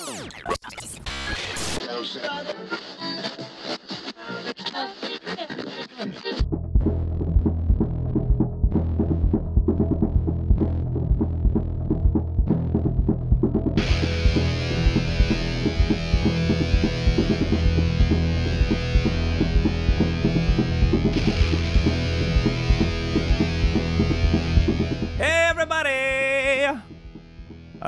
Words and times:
É 0.00 1.98
oh, 1.98 2.04
shit. 2.04 3.29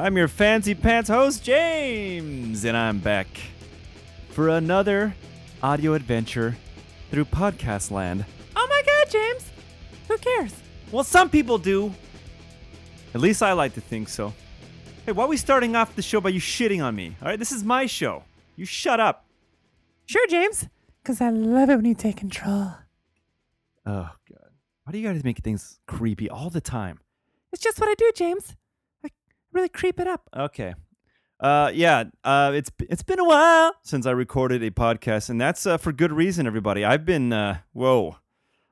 I'm 0.03 0.16
your 0.16 0.27
fancy 0.27 0.75
pants 0.75 1.09
host, 1.09 1.45
James, 1.45 2.64
and 2.64 2.77
I'm 2.77 2.99
back 2.99 3.29
for 4.31 4.49
another 4.49 5.14
audio 5.63 5.94
adventure 5.94 6.57
through 7.13 7.27
podcast 7.27 7.93
land. 7.93 8.25
Oh 8.57 8.67
my 8.68 8.82
god, 8.85 9.13
James! 9.13 9.49
Who 10.08 10.18
cares? 10.18 10.57
Well, 10.91 11.04
some 11.04 11.30
people 11.30 11.57
do. 11.57 11.94
At 13.14 13.21
least 13.21 13.44
I 13.44 13.53
like 13.53 13.75
to 13.75 13.80
think 13.80 14.08
so. 14.08 14.35
Hey, 15.07 15.13
why 15.13 15.22
are 15.22 15.29
we 15.29 15.36
starting 15.36 15.77
off 15.77 15.94
the 15.94 16.03
show 16.03 16.21
by 16.21 16.30
you 16.30 16.41
shitting 16.41 16.82
on 16.82 16.96
me? 16.96 17.14
All 17.22 17.29
right, 17.29 17.39
this 17.39 17.53
is 17.53 17.63
my 17.63 17.86
show. 17.86 18.25
You 18.57 18.64
shut 18.64 18.99
up. 18.99 19.25
Sure, 20.07 20.27
James. 20.27 20.66
Because 21.00 21.21
I 21.21 21.30
love 21.30 21.71
it 21.71 21.77
when 21.77 21.85
you 21.85 21.94
take 21.94 22.16
control. 22.16 22.72
Oh, 23.86 24.11
God. 24.29 24.50
Why 24.82 24.91
do 24.91 24.99
you 24.99 25.08
guys 25.08 25.22
make 25.22 25.39
things 25.39 25.79
creepy 25.86 26.29
all 26.29 26.50
the 26.50 26.61
time? 26.61 26.99
It's 27.53 27.63
just 27.63 27.79
what 27.79 27.89
I 27.89 27.94
do, 27.94 28.11
James. 28.16 28.57
Really 29.53 29.69
creep 29.69 30.01
it 30.01 30.07
up. 30.07 30.29
Okay. 30.35 30.75
Uh, 31.43 31.71
yeah. 31.75 32.05
Uh, 32.25 32.53
it's 32.55 32.70
it's 32.89 33.03
been 33.03 33.19
a 33.19 33.25
while 33.25 33.75
since 33.83 34.06
I 34.06 34.12
recorded 34.12 34.62
a 34.62 34.70
podcast, 34.70 35.28
and 35.28 35.41
that's 35.41 35.67
uh, 35.67 35.77
for 35.77 35.92
good 35.92 36.12
reason. 36.12 36.47
Everybody, 36.47 36.84
I've 36.84 37.05
been 37.05 37.33
uh, 37.33 37.59
whoa, 37.72 38.17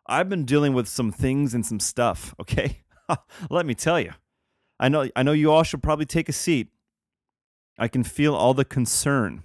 I've 0.07 0.29
been 0.29 0.45
dealing 0.45 0.73
with 0.73 0.87
some 0.87 1.11
things 1.11 1.53
and 1.53 1.67
some 1.67 1.81
stuff. 1.81 2.35
Okay, 2.41 2.83
let 3.51 3.67
me 3.67 3.75
tell 3.75 4.01
you. 4.01 4.13
I 4.79 4.89
know 4.89 5.09
I 5.17 5.23
know 5.23 5.33
you 5.33 5.51
all 5.51 5.65
should 5.65 5.83
probably 5.83 6.07
take 6.07 6.29
a 6.29 6.33
seat. 6.33 6.69
I 7.77 7.89
can 7.89 8.05
feel 8.05 8.35
all 8.35 8.55
the 8.55 8.65
concern, 8.65 9.43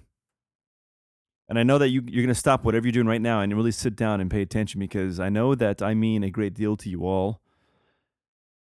and 1.48 1.58
I 1.58 1.64
know 1.64 1.78
that 1.78 1.88
you 1.88 2.02
you're 2.06 2.22
gonna 2.22 2.34
stop 2.34 2.64
whatever 2.64 2.86
you're 2.86 2.92
doing 2.92 3.08
right 3.08 3.20
now 3.20 3.40
and 3.40 3.54
really 3.54 3.72
sit 3.72 3.96
down 3.96 4.20
and 4.20 4.30
pay 4.30 4.40
attention 4.40 4.78
because 4.78 5.18
I 5.18 5.30
know 5.30 5.54
that 5.56 5.82
I 5.82 5.94
mean 5.94 6.22
a 6.22 6.30
great 6.30 6.54
deal 6.54 6.76
to 6.76 6.88
you 6.88 7.04
all, 7.04 7.40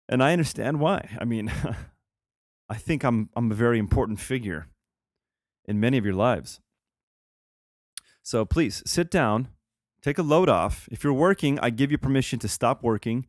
and 0.06 0.22
I 0.22 0.32
understand 0.32 0.80
why. 0.80 1.16
I 1.18 1.24
mean. 1.24 1.50
I 2.70 2.76
think 2.76 3.02
I'm 3.04 3.28
I'm 3.34 3.50
a 3.50 3.54
very 3.54 3.80
important 3.80 4.20
figure 4.20 4.68
in 5.66 5.80
many 5.80 5.98
of 5.98 6.04
your 6.04 6.14
lives. 6.14 6.60
So 8.22 8.44
please 8.44 8.82
sit 8.86 9.10
down, 9.10 9.48
take 10.02 10.18
a 10.18 10.22
load 10.22 10.48
off. 10.48 10.88
If 10.92 11.02
you're 11.02 11.12
working, 11.12 11.58
I 11.58 11.70
give 11.70 11.90
you 11.90 11.98
permission 11.98 12.38
to 12.38 12.48
stop 12.48 12.82
working. 12.84 13.26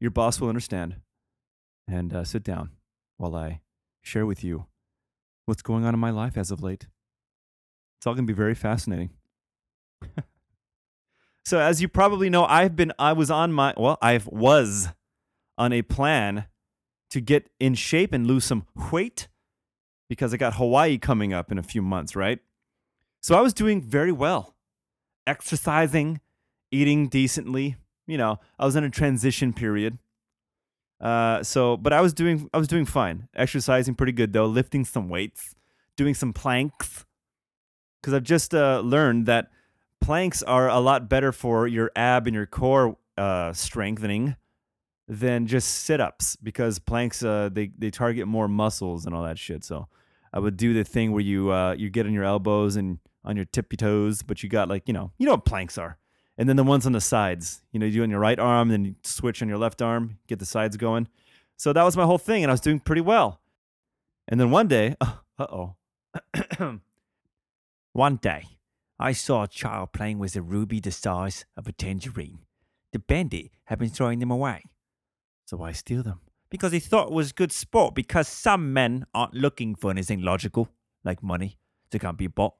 Your 0.00 0.10
boss 0.10 0.40
will 0.40 0.48
understand. 0.48 0.96
And 1.86 2.12
uh, 2.12 2.24
sit 2.24 2.42
down 2.42 2.70
while 3.16 3.36
I 3.36 3.60
share 4.02 4.26
with 4.26 4.42
you 4.42 4.66
what's 5.44 5.62
going 5.62 5.84
on 5.84 5.94
in 5.94 6.00
my 6.00 6.10
life 6.10 6.36
as 6.36 6.50
of 6.50 6.62
late. 6.62 6.86
It's 7.98 8.06
all 8.06 8.14
going 8.14 8.26
to 8.26 8.32
be 8.32 8.36
very 8.36 8.54
fascinating. 8.54 9.10
so 11.44 11.60
as 11.60 11.80
you 11.80 11.88
probably 11.88 12.28
know, 12.28 12.44
I've 12.44 12.74
been 12.74 12.92
I 12.98 13.12
was 13.12 13.30
on 13.30 13.52
my 13.52 13.72
well, 13.76 13.98
I 14.02 14.20
was 14.26 14.88
on 15.56 15.72
a 15.72 15.82
plan 15.82 16.46
to 17.10 17.20
get 17.20 17.50
in 17.58 17.74
shape 17.74 18.12
and 18.12 18.26
lose 18.26 18.44
some 18.44 18.66
weight 18.92 19.28
because 20.08 20.34
I 20.34 20.36
got 20.36 20.54
Hawaii 20.54 20.98
coming 20.98 21.32
up 21.32 21.52
in 21.52 21.58
a 21.58 21.62
few 21.62 21.82
months, 21.82 22.16
right? 22.16 22.38
So 23.20 23.36
I 23.36 23.40
was 23.40 23.52
doing 23.52 23.82
very 23.82 24.12
well, 24.12 24.56
exercising, 25.26 26.20
eating 26.70 27.08
decently. 27.08 27.76
You 28.06 28.18
know, 28.18 28.40
I 28.58 28.64
was 28.64 28.76
in 28.76 28.84
a 28.84 28.90
transition 28.90 29.52
period. 29.52 29.98
Uh, 31.00 31.42
so, 31.42 31.76
but 31.76 31.92
I 31.92 32.00
was 32.00 32.12
doing, 32.12 32.48
I 32.52 32.58
was 32.58 32.68
doing 32.68 32.84
fine. 32.84 33.28
Exercising 33.34 33.94
pretty 33.94 34.12
good 34.12 34.32
though, 34.32 34.46
lifting 34.46 34.84
some 34.84 35.08
weights, 35.08 35.54
doing 35.96 36.14
some 36.14 36.32
planks, 36.32 37.04
because 38.00 38.14
I've 38.14 38.22
just 38.22 38.54
uh, 38.54 38.80
learned 38.80 39.26
that 39.26 39.50
planks 40.00 40.42
are 40.42 40.68
a 40.68 40.78
lot 40.78 41.08
better 41.08 41.32
for 41.32 41.66
your 41.66 41.90
ab 41.94 42.26
and 42.26 42.34
your 42.34 42.46
core 42.46 42.96
uh, 43.16 43.52
strengthening 43.52 44.36
than 45.10 45.48
just 45.48 45.68
sit-ups 45.68 46.36
because 46.36 46.78
planks 46.78 47.24
uh, 47.24 47.50
they 47.52 47.72
they 47.76 47.90
target 47.90 48.28
more 48.28 48.46
muscles 48.46 49.06
and 49.06 49.14
all 49.14 49.24
that 49.24 49.38
shit. 49.38 49.64
So 49.64 49.88
I 50.32 50.38
would 50.38 50.56
do 50.56 50.72
the 50.72 50.84
thing 50.84 51.10
where 51.10 51.20
you 51.20 51.50
uh, 51.50 51.72
you 51.72 51.90
get 51.90 52.06
on 52.06 52.12
your 52.12 52.22
elbows 52.22 52.76
and 52.76 53.00
on 53.24 53.34
your 53.34 53.44
tippy 53.44 53.76
toes, 53.76 54.22
but 54.22 54.44
you 54.44 54.48
got 54.48 54.68
like 54.68 54.86
you 54.86 54.94
know 54.94 55.10
you 55.18 55.26
know 55.26 55.32
what 55.32 55.44
planks 55.44 55.76
are, 55.76 55.98
and 56.38 56.48
then 56.48 56.54
the 56.54 56.62
ones 56.62 56.86
on 56.86 56.92
the 56.92 57.00
sides. 57.00 57.60
You 57.72 57.80
know 57.80 57.86
you 57.86 57.92
do 57.92 58.02
on 58.04 58.10
your 58.10 58.20
right 58.20 58.38
arm, 58.38 58.68
then 58.68 58.84
you 58.84 58.94
switch 59.02 59.42
on 59.42 59.48
your 59.48 59.58
left 59.58 59.82
arm, 59.82 60.18
get 60.28 60.38
the 60.38 60.46
sides 60.46 60.76
going. 60.76 61.08
So 61.56 61.72
that 61.72 61.82
was 61.82 61.96
my 61.96 62.04
whole 62.04 62.16
thing, 62.16 62.44
and 62.44 62.50
I 62.50 62.54
was 62.54 62.60
doing 62.60 62.78
pretty 62.78 63.02
well. 63.02 63.40
And 64.28 64.38
then 64.38 64.52
one 64.52 64.68
day, 64.68 64.94
uh 65.00 65.16
oh, 65.40 65.74
one 67.92 68.16
day 68.16 68.44
I 68.96 69.10
saw 69.10 69.42
a 69.42 69.48
child 69.48 69.92
playing 69.92 70.20
with 70.20 70.36
a 70.36 70.40
ruby 70.40 70.78
the 70.78 70.92
size 70.92 71.46
of 71.56 71.66
a 71.66 71.72
tangerine. 71.72 72.38
The 72.92 73.00
bandit 73.00 73.50
had 73.64 73.80
been 73.80 73.88
throwing 73.90 74.20
them 74.20 74.30
away. 74.30 74.62
So 75.50 75.56
why 75.56 75.72
steal 75.72 76.04
them. 76.04 76.20
Because 76.48 76.70
he 76.70 76.78
thought 76.78 77.08
it 77.08 77.12
was 77.12 77.32
good 77.32 77.50
sport, 77.50 77.96
because 77.96 78.28
some 78.28 78.72
men 78.72 79.04
aren't 79.12 79.34
looking 79.34 79.74
for 79.74 79.90
anything 79.90 80.22
logical, 80.22 80.68
like 81.02 81.24
money. 81.24 81.58
They 81.90 81.98
can't 81.98 82.16
be 82.16 82.28
bought, 82.28 82.54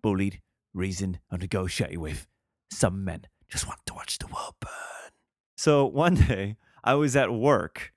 bullied, 0.00 0.40
reasoned, 0.72 1.18
or 1.32 1.38
negotiated 1.38 1.98
with. 1.98 2.28
Some 2.70 3.04
men 3.04 3.26
just 3.48 3.66
want 3.66 3.80
to 3.86 3.94
watch 3.94 4.18
the 4.18 4.28
world 4.28 4.54
burn. 4.60 5.10
So 5.56 5.86
one 5.86 6.14
day, 6.28 6.56
I 6.84 6.94
was 6.94 7.16
at 7.16 7.32
work, 7.32 7.92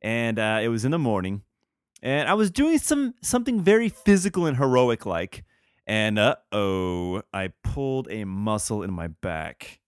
and 0.00 0.36
uh, 0.36 0.58
it 0.60 0.66
was 0.66 0.84
in 0.84 0.90
the 0.90 0.98
morning, 0.98 1.42
and 2.02 2.28
I 2.28 2.34
was 2.34 2.50
doing 2.50 2.78
some 2.78 3.14
something 3.22 3.62
very 3.62 3.88
physical 3.88 4.46
and 4.46 4.56
heroic 4.56 5.06
like, 5.06 5.44
and 5.86 6.18
uh 6.18 6.34
oh, 6.50 7.22
I 7.32 7.52
pulled 7.62 8.08
a 8.10 8.24
muscle 8.24 8.82
in 8.82 8.92
my 8.92 9.06
back. 9.06 9.78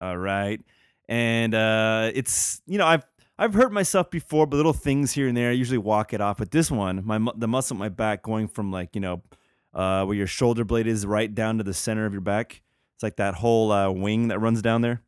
All 0.00 0.16
right. 0.18 0.60
And 1.08 1.54
uh, 1.54 2.10
it's, 2.14 2.62
you 2.66 2.78
know, 2.78 2.86
I've 2.86 3.04
I've 3.42 3.54
hurt 3.54 3.72
myself 3.72 4.08
before, 4.08 4.46
but 4.46 4.56
little 4.56 4.72
things 4.72 5.10
here 5.10 5.26
and 5.26 5.36
there. 5.36 5.50
I 5.50 5.54
usually 5.54 5.76
walk 5.76 6.14
it 6.14 6.20
off. 6.20 6.38
But 6.38 6.52
this 6.52 6.70
one, 6.70 7.02
my 7.04 7.18
the 7.34 7.48
muscle 7.48 7.74
in 7.74 7.78
my 7.80 7.88
back, 7.88 8.22
going 8.22 8.46
from 8.46 8.70
like 8.70 8.94
you 8.94 9.00
know, 9.00 9.20
uh, 9.74 10.04
where 10.04 10.16
your 10.16 10.28
shoulder 10.28 10.64
blade 10.64 10.86
is, 10.86 11.04
right 11.04 11.34
down 11.34 11.58
to 11.58 11.64
the 11.64 11.74
center 11.74 12.06
of 12.06 12.12
your 12.12 12.20
back. 12.20 12.62
It's 12.94 13.02
like 13.02 13.16
that 13.16 13.34
whole 13.34 13.72
uh, 13.72 13.90
wing 13.90 14.28
that 14.28 14.38
runs 14.38 14.62
down 14.62 14.82
there. 14.82 15.02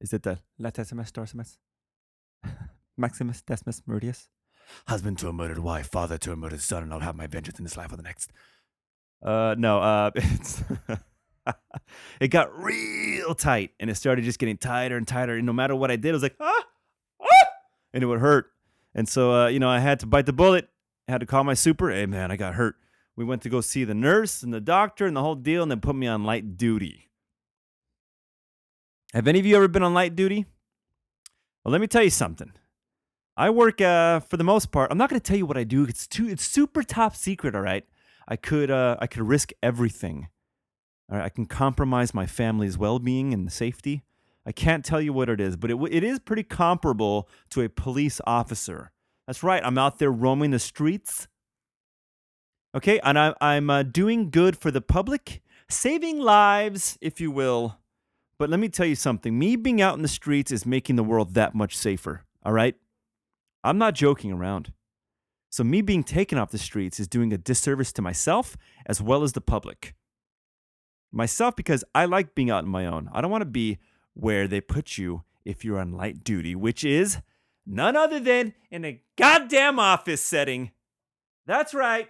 Is 0.00 0.12
it 0.12 0.24
the 0.24 0.40
latissimus 0.60 1.12
dorsimus, 1.12 1.58
maximus 2.96 3.42
decimus 3.42 3.80
meridius? 3.88 4.26
Husband 4.88 5.16
to 5.18 5.28
a 5.28 5.32
murdered 5.32 5.60
wife, 5.60 5.88
father 5.88 6.18
to 6.18 6.32
a 6.32 6.36
murdered 6.36 6.62
son, 6.62 6.82
and 6.82 6.92
I'll 6.92 6.98
have 6.98 7.14
my 7.14 7.28
vengeance 7.28 7.60
in 7.60 7.64
this 7.64 7.76
life 7.76 7.92
or 7.92 7.96
the 7.96 8.02
next. 8.02 8.32
Uh, 9.22 9.54
no, 9.56 9.78
uh, 9.78 10.10
it's 10.16 10.64
it 12.20 12.28
got 12.28 12.58
real 12.60 13.36
tight, 13.36 13.70
and 13.78 13.88
it 13.88 13.94
started 13.94 14.24
just 14.24 14.40
getting 14.40 14.56
tighter 14.56 14.96
and 14.96 15.06
tighter. 15.06 15.36
And 15.36 15.46
no 15.46 15.52
matter 15.52 15.76
what 15.76 15.92
I 15.92 15.96
did, 15.96 16.08
it 16.08 16.12
was 16.12 16.24
like 16.24 16.34
ah, 16.40 16.64
and 17.92 18.02
it 18.02 18.06
would 18.06 18.20
hurt. 18.20 18.50
And 18.94 19.08
so, 19.08 19.32
uh, 19.32 19.46
you 19.48 19.58
know, 19.58 19.68
I 19.68 19.78
had 19.78 20.00
to 20.00 20.06
bite 20.06 20.26
the 20.26 20.32
bullet. 20.32 20.68
I 21.08 21.12
had 21.12 21.20
to 21.20 21.26
call 21.26 21.44
my 21.44 21.54
super. 21.54 21.90
Hey, 21.90 22.06
man, 22.06 22.30
I 22.30 22.36
got 22.36 22.54
hurt. 22.54 22.76
We 23.14 23.24
went 23.24 23.42
to 23.42 23.48
go 23.48 23.60
see 23.60 23.84
the 23.84 23.94
nurse 23.94 24.42
and 24.42 24.52
the 24.52 24.60
doctor 24.60 25.06
and 25.06 25.16
the 25.16 25.22
whole 25.22 25.34
deal, 25.34 25.62
and 25.62 25.70
then 25.70 25.80
put 25.80 25.96
me 25.96 26.06
on 26.06 26.24
light 26.24 26.56
duty. 26.56 27.10
Have 29.14 29.28
any 29.28 29.38
of 29.38 29.46
you 29.46 29.56
ever 29.56 29.68
been 29.68 29.82
on 29.82 29.94
light 29.94 30.16
duty? 30.16 30.46
Well, 31.64 31.72
let 31.72 31.80
me 31.80 31.86
tell 31.86 32.02
you 32.02 32.10
something. 32.10 32.52
I 33.36 33.50
work 33.50 33.80
uh, 33.80 34.20
for 34.20 34.36
the 34.36 34.44
most 34.44 34.72
part. 34.72 34.90
I'm 34.90 34.98
not 34.98 35.10
going 35.10 35.20
to 35.20 35.24
tell 35.24 35.36
you 35.36 35.46
what 35.46 35.58
I 35.58 35.64
do. 35.64 35.84
It's 35.84 36.06
too. 36.06 36.28
It's 36.28 36.44
super 36.44 36.82
top 36.82 37.14
secret. 37.16 37.54
All 37.54 37.60
right. 37.60 37.84
I 38.26 38.36
could. 38.36 38.70
Uh, 38.70 38.96
I 38.98 39.06
could 39.06 39.28
risk 39.28 39.52
everything. 39.62 40.28
All 41.10 41.18
right. 41.18 41.24
I 41.24 41.28
can 41.28 41.46
compromise 41.46 42.14
my 42.14 42.26
family's 42.26 42.78
well-being 42.78 43.32
and 43.32 43.52
safety. 43.52 44.02
I 44.46 44.52
can't 44.52 44.84
tell 44.84 45.00
you 45.00 45.12
what 45.12 45.28
it 45.28 45.40
is, 45.40 45.56
but 45.56 45.70
it, 45.72 45.76
it 45.90 46.04
is 46.04 46.20
pretty 46.20 46.44
comparable 46.44 47.28
to 47.50 47.62
a 47.62 47.68
police 47.68 48.20
officer. 48.26 48.92
That's 49.26 49.42
right. 49.42 49.62
I'm 49.64 49.76
out 49.76 49.98
there 49.98 50.12
roaming 50.12 50.52
the 50.52 50.60
streets. 50.60 51.26
Okay, 52.74 53.00
and 53.00 53.18
I, 53.18 53.34
I'm 53.40 53.68
uh, 53.68 53.82
doing 53.82 54.30
good 54.30 54.56
for 54.56 54.70
the 54.70 54.80
public, 54.80 55.42
saving 55.68 56.20
lives, 56.20 56.96
if 57.00 57.20
you 57.20 57.30
will. 57.32 57.78
But 58.38 58.50
let 58.50 58.60
me 58.60 58.68
tell 58.68 58.86
you 58.86 58.94
something. 58.94 59.36
Me 59.36 59.56
being 59.56 59.80
out 59.80 59.96
in 59.96 60.02
the 60.02 60.08
streets 60.08 60.52
is 60.52 60.64
making 60.64 60.96
the 60.96 61.02
world 61.02 61.34
that 61.34 61.54
much 61.54 61.76
safer. 61.76 62.22
All 62.44 62.52
right, 62.52 62.76
I'm 63.64 63.78
not 63.78 63.94
joking 63.94 64.30
around. 64.30 64.72
So 65.50 65.64
me 65.64 65.80
being 65.80 66.04
taken 66.04 66.38
off 66.38 66.50
the 66.50 66.58
streets 66.58 67.00
is 67.00 67.08
doing 67.08 67.32
a 67.32 67.38
disservice 67.38 67.92
to 67.94 68.02
myself 68.02 68.56
as 68.84 69.00
well 69.00 69.22
as 69.22 69.32
the 69.32 69.40
public. 69.40 69.94
Myself 71.10 71.56
because 71.56 71.82
I 71.94 72.04
like 72.04 72.34
being 72.34 72.50
out 72.50 72.64
on 72.64 72.70
my 72.70 72.86
own. 72.86 73.08
I 73.12 73.22
don't 73.22 73.30
want 73.30 73.40
to 73.40 73.46
be 73.46 73.78
where 74.16 74.48
they 74.48 74.60
put 74.60 74.96
you 74.96 75.22
if 75.44 75.64
you're 75.64 75.78
on 75.78 75.92
light 75.92 76.24
duty, 76.24 76.54
which 76.54 76.82
is 76.82 77.18
none 77.66 77.96
other 77.96 78.18
than 78.18 78.54
in 78.70 78.84
a 78.84 79.00
goddamn 79.16 79.78
office 79.78 80.22
setting. 80.22 80.70
That's 81.46 81.74
right. 81.74 82.08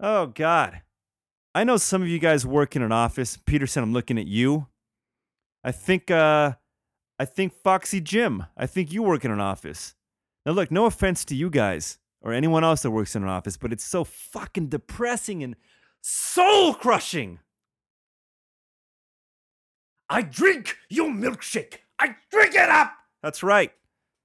Oh 0.00 0.26
God. 0.26 0.82
I 1.54 1.64
know 1.64 1.76
some 1.76 2.02
of 2.02 2.08
you 2.08 2.18
guys 2.18 2.44
work 2.44 2.74
in 2.74 2.82
an 2.82 2.92
office. 2.92 3.36
Peterson, 3.36 3.82
I'm 3.82 3.92
looking 3.92 4.18
at 4.18 4.26
you. 4.26 4.66
I 5.62 5.70
think 5.70 6.10
uh 6.10 6.54
I 7.18 7.24
think 7.24 7.52
Foxy 7.52 8.00
Jim, 8.00 8.46
I 8.56 8.66
think 8.66 8.92
you 8.92 9.02
work 9.02 9.24
in 9.24 9.30
an 9.30 9.40
office. 9.40 9.94
Now 10.44 10.52
look, 10.52 10.72
no 10.72 10.86
offense 10.86 11.24
to 11.26 11.36
you 11.36 11.50
guys 11.50 11.98
or 12.20 12.32
anyone 12.32 12.64
else 12.64 12.82
that 12.82 12.90
works 12.90 13.14
in 13.14 13.22
an 13.22 13.28
office, 13.28 13.56
but 13.56 13.72
it's 13.72 13.84
so 13.84 14.02
fucking 14.02 14.68
depressing 14.68 15.44
and 15.44 15.54
soul 16.00 16.74
crushing. 16.74 17.38
I 20.12 20.20
drink 20.20 20.76
your 20.90 21.08
milkshake. 21.08 21.78
I 21.98 22.16
drink 22.30 22.54
it 22.54 22.68
up. 22.68 22.92
That's 23.22 23.42
right. 23.42 23.72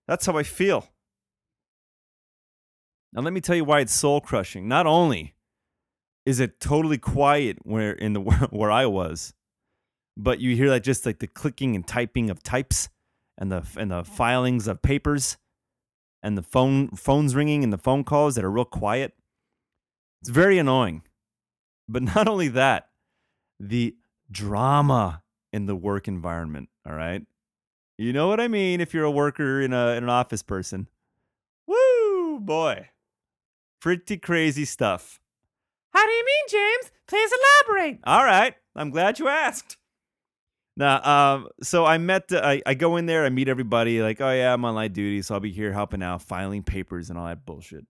That's 0.06 0.25
how 0.25 0.38
I 0.38 0.44
feel. 0.44 0.89
Now 3.13 3.22
let 3.22 3.31
me 3.31 3.39
tell 3.39 3.56
you 3.56 3.63
why 3.63 3.80
it's 3.80 3.94
soul 3.94 4.19
crushing. 4.19 4.68
Not 4.68 4.86
only 4.86 5.36
is 6.25 6.42
it 6.42 6.60
totally 6.60 6.98
quiet 6.98 7.60
where 7.63 7.94
in 7.94 8.12
the 8.12 8.19
where 8.51 8.69
I 8.69 8.86
was, 8.86 9.34
but 10.18 10.42
you 10.42 10.57
hear 10.57 10.69
that 10.72 10.84
just 10.84 11.06
like 11.06 11.19
the 11.19 11.28
clicking 11.28 11.74
and 11.74 11.88
typing 11.88 12.30
of 12.30 12.44
types 12.44 12.89
and 13.38 13.50
the 13.50 13.63
and 13.78 13.89
the 13.89 14.04
filings 14.04 14.68
of 14.68 14.81
papers 14.81 15.38
and 16.22 16.38
the 16.38 16.44
phone 16.44 16.89
phones 16.89 17.34
ringing 17.34 17.63
and 17.63 17.72
the 17.72 17.78
phone 17.78 18.04
calls 18.04 18.36
that 18.36 18.44
are 18.44 18.51
real 18.51 18.66
quiet. 18.66 19.13
It's 20.22 20.30
very 20.30 20.57
annoying. 20.57 21.04
But 21.88 22.04
not 22.04 22.28
only 22.28 22.50
that, 22.50 22.89
the 23.57 23.95
drama 24.30 25.24
in 25.54 25.66
the 25.66 25.76
work 25.76 26.08
environment, 26.08 26.70
all 26.88 26.96
right? 26.96 27.22
You 27.98 28.14
know 28.14 28.28
what 28.28 28.40
I 28.40 28.48
mean 28.48 28.82
if 28.82 28.94
you're 28.94 29.06
a 29.06 29.12
worker 29.12 29.62
in, 29.62 29.74
a, 29.74 29.90
in 29.92 30.04
an 30.04 30.10
office 30.10 30.44
person. 30.44 30.88
Woo, 31.66 32.40
boy. 32.40 32.90
Pretty 33.82 34.18
crazy 34.18 34.66
stuff. 34.66 35.20
How 35.94 36.06
do 36.06 36.12
you 36.12 36.26
mean, 36.26 36.44
James? 36.50 36.92
Please 37.08 37.32
elaborate. 37.68 38.00
All 38.04 38.24
right. 38.24 38.54
I'm 38.76 38.92
glad 38.92 39.18
you 39.18 39.28
asked. 39.28 39.78
Now, 40.76 41.04
um, 41.04 41.48
so 41.64 41.86
I 41.86 41.98
met, 41.98 42.28
the, 42.28 42.46
I, 42.46 42.62
I 42.68 42.76
go 42.76 42.98
in 42.98 43.08
there, 43.08 43.26
I 43.26 43.30
meet 43.30 43.48
everybody, 43.48 44.00
like, 44.04 44.22
oh 44.22 44.32
yeah, 44.32 44.54
I'm 44.54 44.64
on 44.64 44.76
light 44.76 44.94
duty, 44.94 45.24
so 45.24 45.34
I'll 45.34 45.40
be 45.40 45.52
here 45.52 45.74
helping 45.74 46.04
out, 46.04 46.22
filing 46.22 46.62
papers 46.62 47.10
and 47.10 47.18
all 47.18 47.26
that 47.26 47.48
bullshit. 47.48 47.88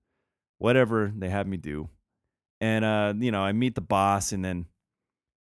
Whatever 0.57 1.12
they 1.13 1.27
have 1.27 1.48
me 1.48 1.57
do. 1.57 1.89
And, 2.62 2.86
uh, 2.86 3.13
you 3.18 3.31
know, 3.31 3.42
I 3.42 3.51
meet 3.51 3.75
the 3.75 3.81
boss, 3.81 4.31
and 4.31 4.44
then 4.44 4.68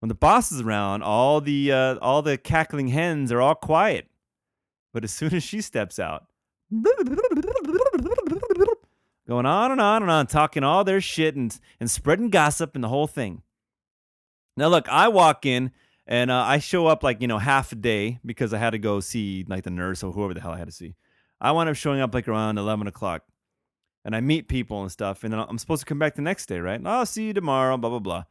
when 0.02 0.08
the 0.08 0.16
boss 0.16 0.50
is 0.50 0.60
around, 0.60 1.04
all 1.04 1.40
the, 1.40 1.70
uh, 1.70 1.94
all 2.02 2.22
the 2.22 2.36
cackling 2.36 2.88
hens 2.88 3.30
are 3.30 3.40
all 3.40 3.54
quiet. 3.54 4.08
But 4.92 5.04
as 5.04 5.12
soon 5.14 5.32
as 5.32 5.44
she 5.44 5.60
steps 5.60 6.00
out, 6.00 6.26
going 9.28 9.46
on 9.46 9.70
and 9.70 9.80
on 9.80 10.02
and 10.02 10.10
on, 10.10 10.26
talking 10.26 10.64
all 10.64 10.82
their 10.82 11.00
shit 11.00 11.36
and, 11.36 11.56
and 11.78 11.88
spreading 11.88 12.30
gossip 12.30 12.74
and 12.74 12.82
the 12.82 12.88
whole 12.88 13.06
thing. 13.06 13.42
Now, 14.56 14.66
look, 14.66 14.88
I 14.88 15.06
walk 15.06 15.46
in 15.46 15.70
and 16.04 16.32
uh, 16.32 16.42
I 16.48 16.58
show 16.58 16.88
up 16.88 17.04
like, 17.04 17.22
you 17.22 17.28
know, 17.28 17.38
half 17.38 17.70
a 17.70 17.76
day 17.76 18.18
because 18.26 18.52
I 18.52 18.58
had 18.58 18.70
to 18.70 18.78
go 18.78 18.98
see 18.98 19.44
like 19.46 19.62
the 19.62 19.70
nurse 19.70 20.02
or 20.02 20.10
whoever 20.10 20.34
the 20.34 20.40
hell 20.40 20.50
I 20.50 20.58
had 20.58 20.66
to 20.66 20.72
see. 20.72 20.96
I 21.40 21.52
wound 21.52 21.68
up 21.68 21.76
showing 21.76 22.00
up 22.00 22.12
like 22.12 22.26
around 22.26 22.58
11 22.58 22.88
o'clock 22.88 23.22
and 24.04 24.16
I 24.16 24.20
meet 24.20 24.48
people 24.48 24.82
and 24.82 24.90
stuff. 24.90 25.22
And 25.22 25.32
then 25.32 25.38
I'm 25.38 25.58
supposed 25.58 25.82
to 25.82 25.86
come 25.86 26.00
back 26.00 26.16
the 26.16 26.22
next 26.22 26.46
day, 26.46 26.58
right? 26.58 26.74
And 26.74 26.88
I'll 26.88 27.06
see 27.06 27.28
you 27.28 27.32
tomorrow, 27.32 27.76
blah, 27.76 27.90
blah, 27.90 28.00
blah. 28.00 28.24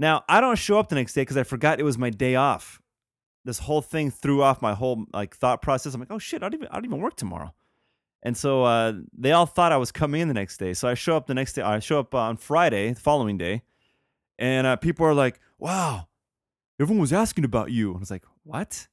Now, 0.00 0.24
I 0.30 0.40
don't 0.40 0.56
show 0.56 0.78
up 0.78 0.88
the 0.88 0.94
next 0.94 1.12
day 1.12 1.20
because 1.20 1.36
I 1.36 1.42
forgot 1.42 1.78
it 1.78 1.82
was 1.82 1.98
my 1.98 2.08
day 2.08 2.34
off. 2.34 2.80
This 3.44 3.58
whole 3.58 3.82
thing 3.82 4.10
threw 4.10 4.42
off 4.42 4.62
my 4.62 4.72
whole 4.72 5.04
like 5.12 5.36
thought 5.36 5.60
process. 5.60 5.92
I'm 5.92 6.00
like, 6.00 6.10
oh 6.10 6.18
shit, 6.18 6.42
I 6.42 6.48
don't 6.48 6.54
even, 6.54 6.68
I 6.68 6.76
don't 6.76 6.86
even 6.86 7.02
work 7.02 7.16
tomorrow. 7.16 7.52
And 8.22 8.34
so 8.34 8.64
uh, 8.64 8.94
they 9.12 9.32
all 9.32 9.44
thought 9.44 9.72
I 9.72 9.76
was 9.76 9.92
coming 9.92 10.22
in 10.22 10.28
the 10.28 10.32
next 10.32 10.56
day. 10.56 10.72
So 10.72 10.88
I 10.88 10.94
show 10.94 11.18
up 11.18 11.26
the 11.26 11.34
next 11.34 11.52
day. 11.52 11.60
I 11.60 11.80
show 11.80 12.00
up 12.00 12.14
on 12.14 12.38
Friday, 12.38 12.94
the 12.94 13.00
following 13.00 13.36
day, 13.36 13.60
and 14.38 14.66
uh, 14.66 14.76
people 14.76 15.04
are 15.04 15.12
like, 15.12 15.38
"Wow, 15.58 16.08
everyone 16.80 17.02
was 17.02 17.12
asking 17.12 17.44
about 17.44 17.70
you." 17.70 17.90
And 17.90 17.98
I 17.98 18.00
was 18.00 18.10
like, 18.10 18.24
"What?" 18.42 18.88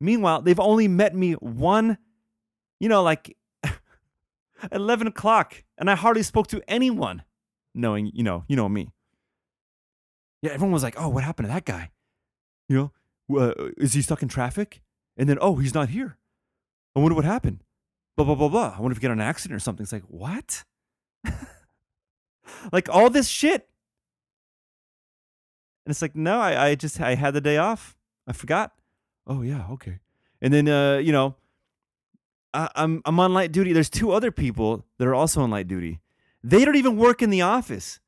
Meanwhile, 0.00 0.42
they've 0.42 0.60
only 0.60 0.86
met 0.86 1.14
me 1.14 1.32
one, 1.32 1.96
you 2.78 2.90
know, 2.90 3.02
like 3.02 3.38
eleven 4.70 5.06
o'clock, 5.06 5.64
and 5.78 5.90
I 5.90 5.94
hardly 5.94 6.22
spoke 6.22 6.48
to 6.48 6.62
anyone, 6.68 7.22
knowing, 7.74 8.10
you 8.12 8.22
know, 8.22 8.44
you 8.48 8.56
know 8.56 8.68
me. 8.68 8.90
Yeah, 10.42 10.52
everyone 10.52 10.72
was 10.72 10.82
like, 10.82 11.00
"Oh, 11.00 11.08
what 11.08 11.24
happened 11.24 11.48
to 11.48 11.52
that 11.52 11.64
guy? 11.64 11.90
You 12.68 12.92
know, 13.28 13.40
uh, 13.40 13.54
is 13.76 13.94
he 13.94 14.02
stuck 14.02 14.22
in 14.22 14.28
traffic?" 14.28 14.82
And 15.16 15.28
then, 15.28 15.38
"Oh, 15.40 15.56
he's 15.56 15.74
not 15.74 15.88
here. 15.88 16.18
I 16.94 17.00
wonder 17.00 17.14
what 17.14 17.24
happened." 17.24 17.62
blah 18.16 18.24
blah 18.24 18.34
blah 18.34 18.48
blah. 18.48 18.74
I 18.76 18.80
wonder 18.80 18.92
if 18.92 19.00
get 19.00 19.10
in 19.10 19.20
an 19.20 19.26
accident 19.26 19.56
or 19.56 19.60
something. 19.60 19.84
It's 19.84 19.92
like 19.92 20.04
what? 20.08 20.64
like 22.72 22.88
all 22.88 23.10
this 23.10 23.28
shit. 23.28 23.68
And 25.84 25.92
it's 25.92 26.02
like, 26.02 26.16
no, 26.16 26.40
I, 26.40 26.68
I 26.68 26.74
just 26.74 27.00
I 27.00 27.14
had 27.14 27.34
the 27.34 27.40
day 27.40 27.58
off. 27.58 27.96
I 28.26 28.32
forgot. 28.32 28.72
Oh 29.26 29.42
yeah, 29.42 29.66
okay. 29.70 30.00
And 30.40 30.52
then 30.52 30.68
uh, 30.68 30.96
you 30.96 31.12
know, 31.12 31.36
I, 32.52 32.68
I'm 32.74 33.02
I'm 33.04 33.20
on 33.20 33.34
light 33.34 33.52
duty. 33.52 33.72
There's 33.72 33.90
two 33.90 34.10
other 34.12 34.32
people 34.32 34.84
that 34.98 35.06
are 35.06 35.14
also 35.14 35.42
on 35.42 35.50
light 35.50 35.68
duty. 35.68 36.00
They 36.42 36.64
don't 36.64 36.76
even 36.76 36.96
work 36.96 37.22
in 37.22 37.30
the 37.30 37.42
office. 37.42 38.00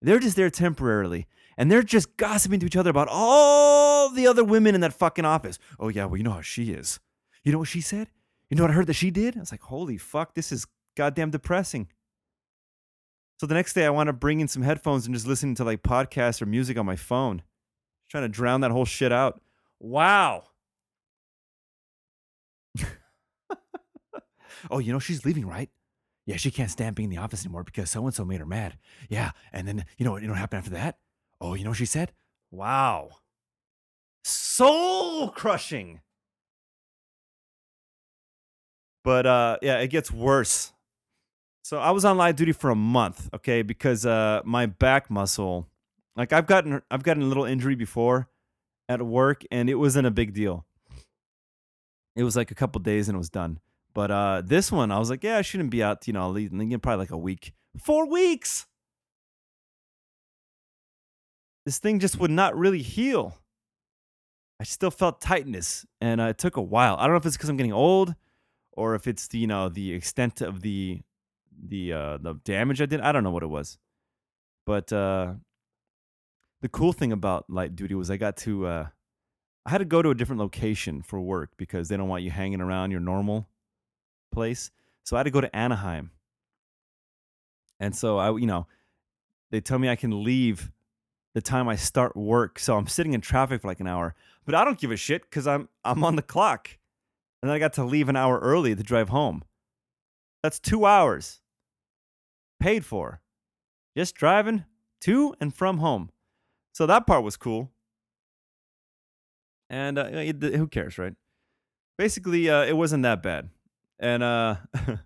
They're 0.00 0.18
just 0.18 0.36
there 0.36 0.50
temporarily. 0.50 1.26
And 1.56 1.70
they're 1.70 1.82
just 1.82 2.16
gossiping 2.16 2.60
to 2.60 2.66
each 2.66 2.76
other 2.76 2.90
about 2.90 3.08
all 3.10 4.10
the 4.10 4.26
other 4.26 4.44
women 4.44 4.74
in 4.74 4.80
that 4.82 4.92
fucking 4.92 5.24
office. 5.24 5.58
Oh 5.78 5.88
yeah, 5.88 6.04
well, 6.04 6.16
you 6.16 6.22
know 6.22 6.32
how 6.32 6.42
she 6.42 6.72
is. 6.72 7.00
You 7.44 7.52
know 7.52 7.58
what 7.58 7.68
she 7.68 7.80
said? 7.80 8.08
You 8.50 8.56
know 8.56 8.64
what 8.64 8.70
I 8.70 8.74
heard 8.74 8.86
that 8.88 8.94
she 8.94 9.10
did? 9.10 9.36
I 9.36 9.40
was 9.40 9.52
like, 9.52 9.62
holy 9.62 9.96
fuck, 9.96 10.34
this 10.34 10.52
is 10.52 10.66
goddamn 10.96 11.30
depressing. 11.30 11.88
So 13.38 13.46
the 13.46 13.54
next 13.54 13.74
day, 13.74 13.84
I 13.84 13.90
want 13.90 14.06
to 14.06 14.12
bring 14.12 14.40
in 14.40 14.48
some 14.48 14.62
headphones 14.62 15.06
and 15.06 15.14
just 15.14 15.26
listen 15.26 15.54
to 15.56 15.64
like 15.64 15.82
podcasts 15.82 16.40
or 16.40 16.46
music 16.46 16.78
on 16.78 16.86
my 16.86 16.96
phone, 16.96 17.42
trying 18.08 18.24
to 18.24 18.28
drown 18.28 18.62
that 18.62 18.70
whole 18.70 18.86
shit 18.86 19.12
out. 19.12 19.40
Wow. 19.78 20.44
oh, 24.70 24.78
you 24.78 24.92
know, 24.92 24.98
she's 24.98 25.24
leaving, 25.26 25.46
right? 25.46 25.68
Yeah, 26.24 26.36
she 26.36 26.50
can't 26.50 26.70
stand 26.70 26.96
being 26.96 27.10
in 27.12 27.16
the 27.16 27.22
office 27.22 27.44
anymore 27.44 27.62
because 27.62 27.90
so 27.90 28.04
and 28.04 28.14
so 28.14 28.24
made 28.24 28.40
her 28.40 28.46
mad. 28.46 28.78
Yeah. 29.08 29.32
And 29.52 29.68
then, 29.68 29.84
you 29.98 30.04
know, 30.04 30.16
you 30.16 30.26
know 30.26 30.32
what 30.32 30.40
happened 30.40 30.58
after 30.58 30.70
that? 30.70 30.98
Oh, 31.40 31.54
you 31.54 31.64
know 31.64 31.70
what 31.70 31.76
she 31.78 31.86
said? 31.86 32.12
Wow. 32.50 33.10
Soul 34.24 35.30
crushing. 35.30 36.00
But 39.04 39.26
uh, 39.26 39.58
yeah, 39.62 39.78
it 39.78 39.88
gets 39.88 40.10
worse. 40.10 40.72
So 41.62 41.78
I 41.78 41.90
was 41.90 42.04
on 42.04 42.16
live 42.16 42.36
duty 42.36 42.52
for 42.52 42.70
a 42.70 42.76
month, 42.76 43.28
okay, 43.34 43.62
because 43.62 44.06
uh, 44.06 44.40
my 44.44 44.66
back 44.66 45.10
muscle, 45.10 45.68
like 46.16 46.32
I've 46.32 46.46
gotten, 46.46 46.80
I've 46.90 47.02
gotten 47.02 47.22
a 47.22 47.26
little 47.26 47.44
injury 47.44 47.74
before 47.74 48.28
at 48.88 49.02
work, 49.02 49.42
and 49.50 49.68
it 49.68 49.74
wasn't 49.74 50.06
a 50.06 50.10
big 50.10 50.32
deal. 50.32 50.64
It 52.14 52.24
was 52.24 52.36
like 52.36 52.50
a 52.50 52.54
couple 52.54 52.80
days 52.80 53.08
and 53.08 53.14
it 53.14 53.18
was 53.18 53.30
done. 53.30 53.60
But 53.94 54.10
uh, 54.10 54.42
this 54.44 54.72
one, 54.72 54.90
I 54.90 54.98
was 54.98 55.10
like, 55.10 55.22
yeah, 55.22 55.38
I 55.38 55.42
shouldn't 55.42 55.70
be 55.70 55.82
out, 55.82 56.06
you 56.06 56.12
know, 56.12 56.32
probably 56.32 56.96
like 56.96 57.10
a 57.10 57.16
week, 57.16 57.52
four 57.78 58.08
weeks. 58.08 58.66
This 61.66 61.78
thing 61.78 61.98
just 61.98 62.18
would 62.20 62.30
not 62.30 62.56
really 62.56 62.80
heal. 62.80 63.36
I 64.60 64.64
still 64.64 64.92
felt 64.92 65.20
tightness, 65.20 65.84
and 66.00 66.20
uh, 66.20 66.26
it 66.26 66.38
took 66.38 66.56
a 66.56 66.62
while. 66.62 66.96
I 66.96 67.02
don't 67.02 67.10
know 67.10 67.18
if 67.18 67.26
it's 67.26 67.36
because 67.36 67.50
I'm 67.50 67.56
getting 67.58 67.72
old 67.72 68.14
or 68.72 68.94
if 68.94 69.08
it's 69.08 69.26
the 69.28 69.38
you 69.38 69.46
know 69.48 69.68
the 69.68 69.92
extent 69.92 70.40
of 70.40 70.60
the 70.60 71.02
the 71.50 71.92
uh 71.92 72.18
the 72.18 72.34
damage 72.44 72.80
I 72.80 72.86
did. 72.86 73.00
I 73.00 73.10
don't 73.10 73.24
know 73.24 73.32
what 73.32 73.42
it 73.42 73.48
was, 73.48 73.78
but 74.64 74.92
uh, 74.92 75.34
the 76.62 76.68
cool 76.68 76.92
thing 76.92 77.12
about 77.12 77.50
light 77.50 77.74
duty 77.74 77.94
was 77.94 78.10
I 78.10 78.16
got 78.16 78.36
to 78.38 78.66
uh, 78.66 78.86
I 79.66 79.70
had 79.70 79.78
to 79.78 79.84
go 79.84 80.02
to 80.02 80.10
a 80.10 80.14
different 80.14 80.40
location 80.40 81.02
for 81.02 81.20
work 81.20 81.50
because 81.56 81.88
they 81.88 81.96
don't 81.96 82.08
want 82.08 82.22
you 82.22 82.30
hanging 82.30 82.60
around 82.60 82.92
your 82.92 83.00
normal 83.00 83.48
place. 84.30 84.70
So 85.02 85.16
I 85.16 85.18
had 85.18 85.24
to 85.24 85.30
go 85.30 85.40
to 85.40 85.54
Anaheim, 85.54 86.12
and 87.80 87.94
so 87.94 88.18
I 88.18 88.30
you 88.36 88.46
know 88.46 88.68
they 89.50 89.60
tell 89.60 89.80
me 89.80 89.88
I 89.88 89.96
can 89.96 90.22
leave 90.22 90.70
the 91.36 91.42
time 91.42 91.68
I 91.68 91.76
start 91.76 92.16
work. 92.16 92.58
So 92.58 92.78
I'm 92.78 92.86
sitting 92.86 93.12
in 93.12 93.20
traffic 93.20 93.60
for 93.60 93.68
like 93.68 93.80
an 93.80 93.86
hour, 93.86 94.14
but 94.46 94.54
I 94.54 94.64
don't 94.64 94.80
give 94.80 94.90
a 94.90 94.96
shit 94.96 95.20
because 95.20 95.46
I'm 95.46 95.68
I'm 95.84 96.02
on 96.02 96.16
the 96.16 96.22
clock 96.22 96.78
and 97.42 97.52
I 97.52 97.58
got 97.58 97.74
to 97.74 97.84
leave 97.84 98.08
an 98.08 98.16
hour 98.16 98.38
early 98.38 98.74
to 98.74 98.82
drive 98.82 99.10
home. 99.10 99.44
That's 100.42 100.58
two 100.58 100.86
hours 100.86 101.42
paid 102.58 102.86
for. 102.86 103.20
Just 103.94 104.14
driving 104.14 104.64
to 105.02 105.34
and 105.38 105.54
from 105.54 105.76
home. 105.76 106.08
So 106.72 106.86
that 106.86 107.06
part 107.06 107.22
was 107.22 107.36
cool. 107.36 107.70
And 109.68 109.98
uh, 109.98 110.08
who 110.08 110.68
cares, 110.68 110.96
right? 110.96 111.16
Basically, 111.98 112.48
uh, 112.48 112.64
it 112.64 112.78
wasn't 112.78 113.02
that 113.02 113.22
bad. 113.22 113.50
And 113.98 114.22
uh, 114.22 114.56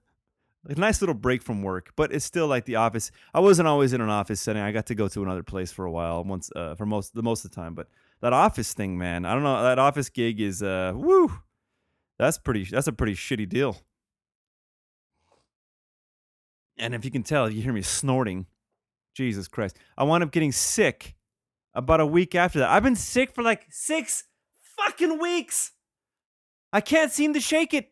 a 0.66 0.74
nice 0.74 1.00
little 1.00 1.14
break 1.14 1.42
from 1.42 1.62
work, 1.62 1.92
but 1.96 2.12
it's 2.12 2.24
still 2.24 2.46
like 2.46 2.64
the 2.64 2.76
office. 2.76 3.10
I 3.32 3.40
wasn't 3.40 3.68
always 3.68 3.92
in 3.92 4.00
an 4.00 4.10
office 4.10 4.40
setting. 4.40 4.62
I 4.62 4.72
got 4.72 4.86
to 4.86 4.94
go 4.94 5.08
to 5.08 5.22
another 5.22 5.42
place 5.42 5.72
for 5.72 5.84
a 5.84 5.90
while, 5.90 6.22
once 6.24 6.50
uh, 6.54 6.74
for 6.74 6.86
most 6.86 7.14
the 7.14 7.22
most 7.22 7.44
of 7.44 7.50
the 7.50 7.54
time. 7.54 7.74
But 7.74 7.88
that 8.20 8.32
office 8.32 8.74
thing, 8.74 8.98
man, 8.98 9.24
I 9.24 9.34
don't 9.34 9.42
know. 9.42 9.62
That 9.62 9.78
office 9.78 10.08
gig 10.08 10.40
is 10.40 10.62
uh, 10.62 10.92
woo. 10.94 11.32
That's 12.18 12.38
pretty. 12.38 12.64
That's 12.64 12.86
a 12.86 12.92
pretty 12.92 13.14
shitty 13.14 13.48
deal. 13.48 13.78
And 16.78 16.94
if 16.94 17.04
you 17.04 17.10
can 17.10 17.22
tell, 17.22 17.50
you 17.50 17.62
hear 17.62 17.72
me 17.72 17.82
snorting. 17.82 18.46
Jesus 19.14 19.48
Christ. 19.48 19.76
I 19.98 20.04
wound 20.04 20.22
up 20.22 20.30
getting 20.30 20.52
sick 20.52 21.16
about 21.74 22.00
a 22.00 22.06
week 22.06 22.34
after 22.34 22.60
that. 22.60 22.70
I've 22.70 22.82
been 22.82 22.96
sick 22.96 23.34
for 23.34 23.42
like 23.42 23.66
six 23.68 24.24
fucking 24.76 25.18
weeks. 25.18 25.72
I 26.72 26.80
can't 26.80 27.10
seem 27.10 27.34
to 27.34 27.40
shake 27.40 27.74
it. 27.74 27.89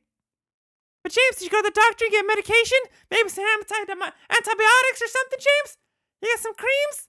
But 1.02 1.12
James, 1.12 1.36
did 1.36 1.44
you 1.44 1.50
go 1.50 1.62
to 1.62 1.70
the 1.70 1.80
doctor 1.80 2.04
and 2.04 2.12
get 2.12 2.26
medication? 2.26 2.78
Maybe 3.10 3.28
some 3.28 3.44
anti- 3.44 3.92
antibiotics 3.92 5.02
or 5.02 5.08
something, 5.08 5.38
James? 5.38 5.78
You 6.22 6.28
got 6.34 6.40
some 6.40 6.54
creams? 6.54 7.08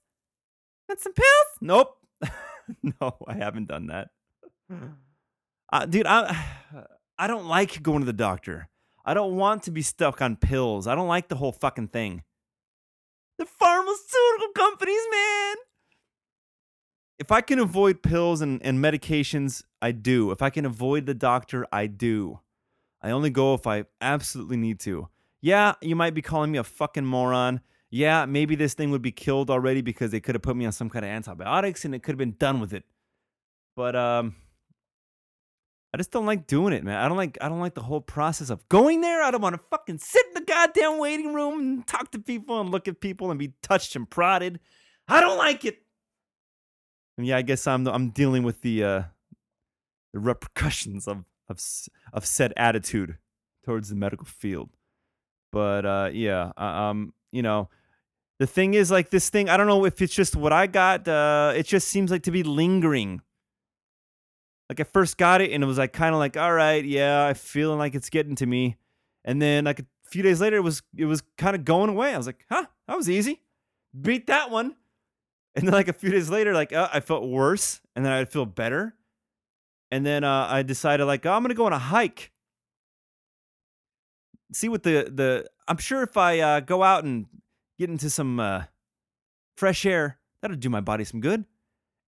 And 0.88 0.98
some 0.98 1.12
pills? 1.12 1.50
Nope. 1.60 1.96
no, 3.00 3.16
I 3.26 3.34
haven't 3.34 3.68
done 3.68 3.88
that. 3.88 4.08
Uh, 5.72 5.86
dude, 5.86 6.06
I 6.06 6.44
I 7.18 7.26
don't 7.26 7.46
like 7.46 7.82
going 7.82 8.00
to 8.00 8.06
the 8.06 8.12
doctor. 8.12 8.68
I 9.04 9.14
don't 9.14 9.36
want 9.36 9.64
to 9.64 9.70
be 9.70 9.82
stuck 9.82 10.22
on 10.22 10.36
pills. 10.36 10.86
I 10.86 10.94
don't 10.94 11.08
like 11.08 11.28
the 11.28 11.36
whole 11.36 11.52
fucking 11.52 11.88
thing. 11.88 12.22
The 13.38 13.46
pharmaceutical 13.46 14.48
companies, 14.54 15.02
man. 15.10 15.56
If 17.18 17.30
I 17.32 17.40
can 17.40 17.58
avoid 17.58 18.02
pills 18.02 18.40
and, 18.40 18.62
and 18.62 18.78
medications, 18.78 19.62
I 19.82 19.92
do. 19.92 20.30
If 20.30 20.42
I 20.42 20.50
can 20.50 20.64
avoid 20.64 21.06
the 21.06 21.14
doctor, 21.14 21.66
I 21.72 21.86
do. 21.86 22.40
I 23.02 23.10
only 23.10 23.30
go 23.30 23.54
if 23.54 23.66
I 23.66 23.84
absolutely 24.00 24.56
need 24.56 24.80
to. 24.80 25.08
Yeah, 25.40 25.74
you 25.80 25.96
might 25.96 26.14
be 26.14 26.22
calling 26.22 26.52
me 26.52 26.58
a 26.58 26.64
fucking 26.64 27.04
moron. 27.04 27.60
Yeah, 27.90 28.26
maybe 28.26 28.54
this 28.54 28.74
thing 28.74 28.90
would 28.90 29.02
be 29.02 29.10
killed 29.12 29.50
already 29.50 29.80
because 29.80 30.10
they 30.10 30.20
could 30.20 30.34
have 30.34 30.42
put 30.42 30.56
me 30.56 30.66
on 30.66 30.72
some 30.72 30.90
kind 30.90 31.04
of 31.04 31.10
antibiotics 31.10 31.84
and 31.84 31.94
it 31.94 32.02
could 32.02 32.12
have 32.12 32.18
been 32.18 32.36
done 32.38 32.60
with 32.60 32.72
it. 32.72 32.84
But 33.74 33.96
um 33.96 34.36
I 35.92 35.96
just 35.96 36.12
don't 36.12 36.26
like 36.26 36.46
doing 36.46 36.72
it, 36.72 36.84
man. 36.84 36.96
I 36.96 37.08
don't 37.08 37.16
like 37.16 37.36
I 37.40 37.48
don't 37.48 37.58
like 37.58 37.74
the 37.74 37.82
whole 37.82 38.00
process 38.00 38.50
of 38.50 38.68
going 38.68 39.00
there. 39.00 39.22
I 39.22 39.30
don't 39.30 39.40
want 39.40 39.56
to 39.56 39.62
fucking 39.70 39.98
sit 39.98 40.24
in 40.28 40.34
the 40.34 40.42
goddamn 40.42 40.98
waiting 40.98 41.34
room 41.34 41.58
and 41.58 41.86
talk 41.86 42.12
to 42.12 42.20
people 42.20 42.60
and 42.60 42.70
look 42.70 42.86
at 42.86 43.00
people 43.00 43.30
and 43.30 43.38
be 43.38 43.54
touched 43.62 43.96
and 43.96 44.08
prodded. 44.08 44.60
I 45.08 45.20
don't 45.20 45.38
like 45.38 45.64
it. 45.64 45.82
And 47.18 47.26
yeah, 47.26 47.38
I 47.38 47.42
guess 47.42 47.66
I'm 47.66 47.88
I'm 47.88 48.10
dealing 48.10 48.44
with 48.44 48.60
the 48.60 48.84
uh 48.84 49.02
the 50.12 50.20
repercussions 50.20 51.08
of 51.08 51.24
of 51.50 51.60
of 52.12 52.24
said 52.24 52.54
attitude 52.56 53.18
towards 53.64 53.90
the 53.90 53.96
medical 53.96 54.26
field. 54.26 54.70
But 55.52 55.84
uh 55.84 56.10
yeah, 56.12 56.52
um 56.56 57.12
you 57.30 57.42
know, 57.42 57.68
the 58.38 58.46
thing 58.46 58.72
is 58.74 58.90
like 58.90 59.10
this 59.10 59.28
thing, 59.28 59.50
I 59.50 59.58
don't 59.58 59.66
know 59.66 59.84
if 59.84 60.00
it's 60.00 60.14
just 60.14 60.34
what 60.36 60.52
I 60.52 60.66
got, 60.66 61.06
uh 61.06 61.52
it 61.54 61.66
just 61.66 61.88
seems 61.88 62.10
like 62.10 62.22
to 62.22 62.30
be 62.30 62.42
lingering 62.42 63.20
like 64.70 64.78
I 64.78 64.84
first 64.84 65.18
got 65.18 65.40
it 65.40 65.50
and 65.50 65.64
it 65.64 65.66
was 65.66 65.78
like 65.78 65.92
kind 65.92 66.14
of 66.14 66.20
like, 66.20 66.36
all 66.36 66.52
right, 66.52 66.84
yeah, 66.84 67.26
I 67.26 67.34
feeling 67.34 67.78
like 67.80 67.96
it's 67.96 68.08
getting 68.08 68.36
to 68.36 68.46
me. 68.46 68.76
And 69.24 69.42
then 69.42 69.64
like 69.64 69.80
a 69.80 69.84
few 70.08 70.22
days 70.22 70.40
later, 70.40 70.58
it 70.58 70.62
was 70.62 70.80
it 70.96 71.06
was 71.06 71.24
kind 71.36 71.56
of 71.56 71.64
going 71.64 71.90
away. 71.90 72.14
I 72.14 72.16
was 72.16 72.26
like, 72.26 72.46
huh, 72.48 72.66
that 72.86 72.96
was 72.96 73.10
easy. 73.10 73.42
Beat 74.00 74.28
that 74.28 74.52
one. 74.52 74.76
And 75.56 75.66
then 75.66 75.74
like 75.74 75.88
a 75.88 75.92
few 75.92 76.10
days 76.10 76.30
later, 76.30 76.54
like 76.54 76.72
uh, 76.72 76.88
I 76.92 77.00
felt 77.00 77.24
worse, 77.28 77.80
and 77.96 78.04
then 78.04 78.12
I'd 78.12 78.30
feel 78.30 78.46
better. 78.46 78.94
And 79.90 80.06
then 80.06 80.24
uh, 80.24 80.46
I 80.48 80.62
decided 80.62 81.04
like, 81.04 81.26
oh, 81.26 81.32
I'm 81.32 81.42
gonna 81.42 81.54
go 81.54 81.66
on 81.66 81.72
a 81.72 81.78
hike. 81.78 82.30
See 84.52 84.68
what 84.68 84.82
the 84.82 85.10
the 85.12 85.48
I'm 85.68 85.78
sure 85.78 86.02
if 86.02 86.16
I 86.16 86.40
uh, 86.40 86.60
go 86.60 86.82
out 86.82 87.04
and 87.04 87.26
get 87.78 87.90
into 87.90 88.10
some 88.10 88.40
uh, 88.40 88.64
fresh 89.56 89.86
air, 89.86 90.18
that'll 90.42 90.56
do 90.56 90.70
my 90.70 90.80
body 90.80 91.04
some 91.04 91.20
good. 91.20 91.44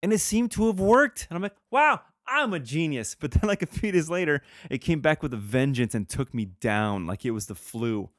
And 0.02 0.12
it 0.12 0.18
seemed 0.18 0.50
to 0.52 0.66
have 0.66 0.80
worked. 0.80 1.26
And 1.30 1.36
I'm 1.36 1.42
like, 1.42 1.54
wow, 1.70 2.00
I'm 2.26 2.52
a 2.52 2.60
genius. 2.60 3.14
But 3.20 3.32
then, 3.32 3.48
like 3.48 3.62
a 3.62 3.66
few 3.66 3.92
days 3.92 4.10
later, 4.10 4.42
it 4.70 4.78
came 4.78 5.00
back 5.00 5.22
with 5.22 5.32
a 5.32 5.38
vengeance 5.38 5.94
and 5.94 6.08
took 6.08 6.34
me 6.34 6.46
down 6.46 7.06
like 7.06 7.24
it 7.24 7.30
was 7.30 7.46
the 7.46 7.54
flu. 7.54 8.10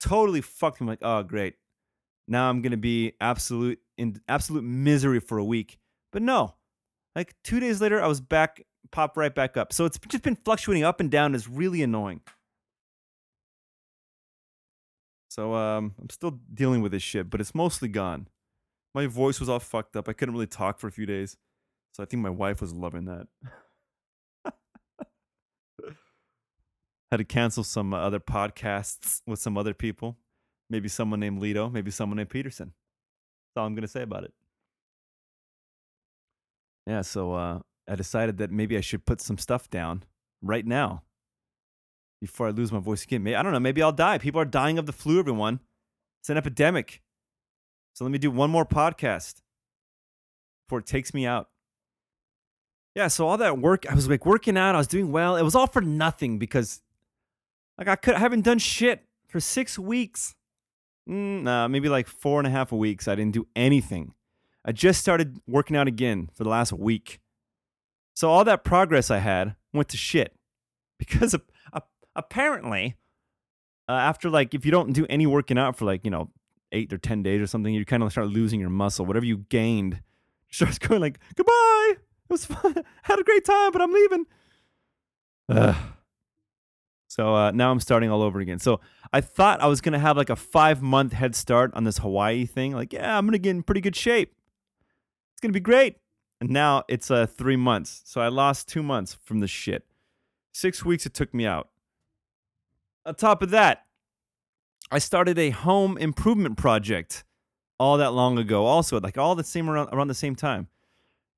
Totally 0.00 0.40
fucked 0.40 0.80
me. 0.80 0.84
I'm 0.84 0.88
like, 0.88 0.98
oh, 1.02 1.22
great. 1.22 1.54
Now 2.26 2.48
I'm 2.48 2.62
gonna 2.62 2.76
be 2.76 3.12
absolute 3.20 3.80
in 3.96 4.20
absolute 4.28 4.64
misery 4.64 5.20
for 5.20 5.38
a 5.38 5.44
week. 5.44 5.78
But 6.12 6.22
no, 6.22 6.54
like 7.14 7.34
two 7.42 7.60
days 7.60 7.80
later, 7.80 8.02
I 8.02 8.06
was 8.06 8.20
back, 8.20 8.64
popped 8.90 9.16
right 9.16 9.34
back 9.34 9.56
up. 9.56 9.72
So 9.72 9.84
it's 9.84 9.98
just 10.08 10.22
been 10.22 10.36
fluctuating 10.36 10.84
up 10.84 11.00
and 11.00 11.10
down. 11.10 11.34
is 11.34 11.48
really 11.48 11.82
annoying. 11.82 12.20
So 15.28 15.54
um, 15.54 15.94
I'm 16.00 16.10
still 16.10 16.38
dealing 16.52 16.80
with 16.80 16.92
this 16.92 17.02
shit, 17.02 17.28
but 17.28 17.40
it's 17.40 17.54
mostly 17.54 17.88
gone. 17.88 18.28
My 18.94 19.06
voice 19.06 19.40
was 19.40 19.48
all 19.48 19.58
fucked 19.58 19.96
up. 19.96 20.08
I 20.08 20.12
couldn't 20.12 20.34
really 20.34 20.46
talk 20.46 20.78
for 20.78 20.86
a 20.86 20.92
few 20.92 21.06
days. 21.06 21.36
So 21.92 22.02
I 22.02 22.06
think 22.06 22.22
my 22.22 22.30
wife 22.30 22.60
was 22.60 22.72
loving 22.72 23.06
that. 23.06 23.26
Had 27.10 27.16
to 27.16 27.24
cancel 27.24 27.64
some 27.64 27.92
other 27.92 28.20
podcasts 28.20 29.22
with 29.26 29.40
some 29.40 29.58
other 29.58 29.74
people. 29.74 30.18
Maybe 30.70 30.88
someone 30.88 31.20
named 31.20 31.42
Lito, 31.42 31.70
maybe 31.70 31.90
someone 31.90 32.16
named 32.16 32.30
Peterson. 32.30 32.72
That's 33.54 33.60
all 33.60 33.66
I'm 33.66 33.74
going 33.74 33.82
to 33.82 33.88
say 33.88 34.02
about 34.02 34.24
it. 34.24 34.32
Yeah, 36.86 37.02
so 37.02 37.32
uh, 37.34 37.58
I 37.88 37.96
decided 37.96 38.38
that 38.38 38.50
maybe 38.50 38.76
I 38.76 38.80
should 38.80 39.04
put 39.04 39.20
some 39.20 39.38
stuff 39.38 39.68
down 39.70 40.04
right 40.42 40.66
now 40.66 41.02
before 42.20 42.46
I 42.46 42.50
lose 42.50 42.72
my 42.72 42.78
voice 42.78 43.04
again. 43.04 43.22
Maybe, 43.22 43.36
I 43.36 43.42
don't 43.42 43.52
know. 43.52 43.60
Maybe 43.60 43.82
I'll 43.82 43.92
die. 43.92 44.18
People 44.18 44.40
are 44.40 44.46
dying 44.46 44.78
of 44.78 44.86
the 44.86 44.92
flu, 44.92 45.18
everyone. 45.18 45.60
It's 46.20 46.30
an 46.30 46.36
epidemic. 46.36 47.02
So 47.94 48.04
let 48.04 48.10
me 48.10 48.18
do 48.18 48.30
one 48.30 48.50
more 48.50 48.64
podcast 48.64 49.42
before 50.66 50.78
it 50.78 50.86
takes 50.86 51.12
me 51.12 51.26
out. 51.26 51.48
Yeah, 52.94 53.08
so 53.08 53.26
all 53.26 53.36
that 53.38 53.58
work, 53.58 53.90
I 53.90 53.94
was 53.94 54.08
like 54.08 54.24
working 54.24 54.56
out, 54.56 54.74
I 54.74 54.78
was 54.78 54.86
doing 54.86 55.10
well. 55.10 55.36
It 55.36 55.42
was 55.42 55.54
all 55.54 55.66
for 55.66 55.82
nothing 55.82 56.38
because 56.38 56.80
like 57.76 57.88
I 57.88 57.96
could 57.96 58.14
I 58.14 58.20
haven't 58.20 58.42
done 58.42 58.58
shit 58.58 59.02
for 59.28 59.40
six 59.40 59.78
weeks. 59.78 60.34
Mm, 61.08 61.42
nah, 61.42 61.68
maybe 61.68 61.88
like 61.88 62.06
four 62.06 62.38
and 62.38 62.46
a 62.46 62.50
half 62.50 62.72
weeks. 62.72 63.08
I 63.08 63.14
didn't 63.14 63.34
do 63.34 63.46
anything. 63.54 64.14
I 64.64 64.72
just 64.72 65.00
started 65.00 65.38
working 65.46 65.76
out 65.76 65.88
again 65.88 66.30
for 66.32 66.44
the 66.44 66.50
last 66.50 66.72
week. 66.72 67.20
So 68.14 68.30
all 68.30 68.44
that 68.44 68.64
progress 68.64 69.10
I 69.10 69.18
had 69.18 69.56
went 69.72 69.88
to 69.88 69.96
shit 69.96 70.34
because 70.98 71.34
apparently, 72.16 72.94
uh, 73.88 73.92
after 73.92 74.30
like 74.30 74.54
if 74.54 74.64
you 74.64 74.72
don't 74.72 74.92
do 74.92 75.06
any 75.10 75.26
working 75.26 75.58
out 75.58 75.76
for 75.76 75.84
like 75.84 76.04
you 76.04 76.10
know 76.10 76.30
eight 76.72 76.92
or 76.92 76.98
ten 76.98 77.22
days 77.22 77.40
or 77.40 77.46
something, 77.46 77.74
you 77.74 77.84
kind 77.84 78.02
of 78.02 78.10
start 78.12 78.28
losing 78.28 78.60
your 78.60 78.70
muscle. 78.70 79.04
Whatever 79.04 79.26
you 79.26 79.38
gained 79.48 80.00
starts 80.50 80.78
going 80.78 81.00
like 81.00 81.18
goodbye. 81.34 81.94
It 81.96 82.32
was 82.32 82.46
fun. 82.46 82.74
Had 83.02 83.18
a 83.18 83.24
great 83.24 83.44
time, 83.44 83.70
but 83.72 83.82
I'm 83.82 83.92
leaving. 83.92 84.26
Ugh. 85.50 85.76
So 87.08 87.34
uh, 87.34 87.50
now 87.52 87.70
I'm 87.70 87.78
starting 87.80 88.10
all 88.10 88.22
over 88.22 88.40
again. 88.40 88.58
So 88.58 88.80
I 89.12 89.20
thought 89.20 89.60
I 89.60 89.66
was 89.66 89.80
gonna 89.80 89.98
have 89.98 90.16
like 90.16 90.30
a 90.30 90.36
five 90.36 90.82
month 90.82 91.12
head 91.12 91.34
start 91.36 91.72
on 91.74 91.84
this 91.84 91.98
Hawaii 91.98 92.46
thing. 92.46 92.72
Like, 92.72 92.92
yeah, 92.92 93.16
I'm 93.16 93.26
gonna 93.26 93.38
get 93.38 93.50
in 93.50 93.62
pretty 93.62 93.82
good 93.82 93.94
shape. 93.94 94.34
It's 95.32 95.40
gonna 95.40 95.52
be 95.52 95.60
great. 95.60 95.96
And 96.44 96.52
now 96.52 96.82
it's 96.88 97.10
uh, 97.10 97.24
three 97.24 97.56
months. 97.56 98.02
So 98.04 98.20
I 98.20 98.28
lost 98.28 98.68
two 98.68 98.82
months 98.82 99.16
from 99.24 99.40
the 99.40 99.48
shit. 99.48 99.86
Six 100.52 100.84
weeks 100.84 101.06
it 101.06 101.14
took 101.14 101.32
me 101.32 101.46
out. 101.46 101.70
On 103.06 103.14
top 103.14 103.40
of 103.40 103.48
that, 103.48 103.86
I 104.90 104.98
started 104.98 105.38
a 105.38 105.48
home 105.48 105.96
improvement 105.96 106.58
project 106.58 107.24
all 107.80 107.96
that 107.96 108.12
long 108.12 108.36
ago. 108.36 108.66
Also, 108.66 109.00
like 109.00 109.16
all 109.16 109.34
the 109.34 109.42
same 109.42 109.70
around 109.70 109.88
around 109.90 110.08
the 110.08 110.14
same 110.14 110.36
time. 110.36 110.68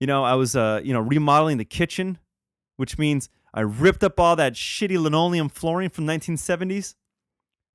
You 0.00 0.08
know, 0.08 0.24
I 0.24 0.34
was 0.34 0.56
uh, 0.56 0.80
you 0.82 0.92
know, 0.92 1.00
remodeling 1.00 1.58
the 1.58 1.64
kitchen, 1.64 2.18
which 2.76 2.98
means 2.98 3.28
I 3.54 3.60
ripped 3.60 4.02
up 4.02 4.18
all 4.18 4.34
that 4.34 4.54
shitty 4.54 5.00
linoleum 5.00 5.48
flooring 5.48 5.90
from 5.90 6.04
1970s, 6.04 6.96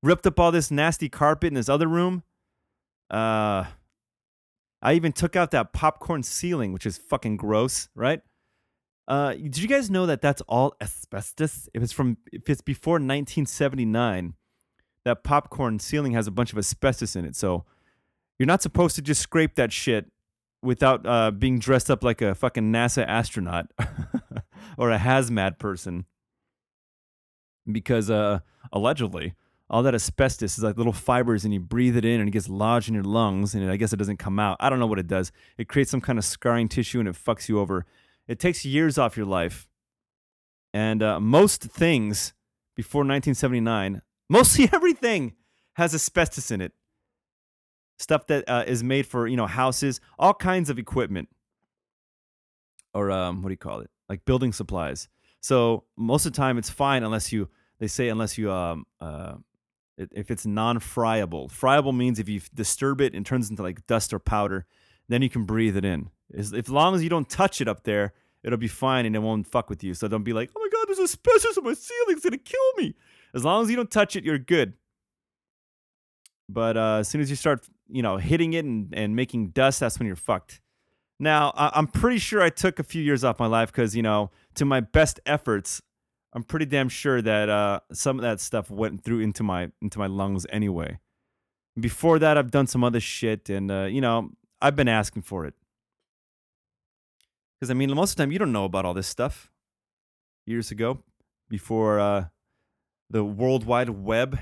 ripped 0.04 0.28
up 0.28 0.38
all 0.38 0.52
this 0.52 0.70
nasty 0.70 1.08
carpet 1.08 1.48
in 1.48 1.54
this 1.54 1.70
other 1.70 1.88
room. 1.88 2.24
Uh 3.10 3.68
I 4.82 4.94
even 4.94 5.12
took 5.12 5.36
out 5.36 5.52
that 5.52 5.74
popcorn 5.74 6.24
ceiling, 6.24 6.74
which 6.74 6.86
is 6.86 6.98
fucking 6.98 7.38
gross, 7.38 7.90
right? 7.96 8.22
Uh, 9.08 9.34
did 9.34 9.58
you 9.58 9.68
guys 9.68 9.90
know 9.90 10.06
that 10.06 10.22
that's 10.22 10.42
all 10.48 10.76
asbestos? 10.82 11.70
If 11.74 11.84
it's 11.84 11.92
from 11.92 12.18
if 12.32 12.50
it's 12.50 12.62
before 12.62 12.94
1979, 12.94 14.36
that 15.06 15.24
popcorn 15.24 15.80
ceiling 15.80 16.14
has 16.14 16.28
a 16.28 16.32
bunch 16.32 16.52
of 16.52 16.58
asbestos 16.58 17.16
in 17.16 17.26
it. 17.26 17.36
So 17.36 17.66
you're 18.40 18.48
not 18.48 18.62
supposed 18.62 18.96
to 18.96 19.02
just 19.02 19.22
scrape 19.22 19.56
that 19.56 19.72
shit 19.72 20.12
without 20.64 21.06
uh, 21.06 21.32
being 21.32 21.60
dressed 21.60 21.90
up 21.92 22.04
like 22.04 22.22
a 22.22 22.36
fucking 22.36 22.72
NASA 22.72 23.06
astronaut 23.06 23.68
or 24.78 24.92
a 24.92 24.98
hazmat 24.98 25.60
person. 25.60 26.06
Because 27.72 28.10
uh, 28.10 28.40
allegedly, 28.72 29.36
all 29.72 29.82
that 29.84 29.96
asbestos 29.96 30.58
is 30.58 30.64
like 30.64 30.78
little 30.78 30.94
fibers, 30.94 31.46
and 31.46 31.54
you 31.54 31.60
breathe 31.60 31.96
it 31.96 32.06
in, 32.06 32.20
and 32.20 32.28
it 32.28 32.32
gets 32.32 32.50
lodged 32.50 32.90
in 32.90 32.94
your 32.94 33.04
lungs, 33.04 33.56
and 33.56 33.72
I 33.72 33.78
guess 33.78 33.94
it 33.94 33.98
doesn't 33.98 34.18
come 34.18 34.38
out. 34.38 34.58
I 34.60 34.70
don't 34.70 34.80
know 34.80 34.86
what 34.86 35.00
it 35.00 35.08
does. 35.08 35.32
It 35.58 35.70
creates 35.70 35.90
some 35.90 36.02
kind 36.02 36.20
of 36.20 36.26
scarring 36.26 36.68
tissue, 36.68 37.00
and 37.00 37.08
it 37.08 37.16
fucks 37.16 37.48
you 37.48 37.60
over. 37.60 37.86
It 38.28 38.38
takes 38.38 38.66
years 38.66 38.98
off 38.98 39.18
your 39.18 39.26
life. 39.26 39.68
And 40.74 41.02
uh, 41.02 41.20
most 41.20 41.64
things 41.64 42.34
before 42.76 43.00
1979, 43.00 44.02
mostly 44.30 44.70
everything, 44.74 45.34
has 45.76 45.96
asbestos 45.96 46.52
in 46.52 46.60
it 46.60 46.74
stuff 47.98 48.28
that 48.28 48.44
uh, 48.50 48.64
is 48.68 48.84
made 48.84 49.06
for 49.06 49.28
you 49.28 49.38
know 49.38 49.48
houses, 49.48 50.02
all 50.20 50.34
kinds 50.34 50.70
of 50.70 50.78
equipment, 50.78 51.30
or 52.94 53.10
um, 53.10 53.42
what 53.42 53.50
do 53.50 53.54
you 53.54 53.58
call 53.58 53.80
it? 53.80 53.90
Like 54.10 54.26
building 54.26 54.52
supplies. 54.52 55.08
So 55.40 55.86
most 55.96 56.26
of 56.26 56.34
the 56.34 56.38
time 56.38 56.58
it's 56.58 56.70
fine 56.70 57.04
unless 57.04 57.32
you 57.32 57.50
they 57.80 57.88
say 57.88 58.10
unless 58.10 58.38
you 58.38 58.52
um 58.52 58.86
uh 59.00 59.36
if 60.12 60.32
it's 60.32 60.46
non-friable. 60.46 61.50
Friable 61.50 61.92
means 61.92 62.20
if 62.20 62.30
you 62.30 62.42
disturb 62.54 63.02
it 63.02 63.14
and 63.14 63.26
turns 63.26 63.50
into 63.50 63.62
like 63.64 63.86
dust 63.88 64.14
or 64.14 64.20
powder, 64.20 64.66
then 65.10 65.22
you 65.22 65.30
can 65.30 65.44
breathe 65.44 65.78
it 65.78 65.86
in. 65.86 66.10
As, 66.34 66.54
if 66.54 66.70
long 66.70 66.96
as 66.96 67.04
you 67.04 67.10
don't 67.10 67.30
touch 67.30 67.62
it 67.62 67.68
up 67.68 67.84
there, 67.84 68.14
it'll 68.44 68.58
be 68.58 68.68
fine 68.68 69.06
and 69.06 69.16
it 69.16 69.20
won't 69.20 69.48
fuck 69.48 69.70
with 69.70 69.84
you. 69.84 69.94
So 69.94 70.08
don't 70.08 70.24
be 70.24 70.34
like, 70.34 70.50
oh 70.56 70.60
my 70.60 70.70
god, 70.72 70.88
there's 70.88 71.00
asbestos 71.00 71.58
on 71.58 71.64
my 71.64 71.74
ceiling, 71.74 72.16
it's 72.16 72.24
gonna 72.24 72.38
kill 72.38 72.74
me. 72.78 72.96
As 73.34 73.44
long 73.44 73.64
as 73.64 73.70
you 73.70 73.76
don't 73.76 73.92
touch 73.92 74.16
it, 74.16 74.24
you're 74.24 74.40
good. 74.40 74.74
But 76.50 76.76
uh, 76.78 76.98
as 77.00 77.08
soon 77.08 77.22
as 77.22 77.30
you 77.30 77.36
start, 77.36 77.66
you 77.90 78.02
know, 78.02 78.18
hitting 78.18 78.54
it 78.54 78.66
and, 78.66 78.94
and 78.94 79.16
making 79.16 79.50
dust, 79.50 79.80
that's 79.80 80.00
when 80.00 80.08
you're 80.08 80.16
fucked. 80.16 80.60
Now, 81.20 81.54
I- 81.56 81.72
I'm 81.76 81.88
pretty 81.88 82.18
sure 82.18 82.42
I 82.42 82.50
took 82.50 82.80
a 82.80 82.84
few 82.84 83.02
years 83.02 83.24
off 83.24 83.40
my 83.40 83.46
life 83.46 83.72
because, 83.72 83.96
you 83.96 84.02
know, 84.02 84.32
to 84.56 84.66
my 84.66 84.80
best 84.82 85.20
efforts, 85.26 85.82
I'm 86.34 86.44
pretty 86.44 86.66
damn 86.66 86.90
sure 86.90 87.22
that 87.22 87.50
uh, 87.50 87.82
some 87.92 88.18
of 88.18 88.24
that 88.24 88.40
stuff 88.40 88.70
went 88.70 89.04
through 89.04 89.20
into 89.20 89.44
my 89.44 89.72
into 89.82 90.00
my 90.00 90.08
lungs 90.08 90.46
anyway. 90.50 91.00
Before 91.80 92.20
that, 92.20 92.38
I've 92.38 92.52
done 92.52 92.68
some 92.68 92.84
other 92.84 93.00
shit, 93.00 93.50
and 93.50 93.72
uh, 93.72 93.84
you 93.84 94.02
know, 94.02 94.32
I've 94.62 94.76
been 94.76 94.88
asking 94.88 95.24
for 95.24 95.46
it. 95.46 95.54
Because 97.60 97.70
I 97.70 97.74
mean, 97.74 97.94
most 97.94 98.12
of 98.12 98.16
the 98.18 98.24
time, 98.24 98.32
you 98.32 98.40
don't 98.40 98.52
know 98.52 98.66
about 98.66 98.86
all 98.86 98.94
this 98.94 99.08
stuff. 99.08 99.50
Years 100.46 100.72
ago, 100.72 101.04
before 101.50 102.00
uh, 102.00 102.26
the 103.10 103.24
World 103.24 103.66
Wide 103.66 103.90
Web 103.90 104.40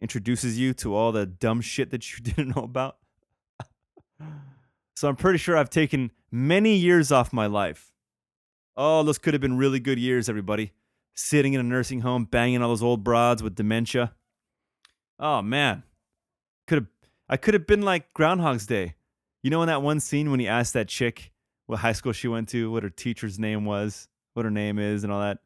introduces 0.00 0.58
you 0.58 0.74
to 0.74 0.94
all 0.94 1.12
the 1.12 1.26
dumb 1.26 1.60
shit 1.60 1.90
that 1.90 2.12
you 2.12 2.18
didn't 2.22 2.56
know 2.56 2.62
about. 2.62 2.98
so 4.96 5.08
I'm 5.08 5.16
pretty 5.16 5.38
sure 5.38 5.56
I've 5.56 5.70
taken 5.70 6.10
many 6.30 6.74
years 6.74 7.10
off 7.12 7.32
my 7.32 7.46
life. 7.46 7.92
Oh, 8.76 9.02
those 9.02 9.18
could 9.18 9.34
have 9.34 9.40
been 9.40 9.56
really 9.56 9.80
good 9.80 9.98
years, 9.98 10.28
everybody. 10.28 10.72
Sitting 11.14 11.52
in 11.52 11.60
a 11.60 11.64
nursing 11.64 12.00
home, 12.00 12.24
banging 12.24 12.62
all 12.62 12.68
those 12.68 12.82
old 12.82 13.04
broads 13.04 13.42
with 13.42 13.54
dementia. 13.54 14.14
Oh 15.18 15.42
man, 15.42 15.82
could 16.66 16.78
have 16.78 16.86
I 17.28 17.36
could 17.36 17.54
have 17.54 17.66
been 17.66 17.82
like 17.82 18.12
Groundhog's 18.14 18.66
Day. 18.66 18.94
You 19.42 19.50
know 19.50 19.62
in 19.62 19.68
that 19.68 19.82
one 19.82 20.00
scene 20.00 20.30
when 20.30 20.40
he 20.40 20.48
asked 20.48 20.74
that 20.74 20.88
chick 20.88 21.32
what 21.66 21.78
high 21.78 21.92
school 21.92 22.12
she 22.12 22.28
went 22.28 22.48
to, 22.50 22.70
what 22.70 22.82
her 22.82 22.90
teacher's 22.90 23.38
name 23.38 23.64
was, 23.64 24.08
what 24.34 24.44
her 24.44 24.50
name 24.50 24.78
is, 24.78 25.04
and 25.04 25.12
all 25.12 25.20
that. 25.20 25.38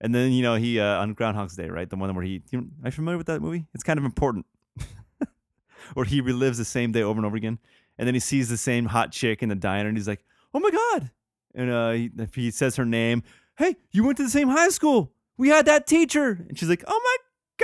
And 0.00 0.14
then 0.14 0.32
you 0.32 0.42
know 0.42 0.54
he 0.54 0.80
uh, 0.80 1.00
on 1.00 1.14
Groundhog's 1.14 1.56
Day, 1.56 1.68
right? 1.68 1.88
The 1.88 1.96
one 1.96 2.14
where 2.14 2.24
he. 2.24 2.42
You, 2.50 2.60
are 2.82 2.86
you 2.86 2.90
familiar 2.90 3.18
with 3.18 3.26
that 3.26 3.40
movie? 3.40 3.66
It's 3.74 3.84
kind 3.84 3.98
of 3.98 4.04
important. 4.04 4.46
where 5.94 6.06
he 6.06 6.22
relives 6.22 6.56
the 6.56 6.64
same 6.64 6.92
day 6.92 7.02
over 7.02 7.18
and 7.18 7.26
over 7.26 7.36
again, 7.36 7.58
and 7.98 8.06
then 8.06 8.14
he 8.14 8.20
sees 8.20 8.48
the 8.48 8.56
same 8.56 8.86
hot 8.86 9.12
chick 9.12 9.42
in 9.42 9.48
the 9.48 9.54
diner, 9.54 9.88
and 9.88 9.98
he's 9.98 10.08
like, 10.08 10.24
"Oh 10.54 10.60
my 10.60 10.70
god!" 10.70 11.10
And 11.54 11.70
uh, 11.70 11.90
he, 11.90 12.10
he 12.34 12.50
says 12.50 12.76
her 12.76 12.86
name, 12.86 13.22
"Hey, 13.60 13.76
you 13.90 14.04
went 14.04 14.16
to 14.16 14.22
the 14.22 14.30
same 14.30 14.48
high 14.48 14.70
school. 14.70 15.12
We 15.36 15.50
had 15.50 15.66
that 15.66 15.86
teacher," 15.86 16.46
and 16.48 16.58
she's 16.58 16.68
like, 16.68 16.82
"Oh 16.86 17.00
my 17.04 17.16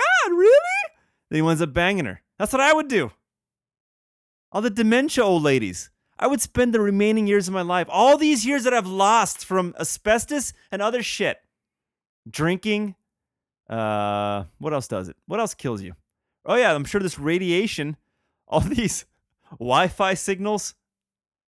god, 0.03 0.37
really?" 0.37 0.51
Then 1.31 1.37
he 1.39 1.43
winds 1.43 1.63
up 1.63 1.73
banging 1.73 2.05
her. 2.05 2.23
That's 2.39 2.53
what 2.53 2.61
I 2.61 2.75
would 2.75 2.89
do. 2.89 3.13
All 4.53 4.61
the 4.61 4.71
dementia 4.71 5.25
old 5.25 5.43
ladies. 5.43 5.91
I 6.19 6.27
would 6.27 6.41
spend 6.41 6.75
the 6.75 6.81
remaining 6.81 7.27
years 7.27 7.49
of 7.49 7.55
my 7.55 7.63
life, 7.63 7.87
all 7.91 8.17
these 8.19 8.45
years 8.45 8.65
that 8.65 8.75
I've 8.75 8.87
lost 8.87 9.45
from 9.45 9.75
asbestos 9.79 10.53
and 10.71 10.83
other 10.83 11.03
shit, 11.03 11.39
drinking. 12.29 12.95
Uh, 13.69 14.45
what 14.59 14.73
else 14.73 14.89
does 14.89 15.09
it? 15.09 15.17
What 15.27 15.41
else 15.41 15.55
kills 15.55 15.83
you? 15.83 15.95
Oh 16.45 16.57
yeah, 16.57 16.75
I'm 16.75 16.85
sure 16.85 17.01
this 17.01 17.19
radiation, 17.19 17.97
all 18.49 18.61
these 18.61 19.07
Wi-Fi 19.51 20.15
signals. 20.15 20.75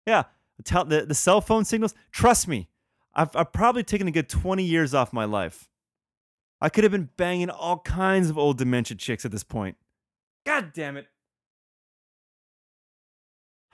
Yeah, 0.07 0.25
the 0.59 1.05
the 1.07 1.15
cell 1.15 1.43
phone 1.43 1.65
signals. 1.65 1.95
Trust 2.13 2.49
me, 2.49 2.69
I've 3.19 3.35
I've 3.35 3.53
probably 3.53 3.83
taken 3.83 4.07
a 4.07 4.13
good 4.13 4.29
20 4.29 4.63
years 4.63 4.95
off 4.95 5.13
my 5.13 5.25
life. 5.25 5.69
I 6.61 6.69
could 6.69 6.85
have 6.85 6.93
been 6.93 7.11
banging 7.17 7.51
all 7.51 7.81
kinds 7.81 8.31
of 8.31 8.39
old 8.39 8.59
dementia 8.59 8.97
chicks 8.97 9.25
at 9.25 9.33
this 9.33 9.43
point. 9.43 9.77
God 10.47 10.73
damn 10.73 10.97
it. 10.97 11.09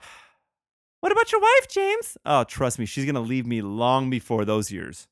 What 1.01 1.11
about 1.11 1.31
your 1.31 1.41
wife, 1.41 1.67
James? 1.69 2.17
Oh, 2.25 2.43
trust 2.43 2.79
me, 2.79 2.87
she's 2.87 3.05
going 3.05 3.13
to 3.13 3.21
leave 3.21 3.45
me 3.45 3.61
long 3.61 4.09
before 4.09 4.43
those 4.43 4.71
years. 4.71 5.07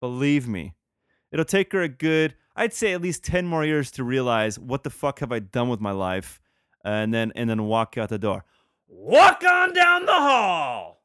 Believe 0.00 0.48
me. 0.48 0.72
It'll 1.30 1.44
take 1.44 1.72
her 1.72 1.82
a 1.82 1.90
good, 1.90 2.34
I'd 2.56 2.72
say 2.72 2.94
at 2.94 3.02
least 3.02 3.22
10 3.22 3.46
more 3.46 3.66
years 3.66 3.90
to 3.92 4.04
realize 4.04 4.58
what 4.58 4.84
the 4.84 4.90
fuck 4.90 5.18
have 5.18 5.30
I 5.30 5.40
done 5.40 5.68
with 5.68 5.80
my 5.80 5.90
life 5.90 6.40
and 6.82 7.12
then 7.12 7.32
and 7.34 7.50
then 7.50 7.64
walk 7.64 7.98
out 7.98 8.08
the 8.08 8.18
door. 8.18 8.46
Walk 8.86 9.44
on 9.44 9.74
down 9.74 10.06
the 10.06 10.12
hall. 10.12 10.97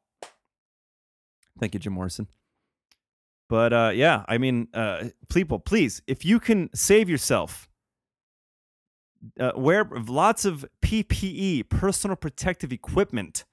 Thank 1.58 1.74
you, 1.74 1.80
Jim 1.80 1.92
Morrison. 1.92 2.28
But 3.48 3.72
uh, 3.72 3.92
yeah, 3.94 4.24
I 4.26 4.38
mean, 4.38 4.68
uh, 4.74 5.04
people, 5.28 5.58
please, 5.58 6.02
if 6.06 6.24
you 6.24 6.40
can 6.40 6.70
save 6.74 7.08
yourself, 7.08 7.68
uh, 9.38 9.52
wear 9.56 9.88
lots 10.06 10.44
of 10.44 10.64
PPE, 10.82 11.68
personal 11.68 12.16
protective 12.16 12.72
equipment, 12.72 13.44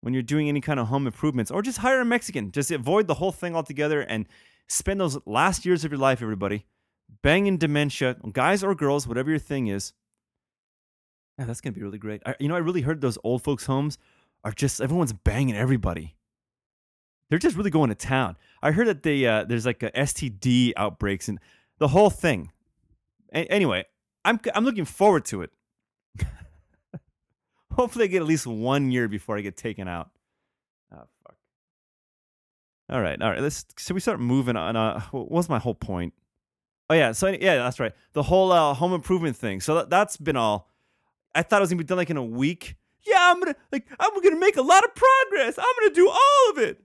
when 0.00 0.14
you're 0.14 0.22
doing 0.22 0.48
any 0.48 0.60
kind 0.60 0.80
of 0.80 0.88
home 0.88 1.06
improvements, 1.06 1.50
or 1.50 1.62
just 1.62 1.78
hire 1.78 2.00
a 2.00 2.04
Mexican. 2.04 2.52
Just 2.52 2.70
avoid 2.70 3.06
the 3.06 3.14
whole 3.14 3.32
thing 3.32 3.54
altogether 3.54 4.00
and 4.00 4.26
spend 4.68 5.00
those 5.00 5.18
last 5.26 5.66
years 5.66 5.84
of 5.84 5.92
your 5.92 5.98
life, 5.98 6.22
everybody, 6.22 6.66
banging 7.22 7.58
dementia, 7.58 8.16
guys 8.32 8.62
or 8.62 8.74
girls, 8.74 9.06
whatever 9.06 9.30
your 9.30 9.38
thing 9.38 9.66
is. 9.66 9.92
Yeah, 11.38 11.44
that's 11.46 11.60
gonna 11.60 11.74
be 11.74 11.82
really 11.82 11.98
great. 11.98 12.22
I, 12.24 12.34
you 12.38 12.48
know, 12.48 12.54
I 12.54 12.58
really 12.58 12.82
heard 12.82 13.00
those 13.00 13.18
old 13.24 13.42
folks' 13.42 13.66
homes 13.66 13.98
are 14.44 14.52
just 14.52 14.80
everyone's 14.80 15.12
banging 15.12 15.56
everybody. 15.56 16.16
They're 17.30 17.38
just 17.38 17.56
really 17.56 17.70
going 17.70 17.88
to 17.88 17.94
town. 17.94 18.36
I 18.60 18.72
heard 18.72 18.88
that 18.88 19.02
they 19.04 19.24
uh, 19.24 19.44
there's 19.44 19.64
like 19.64 19.78
STD 19.78 20.72
outbreaks 20.76 21.28
and 21.28 21.38
the 21.78 21.88
whole 21.88 22.10
thing. 22.10 22.50
A- 23.32 23.46
anyway, 23.50 23.84
I'm 24.24 24.40
I'm 24.54 24.64
looking 24.64 24.84
forward 24.84 25.24
to 25.26 25.42
it. 25.42 25.50
Hopefully, 27.72 28.04
I 28.04 28.08
get 28.08 28.20
at 28.22 28.26
least 28.28 28.46
one 28.46 28.90
year 28.90 29.08
before 29.08 29.38
I 29.38 29.40
get 29.42 29.56
taken 29.56 29.86
out. 29.88 30.10
Oh 30.92 31.04
fuck. 31.24 31.36
All 32.90 33.00
right, 33.00 33.20
all 33.22 33.30
right. 33.30 33.40
Let's. 33.40 33.64
Should 33.78 33.94
we 33.94 34.00
start 34.00 34.20
moving 34.20 34.56
on? 34.56 34.76
Uh, 34.76 35.00
what 35.12 35.30
was 35.30 35.48
my 35.48 35.58
whole 35.60 35.76
point? 35.76 36.12
Oh 36.90 36.94
yeah. 36.94 37.12
So 37.12 37.28
yeah, 37.28 37.56
that's 37.58 37.78
right. 37.78 37.92
The 38.12 38.24
whole 38.24 38.50
uh, 38.50 38.74
home 38.74 38.92
improvement 38.92 39.36
thing. 39.36 39.60
So 39.60 39.76
that, 39.76 39.90
that's 39.90 40.16
been 40.16 40.36
all. 40.36 40.68
I 41.32 41.42
thought 41.42 41.58
it 41.58 41.60
was 41.60 41.70
gonna 41.70 41.78
be 41.78 41.84
done 41.84 41.98
like 41.98 42.10
in 42.10 42.16
a 42.16 42.24
week. 42.24 42.74
Yeah, 43.06 43.18
I'm 43.30 43.38
gonna 43.38 43.54
like 43.70 43.86
I'm 44.00 44.20
gonna 44.20 44.40
make 44.40 44.56
a 44.56 44.62
lot 44.62 44.84
of 44.84 44.90
progress. 44.96 45.56
I'm 45.58 45.64
gonna 45.80 45.94
do 45.94 46.08
all 46.08 46.50
of 46.50 46.58
it. 46.58 46.82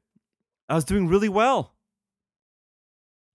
I 0.68 0.76
was 0.76 0.86
doing 0.86 1.08
really 1.08 1.30
well. 1.30 1.74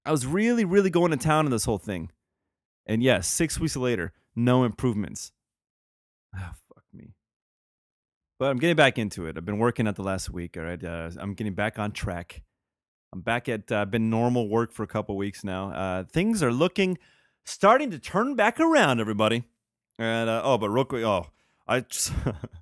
I 0.05 0.11
was 0.11 0.27
really, 0.27 0.65
really 0.65 0.91
going 0.91 1.11
to 1.11 1.17
town 1.17 1.45
on 1.45 1.51
this 1.51 1.65
whole 1.65 1.79
thing. 1.79 2.11
And 2.87 3.03
yes, 3.03 3.29
six 3.29 3.61
weeks 3.61 3.77
later, 3.77 4.13
no 4.35 4.65
improvements. 4.65 5.33
Ah, 6.35 6.55
fuck 6.75 6.85
me. 6.93 7.15
But 8.39 8.51
I'm 8.51 8.59
getting 8.59 8.77
back 8.77 8.99
into 8.99 9.27
it. 9.27 9.37
I've 9.37 9.45
been 9.45 9.59
working 9.59 9.87
at 9.87 9.97
the 9.97 10.03
last 10.03 10.31
week. 10.31 10.57
All 10.57 10.65
right, 10.65 10.83
uh, 10.83 11.11
I'm 11.19 11.35
getting 11.35 11.55
back 11.55 11.79
on 11.79 11.93
track. 11.93 12.43
I'm 13.13 13.21
back 13.21 13.49
at 13.49 13.71
uh, 13.71 13.85
been 13.85 14.09
normal 14.09 14.49
work 14.49 14.73
for 14.73 14.83
a 14.83 14.87
couple 14.87 15.17
weeks 15.17 15.45
now. 15.45 15.71
Uh, 15.73 16.05
things 16.05 16.43
are 16.43 16.53
looking 16.53 16.99
starting 17.45 17.91
to 17.91 17.99
turn 17.99 18.37
back 18.37 18.61
around, 18.61 19.01
everybody. 19.01 19.45
And 19.99 20.31
uh, 20.31 20.43
oh, 20.45 20.59
but 20.59 20.71
real 20.71 20.85
quick, 20.85 21.05
oh, 21.05 21.27
I 21.67 21.81
just 21.81 22.13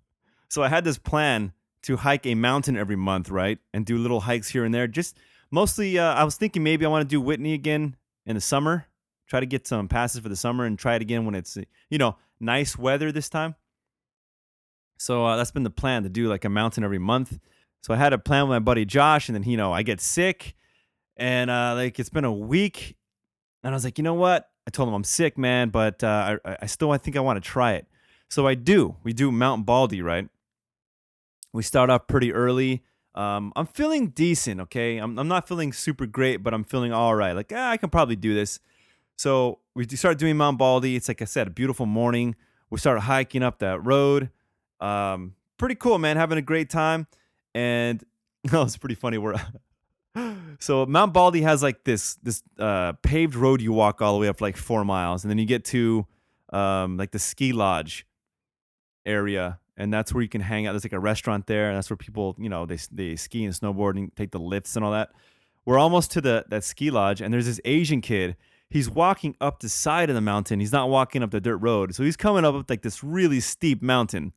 so 0.48 0.62
I 0.62 0.68
had 0.68 0.84
this 0.84 0.98
plan 0.98 1.52
to 1.88 1.96
hike 1.96 2.26
a 2.26 2.34
mountain 2.34 2.76
every 2.76 2.96
month, 2.96 3.30
right, 3.30 3.58
and 3.72 3.86
do 3.86 3.96
little 3.96 4.20
hikes 4.20 4.50
here 4.50 4.62
and 4.62 4.74
there. 4.74 4.86
Just 4.86 5.16
mostly, 5.50 5.98
uh, 5.98 6.12
I 6.12 6.22
was 6.22 6.36
thinking 6.36 6.62
maybe 6.62 6.84
I 6.84 6.88
want 6.90 7.00
to 7.00 7.08
do 7.08 7.18
Whitney 7.18 7.54
again 7.54 7.96
in 8.26 8.34
the 8.34 8.42
summer. 8.42 8.86
Try 9.26 9.40
to 9.40 9.46
get 9.46 9.66
some 9.66 9.88
passes 9.88 10.20
for 10.20 10.28
the 10.28 10.36
summer 10.36 10.66
and 10.66 10.78
try 10.78 10.96
it 10.96 11.02
again 11.02 11.24
when 11.24 11.34
it's 11.34 11.56
you 11.88 11.96
know 11.96 12.16
nice 12.40 12.76
weather 12.76 13.10
this 13.10 13.30
time. 13.30 13.54
So 14.98 15.24
uh, 15.24 15.36
that's 15.36 15.50
been 15.50 15.62
the 15.62 15.70
plan 15.70 16.02
to 16.02 16.10
do 16.10 16.28
like 16.28 16.44
a 16.44 16.50
mountain 16.50 16.84
every 16.84 16.98
month. 16.98 17.38
So 17.80 17.94
I 17.94 17.96
had 17.96 18.12
a 18.12 18.18
plan 18.18 18.42
with 18.42 18.50
my 18.50 18.58
buddy 18.58 18.84
Josh, 18.84 19.30
and 19.30 19.34
then 19.34 19.44
you 19.44 19.56
know 19.56 19.72
I 19.72 19.82
get 19.82 20.02
sick, 20.02 20.54
and 21.16 21.48
uh, 21.48 21.72
like 21.74 21.98
it's 21.98 22.10
been 22.10 22.26
a 22.26 22.32
week, 22.32 22.98
and 23.64 23.72
I 23.72 23.74
was 23.74 23.84
like, 23.84 23.96
you 23.96 24.04
know 24.04 24.12
what? 24.12 24.50
I 24.66 24.70
told 24.70 24.90
him 24.90 24.94
I'm 24.94 25.04
sick, 25.04 25.38
man, 25.38 25.70
but 25.70 26.04
uh, 26.04 26.36
I 26.44 26.58
I 26.60 26.66
still 26.66 26.90
I 26.90 26.98
think 26.98 27.16
I 27.16 27.20
want 27.20 27.42
to 27.42 27.50
try 27.50 27.72
it. 27.72 27.86
So 28.28 28.46
I 28.46 28.56
do. 28.56 28.96
We 29.04 29.14
do 29.14 29.32
Mount 29.32 29.64
Baldy, 29.64 30.02
right? 30.02 30.28
We 31.58 31.64
start 31.64 31.90
off 31.90 32.06
pretty 32.06 32.32
early. 32.32 32.84
Um, 33.16 33.52
I'm 33.56 33.66
feeling 33.66 34.10
decent, 34.10 34.60
okay? 34.60 34.98
I'm, 34.98 35.18
I'm 35.18 35.26
not 35.26 35.48
feeling 35.48 35.72
super 35.72 36.06
great, 36.06 36.36
but 36.36 36.54
I'm 36.54 36.62
feeling 36.62 36.92
all 36.92 37.16
right. 37.16 37.32
Like, 37.32 37.50
ah, 37.52 37.70
I 37.70 37.76
can 37.76 37.90
probably 37.90 38.14
do 38.14 38.32
this. 38.32 38.60
So 39.16 39.58
we 39.74 39.84
start 39.88 40.18
doing 40.18 40.36
Mount 40.36 40.56
Baldy. 40.56 40.94
It's 40.94 41.08
like 41.08 41.20
I 41.20 41.24
said, 41.24 41.48
a 41.48 41.50
beautiful 41.50 41.84
morning. 41.84 42.36
We 42.70 42.78
start 42.78 43.00
hiking 43.00 43.42
up 43.42 43.58
that 43.58 43.84
road. 43.84 44.30
Um, 44.78 45.34
pretty 45.56 45.74
cool, 45.74 45.98
man. 45.98 46.16
Having 46.16 46.38
a 46.38 46.42
great 46.42 46.70
time. 46.70 47.08
And 47.56 48.04
oh, 48.52 48.62
it's 48.62 48.76
pretty 48.76 48.94
funny. 48.94 49.18
We're 49.18 49.34
so 50.60 50.86
Mount 50.86 51.12
Baldy 51.12 51.42
has 51.42 51.60
like 51.60 51.82
this 51.82 52.14
this 52.22 52.44
uh, 52.60 52.92
paved 53.02 53.34
road 53.34 53.60
you 53.60 53.72
walk 53.72 54.00
all 54.00 54.12
the 54.12 54.20
way 54.20 54.28
up 54.28 54.40
like 54.40 54.56
four 54.56 54.84
miles, 54.84 55.24
and 55.24 55.30
then 55.32 55.38
you 55.38 55.44
get 55.44 55.64
to 55.64 56.06
um, 56.52 56.98
like 56.98 57.10
the 57.10 57.18
ski 57.18 57.52
lodge 57.52 58.06
area, 59.04 59.58
and 59.78 59.94
that's 59.94 60.12
where 60.12 60.22
you 60.22 60.28
can 60.28 60.40
hang 60.40 60.66
out. 60.66 60.72
There's 60.72 60.84
like 60.84 60.92
a 60.92 60.98
restaurant 60.98 61.46
there, 61.46 61.68
and 61.68 61.76
that's 61.76 61.88
where 61.88 61.96
people 61.96 62.36
you 62.38 62.50
know 62.50 62.66
they 62.66 62.78
they 62.92 63.16
ski 63.16 63.44
and 63.44 63.54
snowboard 63.54 63.96
and 63.96 64.14
take 64.14 64.32
the 64.32 64.40
lifts 64.40 64.76
and 64.76 64.84
all 64.84 64.92
that. 64.92 65.12
We're 65.64 65.78
almost 65.78 66.10
to 66.12 66.20
the 66.20 66.44
that 66.48 66.64
ski 66.64 66.90
lodge, 66.90 67.22
and 67.22 67.32
there's 67.32 67.46
this 67.46 67.60
Asian 67.64 68.00
kid. 68.02 68.36
he's 68.70 68.90
walking 68.90 69.34
up 69.40 69.60
the 69.60 69.68
side 69.68 70.10
of 70.10 70.14
the 70.14 70.20
mountain. 70.20 70.60
He's 70.60 70.72
not 70.72 70.90
walking 70.90 71.22
up 71.22 71.30
the 71.30 71.40
dirt 71.40 71.56
road. 71.58 71.94
So 71.94 72.02
he's 72.02 72.16
coming 72.16 72.44
up 72.44 72.68
like 72.68 72.82
this 72.82 73.02
really 73.02 73.40
steep 73.40 73.80
mountain. 73.80 74.32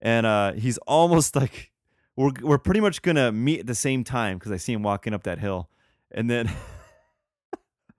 And 0.00 0.26
uh, 0.26 0.52
he's 0.52 0.78
almost 0.78 1.34
like 1.42 1.72
we're 2.14 2.32
we're 2.42 2.58
pretty 2.58 2.80
much 2.80 3.02
gonna 3.02 3.32
meet 3.32 3.60
at 3.60 3.66
the 3.66 3.74
same 3.74 4.04
time 4.04 4.38
because 4.38 4.52
I 4.52 4.58
see 4.58 4.74
him 4.74 4.82
walking 4.82 5.14
up 5.14 5.24
that 5.24 5.38
hill. 5.38 5.68
And 6.10 6.28
then 6.28 6.52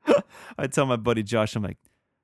I 0.57 0.67
tell 0.67 0.85
my 0.85 0.95
buddy 0.95 1.23
Josh, 1.23 1.55
I'm 1.55 1.63
like, 1.63 1.77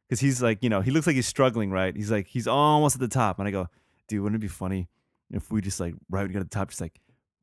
because 0.08 0.20
he's 0.20 0.42
like, 0.42 0.60
you 0.62 0.70
know, 0.70 0.82
he 0.82 0.92
looks 0.92 1.08
like 1.08 1.16
he's 1.16 1.28
struggling, 1.28 1.72
right? 1.72 1.96
He's 1.96 2.12
like, 2.12 2.28
he's 2.28 2.48
almost 2.48 2.96
at 2.96 3.02
the 3.02 3.08
top. 3.08 3.40
And 3.40 3.48
I 3.48 3.52
go, 3.52 3.68
dude, 4.08 4.22
wouldn't 4.22 4.42
it 4.42 4.46
be 4.46 4.48
funny 4.48 4.90
if 5.32 5.52
we 5.52 5.62
just 5.62 5.80
like 5.80 5.96
right 6.10 6.22
when 6.22 6.28
we 6.28 6.34
get 6.34 6.40
to 6.40 6.46
the 6.46 6.50
top, 6.50 6.70
just 6.70 6.82
like 6.82 7.00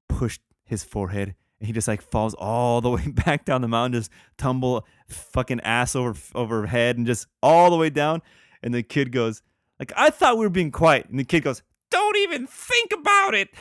push 0.08 0.38
his 0.64 0.84
forehead 0.84 1.34
and 1.60 1.66
he 1.66 1.72
just 1.72 1.88
like 1.88 2.02
falls 2.02 2.34
all 2.34 2.80
the 2.80 2.90
way 2.96 3.08
back 3.08 3.44
down 3.44 3.60
the 3.60 3.68
mountain, 3.68 4.00
just 4.00 4.10
tumble 4.36 4.86
fucking 5.08 5.60
ass 5.60 5.96
over 5.96 6.18
over 6.34 6.66
head 6.66 6.96
and 6.96 7.06
just 7.06 7.26
all 7.42 7.70
the 7.70 7.76
way 7.76 7.90
down. 7.90 8.22
And 8.62 8.74
the 8.74 8.82
kid 8.82 9.12
goes, 9.12 9.42
like, 9.78 9.92
I 9.96 10.10
thought 10.10 10.36
we 10.36 10.44
were 10.44 10.50
being 10.50 10.72
quiet. 10.72 11.08
And 11.08 11.18
the 11.18 11.24
kid 11.24 11.44
goes, 11.44 11.62
Don't 11.90 12.16
even 12.16 12.46
think 12.46 12.92
about 12.92 13.34
it. 13.34 13.48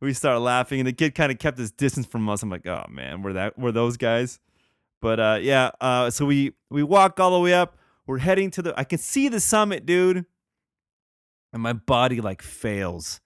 we 0.00 0.12
start 0.12 0.40
laughing, 0.40 0.80
and 0.80 0.86
the 0.86 0.92
kid 0.92 1.14
kind 1.14 1.32
of 1.32 1.38
kept 1.38 1.58
his 1.58 1.70
distance 1.70 2.06
from 2.06 2.28
us. 2.28 2.42
I'm 2.42 2.50
like, 2.50 2.66
oh 2.66 2.86
man, 2.88 3.22
we're 3.22 3.34
that 3.34 3.58
we're 3.58 3.72
those 3.72 3.96
guys. 3.96 4.38
But 5.00 5.20
uh, 5.20 5.38
yeah, 5.40 5.70
uh, 5.80 6.10
so 6.10 6.26
we 6.26 6.52
we 6.70 6.82
walk 6.82 7.20
all 7.20 7.32
the 7.32 7.40
way 7.40 7.54
up. 7.54 7.76
We're 8.06 8.18
heading 8.18 8.50
to 8.52 8.62
the. 8.62 8.78
I 8.78 8.84
can 8.84 8.98
see 8.98 9.28
the 9.28 9.40
summit, 9.40 9.86
dude, 9.86 10.26
and 11.52 11.62
my 11.62 11.72
body 11.72 12.20
like 12.20 12.42
fails, 12.42 13.20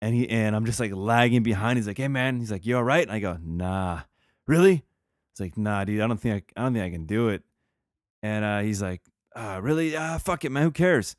and 0.00 0.14
he 0.14 0.28
and 0.28 0.56
I'm 0.56 0.66
just 0.66 0.80
like 0.80 0.92
lagging 0.94 1.42
behind. 1.42 1.78
He's 1.78 1.86
like, 1.86 1.98
hey 1.98 2.08
man, 2.08 2.38
he's 2.38 2.50
like, 2.50 2.66
you 2.66 2.76
all 2.76 2.84
right? 2.84 3.02
And 3.02 3.12
I 3.12 3.18
go, 3.18 3.38
nah, 3.42 4.00
really? 4.46 4.84
It's 5.32 5.40
like, 5.40 5.56
nah, 5.56 5.84
dude, 5.84 6.00
I 6.00 6.06
don't 6.06 6.18
think 6.18 6.44
I, 6.56 6.60
I 6.60 6.64
don't 6.64 6.74
think 6.74 6.84
I 6.84 6.90
can 6.90 7.06
do 7.06 7.28
it. 7.28 7.42
And 8.22 8.44
uh, 8.44 8.60
he's 8.60 8.82
like, 8.82 9.00
uh, 9.34 9.60
really? 9.62 9.96
Ah, 9.96 10.18
fuck 10.18 10.44
it, 10.44 10.50
man. 10.50 10.62
Who 10.62 10.70
cares? 10.70 11.16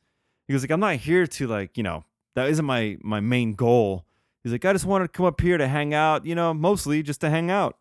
He 0.48 0.54
goes 0.54 0.62
like, 0.62 0.72
I'm 0.72 0.80
not 0.80 0.98
here 0.98 1.26
to 1.26 1.48
like, 1.48 1.78
you 1.78 1.84
know, 1.84 2.06
that 2.36 2.50
isn't 2.50 2.66
my 2.66 2.98
my 3.02 3.20
main 3.20 3.56
goal. 3.56 4.06
He's 4.44 4.52
like, 4.52 4.66
I 4.66 4.74
just 4.74 4.86
wanted 4.86 5.06
to 5.06 5.10
come 5.10 5.26
up 5.26 5.40
here 5.40 5.58
to 5.58 5.68
hang 5.68 5.94
out, 5.94 6.26
you 6.26 6.36
know, 6.36 6.54
mostly 6.54 7.02
just 7.02 7.22
to 7.22 7.30
hang 7.30 7.50
out, 7.50 7.78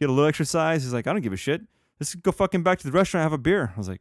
get 0.00 0.08
a 0.08 0.12
little 0.12 0.28
exercise. 0.28 0.82
He's 0.82 0.92
like, 0.94 1.06
I 1.06 1.12
don't 1.12 1.20
give 1.20 1.34
a 1.34 1.36
shit. 1.36 1.60
Let's 2.00 2.14
go 2.14 2.32
fucking 2.32 2.62
back 2.62 2.78
to 2.78 2.86
the 2.86 2.92
restaurant, 2.92 3.22
have 3.22 3.32
a 3.34 3.38
beer. 3.38 3.72
I 3.74 3.78
was 3.78 3.88
like, 3.88 4.00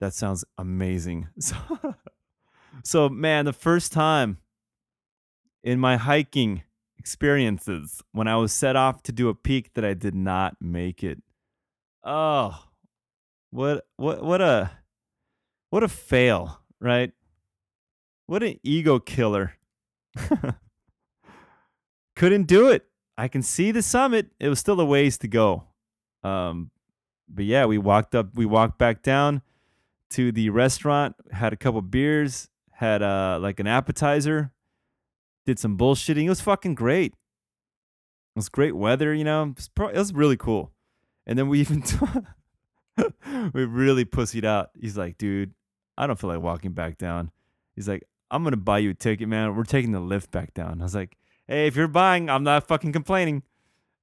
that 0.00 0.14
sounds 0.14 0.44
amazing. 0.56 1.28
So, 1.40 1.56
so 2.84 3.08
man, 3.08 3.44
the 3.44 3.52
first 3.52 3.92
time 3.92 4.38
in 5.62 5.78
my 5.78 5.96
hiking 5.96 6.62
experiences 6.98 8.02
when 8.12 8.28
I 8.28 8.36
was 8.36 8.52
set 8.52 8.76
off 8.76 9.02
to 9.04 9.12
do 9.12 9.28
a 9.28 9.34
peak 9.34 9.74
that 9.74 9.84
I 9.84 9.94
did 9.94 10.14
not 10.14 10.56
make 10.60 11.02
it. 11.02 11.22
Oh, 12.04 12.64
what 13.50 13.86
what 13.96 14.22
what 14.22 14.40
a 14.40 14.70
what 15.70 15.82
a 15.82 15.88
fail, 15.88 16.60
right? 16.80 17.12
What 18.26 18.42
an 18.42 18.60
ego 18.62 18.98
killer. 18.98 19.54
Couldn't 22.16 22.46
do 22.46 22.68
it. 22.68 22.86
I 23.16 23.28
can 23.28 23.42
see 23.42 23.70
the 23.70 23.82
summit. 23.82 24.28
It 24.38 24.48
was 24.48 24.58
still 24.58 24.80
a 24.80 24.84
ways 24.84 25.18
to 25.18 25.28
go. 25.28 25.64
Um, 26.22 26.70
but 27.28 27.44
yeah, 27.44 27.66
we 27.66 27.78
walked 27.78 28.14
up, 28.14 28.34
we 28.34 28.46
walked 28.46 28.78
back 28.78 29.02
down 29.02 29.42
to 30.10 30.32
the 30.32 30.50
restaurant, 30.50 31.16
had 31.32 31.52
a 31.52 31.56
couple 31.56 31.80
beers, 31.82 32.48
had 32.78 33.02
uh 33.02 33.38
like 33.42 33.58
an 33.58 33.66
appetizer, 33.66 34.52
did 35.44 35.58
some 35.58 35.76
bullshitting. 35.76 36.24
It 36.24 36.28
was 36.28 36.40
fucking 36.40 36.76
great. 36.76 37.12
It 37.12 38.36
was 38.36 38.48
great 38.48 38.76
weather, 38.76 39.12
you 39.12 39.24
know. 39.24 39.42
It 39.42 39.56
was, 39.56 39.68
pro- 39.68 39.88
it 39.88 39.98
was 39.98 40.14
really 40.14 40.36
cool. 40.36 40.70
And 41.26 41.36
then 41.36 41.48
we 41.48 41.58
even 41.58 41.82
we 43.52 43.64
really 43.64 44.04
pussied 44.04 44.44
out. 44.44 44.70
He's 44.80 44.96
like, 44.96 45.18
dude, 45.18 45.54
I 45.96 46.06
don't 46.06 46.20
feel 46.20 46.30
like 46.30 46.40
walking 46.40 46.72
back 46.72 46.98
down. 46.98 47.32
He's 47.74 47.88
like, 47.88 48.04
I'm 48.30 48.44
gonna 48.44 48.56
buy 48.56 48.78
you 48.78 48.90
a 48.90 48.94
ticket, 48.94 49.28
man. 49.28 49.56
We're 49.56 49.64
taking 49.64 49.90
the 49.90 49.98
lift 49.98 50.30
back 50.30 50.54
down. 50.54 50.80
I 50.80 50.84
was 50.84 50.94
like, 50.94 51.16
hey, 51.48 51.66
if 51.66 51.74
you're 51.74 51.88
buying, 51.88 52.30
I'm 52.30 52.44
not 52.44 52.68
fucking 52.68 52.92
complaining. 52.92 53.42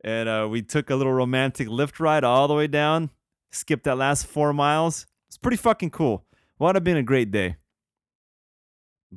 And 0.03 0.27
uh, 0.27 0.49
we 0.51 0.61
took 0.61 0.89
a 0.89 0.95
little 0.97 1.13
romantic 1.13 1.69
lift 1.69 2.01
ride 2.01 2.25
all 2.25 2.49
the 2.49 2.53
way 2.53 2.67
down, 2.67 3.09
skipped 3.51 3.85
that 3.85 3.97
last 3.97 4.27
four 4.27 4.51
miles. 4.51 5.07
It's 5.29 5.37
pretty 5.37 5.57
fucking 5.57 5.91
cool. 5.91 6.25
Would 6.59 6.75
have 6.75 6.83
been 6.83 6.97
a 6.97 7.03
great 7.03 7.31
day. 7.31 7.55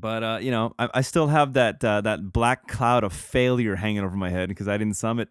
But 0.00 0.22
uh, 0.22 0.38
you 0.40 0.50
know, 0.50 0.74
I, 0.78 0.88
I 0.94 1.00
still 1.00 1.26
have 1.28 1.54
that 1.54 1.82
uh, 1.82 2.00
that 2.02 2.32
black 2.32 2.68
cloud 2.68 3.04
of 3.04 3.12
failure 3.12 3.76
hanging 3.76 4.04
over 4.04 4.16
my 4.16 4.30
head 4.30 4.48
because 4.48 4.68
I 4.68 4.76
didn't 4.76 4.94
summit. 4.94 5.28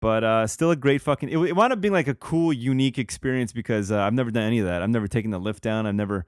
But 0.00 0.24
uh, 0.24 0.46
still 0.46 0.70
a 0.70 0.76
great 0.76 1.00
fucking. 1.00 1.28
It, 1.28 1.38
it 1.38 1.56
wound 1.56 1.72
up 1.72 1.80
being 1.80 1.94
like 1.94 2.08
a 2.08 2.14
cool, 2.14 2.52
unique 2.52 2.98
experience 2.98 3.52
because 3.52 3.90
uh, 3.90 4.00
I've 4.00 4.14
never 4.14 4.30
done 4.30 4.44
any 4.44 4.58
of 4.58 4.66
that. 4.66 4.82
I've 4.82 4.90
never 4.90 5.08
taken 5.08 5.30
the 5.30 5.38
lift 5.38 5.62
down. 5.62 5.86
I've 5.86 5.94
never, 5.94 6.26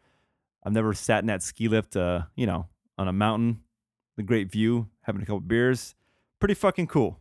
I've 0.64 0.72
never 0.72 0.94
sat 0.94 1.20
in 1.20 1.26
that 1.26 1.42
ski 1.42 1.68
lift. 1.68 1.96
Uh, 1.96 2.22
you 2.36 2.46
know, 2.46 2.68
on 2.96 3.08
a 3.08 3.12
mountain, 3.12 3.60
the 4.16 4.22
great 4.22 4.50
view, 4.50 4.88
having 5.02 5.22
a 5.22 5.26
couple 5.26 5.40
beers, 5.40 5.94
pretty 6.38 6.54
fucking 6.54 6.86
cool. 6.86 7.18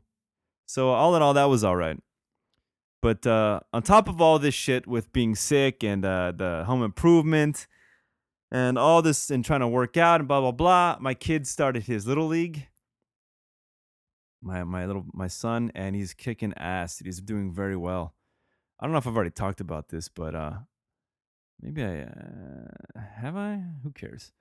So 0.66 0.90
all 0.90 1.16
in 1.16 1.22
all, 1.22 1.34
that 1.34 1.46
was 1.46 1.64
all 1.64 1.76
right. 1.76 1.98
But 3.02 3.26
uh, 3.28 3.62
on 3.74 3.84
top 3.84 4.10
of 4.10 4.22
all 4.22 4.40
this 4.40 4.56
shit 4.56 4.88
with 4.88 5.12
being 5.14 5.36
sick 5.36 5.84
and 5.84 6.04
the 6.04 6.64
home 6.66 6.84
improvement 6.84 7.68
and 8.52 8.78
all 8.78 9.02
this 9.02 9.30
and 9.30 9.44
trying 9.44 9.60
to 9.60 9.68
work 9.68 9.98
out 9.98 10.22
and 10.22 10.28
blah 10.28 10.42
blah 10.42 10.52
blah, 10.52 10.98
my 11.00 11.14
kid 11.14 11.48
started 11.48 11.84
his 11.84 12.08
little 12.08 12.28
league. 12.28 12.68
My 14.42 14.64
my 14.64 14.86
little 14.86 15.06
my 15.14 15.28
son 15.28 15.72
and 15.76 15.96
he's 15.96 16.14
kicking 16.14 16.54
ass. 16.58 17.00
He's 17.00 17.22
doing 17.22 17.52
very 17.52 17.76
well. 17.76 18.14
I 18.80 18.86
don't 18.86 18.92
know 18.92 19.00
if 19.00 19.08
I've 19.08 19.16
already 19.16 19.32
talked 19.32 19.60
about 19.60 19.90
this, 19.90 20.08
but 20.08 20.36
uh, 20.36 20.54
maybe 21.60 21.84
I 21.84 22.02
uh, 22.02 23.02
have 23.22 23.36
I. 23.36 23.64
Who 23.84 23.92
cares? 23.92 24.32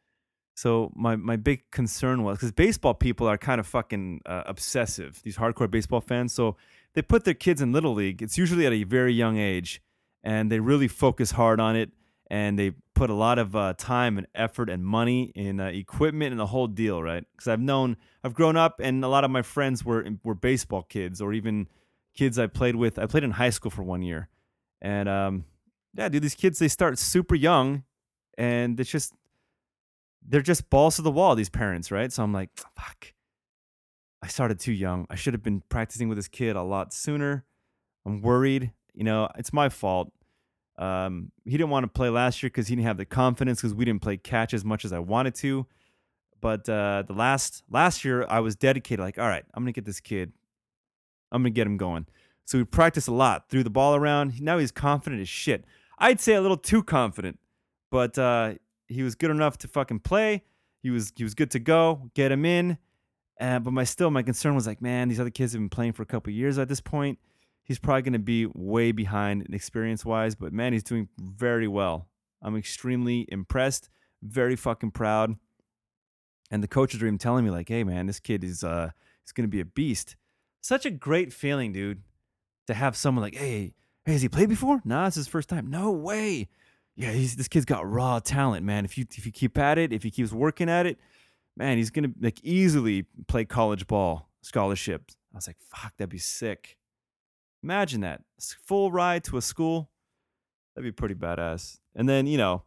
So 0.55 0.91
my 0.95 1.17
my 1.17 1.37
big 1.37 1.71
concern 1.71 2.23
was 2.23 2.39
because 2.39 2.53
baseball 2.53 2.95
people 2.95 3.27
are 3.27 3.39
kind 3.39 3.61
of 3.61 3.67
fucking 3.67 4.23
uh, 4.27 4.43
obsessive. 4.47 5.21
These 5.23 5.37
hardcore 5.37 5.71
baseball 5.71 6.01
fans. 6.01 6.33
So 6.33 6.57
they 6.95 7.03
put 7.03 7.25
their 7.25 7.35
kids 7.35 7.61
in 7.61 7.73
little 7.73 7.95
league. 7.95 8.23
It's 8.23 8.39
usually 8.39 8.67
at 8.67 8.73
a 8.73 8.85
very 8.85 9.13
young 9.13 9.37
age, 9.39 9.83
and 10.23 10.51
they 10.51 10.61
really 10.61 10.89
focus 10.89 11.33
hard 11.33 11.61
on 11.61 11.77
it. 11.77 11.91
And 12.29 12.59
they 12.59 12.73
put 12.95 13.09
a 13.09 13.15
lot 13.15 13.39
of 13.39 13.55
uh, 13.55 13.75
time 13.79 14.19
and 14.19 14.27
effort 14.35 14.69
and 14.69 14.85
money 14.85 15.31
in 15.37 15.61
uh, 15.61 15.67
equipment 15.67 16.33
and 16.33 16.41
the 16.41 16.47
whole 16.47 16.67
deal, 16.67 17.01
right? 17.01 17.25
Because 17.33 17.47
I've 17.47 17.61
known, 17.61 17.97
I've 18.25 18.35
grown 18.35 18.57
up, 18.57 18.81
and 18.83 19.05
a 19.05 19.09
lot 19.09 19.23
of 19.23 19.31
my 19.31 19.43
friends 19.43 19.85
were 19.85 20.05
were 20.25 20.35
baseball 20.35 20.83
kids, 20.83 21.21
or 21.21 21.33
even 21.33 21.69
kids 22.15 22.37
I 22.39 22.49
played 22.49 22.75
with. 22.75 22.99
I 22.99 23.07
played 23.07 23.23
in 23.23 23.31
high 23.31 23.51
school 23.51 23.71
for 23.71 23.85
one 23.85 24.03
year, 24.03 24.29
and 24.83 25.09
um, 25.09 25.45
yeah, 25.95 26.09
dude, 26.09 26.23
these 26.23 26.35
kids 26.35 26.59
they 26.59 26.69
start 26.69 26.99
super 26.99 27.37
young, 27.37 27.85
and 28.37 28.81
it's 28.81 28.91
just 28.91 29.15
they're 30.29 30.43
just 30.43 30.69
balls 30.69 30.97
to 30.97 31.03
the 31.03 31.11
wall. 31.11 31.37
These 31.37 31.51
parents, 31.51 31.93
right? 31.93 32.13
So 32.13 32.23
I'm 32.25 32.33
like, 32.33 32.51
fuck. 32.57 33.13
I 34.23 34.29
started 34.29 34.59
too 34.59 34.73
young. 34.73 35.07
I 35.09 35.15
should 35.15 35.35
have 35.35 35.43
been 35.43 35.63
practicing 35.69 36.09
with 36.09 36.19
this 36.19 36.27
kid 36.27 36.57
a 36.57 36.63
lot 36.63 36.93
sooner. 36.93 37.45
I'm 38.05 38.23
worried. 38.23 38.73
You 38.95 39.05
know, 39.05 39.29
it's 39.37 39.53
my 39.53 39.69
fault. 39.69 40.11
Um, 40.79 41.33
he 41.45 41.53
didn't 41.53 41.71
want 41.71 41.85
to 41.85 41.89
play 41.89 42.09
last 42.09 42.43
year 42.43 42.51
because 42.51 42.69
he 42.69 42.77
didn't 42.77 42.87
have 42.87 42.99
the 42.99 43.05
confidence 43.05 43.61
because 43.61 43.75
we 43.75 43.85
didn't 43.85 44.03
play 44.03 44.17
catch 44.17 44.53
as 44.53 44.65
much 44.65 44.85
as 44.85 44.93
I 44.93 44.99
wanted 44.99 45.35
to. 45.37 45.67
But 46.41 46.69
uh, 46.69 47.05
the 47.07 47.15
last 47.15 47.65
last 47.71 48.05
year, 48.05 48.27
I 48.29 48.41
was 48.41 48.57
dedicated. 48.57 49.01
Like, 49.01 49.19
all 49.19 49.29
right, 49.29 49.45
I'm 49.55 49.63
gonna 49.63 49.73
get 49.73 49.87
this 49.87 50.01
kid. 50.01 50.33
I'm 51.33 51.43
gonna 51.43 51.51
get 51.51 51.67
him 51.67 51.77
going. 51.77 52.07
So 52.45 52.59
we 52.59 52.65
practiced 52.65 53.09
a 53.09 53.13
lot, 53.15 53.49
threw 53.49 53.65
the 53.65 53.71
ball 53.71 53.97
around. 53.97 54.41
Now 54.41 54.59
he's 54.59 54.71
confident 54.71 55.21
as 55.21 55.29
shit. 55.29 55.65
I'd 55.99 56.21
say 56.21 56.35
a 56.35 56.41
little 56.41 56.57
too 56.57 56.83
confident, 56.83 57.39
but 57.91 58.17
uh, 58.19 58.55
he 58.87 59.03
was 59.03 59.15
good 59.15 59.31
enough 59.31 59.59
to 59.59 59.69
fucking 59.69 60.01
play. 60.01 60.45
He 60.83 60.91
was 60.91 61.13
he 61.17 61.25
was 61.25 61.35
good 61.35 61.51
to 61.53 61.59
go. 61.59 62.11
Get 62.15 62.31
him 62.31 62.45
in. 62.45 62.79
Uh, 63.41 63.59
but 63.59 63.73
my 63.73 63.85
still 63.85 64.11
my 64.11 64.23
concern 64.23 64.55
was 64.55 64.67
like, 64.67 64.81
man, 64.81 65.09
these 65.09 65.21
other 65.21 65.31
kids 65.31 65.53
have 65.53 65.61
been 65.61 65.69
playing 65.69 65.93
for 65.93 66.03
a 66.03 66.07
couple 66.07 66.33
years 66.33 66.59
at 66.59 66.69
this 66.69 66.81
point. 66.81 67.19
He's 67.67 67.81
probably 67.81 68.03
going 68.03 68.13
to 68.13 68.21
be 68.21 68.47
way 68.55 68.93
behind 68.93 69.49
experience 69.53 70.05
wise, 70.05 70.37
but 70.37 70.53
man, 70.53 70.73
he's 70.73 70.85
doing 70.85 71.09
very 71.19 71.67
well. 71.67 72.07
I'm 72.41 72.57
extremely 72.57 73.27
impressed, 73.29 73.91
very 74.23 74.55
fucking 74.55 74.93
proud. 74.93 75.35
And 76.49 76.63
the 76.63 76.69
coaches 76.69 77.03
are 77.03 77.07
even 77.07 77.19
telling 77.19 77.45
me 77.45 77.51
like, 77.51 77.69
hey 77.69 77.83
man, 77.83 78.07
this 78.07 78.21
kid 78.21 78.45
is 78.45 78.63
uh 78.63 78.91
is 79.27 79.33
going 79.33 79.49
to 79.49 79.51
be 79.51 79.59
a 79.59 79.65
beast. 79.65 80.15
Such 80.61 80.87
a 80.87 80.91
great 80.91 81.33
feeling, 81.33 81.73
dude, 81.73 82.03
to 82.69 82.75
have 82.75 82.97
someone 82.97 83.25
like, 83.25 83.35
hey, 83.35 83.75
hey, 84.05 84.13
has 84.13 84.23
he 84.23 84.29
played 84.29 84.49
before? 84.49 84.81
Nah, 84.85 85.09
it's 85.09 85.17
his 85.17 85.27
first 85.27 85.49
time. 85.49 85.69
No 85.69 85.91
way. 85.91 86.49
Yeah, 86.95 87.11
he's, 87.11 87.35
this 87.35 87.49
kid's 87.49 87.65
got 87.65 87.91
raw 87.91 88.21
talent, 88.21 88.65
man. 88.65 88.85
If 88.85 88.97
you 88.97 89.07
if 89.17 89.27
you 89.27 89.33
keep 89.33 89.59
at 89.59 89.77
it, 89.77 89.93
if 89.93 90.05
he 90.05 90.13
keeps 90.13 90.33
working 90.33 90.71
at 90.71 90.87
it, 90.87 91.01
man, 91.57 91.79
he's 91.79 91.91
gonna 91.91 92.13
like 92.21 92.39
easily 92.45 93.07
play 93.27 93.45
college 93.45 93.89
ball 93.89 94.29
scholarship. 94.43 95.11
I 95.35 95.37
was 95.37 95.49
like, 95.49 95.59
fuck, 95.59 95.97
that'd 95.97 96.11
be 96.11 96.19
sick. 96.19 96.79
Imagine 97.67 98.03
that 98.03 98.23
full 98.39 98.93
ride 98.93 99.25
to 99.25 99.37
a 99.39 99.43
school. 99.43 99.91
That'd 100.77 100.87
be 100.87 100.93
pretty 100.93 101.17
badass. 101.17 101.81
And 101.97 102.09
then 102.09 102.29
you 102.29 102.39
know, 102.39 102.63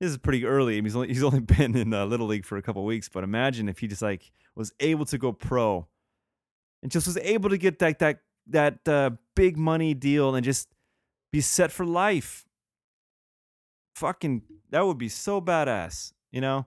this 0.00 0.10
is 0.10 0.18
pretty 0.18 0.44
early. 0.44 0.78
He's 0.82 0.94
only 0.94 1.08
he's 1.08 1.24
only 1.24 1.40
been 1.56 1.74
in 1.74 1.94
uh, 1.94 2.04
little 2.04 2.26
league 2.26 2.44
for 2.44 2.58
a 2.58 2.62
couple 2.62 2.84
weeks, 2.84 3.08
but 3.08 3.24
imagine 3.24 3.70
if 3.70 3.78
he 3.78 3.86
just 3.86 4.02
like 4.02 4.30
was 4.54 4.70
able 4.80 5.06
to 5.06 5.16
go 5.16 5.32
pro, 5.32 5.88
and 6.82 6.92
just 6.92 7.06
was 7.06 7.16
able 7.16 7.48
to 7.48 7.56
get 7.56 7.78
that 7.78 8.00
that 8.00 8.20
that 8.48 8.86
uh, 8.86 9.12
big 9.34 9.56
money 9.56 9.94
deal 9.94 10.34
and 10.34 10.44
just 10.44 10.68
be 11.32 11.40
set 11.40 11.72
for 11.72 11.86
life. 11.86 12.44
Fucking, 13.94 14.42
that 14.68 14.84
would 14.84 14.98
be 14.98 15.08
so 15.08 15.40
badass, 15.40 16.12
you 16.30 16.42
know? 16.42 16.66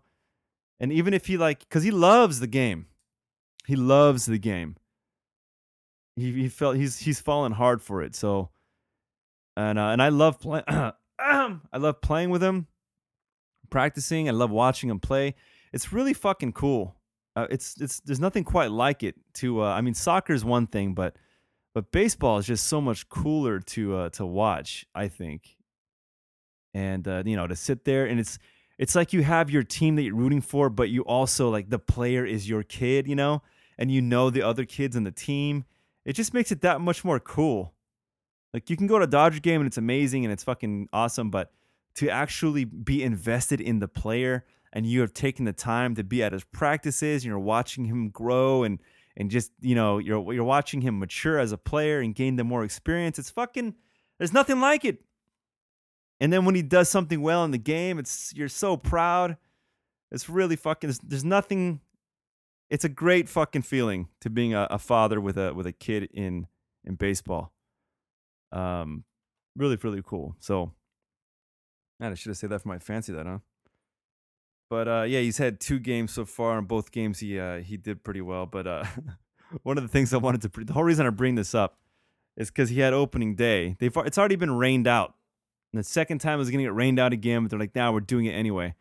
And 0.80 0.92
even 0.92 1.14
if 1.14 1.28
he 1.28 1.38
like, 1.38 1.60
because 1.60 1.84
he 1.84 1.92
loves 1.92 2.40
the 2.40 2.48
game, 2.48 2.88
he 3.68 3.76
loves 3.76 4.26
the 4.26 4.40
game. 4.40 4.78
He 6.16 6.32
he 6.34 6.50
felt 6.50 6.76
he's 6.76 7.00
he's 7.00 7.20
fallen 7.20 7.52
hard 7.52 7.82
for 7.82 8.02
it. 8.02 8.16
So, 8.16 8.50
and 9.56 9.80
uh, 9.80 9.88
and 9.88 10.02
I 10.02 10.10
love 10.10 10.40
playing. 10.40 10.66
I 11.20 11.78
love 11.78 12.02
playing 12.02 12.30
with 12.30 12.42
him, 12.42 12.68
practicing. 13.70 14.28
I 14.28 14.32
love 14.32 14.50
watching 14.50 14.90
him 14.90 15.00
play. 15.00 15.36
It's 15.72 15.94
really 15.94 16.14
fucking 16.14 16.54
cool. 16.54 16.96
Uh, 17.36 17.48
it's 17.50 17.80
it's 17.80 18.00
there's 18.02 18.20
nothing 18.20 18.44
quite 18.44 18.72
like 18.72 19.04
it. 19.04 19.16
To 19.36 19.62
uh, 19.62 19.74
I 19.74 19.82
mean, 19.82 19.94
soccer 19.94 20.34
is 20.34 20.44
one 20.44 20.68
thing, 20.68 20.94
but 20.94 21.16
but 21.74 21.92
baseball 21.92 22.38
is 22.38 22.46
just 22.46 22.68
so 22.68 22.82
much 22.82 23.08
cooler 23.08 23.60
to 23.60 23.96
uh, 23.96 24.10
to 24.12 24.26
watch. 24.26 24.86
I 24.94 25.08
think, 25.08 25.56
and 26.74 27.08
uh, 27.08 27.24
you 27.26 27.36
know, 27.36 27.48
to 27.48 27.56
sit 27.56 27.86
there 27.86 28.06
and 28.06 28.20
it's 28.20 28.38
it's 28.78 28.96
like 28.96 29.14
you 29.14 29.24
have 29.24 29.52
your 29.52 29.64
team 29.64 29.96
that 29.96 30.02
you're 30.02 30.16
rooting 30.16 30.42
for, 30.42 30.70
but 30.70 30.90
you 30.90 31.04
also 31.04 31.50
like 31.50 31.70
the 31.70 31.80
player 31.80 32.26
is 32.26 32.50
your 32.50 32.64
kid, 32.64 33.08
you 33.08 33.16
know, 33.16 33.44
and 33.78 33.92
you 33.92 34.02
know 34.02 34.30
the 34.30 34.42
other 34.42 34.66
kids 34.66 34.96
in 34.96 35.04
the 35.04 35.12
team. 35.12 35.66
It 36.06 36.14
just 36.14 36.34
makes 36.34 36.52
it 36.52 36.62
that 36.62 36.82
much 36.82 37.04
more 37.04 37.20
cool. 37.20 37.74
Like 38.54 38.70
you 38.70 38.78
can 38.78 38.88
go 38.88 38.98
to 38.98 39.06
a 39.06 39.08
Dodger 39.08 39.40
game 39.40 39.62
and 39.62 39.68
it's 39.68 39.78
amazing 39.78 40.26
and 40.26 40.32
it's 40.32 40.44
fucking 40.44 40.90
awesome, 40.92 41.30
but 41.30 41.52
to 41.96 42.10
actually 42.10 42.66
be 42.66 43.04
invested 43.04 43.62
in 43.62 43.80
the 43.80 43.88
player 43.88 44.46
and 44.74 44.86
you 44.86 45.02
have 45.02 45.14
taken 45.14 45.46
the 45.46 45.54
time 45.54 45.96
to 45.96 46.04
be 46.04 46.24
at 46.24 46.34
his 46.34 46.44
practices 46.44 47.24
and 47.24 47.30
you're 47.30 47.40
watching 47.40 47.86
him 47.86 48.10
grow 48.10 48.64
and 48.64 48.80
and 49.18 49.30
just 49.30 49.52
you 49.60 49.76
know 49.76 49.98
you're 49.98 50.34
you're 50.34 50.44
watching 50.44 50.82
him 50.82 50.98
mature 51.00 51.38
as 51.38 51.52
a 51.52 51.58
player 51.58 52.00
and 52.00 52.16
gain 52.16 52.38
the 52.38 52.44
more 52.44 52.64
experience. 52.64 53.20
It's 53.20 53.30
fucking 53.30 53.76
there's 54.18 54.34
nothing 54.34 54.60
like 54.60 54.86
it. 54.86 55.04
And 56.20 56.32
then 56.32 56.46
when 56.46 56.56
he 56.56 56.62
does 56.62 56.88
something 56.88 57.22
well 57.22 57.44
in 57.44 57.52
the 57.52 57.58
game, 57.58 57.98
it's 57.98 58.32
you're 58.36 58.48
so 58.48 58.78
proud. 58.78 59.38
It's 60.12 60.30
really 60.30 60.56
fucking. 60.56 60.90
There's, 60.90 61.00
there's 61.00 61.26
nothing. 61.26 61.82
It's 62.72 62.86
a 62.86 62.90
great 62.90 63.28
fucking 63.28 63.64
feeling 63.64 64.08
to 64.22 64.30
being 64.30 64.54
a, 64.54 64.66
a 64.72 64.80
father 64.80 65.20
with 65.20 65.38
a 65.38 65.54
with 65.54 65.68
a 65.68 65.74
kid 65.74 66.10
in 66.14 66.48
in 66.86 66.96
baseball. 66.96 67.52
Um, 68.54 69.04
really 69.58 69.76
really 69.76 70.02
cool. 70.02 70.38
So, 70.40 70.72
man, 72.00 72.14
I 72.14 72.16
should 72.16 72.30
have 72.30 72.38
said 72.38 72.50
that 72.50 72.62
for 72.62 72.70
my 72.70 72.80
fancy 72.80 73.12
that, 73.12 73.26
huh? 73.26 73.40
But 74.70 74.88
uh, 74.88 75.02
yeah, 75.02 75.20
he's 75.20 75.38
had 75.38 75.60
two 75.60 75.80
games 75.80 76.14
so 76.14 76.24
far. 76.24 76.58
In 76.58 76.64
both 76.64 76.94
games, 76.94 77.20
he 77.20 77.38
uh, 77.38 77.58
he 77.58 77.76
did 77.76 78.06
pretty 78.06 78.22
well. 78.22 78.46
But 78.46 78.68
uh, 78.68 78.86
one 79.64 79.78
of 79.78 79.84
the 79.84 79.90
things 79.90 80.14
I 80.14 80.18
wanted 80.18 80.42
to, 80.44 80.64
the 80.64 80.72
whole 80.72 80.86
reason 80.86 81.06
I 81.06 81.10
bring 81.10 81.36
this 81.36 81.54
up, 81.54 81.78
is 82.38 82.50
because 82.50 82.70
he 82.70 82.80
had 82.80 82.94
opening 82.94 83.36
day. 83.36 83.76
They've 83.80 83.96
it's 83.98 84.18
already 84.18 84.38
been 84.38 84.56
rained 84.58 84.88
out. 84.88 85.16
And 85.74 85.80
the 85.82 85.84
second 85.84 86.20
time 86.20 86.36
it 86.36 86.38
was 86.38 86.50
gonna 86.50 86.64
get 86.64 86.74
rained 86.74 87.00
out 87.00 87.12
again, 87.12 87.44
but 87.44 87.52
they're 87.52 87.60
like, 87.60 87.76
now 87.76 87.88
nah, 87.88 87.96
we're 87.96 88.00
doing 88.00 88.28
it 88.28 88.32
anyway. 88.32 88.76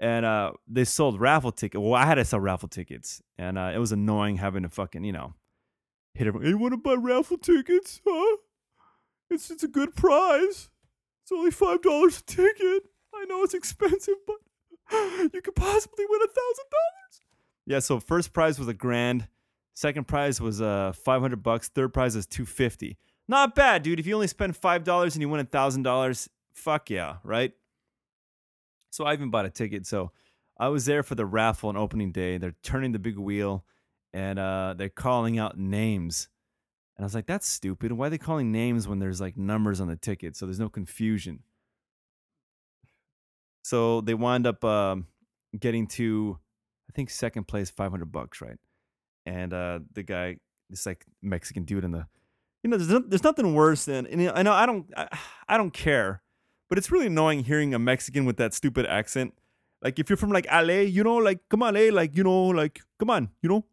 And 0.00 0.24
uh, 0.24 0.52
they 0.68 0.84
sold 0.84 1.20
raffle 1.20 1.50
tickets. 1.50 1.80
Well, 1.80 1.94
I 1.94 2.06
had 2.06 2.14
to 2.16 2.24
sell 2.24 2.38
raffle 2.38 2.68
tickets, 2.68 3.20
and 3.36 3.58
uh, 3.58 3.72
it 3.74 3.78
was 3.78 3.90
annoying 3.90 4.36
having 4.36 4.62
to 4.62 4.68
fucking 4.68 5.02
you 5.02 5.12
know 5.12 5.34
hit 6.14 6.26
everyone. 6.26 6.44
Hey, 6.44 6.50
you 6.50 6.58
want 6.58 6.72
to 6.72 6.76
buy 6.76 6.94
raffle 6.94 7.38
tickets? 7.38 8.00
Huh? 8.06 8.36
It's 9.30 9.50
it's 9.50 9.64
a 9.64 9.68
good 9.68 9.94
prize. 9.94 10.70
It's 11.22 11.32
only 11.32 11.50
five 11.50 11.82
dollars 11.82 12.20
a 12.20 12.22
ticket. 12.24 12.84
I 13.14 13.24
know 13.24 13.42
it's 13.42 13.54
expensive, 13.54 14.14
but 14.26 14.36
you 15.34 15.42
could 15.42 15.56
possibly 15.56 16.04
win 16.08 16.20
a 16.22 16.26
thousand 16.26 16.64
dollars. 16.70 17.20
Yeah, 17.66 17.78
so 17.80 18.00
first 18.00 18.32
prize 18.32 18.58
was 18.58 18.68
a 18.68 18.74
grand, 18.74 19.28
second 19.74 20.06
prize 20.06 20.40
was 20.40 20.62
uh 20.62 20.92
five 20.94 21.20
hundred 21.20 21.42
bucks, 21.42 21.68
third 21.68 21.92
prize 21.92 22.16
is 22.16 22.26
two 22.26 22.46
fifty. 22.46 22.98
Not 23.26 23.54
bad, 23.54 23.82
dude. 23.82 24.00
If 24.00 24.06
you 24.06 24.14
only 24.14 24.26
spend 24.28 24.56
five 24.56 24.84
dollars 24.84 25.14
and 25.14 25.22
you 25.22 25.28
win 25.28 25.40
a 25.40 25.44
thousand 25.44 25.82
dollars, 25.82 26.30
fuck 26.52 26.88
yeah, 26.88 27.16
right? 27.24 27.52
So 28.90 29.04
I 29.04 29.12
even 29.12 29.30
bought 29.30 29.46
a 29.46 29.50
ticket. 29.50 29.86
So 29.86 30.12
I 30.58 30.68
was 30.68 30.84
there 30.84 31.02
for 31.02 31.14
the 31.14 31.26
raffle 31.26 31.68
on 31.68 31.76
opening 31.76 32.12
day. 32.12 32.38
They're 32.38 32.56
turning 32.62 32.92
the 32.92 32.98
big 32.98 33.18
wheel 33.18 33.64
and 34.12 34.38
uh, 34.38 34.74
they're 34.76 34.88
calling 34.88 35.38
out 35.38 35.58
names. 35.58 36.28
And 36.96 37.04
I 37.04 37.06
was 37.06 37.14
like, 37.14 37.26
that's 37.26 37.48
stupid. 37.48 37.92
Why 37.92 38.08
are 38.08 38.10
they 38.10 38.18
calling 38.18 38.50
names 38.50 38.88
when 38.88 38.98
there's 38.98 39.20
like 39.20 39.36
numbers 39.36 39.80
on 39.80 39.88
the 39.88 39.96
ticket? 39.96 40.36
So 40.36 40.46
there's 40.46 40.58
no 40.58 40.68
confusion. 40.68 41.40
So 43.62 44.00
they 44.00 44.14
wind 44.14 44.46
up 44.46 44.64
um, 44.64 45.06
getting 45.58 45.86
to, 45.88 46.38
I 46.90 46.92
think, 46.94 47.10
second 47.10 47.46
place, 47.46 47.70
500 47.70 48.10
bucks, 48.10 48.40
right? 48.40 48.56
And 49.26 49.52
uh, 49.52 49.80
the 49.92 50.02
guy, 50.02 50.38
this 50.70 50.86
like 50.86 51.04
Mexican 51.22 51.64
dude 51.64 51.84
in 51.84 51.92
the, 51.92 52.06
you 52.62 52.70
know, 52.70 52.78
there's, 52.78 53.02
there's 53.08 53.24
nothing 53.24 53.54
worse 53.54 53.84
than, 53.84 54.06
and 54.06 54.30
I 54.30 54.42
know 54.42 54.52
I 54.52 54.66
don't, 54.66 54.86
I, 54.96 55.08
I 55.48 55.56
don't 55.58 55.72
care, 55.72 56.22
but 56.68 56.78
it's 56.78 56.90
really 56.90 57.06
annoying 57.06 57.44
hearing 57.44 57.74
a 57.74 57.78
Mexican 57.78 58.24
with 58.24 58.36
that 58.36 58.54
stupid 58.54 58.86
accent. 58.86 59.34
Like 59.82 59.98
if 59.98 60.10
you're 60.10 60.16
from 60.16 60.30
like 60.30 60.46
LA, 60.50 60.80
you 60.88 61.04
know, 61.04 61.16
like 61.16 61.40
come 61.48 61.62
on, 61.62 61.74
LA, 61.74 61.92
like 61.92 62.16
you 62.16 62.24
know, 62.24 62.46
like 62.46 62.80
come 62.98 63.10
on, 63.10 63.30
you 63.42 63.48
know, 63.48 63.64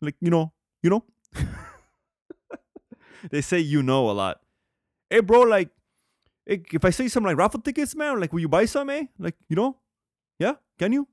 like 0.00 0.16
you 0.20 0.30
know, 0.30 0.52
you 0.82 0.90
know. 0.90 1.04
they 3.30 3.40
say 3.40 3.60
you 3.60 3.82
know 3.82 4.10
a 4.10 4.12
lot. 4.12 4.40
Hey, 5.10 5.20
bro, 5.20 5.42
like 5.42 5.70
if 6.46 6.84
I 6.84 6.90
say 6.90 7.08
some 7.08 7.24
like 7.24 7.36
raffle 7.36 7.60
tickets, 7.60 7.94
man, 7.94 8.20
like 8.20 8.32
will 8.32 8.40
you 8.40 8.48
buy 8.48 8.64
some, 8.66 8.90
eh? 8.90 9.04
Like, 9.18 9.36
you 9.48 9.56
know? 9.56 9.76
Yeah? 10.38 10.54
Can 10.78 10.92
you? 10.92 11.04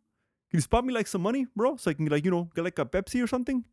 Can 0.50 0.58
you 0.58 0.62
spot 0.62 0.84
me 0.84 0.94
like 0.94 1.08
some 1.08 1.22
money, 1.22 1.48
bro? 1.56 1.78
So 1.78 1.92
I 1.92 1.94
can 1.94 2.06
like, 2.08 2.26
you 2.26 2.32
know, 2.32 2.50
get 2.54 2.64
like 2.64 2.80
a 2.80 2.86
Pepsi 2.86 3.24
or 3.24 3.28
something? 3.28 3.64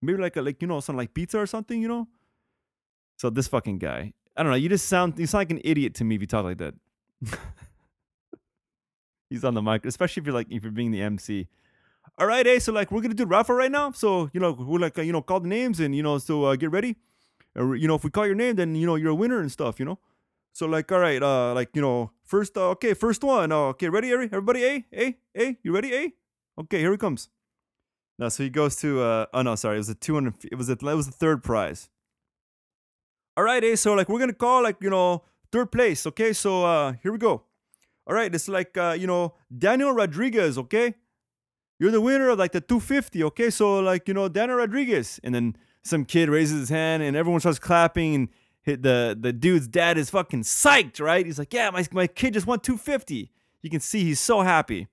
Maybe 0.00 0.20
like 0.20 0.36
a 0.36 0.42
like, 0.42 0.62
you 0.62 0.68
know, 0.68 0.80
some 0.80 0.96
like 0.96 1.12
pizza 1.12 1.38
or 1.38 1.46
something, 1.46 1.80
you 1.80 1.88
know? 1.88 2.08
So 3.18 3.30
this 3.30 3.48
fucking 3.48 3.78
guy. 3.78 4.12
I 4.36 4.42
don't 4.42 4.50
know, 4.50 4.56
you 4.56 4.68
just 4.68 4.88
sound 4.88 5.18
you 5.18 5.26
sound 5.26 5.40
like 5.42 5.50
an 5.50 5.60
idiot 5.64 5.94
to 5.96 6.04
me 6.04 6.16
if 6.16 6.20
you 6.20 6.26
talk 6.26 6.44
like 6.44 6.58
that. 6.58 6.74
He's 9.30 9.44
on 9.44 9.54
the 9.54 9.62
mic, 9.62 9.86
especially 9.86 10.20
if 10.20 10.26
you're 10.26 10.34
like 10.34 10.48
if 10.50 10.62
you're 10.62 10.72
being 10.72 10.90
the 10.90 11.02
MC. 11.02 11.48
All 12.18 12.26
right, 12.26 12.46
eh? 12.46 12.58
So 12.58 12.72
like 12.72 12.92
we're 12.92 13.00
gonna 13.00 13.14
do 13.14 13.24
raffle 13.24 13.54
right 13.54 13.70
now. 13.70 13.92
So 13.92 14.30
you 14.32 14.40
know 14.40 14.52
we're 14.52 14.78
like 14.78 14.98
uh, 14.98 15.02
you 15.02 15.12
know 15.12 15.22
call 15.22 15.40
the 15.40 15.48
names 15.48 15.80
and 15.80 15.94
you 15.94 16.02
know 16.02 16.18
so 16.18 16.44
uh, 16.44 16.56
get 16.56 16.70
ready. 16.70 16.96
You 17.56 17.88
know 17.88 17.94
if 17.94 18.04
we 18.04 18.10
call 18.10 18.26
your 18.26 18.34
name, 18.34 18.56
then 18.56 18.74
you 18.74 18.86
know 18.86 18.96
you're 18.96 19.10
a 19.10 19.14
winner 19.14 19.40
and 19.40 19.50
stuff. 19.50 19.78
You 19.78 19.86
know. 19.86 19.98
So 20.54 20.66
like, 20.66 20.90
all 20.92 21.00
right, 21.00 21.20
uh, 21.20 21.52
like 21.52 21.70
you 21.74 21.82
know, 21.82 22.12
first, 22.22 22.56
uh, 22.56 22.70
okay, 22.70 22.94
first 22.94 23.24
one. 23.24 23.50
Uh, 23.50 23.74
okay, 23.74 23.88
ready, 23.88 24.12
everybody? 24.12 24.64
A, 24.64 24.84
A, 24.94 25.16
A. 25.36 25.58
You 25.64 25.74
ready? 25.74 25.92
A. 25.92 26.12
Okay, 26.60 26.78
here 26.78 26.92
he 26.92 26.96
comes. 26.96 27.28
Now, 28.20 28.28
so 28.28 28.44
he 28.44 28.50
goes 28.50 28.76
to. 28.76 29.02
Uh, 29.02 29.26
oh 29.34 29.42
no, 29.42 29.56
sorry, 29.56 29.76
it 29.76 29.78
was 29.78 29.88
a 29.88 29.96
two 29.96 30.14
hundred. 30.14 30.34
It 30.44 30.54
was 30.54 30.68
a, 30.68 30.74
it 30.74 30.82
was 30.82 31.06
the 31.06 31.12
third 31.12 31.42
prize. 31.42 31.90
All 33.36 33.42
right, 33.42 33.64
A. 33.64 33.76
So 33.76 33.94
like, 33.94 34.08
we're 34.08 34.20
gonna 34.20 34.32
call 34.32 34.62
like 34.62 34.76
you 34.80 34.90
know 34.90 35.24
third 35.54 35.70
place. 35.70 36.04
Okay, 36.06 36.32
so 36.32 36.64
uh, 36.64 36.94
here 37.02 37.12
we 37.12 37.18
go. 37.18 37.44
All 38.06 38.14
right, 38.14 38.34
it's 38.34 38.48
like 38.48 38.76
uh, 38.76 38.96
you 38.98 39.06
know 39.06 39.34
Daniel 39.56 39.92
Rodriguez. 39.92 40.58
Okay, 40.58 40.94
you're 41.78 41.92
the 41.92 42.00
winner 42.00 42.28
of 42.28 42.38
like 42.38 42.52
the 42.52 42.60
250. 42.60 43.22
Okay, 43.24 43.50
so 43.50 43.78
like 43.78 44.08
you 44.08 44.14
know 44.14 44.28
Daniel 44.28 44.58
Rodriguez, 44.58 45.20
and 45.22 45.34
then 45.34 45.56
some 45.84 46.04
kid 46.04 46.28
raises 46.28 46.58
his 46.58 46.68
hand, 46.70 47.02
and 47.02 47.16
everyone 47.16 47.40
starts 47.40 47.60
clapping 47.60 48.14
and 48.14 48.28
the 48.82 49.16
the 49.18 49.32
dude's 49.32 49.68
dad 49.68 49.96
is 49.96 50.10
fucking 50.10 50.42
psyched, 50.42 51.00
right? 51.00 51.24
He's 51.24 51.38
like, 51.38 51.54
yeah, 51.54 51.70
my 51.70 51.86
my 51.92 52.06
kid 52.06 52.34
just 52.34 52.46
won 52.46 52.60
250. 52.60 53.30
You 53.62 53.70
can 53.70 53.80
see 53.80 54.04
he's 54.04 54.20
so 54.20 54.40
happy. 54.42 54.88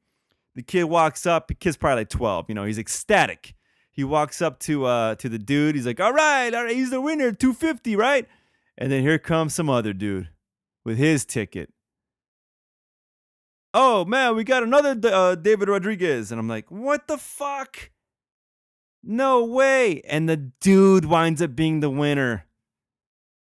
The 0.56 0.62
kid 0.62 0.84
walks 0.84 1.26
up. 1.26 1.48
The 1.48 1.56
kid's 1.56 1.78
probably 1.78 2.02
like 2.02 2.10
12. 2.10 2.46
You 2.50 2.56
know, 2.56 2.66
he's 2.66 2.78
ecstatic. 2.78 3.56
He 3.90 4.04
walks 4.04 4.42
up 4.42 4.60
to 4.60 4.86
uh 4.86 5.16
to 5.16 5.28
the 5.28 5.40
dude. 5.40 5.76
He's 5.76 5.88
like, 5.88 6.00
all 6.00 6.14
right, 6.14 6.54
all 6.54 6.66
right, 6.66 6.76
he's 6.76 6.92
the 6.92 7.02
winner, 7.02 7.32
250, 7.32 7.96
right? 7.96 8.28
And 8.78 8.92
then 8.92 9.02
here 9.02 9.20
comes 9.20 9.56
some 9.56 9.70
other 9.70 9.94
dude 9.94 10.30
with 10.84 10.98
his 10.98 11.26
ticket. 11.26 11.72
Oh 13.74 14.06
man, 14.06 14.36
we 14.36 14.44
got 14.44 14.64
another 14.64 14.96
uh, 15.04 15.36
David 15.36 15.70
Rodriguez, 15.70 16.32
and 16.32 16.40
I'm 16.40 16.50
like, 16.50 16.70
what 16.70 17.08
the 17.08 17.18
fuck? 17.18 17.92
No 19.04 19.46
way! 19.46 20.02
And 20.02 20.28
the 20.28 20.38
dude 20.38 21.06
winds 21.06 21.42
up 21.42 21.56
being 21.56 21.80
the 21.80 21.90
winner 21.90 22.46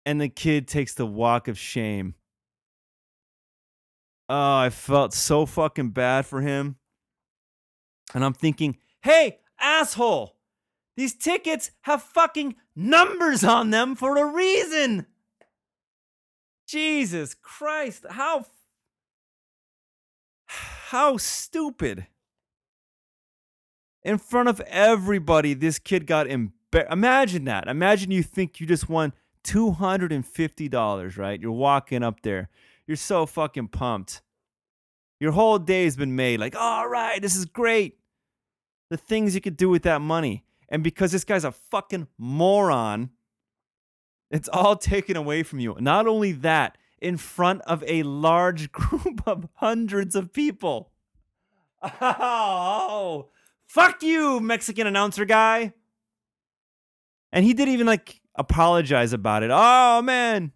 and 0.08 0.22
the 0.22 0.30
kid 0.30 0.70
takes 0.70 0.94
the 0.94 1.06
walk 1.06 1.50
of 1.50 1.60
shame. 1.60 2.16
Oh, 4.30 4.56
I 4.56 4.70
felt 4.70 5.14
so 5.14 5.46
fucking 5.46 5.90
bad 5.90 6.26
for 6.26 6.40
him. 6.40 6.78
And 8.14 8.24
I'm 8.24 8.32
thinking, 8.32 8.78
hey, 9.02 9.40
asshole, 9.60 10.38
these 10.96 11.14
tickets 11.14 11.72
have 11.82 12.02
fucking 12.02 12.56
numbers 12.74 13.44
on 13.44 13.72
them 13.72 13.98
for 13.98 14.18
a 14.18 14.34
reason. 14.34 15.08
Jesus 16.68 17.34
Christ, 17.34 18.06
how 18.10 18.46
how 20.48 21.18
stupid. 21.18 22.08
In 24.04 24.18
front 24.18 24.48
of 24.48 24.62
everybody, 24.62 25.54
this 25.54 25.80
kid 25.80 26.08
got 26.08 26.28
embarrassed. 26.28 26.92
Imagine 26.92 27.46
that. 27.46 27.68
Imagine 27.68 28.12
you 28.12 28.24
think 28.24 28.60
you 28.60 28.68
just 28.68 28.88
won 28.88 29.14
$250, 29.44 31.18
right? 31.18 31.42
You're 31.42 31.52
walking 31.52 32.04
up 32.04 32.22
there. 32.22 32.50
You're 32.86 32.98
so 32.98 33.26
fucking 33.26 33.70
pumped. 33.70 34.22
Your 35.20 35.32
whole 35.32 35.60
day's 35.60 35.98
been 35.98 36.16
made 36.16 36.40
like, 36.40 36.56
all 36.56 36.88
right, 36.88 37.22
this 37.22 37.36
is 37.36 37.46
great. 37.46 37.98
The 38.90 38.98
things 38.98 39.36
you 39.36 39.42
could 39.42 39.58
do 39.58 39.70
with 39.70 39.84
that 39.84 40.00
money. 40.00 40.46
And 40.70 40.84
because 40.84 41.12
this 41.12 41.24
guy's 41.24 41.44
a 41.44 41.52
fucking 41.52 42.08
moron, 42.18 43.10
it's 44.32 44.50
all 44.50 44.76
taken 44.76 45.16
away 45.16 45.44
from 45.44 45.60
you. 45.60 45.76
Not 45.80 46.08
only 46.08 46.32
that, 46.34 46.78
in 47.00 47.18
front 47.18 47.62
of 47.62 47.84
a 47.88 48.04
large 48.04 48.72
group 48.74 49.22
of 49.28 49.48
hundreds 49.56 50.16
of 50.16 50.34
people. 50.34 50.92
Oh, 52.02 53.30
fuck 53.68 54.02
you, 54.02 54.40
Mexican 54.40 54.88
announcer 54.88 55.26
guy. 55.26 55.74
And 57.32 57.46
he 57.46 57.54
didn't 57.54 57.74
even 57.74 57.88
like 57.88 58.22
apologize 58.36 59.14
about 59.14 59.44
it. 59.44 59.52
Oh 59.54 60.02
man, 60.02 60.54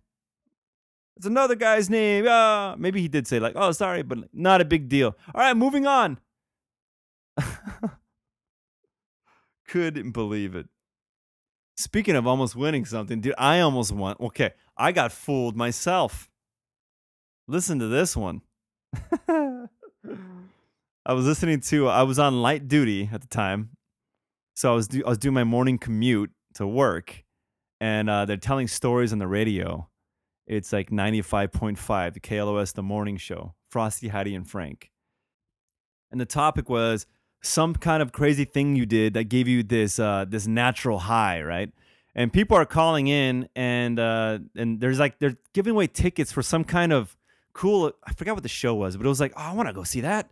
it's 1.18 1.26
another 1.26 1.56
guy's 1.56 1.90
name. 1.90 2.28
Uh, 2.28 2.76
maybe 2.78 3.02
he 3.02 3.08
did 3.08 3.28
say 3.28 3.40
like, 3.40 3.54
"Oh, 3.56 3.72
sorry," 3.72 4.02
but 4.02 4.34
not 4.34 4.62
a 4.62 4.66
big 4.66 4.90
deal. 4.90 5.16
All 5.36 5.42
right, 5.42 5.56
moving 5.56 5.86
on. 5.86 6.18
Couldn't 9.68 10.12
believe 10.12 10.56
it. 10.56 10.68
Speaking 11.78 12.16
of 12.16 12.28
almost 12.28 12.56
winning 12.56 12.86
something, 12.86 13.22
dude, 13.22 13.34
I 13.38 13.60
almost 13.62 13.92
won. 13.92 14.16
Okay, 14.20 14.52
I 14.78 14.92
got 14.92 15.12
fooled 15.12 15.56
myself. 15.56 16.30
Listen 17.48 17.80
to 17.80 17.88
this 17.88 18.16
one. 18.16 18.42
I 19.28 21.14
was 21.14 21.26
listening 21.26 21.62
to. 21.62 21.88
I 21.88 22.04
was 22.04 22.20
on 22.20 22.42
light 22.42 22.68
duty 22.68 23.10
at 23.12 23.22
the 23.22 23.28
time, 23.28 23.72
so 24.56 24.72
I 24.72 24.76
was 24.76 24.88
do, 24.88 25.04
I 25.06 25.10
was 25.10 25.18
doing 25.18 25.34
my 25.34 25.44
morning 25.44 25.78
commute 25.78 26.32
to 26.56 26.68
work, 26.68 27.24
and 27.80 28.10
uh, 28.10 28.26
they're 28.26 28.38
telling 28.38 28.68
stories 28.68 29.12
on 29.12 29.20
the 29.20 29.28
radio. 29.28 29.88
It's 30.46 30.72
like 30.72 30.92
ninety 30.92 31.22
five 31.22 31.52
point 31.52 31.80
five, 31.80 32.14
the 32.14 32.20
KLOS, 32.20 32.74
the 32.74 32.84
morning 32.84 33.18
show, 33.18 33.56
Frosty, 33.70 34.10
Heidi 34.10 34.36
and 34.36 34.48
Frank, 34.48 34.92
and 36.12 36.22
the 36.22 36.26
topic 36.26 36.70
was 36.70 37.08
some 37.42 37.74
kind 37.74 38.02
of 38.02 38.12
crazy 38.12 38.46
thing 38.46 38.76
you 38.76 38.86
did 38.86 39.14
that 39.16 39.26
gave 39.26 39.48
you 39.48 39.64
this 39.64 40.00
uh, 40.00 40.26
this 40.28 40.48
natural 40.48 41.00
high, 41.00 41.42
right? 41.42 41.72
And 42.14 42.32
people 42.32 42.58
are 42.58 42.66
calling 42.66 43.08
in, 43.08 43.48
and 43.56 44.00
uh, 44.00 44.40
and 44.56 44.80
there's 44.80 45.00
like 45.00 45.20
they're 45.20 45.38
giving 45.54 45.72
away 45.72 45.88
tickets 45.88 46.32
for 46.32 46.42
some 46.42 46.64
kind 46.64 46.94
of 46.94 47.16
cool. 47.54 47.92
I 48.06 48.14
forgot 48.14 48.34
what 48.34 48.44
the 48.44 48.50
show 48.50 48.76
was, 48.76 48.98
but 48.98 49.06
it 49.06 49.10
was 49.10 49.20
like, 49.20 49.34
oh, 49.36 49.42
I 49.42 49.54
want 49.54 49.70
to 49.70 49.74
go 49.74 49.84
see 49.84 50.02
that. 50.02 50.30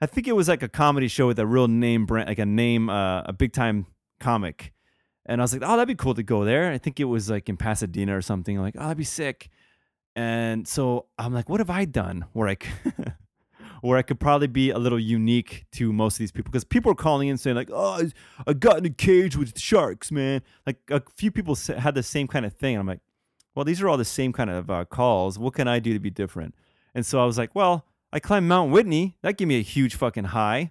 I 0.00 0.06
think 0.06 0.28
it 0.28 0.32
was 0.32 0.48
like 0.48 0.62
a 0.62 0.68
comedy 0.68 1.08
show 1.08 1.26
with 1.26 1.38
a 1.38 1.46
real 1.46 1.68
name 1.68 2.04
brand, 2.06 2.28
like 2.28 2.38
a 2.38 2.46
name, 2.46 2.90
uh, 2.90 3.22
a 3.22 3.32
big 3.32 3.52
time 3.52 3.86
comic. 4.20 4.72
And 5.26 5.40
I 5.40 5.44
was 5.44 5.52
like, 5.52 5.62
oh, 5.64 5.76
that'd 5.76 5.88
be 5.88 5.94
cool 5.94 6.14
to 6.14 6.22
go 6.22 6.44
there. 6.44 6.70
I 6.70 6.78
think 6.78 7.00
it 7.00 7.04
was 7.04 7.30
like 7.30 7.48
in 7.48 7.56
Pasadena 7.56 8.16
or 8.16 8.20
something. 8.20 8.58
like, 8.60 8.74
oh, 8.76 8.82
that'd 8.82 8.98
be 8.98 9.04
sick. 9.04 9.48
And 10.14 10.68
so 10.68 11.06
I'm 11.18 11.32
like, 11.32 11.48
what 11.48 11.60
have 11.60 11.70
I 11.70 11.86
done 11.86 12.26
where 12.32 12.48
I, 12.48 12.56
where 13.88 13.98
I 13.98 14.02
could 14.02 14.18
probably 14.18 14.46
be 14.46 14.70
a 14.70 14.78
little 14.78 14.98
unique 14.98 15.66
to 15.72 15.92
most 15.92 16.14
of 16.14 16.18
these 16.20 16.32
people? 16.32 16.50
Because 16.50 16.64
people 16.64 16.90
are 16.92 16.96
calling 16.96 17.28
in 17.28 17.36
saying 17.36 17.56
like, 17.56 17.70
oh, 17.72 18.08
I 18.46 18.52
got 18.54 18.78
in 18.78 18.86
a 18.86 18.90
cage 18.90 19.36
with 19.36 19.58
sharks, 19.58 20.10
man. 20.10 20.42
Like 20.66 20.78
a 20.90 21.02
few 21.16 21.30
people 21.30 21.56
had 21.76 21.94
the 21.94 22.02
same 22.02 22.26
kind 22.26 22.46
of 22.46 22.54
thing. 22.54 22.74
And 22.74 22.80
I'm 22.80 22.86
like, 22.86 23.00
well, 23.54 23.64
these 23.64 23.82
are 23.82 23.88
all 23.88 23.96
the 23.96 24.04
same 24.04 24.32
kind 24.32 24.50
of 24.50 24.70
uh, 24.70 24.84
calls. 24.86 25.38
What 25.38 25.54
can 25.54 25.68
I 25.68 25.78
do 25.78 25.92
to 25.92 26.00
be 26.00 26.10
different? 26.10 26.54
And 26.94 27.04
so 27.04 27.20
I 27.20 27.24
was 27.24 27.36
like, 27.36 27.54
well, 27.54 27.84
I 28.12 28.20
climbed 28.20 28.48
Mount 28.48 28.70
Whitney. 28.72 29.16
That 29.22 29.36
gave 29.36 29.48
me 29.48 29.58
a 29.58 29.62
huge 29.62 29.96
fucking 29.96 30.24
high. 30.24 30.70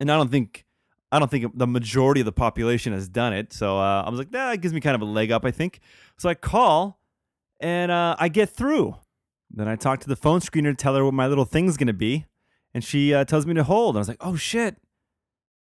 And 0.00 0.10
I 0.10 0.16
don't 0.16 0.30
think 0.30 0.64
I 1.10 1.18
don't 1.18 1.30
think 1.30 1.56
the 1.56 1.66
majority 1.66 2.20
of 2.20 2.26
the 2.26 2.32
population 2.32 2.92
has 2.92 3.08
done 3.08 3.32
it. 3.32 3.52
So 3.52 3.78
uh, 3.78 4.02
I 4.04 4.10
was 4.10 4.18
like, 4.18 4.32
that 4.32 4.60
gives 4.60 4.74
me 4.74 4.80
kind 4.80 4.94
of 4.94 5.00
a 5.00 5.06
leg 5.06 5.30
up, 5.30 5.44
I 5.44 5.50
think. 5.50 5.80
So 6.18 6.28
I 6.28 6.34
call 6.34 6.98
and 7.60 7.90
uh, 7.90 8.16
I 8.18 8.28
get 8.28 8.50
through. 8.50 8.96
Then 9.50 9.68
I 9.68 9.76
talk 9.76 10.00
to 10.00 10.08
the 10.08 10.16
phone 10.16 10.40
screener 10.40 10.70
to 10.70 10.74
tell 10.74 10.94
her 10.96 11.04
what 11.04 11.14
my 11.14 11.26
little 11.26 11.46
thing's 11.46 11.76
going 11.76 11.86
to 11.86 11.92
be. 11.94 12.26
And 12.74 12.84
she 12.84 13.14
uh, 13.14 13.24
tells 13.24 13.46
me 13.46 13.54
to 13.54 13.64
hold. 13.64 13.96
I 13.96 14.00
was 14.00 14.08
like, 14.08 14.18
oh 14.20 14.36
shit. 14.36 14.76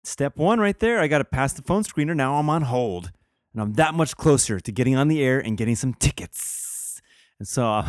Step 0.04 0.36
one 0.36 0.58
right 0.58 0.78
there. 0.78 1.00
I 1.00 1.06
got 1.06 1.18
to 1.18 1.24
pass 1.24 1.52
the 1.52 1.62
phone 1.62 1.82
screener. 1.82 2.16
Now 2.16 2.36
I'm 2.36 2.48
on 2.48 2.62
hold. 2.62 3.10
And 3.52 3.62
I'm 3.62 3.72
that 3.74 3.94
much 3.94 4.16
closer 4.16 4.60
to 4.60 4.72
getting 4.72 4.96
on 4.96 5.08
the 5.08 5.22
air 5.22 5.38
and 5.38 5.56
getting 5.56 5.76
some 5.76 5.94
tickets. 5.94 7.00
And 7.38 7.46
so 7.46 7.82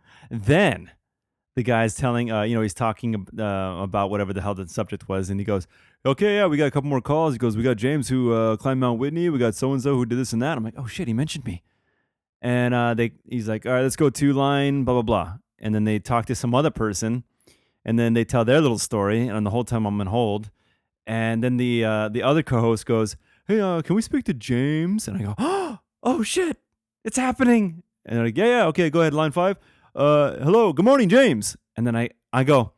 then 0.30 0.90
the 1.56 1.62
guy's 1.62 1.94
telling, 1.94 2.30
uh, 2.30 2.42
you 2.42 2.54
know, 2.54 2.60
he's 2.60 2.74
talking 2.74 3.26
uh, 3.38 3.42
about 3.80 4.10
whatever 4.10 4.32
the 4.32 4.42
hell 4.42 4.54
the 4.54 4.68
subject 4.68 5.08
was, 5.08 5.30
and 5.30 5.40
he 5.40 5.44
goes, 5.44 5.66
"Okay, 6.04 6.36
yeah, 6.36 6.46
we 6.46 6.58
got 6.58 6.66
a 6.66 6.70
couple 6.70 6.90
more 6.90 7.00
calls." 7.00 7.32
He 7.32 7.38
goes, 7.38 7.56
"We 7.56 7.62
got 7.62 7.78
James 7.78 8.08
who 8.08 8.32
uh, 8.32 8.56
climbed 8.56 8.80
Mount 8.80 9.00
Whitney. 9.00 9.30
We 9.30 9.38
got 9.38 9.54
so 9.54 9.72
and 9.72 9.82
so 9.82 9.94
who 9.96 10.04
did 10.04 10.18
this 10.18 10.34
and 10.34 10.42
that." 10.42 10.58
I'm 10.58 10.64
like, 10.64 10.74
"Oh 10.76 10.86
shit, 10.86 11.08
he 11.08 11.14
mentioned 11.14 11.46
me." 11.46 11.62
And 12.42 12.74
uh, 12.74 12.92
they, 12.92 13.12
he's 13.28 13.48
like, 13.48 13.64
"All 13.64 13.72
right, 13.72 13.82
let's 13.82 13.96
go 13.96 14.10
two 14.10 14.34
line, 14.34 14.84
blah 14.84 14.94
blah 14.94 15.02
blah." 15.02 15.38
And 15.58 15.74
then 15.74 15.84
they 15.84 15.98
talk 15.98 16.26
to 16.26 16.34
some 16.34 16.54
other 16.54 16.70
person, 16.70 17.24
and 17.86 17.98
then 17.98 18.12
they 18.12 18.26
tell 18.26 18.44
their 18.44 18.60
little 18.60 18.78
story, 18.78 19.26
and 19.26 19.46
the 19.46 19.50
whole 19.50 19.64
time 19.64 19.86
I'm 19.86 19.98
on 19.98 20.08
hold. 20.08 20.50
And 21.06 21.42
then 21.42 21.56
the 21.56 21.84
uh, 21.84 22.08
the 22.10 22.22
other 22.22 22.42
co-host 22.42 22.84
goes, 22.84 23.16
"Hey, 23.48 23.60
uh, 23.60 23.80
can 23.80 23.96
we 23.96 24.02
speak 24.02 24.24
to 24.24 24.34
James?" 24.34 25.08
And 25.08 25.16
I 25.16 25.22
go, 25.22 25.34
"Oh 26.02 26.22
shit, 26.22 26.58
it's 27.02 27.16
happening!" 27.16 27.82
And 28.04 28.18
they're 28.18 28.26
like, 28.26 28.36
"Yeah, 28.36 28.44
yeah, 28.46 28.66
okay, 28.66 28.90
go 28.90 29.00
ahead, 29.00 29.14
line 29.14 29.32
five 29.32 29.56
uh, 29.96 30.36
hello, 30.44 30.74
good 30.74 30.84
morning, 30.84 31.08
James. 31.08 31.56
And 31.74 31.86
then 31.86 31.96
I, 31.96 32.10
I 32.32 32.44
go, 32.44 32.72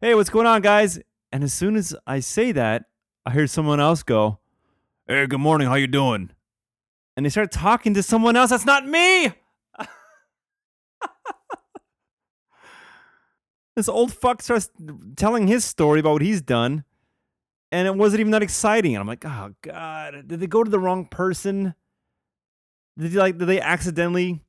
hey, 0.00 0.14
what's 0.14 0.30
going 0.30 0.46
on, 0.46 0.62
guys? 0.62 1.00
And 1.32 1.42
as 1.42 1.52
soon 1.52 1.74
as 1.74 1.96
I 2.06 2.20
say 2.20 2.52
that, 2.52 2.84
I 3.26 3.32
hear 3.32 3.48
someone 3.48 3.80
else 3.80 4.04
go, 4.04 4.38
hey, 5.08 5.26
good 5.26 5.40
morning, 5.40 5.66
how 5.66 5.74
you 5.74 5.88
doing? 5.88 6.30
And 7.16 7.26
they 7.26 7.30
start 7.30 7.50
talking 7.50 7.92
to 7.94 8.04
someone 8.04 8.36
else 8.36 8.50
that's 8.50 8.64
not 8.64 8.86
me. 8.86 9.32
This 13.76 13.88
old 13.88 14.12
fuck 14.12 14.42
starts 14.42 14.70
telling 15.16 15.46
his 15.46 15.64
story 15.64 16.00
about 16.00 16.14
what 16.14 16.22
he's 16.22 16.42
done, 16.42 16.84
and 17.72 17.86
it 17.86 17.94
wasn't 17.94 18.20
even 18.20 18.32
that 18.32 18.42
exciting. 18.42 18.94
And 18.94 19.00
I'm 19.00 19.06
like, 19.06 19.24
oh 19.24 19.54
god, 19.62 20.26
did 20.26 20.40
they 20.40 20.46
go 20.46 20.64
to 20.64 20.70
the 20.70 20.78
wrong 20.78 21.06
person? 21.06 21.74
Did 22.98 23.12
they 23.12 23.18
like 23.18 23.38
did 23.38 23.46
they 23.46 23.60
accidentally 23.60 24.42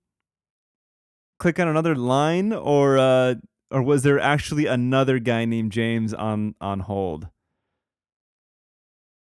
click 1.40 1.60
on 1.60 1.68
another 1.68 1.96
line, 1.96 2.54
or 2.54 2.98
uh, 2.98 3.36
or 3.70 3.82
was 3.82 4.04
there 4.04 4.20
actually 4.20 4.66
another 4.66 5.20
guy 5.20 5.46
named 5.46 5.72
James 5.72 6.14
on 6.14 6.56
on 6.60 6.82
hold? 6.82 7.28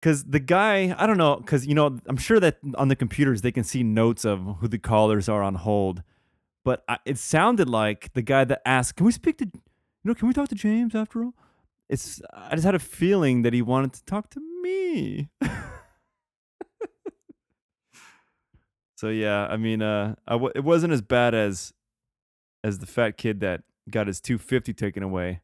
Because 0.01 0.23
the 0.23 0.39
guy, 0.39 0.95
I 0.97 1.05
don't 1.05 1.19
know, 1.19 1.35
because 1.35 1.67
you 1.67 1.75
know, 1.75 1.99
I'm 2.07 2.17
sure 2.17 2.39
that 2.39 2.57
on 2.75 2.87
the 2.87 2.95
computers 2.95 3.41
they 3.41 3.51
can 3.51 3.63
see 3.63 3.83
notes 3.83 4.25
of 4.25 4.57
who 4.59 4.67
the 4.67 4.79
callers 4.79 5.29
are 5.29 5.43
on 5.43 5.55
hold, 5.55 6.01
but 6.65 6.83
I, 6.89 6.97
it 7.05 7.19
sounded 7.19 7.69
like 7.69 8.11
the 8.13 8.23
guy 8.23 8.43
that 8.45 8.61
asked, 8.65 8.95
"Can 8.95 9.05
we 9.05 9.11
speak 9.11 9.37
to, 9.37 9.51
you 10.03 10.09
know, 10.09 10.15
can 10.15 10.27
we 10.27 10.33
talk 10.33 10.49
to 10.49 10.55
James 10.55 10.95
after 10.95 11.23
all?" 11.23 11.33
It's, 11.89 12.21
I 12.33 12.55
just 12.55 12.65
had 12.65 12.75
a 12.75 12.79
feeling 12.79 13.41
that 13.41 13.53
he 13.53 13.61
wanted 13.61 13.93
to 13.93 14.05
talk 14.05 14.29
to 14.31 14.39
me. 14.63 15.29
so 18.95 19.09
yeah, 19.09 19.47
I 19.47 19.57
mean, 19.57 19.81
uh, 19.81 20.15
I 20.27 20.33
w- 20.33 20.53
it 20.55 20.63
wasn't 20.63 20.93
as 20.93 21.01
bad 21.01 21.33
as 21.35 21.73
as 22.63 22.79
the 22.79 22.85
fat 22.85 23.17
kid 23.17 23.39
that 23.41 23.63
got 23.89 24.07
his 24.07 24.21
250 24.21 24.73
taken 24.73 25.03
away 25.03 25.41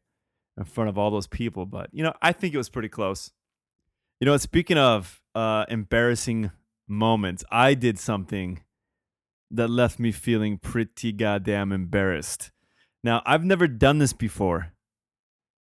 in 0.56 0.64
front 0.64 0.88
of 0.88 0.98
all 0.98 1.10
those 1.10 1.26
people. 1.26 1.66
But, 1.66 1.90
you 1.92 2.02
know, 2.02 2.14
I 2.22 2.32
think 2.32 2.54
it 2.54 2.58
was 2.58 2.68
pretty 2.68 2.88
close. 2.88 3.32
You 4.20 4.26
know, 4.26 4.36
speaking 4.36 4.78
of 4.78 5.20
uh, 5.34 5.64
embarrassing 5.68 6.50
moments, 6.88 7.44
I 7.50 7.74
did 7.74 7.98
something 7.98 8.62
that 9.50 9.68
left 9.68 9.98
me 9.98 10.12
feeling 10.12 10.58
pretty 10.58 11.12
goddamn 11.12 11.72
embarrassed. 11.72 12.50
Now, 13.08 13.22
I've 13.24 13.42
never 13.42 13.66
done 13.66 13.96
this 13.96 14.12
before, 14.12 14.74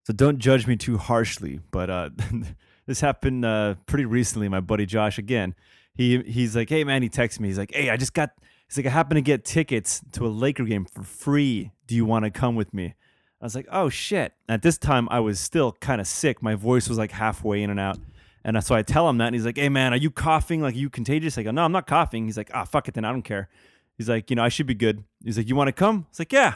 so 0.07 0.15
don't 0.15 0.39
judge 0.39 0.67
me 0.67 0.77
too 0.77 0.97
harshly. 0.97 1.61
But 1.71 1.91
uh, 1.91 2.11
this 2.87 3.01
happened 3.01 3.45
uh, 3.45 3.75
pretty 3.85 4.07
recently. 4.07 4.49
My 4.49 4.61
buddy 4.61 4.87
Josh, 4.87 5.19
again, 5.19 5.55
he 5.93 6.23
he's 6.23 6.57
like, 6.57 6.71
"Hey 6.71 6.83
man," 6.83 7.03
he 7.03 7.11
texts 7.11 7.39
me. 7.39 7.49
He's 7.49 7.59
like, 7.59 7.75
"Hey, 7.75 7.91
I 7.91 7.99
just 7.99 8.15
got 8.15 8.31
He's 8.69 8.79
like, 8.79 8.87
I 8.87 8.91
happen 8.91 9.17
to 9.17 9.21
get 9.21 9.45
tickets 9.45 10.01
to 10.13 10.27
a 10.27 10.29
Laker 10.29 10.65
game 10.65 10.87
for 10.87 11.03
free. 11.03 11.73
Do 11.87 11.95
you 11.95 12.07
want 12.07 12.25
to 12.25 12.31
come 12.31 12.57
with 12.57 12.73
me? 12.73 12.95
I 13.41 13.45
was 13.45 13.55
like, 13.55 13.67
oh 13.71 13.91
shit. 13.91 14.33
At 14.49 14.63
this 14.63 14.79
time, 14.79 15.07
I 15.11 15.21
was 15.21 15.39
still 15.39 15.73
kind 15.73 16.01
of 16.01 16.07
sick. 16.07 16.43
My 16.43 16.55
voice 16.55 16.89
was 16.89 16.97
like 16.97 17.13
halfway 17.13 17.63
in 17.63 17.69
and 17.69 17.79
out. 17.79 17.99
And 18.45 18.65
so 18.65 18.75
I 18.75 18.81
tell 18.81 19.09
him 19.11 19.19
that, 19.19 19.27
and 19.27 19.35
he's 19.35 19.45
like, 19.45 19.59
hey 19.59 19.69
man, 19.69 19.93
are 19.93 19.99
you 19.99 20.11
coughing? 20.11 20.63
Like, 20.63 20.75
are 20.75 20.79
you 20.79 20.89
contagious? 20.89 21.37
I 21.37 21.43
go, 21.43 21.51
no, 21.51 21.65
I'm 21.65 21.73
not 21.73 21.87
coughing. 21.87 22.25
He's 22.25 22.39
like, 22.39 22.51
ah, 22.55 22.65
fuck 22.65 22.89
it 22.89 22.95
then. 22.95 23.05
I 23.05 23.11
don't 23.11 23.23
care. 23.23 23.51
He's 23.99 24.09
like, 24.09 24.31
you 24.31 24.37
know, 24.37 24.43
I 24.43 24.49
should 24.49 24.67
be 24.67 24.75
good. 24.75 25.05
He's 25.23 25.37
like, 25.37 25.49
you 25.49 25.55
want 25.57 25.69
to 25.69 25.73
come? 25.73 26.07
It's 26.11 26.19
like, 26.19 26.33
yeah. 26.33 26.55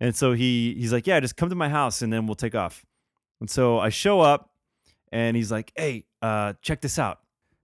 And 0.00 0.14
so 0.14 0.32
he 0.32 0.74
he's 0.74 0.92
like, 0.92 1.06
yeah, 1.06 1.20
just 1.20 1.36
come 1.36 1.48
to 1.48 1.54
my 1.54 1.68
house 1.68 2.02
and 2.02 2.12
then 2.12 2.26
we'll 2.26 2.34
take 2.34 2.54
off. 2.54 2.84
And 3.40 3.48
so 3.48 3.78
I 3.78 3.88
show 3.88 4.20
up 4.20 4.50
and 5.12 5.36
he's 5.36 5.52
like, 5.52 5.72
hey, 5.76 6.04
uh, 6.22 6.54
check 6.62 6.80
this 6.80 6.98
out. 6.98 7.20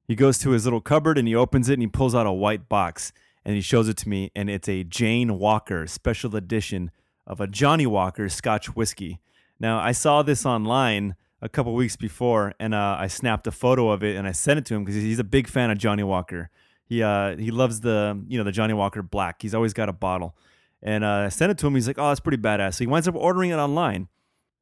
He 0.07 0.15
goes 0.15 0.39
to 0.39 0.51
his 0.51 0.65
little 0.65 0.81
cupboard 0.81 1.19
and 1.19 1.29
he 1.29 1.35
opens 1.35 1.69
it 1.69 1.75
and 1.75 1.83
he 1.83 1.89
pulls 1.89 2.15
out 2.15 2.27
a 2.27 2.33
white 2.33 2.69
box 2.69 3.13
and 3.45 3.55
he 3.55 3.61
shows 3.61 3.89
it 3.89 3.97
to 3.99 4.09
me, 4.09 4.31
and 4.37 4.51
it's 4.51 4.69
a 4.69 4.85
Jane 4.85 5.39
Walker 5.39 5.87
special 5.87 6.37
edition 6.37 6.91
of 7.27 7.41
a 7.41 7.47
Johnnie 7.47 7.87
Walker 7.87 8.29
Scotch 8.29 8.77
whiskey. 8.77 9.19
Now, 9.59 9.79
I 9.79 9.93
saw 9.93 10.23
this 10.23 10.45
online 10.45 11.17
a 11.41 11.49
couple 11.49 11.75
weeks 11.75 11.97
before, 11.97 12.55
and 12.61 12.75
uh, 12.75 12.97
I 12.99 13.07
snapped 13.07 13.47
a 13.47 13.51
photo 13.51 13.91
of 13.91 14.03
it 14.03 14.17
and 14.17 14.27
I 14.27 14.33
sent 14.33 14.59
it 14.59 14.67
to 14.67 14.75
him 14.75 14.85
because 14.85 15.01
he's 15.01 15.19
a 15.19 15.25
big 15.25 15.49
fan 15.49 15.71
of 15.71 15.79
Johnnie 15.79 16.03
Walker. 16.03 16.51
He 16.85 17.03
uh, 17.03 17.37
he 17.37 17.51
loves 17.51 17.81
the 17.81 18.21
you 18.29 18.37
know 18.37 18.45
the 18.45 18.53
Johnnie 18.53 18.75
Walker 18.75 19.03
Black. 19.03 19.41
He's 19.43 19.55
always 19.55 19.73
got 19.73 19.89
a 19.89 19.93
bottle, 19.93 20.37
and 20.83 21.05
uh, 21.05 21.25
I 21.27 21.29
sent 21.29 21.51
it 21.51 21.59
to 21.59 21.67
him. 21.67 21.75
He's 21.75 21.87
like, 21.87 21.99
"Oh, 21.99 22.09
that's 22.09 22.21
pretty 22.21 22.39
badass." 22.39 22.75
So 22.75 22.85
he 22.85 22.87
winds 22.87 23.09
up 23.09 23.15
ordering 23.15 23.51
it 23.51 23.57
online. 23.57 24.09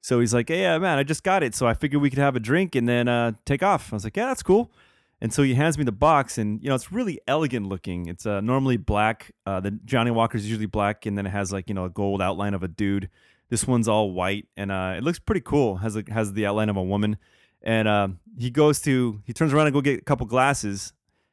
So 0.00 0.20
he's 0.20 0.34
like, 0.34 0.48
"Hey, 0.48 0.62
yeah, 0.62 0.78
man, 0.78 0.98
I 0.98 1.02
just 1.02 1.22
got 1.22 1.42
it. 1.42 1.54
So 1.54 1.66
I 1.66 1.74
figured 1.74 2.02
we 2.02 2.10
could 2.10 2.18
have 2.18 2.36
a 2.36 2.40
drink 2.40 2.74
and 2.74 2.88
then 2.88 3.08
uh, 3.08 3.32
take 3.44 3.62
off." 3.62 3.92
I 3.92 3.96
was 3.96 4.04
like, 4.04 4.16
"Yeah, 4.16 4.26
that's 4.26 4.42
cool." 4.42 4.72
And 5.20 5.32
so 5.32 5.42
he 5.42 5.54
hands 5.54 5.76
me 5.76 5.84
the 5.84 5.92
box, 5.92 6.38
and 6.38 6.62
you 6.62 6.68
know 6.68 6.74
it's 6.74 6.92
really 6.92 7.20
elegant 7.26 7.66
looking. 7.66 8.06
It's 8.06 8.24
uh, 8.24 8.40
normally 8.40 8.76
black. 8.76 9.32
Uh, 9.44 9.60
the 9.60 9.72
Johnnie 9.84 10.12
Walker 10.12 10.36
is 10.36 10.48
usually 10.48 10.66
black, 10.66 11.06
and 11.06 11.18
then 11.18 11.26
it 11.26 11.30
has 11.30 11.52
like 11.52 11.68
you 11.68 11.74
know 11.74 11.84
a 11.84 11.90
gold 11.90 12.22
outline 12.22 12.54
of 12.54 12.62
a 12.62 12.68
dude. 12.68 13.10
This 13.50 13.66
one's 13.66 13.88
all 13.88 14.12
white, 14.12 14.46
and 14.56 14.70
uh, 14.70 14.94
it 14.96 15.02
looks 15.02 15.18
pretty 15.18 15.40
cool. 15.40 15.76
has 15.78 15.96
a, 15.96 16.04
has 16.10 16.34
the 16.34 16.46
outline 16.46 16.68
of 16.68 16.76
a 16.76 16.82
woman, 16.82 17.16
and 17.62 17.88
uh, 17.88 18.08
he 18.38 18.50
goes 18.50 18.80
to 18.82 19.20
he 19.24 19.32
turns 19.32 19.52
around 19.52 19.66
and 19.66 19.74
go 19.74 19.80
get 19.80 19.98
a 19.98 20.04
couple 20.04 20.26
glasses, 20.26 20.92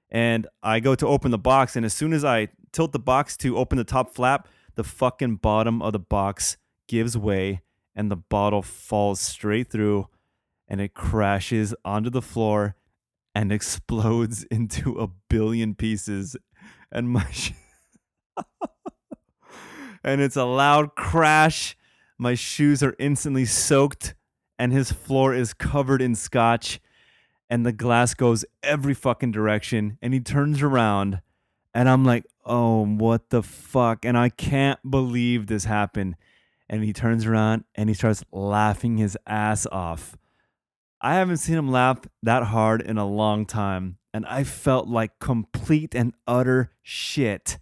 and 0.09 0.47
I 0.63 0.79
go 0.79 0.95
to 0.95 1.07
open 1.07 1.29
the 1.29 1.38
box, 1.38 1.75
and 1.75 1.86
as 1.86 1.93
soon 1.93 2.13
as 2.13 2.25
I 2.25 2.47
tilt 2.71 2.91
the 2.91 2.99
box 2.99 3.38
to 3.38 3.57
open 3.57 3.77
the 3.77 3.83
top 3.83 4.15
flap, 4.15 4.47
the 4.76 4.84
fucking 4.84 5.38
bottom 5.38 5.82
of 5.82 5.93
the 5.93 5.99
box 5.99 6.57
gives 6.88 7.17
way, 7.17 7.61
and 7.95 8.11
the 8.11 8.15
bottle 8.15 8.61
falls 8.61 9.19
straight 9.19 9.69
through, 9.69 10.07
and 10.67 10.82
it 10.82 10.93
crashes 10.93 11.73
onto 11.84 12.09
the 12.09 12.21
floor 12.21 12.76
and 13.34 13.51
explodes 13.51 14.43
into 14.45 14.99
a 14.99 15.07
billion 15.30 15.76
pieces. 15.76 16.36
And 16.91 17.09
my 17.09 17.30
sh- 17.32 17.53
and 20.03 20.21
it's 20.21 20.36
a 20.36 20.45
loud 20.45 20.95
crash. 20.95 21.78
My 22.17 22.36
shoes 22.36 22.82
are 22.82 22.95
instantly 22.97 23.45
soaked 23.45 24.15
and 24.57 24.71
his 24.71 24.91
floor 24.91 25.34
is 25.34 25.53
covered 25.53 26.01
in 26.01 26.15
scotch 26.15 26.80
and 27.49 27.65
the 27.65 27.73
glass 27.73 28.13
goes 28.13 28.45
every 28.63 28.93
fucking 28.93 29.32
direction 29.32 29.97
and 30.01 30.13
he 30.13 30.19
turns 30.19 30.61
around 30.61 31.21
and 31.76 31.88
i'm 31.88 32.03
like 32.03 32.26
oh 32.45 32.84
what 32.84 33.30
the 33.30 33.43
fuck 33.43 34.03
and 34.03 34.17
i 34.17 34.30
can't 34.30 34.80
believe 34.89 35.45
this 35.45 35.65
happened 35.65 36.15
and 36.67 36.84
he 36.84 36.91
turns 36.91 37.28
around 37.28 37.63
and 37.76 37.89
he 37.89 37.93
starts 37.93 38.23
laughing 38.32 38.97
his 38.97 39.15
ass 39.28 39.67
off 39.67 40.17
I 41.05 41.15
haven't 41.15 41.38
seen 41.38 41.55
him 41.55 41.69
laugh 41.69 41.99
that 42.23 42.41
hard 42.43 42.82
in 42.82 42.97
a 42.97 43.05
long 43.05 43.45
time. 43.45 43.99
And 44.11 44.26
I 44.26 44.43
felt 44.43 44.88
like 44.88 45.19
complete 45.19 45.93
and 45.93 46.15
utter 46.26 46.71
shit. 46.82 47.59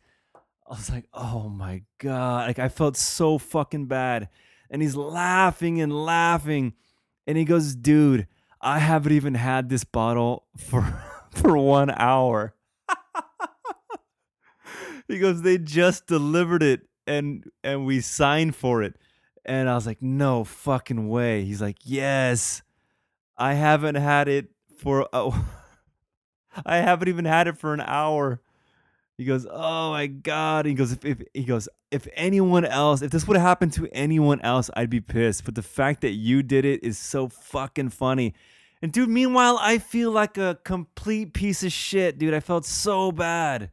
I 0.66 0.70
was 0.70 0.90
like, 0.90 1.10
oh 1.14 1.50
my 1.50 1.82
God. 1.98 2.48
Like, 2.48 2.60
I 2.60 2.70
felt 2.70 2.96
so 2.96 3.38
fucking 3.38 3.88
bad. 3.88 4.30
And 4.70 4.82
he's 4.82 4.96
laughing 4.96 5.82
and 5.82 6.06
laughing. 6.06 6.72
And 7.28 7.38
he 7.38 7.44
goes, 7.44 7.76
dude, 7.76 8.28
I 8.62 8.80
haven't 8.80 9.12
even 9.12 9.34
had 9.34 9.68
this 9.68 9.84
bottle 9.84 10.46
for, 10.56 11.04
for 11.32 11.58
one 11.58 11.92
hour. 11.92 12.56
He 15.14 15.20
goes, 15.20 15.42
they 15.42 15.58
just 15.58 16.08
delivered 16.08 16.64
it 16.64 16.82
and 17.08 17.50
and 17.64 17.86
we 17.86 18.02
signed 18.02 18.56
for 18.56 18.84
it. 18.84 18.96
And 19.46 19.70
I 19.70 19.76
was 19.76 19.86
like, 19.86 20.02
no 20.02 20.44
fucking 20.44 21.08
way. 21.10 21.44
He's 21.44 21.62
like, 21.62 21.78
yes. 21.84 22.62
I 23.38 23.56
haven't 23.56 23.96
had 23.96 24.28
it 24.28 24.48
for 24.78 25.08
oh, 25.12 25.46
I 26.66 26.78
haven't 26.78 27.08
even 27.08 27.26
had 27.26 27.48
it 27.48 27.58
for 27.58 27.74
an 27.74 27.82
hour. 27.82 28.42
He 29.18 29.26
goes, 29.26 29.46
"Oh 29.50 29.92
my 29.92 30.08
god!" 30.08 30.66
He 30.66 30.74
goes, 30.74 30.92
"If, 30.92 31.06
if 31.06 31.22
he 31.34 31.44
goes, 31.44 31.70
if 31.92 32.08
anyone 32.14 32.66
else, 32.66 33.02
if 33.02 33.12
this 33.12 33.28
would 33.28 33.38
have 33.38 33.46
happened 33.46 33.74
to 33.74 33.88
anyone 33.92 34.42
else, 34.42 34.70
I'd 34.76 34.90
be 34.90 35.02
pissed. 35.02 35.46
But 35.46 35.56
the 35.56 35.62
fact 35.62 36.02
that 36.02 36.12
you 36.12 36.42
did 36.42 36.66
it 36.66 36.84
is 36.84 36.98
so 36.98 37.30
fucking 37.30 37.90
funny." 37.90 38.34
And 38.82 38.92
dude, 38.92 39.10
meanwhile, 39.10 39.58
I 39.62 39.78
feel 39.78 40.12
like 40.12 40.38
a 40.38 40.60
complete 40.64 41.34
piece 41.34 41.64
of 41.64 41.72
shit, 41.72 42.18
dude. 42.18 42.34
I 42.34 42.40
felt 42.40 42.66
so 42.66 43.12
bad. 43.12 43.72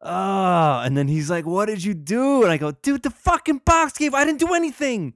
Oh, 0.00 0.80
and 0.84 0.96
then 0.96 1.08
he's 1.08 1.28
like, 1.28 1.44
"What 1.44 1.66
did 1.66 1.82
you 1.82 1.94
do?" 1.94 2.42
And 2.42 2.52
I 2.52 2.56
go, 2.56 2.70
"Dude, 2.70 3.02
the 3.02 3.10
fucking 3.10 3.62
box 3.64 3.98
gave. 3.98 4.14
I 4.14 4.24
didn't 4.24 4.40
do 4.40 4.54
anything." 4.54 5.14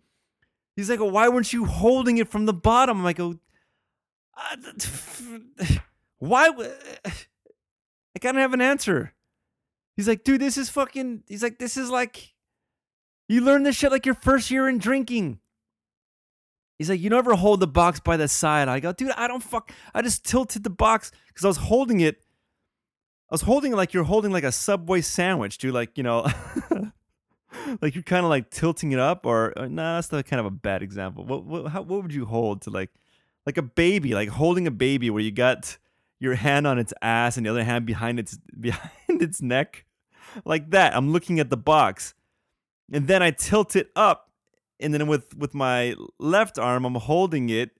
He's 0.77 0.89
like, 0.89 1.01
well, 1.01 1.11
why 1.11 1.29
weren't 1.29 1.53
you 1.53 1.67
holding 1.67 2.19
it 2.19 2.29
from 2.29 2.47
the 2.47 2.55
bottom? 2.55 2.99
I'm 2.99 3.05
like, 3.05 3.21
oh, 3.21 3.39
ah, 4.37 4.57
why? 6.19 6.49
I 7.05 8.19
kind 8.21 8.37
of 8.37 8.41
have 8.41 8.55
an 8.55 8.63
answer. 8.63 9.13
He's 9.97 10.09
like, 10.09 10.25
dude, 10.25 10.41
this 10.41 10.57
is 10.57 10.71
fucking. 10.71 11.25
He's 11.29 11.43
like, 11.43 11.59
this 11.59 11.77
is 11.77 11.91
like, 11.91 12.33
you 13.29 13.43
learn 13.43 13.65
this 13.65 13.77
shit 13.77 13.93
like 13.93 14.07
your 14.07 14.15
first 14.15 14.51
year 14.51 14.69
in 14.69 14.79
drinking. 14.79 15.41
He's 16.79 16.89
like, 16.89 17.01
you 17.01 17.11
never 17.11 17.35
hold 17.35 17.61
the 17.61 17.67
box 17.67 18.01
by 18.01 18.17
the 18.17 18.27
side. 18.27 18.69
I 18.69 18.81
go, 18.81 18.93
dude, 18.93 19.13
I 19.13 19.29
don't 19.29 19.43
fuck. 19.43 19.71
I 19.95 20.01
just 20.01 20.25
tilted 20.25 20.65
the 20.65 20.71
box 20.71 21.13
because 21.29 21.45
I 21.45 21.49
was 21.49 21.59
holding 21.59 22.01
it. 22.01 22.22
I 23.33 23.35
was 23.35 23.41
holding 23.41 23.73
like 23.73 23.95
you're 23.95 24.05
holding 24.05 24.31
like 24.31 24.45
a 24.45 24.53
Subway 24.53 25.01
sandwich, 25.01 25.57
dude. 25.57 25.73
Like, 25.73 25.97
you 25.97 26.05
know. 26.05 26.27
like 27.81 27.95
you're 27.95 28.03
kind 28.03 28.27
of 28.27 28.29
like 28.29 28.51
tilting 28.51 28.93
it 28.93 28.99
up, 28.99 29.25
or, 29.25 29.59
or 29.59 29.71
nah, 29.71 29.99
that's 29.99 30.09
kind 30.29 30.39
of 30.39 30.45
a 30.45 30.51
bad 30.51 30.83
example. 30.83 31.25
What 31.25 31.45
what 31.47 31.69
how, 31.69 31.81
what 31.81 32.03
would 32.03 32.13
you 32.13 32.27
hold 32.27 32.61
to 32.63 32.71
like 32.71 32.91
like 33.47 33.57
a 33.57 33.63
baby, 33.63 34.13
like 34.13 34.29
holding 34.29 34.67
a 34.67 34.71
baby 34.71 35.09
where 35.09 35.23
you 35.23 35.31
got 35.31 35.79
your 36.21 36.35
hand 36.35 36.67
on 36.67 36.79
its 36.79 36.93
ass 37.01 37.39
and 37.39 37.47
the 37.47 37.51
other 37.51 37.65
hand 37.65 37.87
behind 37.87 38.19
its 38.19 38.39
behind 38.61 39.23
its 39.23 39.41
neck, 39.41 39.87
like 40.45 40.71
that. 40.73 40.95
I'm 40.95 41.11
looking 41.11 41.41
at 41.41 41.49
the 41.49 41.57
box, 41.57 42.13
and 42.93 43.09
then 43.09 43.23
I 43.23 43.31
tilt 43.31 43.77
it 43.77 43.89
up, 43.97 44.31
and 44.79 44.93
then 44.93 45.07
with 45.07 45.35
with 45.39 45.55
my 45.55 45.95
left 46.19 46.59
arm, 46.59 46.85
I'm 46.85 46.97
holding 46.97 47.49
it, 47.49 47.71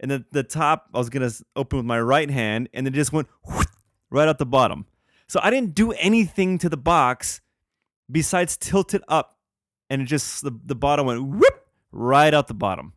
and 0.00 0.10
then 0.10 0.24
the 0.32 0.42
top 0.42 0.88
I 0.94 0.98
was 0.98 1.10
gonna 1.10 1.32
open 1.54 1.76
with 1.76 1.86
my 1.86 2.00
right 2.00 2.30
hand, 2.30 2.70
and 2.72 2.86
it 2.86 2.94
just 2.94 3.12
went 3.12 3.28
right 4.10 4.26
out 4.26 4.38
the 4.38 4.46
bottom. 4.46 4.86
So 5.28 5.40
I 5.42 5.50
didn't 5.50 5.74
do 5.74 5.92
anything 5.92 6.58
to 6.58 6.68
the 6.68 6.76
box 6.76 7.40
besides 8.10 8.56
tilt 8.56 8.94
it 8.94 9.02
up 9.08 9.38
and 9.88 10.02
it 10.02 10.06
just 10.06 10.42
the, 10.42 10.52
the 10.64 10.74
bottom 10.74 11.06
went 11.06 11.24
whoop 11.24 11.66
right 11.90 12.32
out 12.32 12.48
the 12.48 12.54
bottom. 12.54 12.92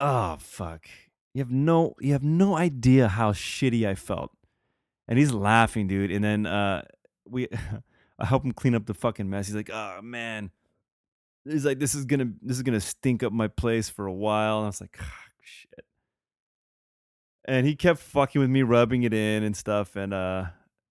Oh 0.00 0.36
fuck. 0.38 0.86
You 1.34 1.40
have 1.40 1.50
no 1.50 1.94
you 2.00 2.12
have 2.12 2.24
no 2.24 2.56
idea 2.56 3.08
how 3.08 3.32
shitty 3.32 3.86
I 3.86 3.94
felt. 3.94 4.32
And 5.08 5.18
he's 5.18 5.32
laughing, 5.32 5.86
dude. 5.86 6.10
And 6.10 6.24
then 6.24 6.46
uh 6.46 6.82
we 7.28 7.48
I 8.18 8.24
help 8.24 8.44
him 8.44 8.52
clean 8.52 8.74
up 8.74 8.86
the 8.86 8.94
fucking 8.94 9.28
mess. 9.28 9.46
He's 9.46 9.56
like, 9.56 9.70
"Oh 9.70 10.00
man." 10.02 10.50
He's 11.44 11.64
like, 11.64 11.78
"This 11.78 11.94
is 11.94 12.06
to 12.20 12.32
this 12.42 12.56
is 12.56 12.62
to 12.62 12.80
stink 12.80 13.22
up 13.22 13.32
my 13.32 13.48
place 13.48 13.88
for 13.88 14.06
a 14.06 14.12
while." 14.12 14.58
And 14.58 14.64
I 14.64 14.68
was 14.68 14.80
like, 14.80 14.96
oh, 15.00 15.12
"Shit." 15.42 15.84
And 17.46 17.66
he 17.66 17.76
kept 17.76 18.00
fucking 18.00 18.40
with 18.40 18.50
me 18.50 18.62
rubbing 18.62 19.04
it 19.04 19.14
in 19.14 19.42
and 19.42 19.56
stuff 19.56 19.96
and 19.96 20.12
uh 20.12 20.46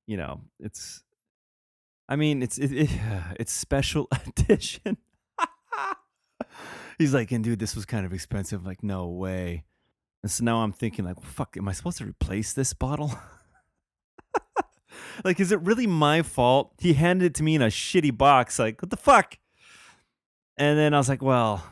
you 0.07 0.17
know, 0.17 0.41
it's 0.59 1.03
I 2.07 2.15
mean, 2.15 2.43
it's 2.43 2.57
it, 2.57 2.71
it, 2.71 2.89
it's 3.39 3.51
special 3.51 4.07
edition. 4.39 4.97
He's 6.97 7.13
like, 7.13 7.31
and 7.31 7.43
dude, 7.43 7.59
this 7.59 7.75
was 7.75 7.85
kind 7.85 8.05
of 8.05 8.13
expensive. 8.13 8.65
Like, 8.65 8.81
no 8.81 9.07
way. 9.07 9.65
And 10.23 10.31
so 10.31 10.43
now 10.43 10.59
I'm 10.59 10.71
thinking, 10.71 11.05
like, 11.05 11.21
fuck, 11.21 11.57
am 11.57 11.67
I 11.67 11.73
supposed 11.73 11.97
to 11.97 12.05
replace 12.05 12.53
this 12.53 12.73
bottle? 12.73 13.13
like, 15.23 15.39
is 15.39 15.51
it 15.51 15.61
really 15.61 15.87
my 15.87 16.21
fault? 16.21 16.73
He 16.79 16.93
handed 16.93 17.25
it 17.25 17.33
to 17.35 17.43
me 17.43 17.55
in 17.55 17.61
a 17.61 17.67
shitty 17.67 18.17
box. 18.17 18.57
Like, 18.57 18.81
what 18.81 18.89
the 18.89 18.97
fuck? 18.97 19.37
And 20.57 20.77
then 20.77 20.93
I 20.93 20.97
was 20.97 21.09
like, 21.09 21.21
well, 21.21 21.63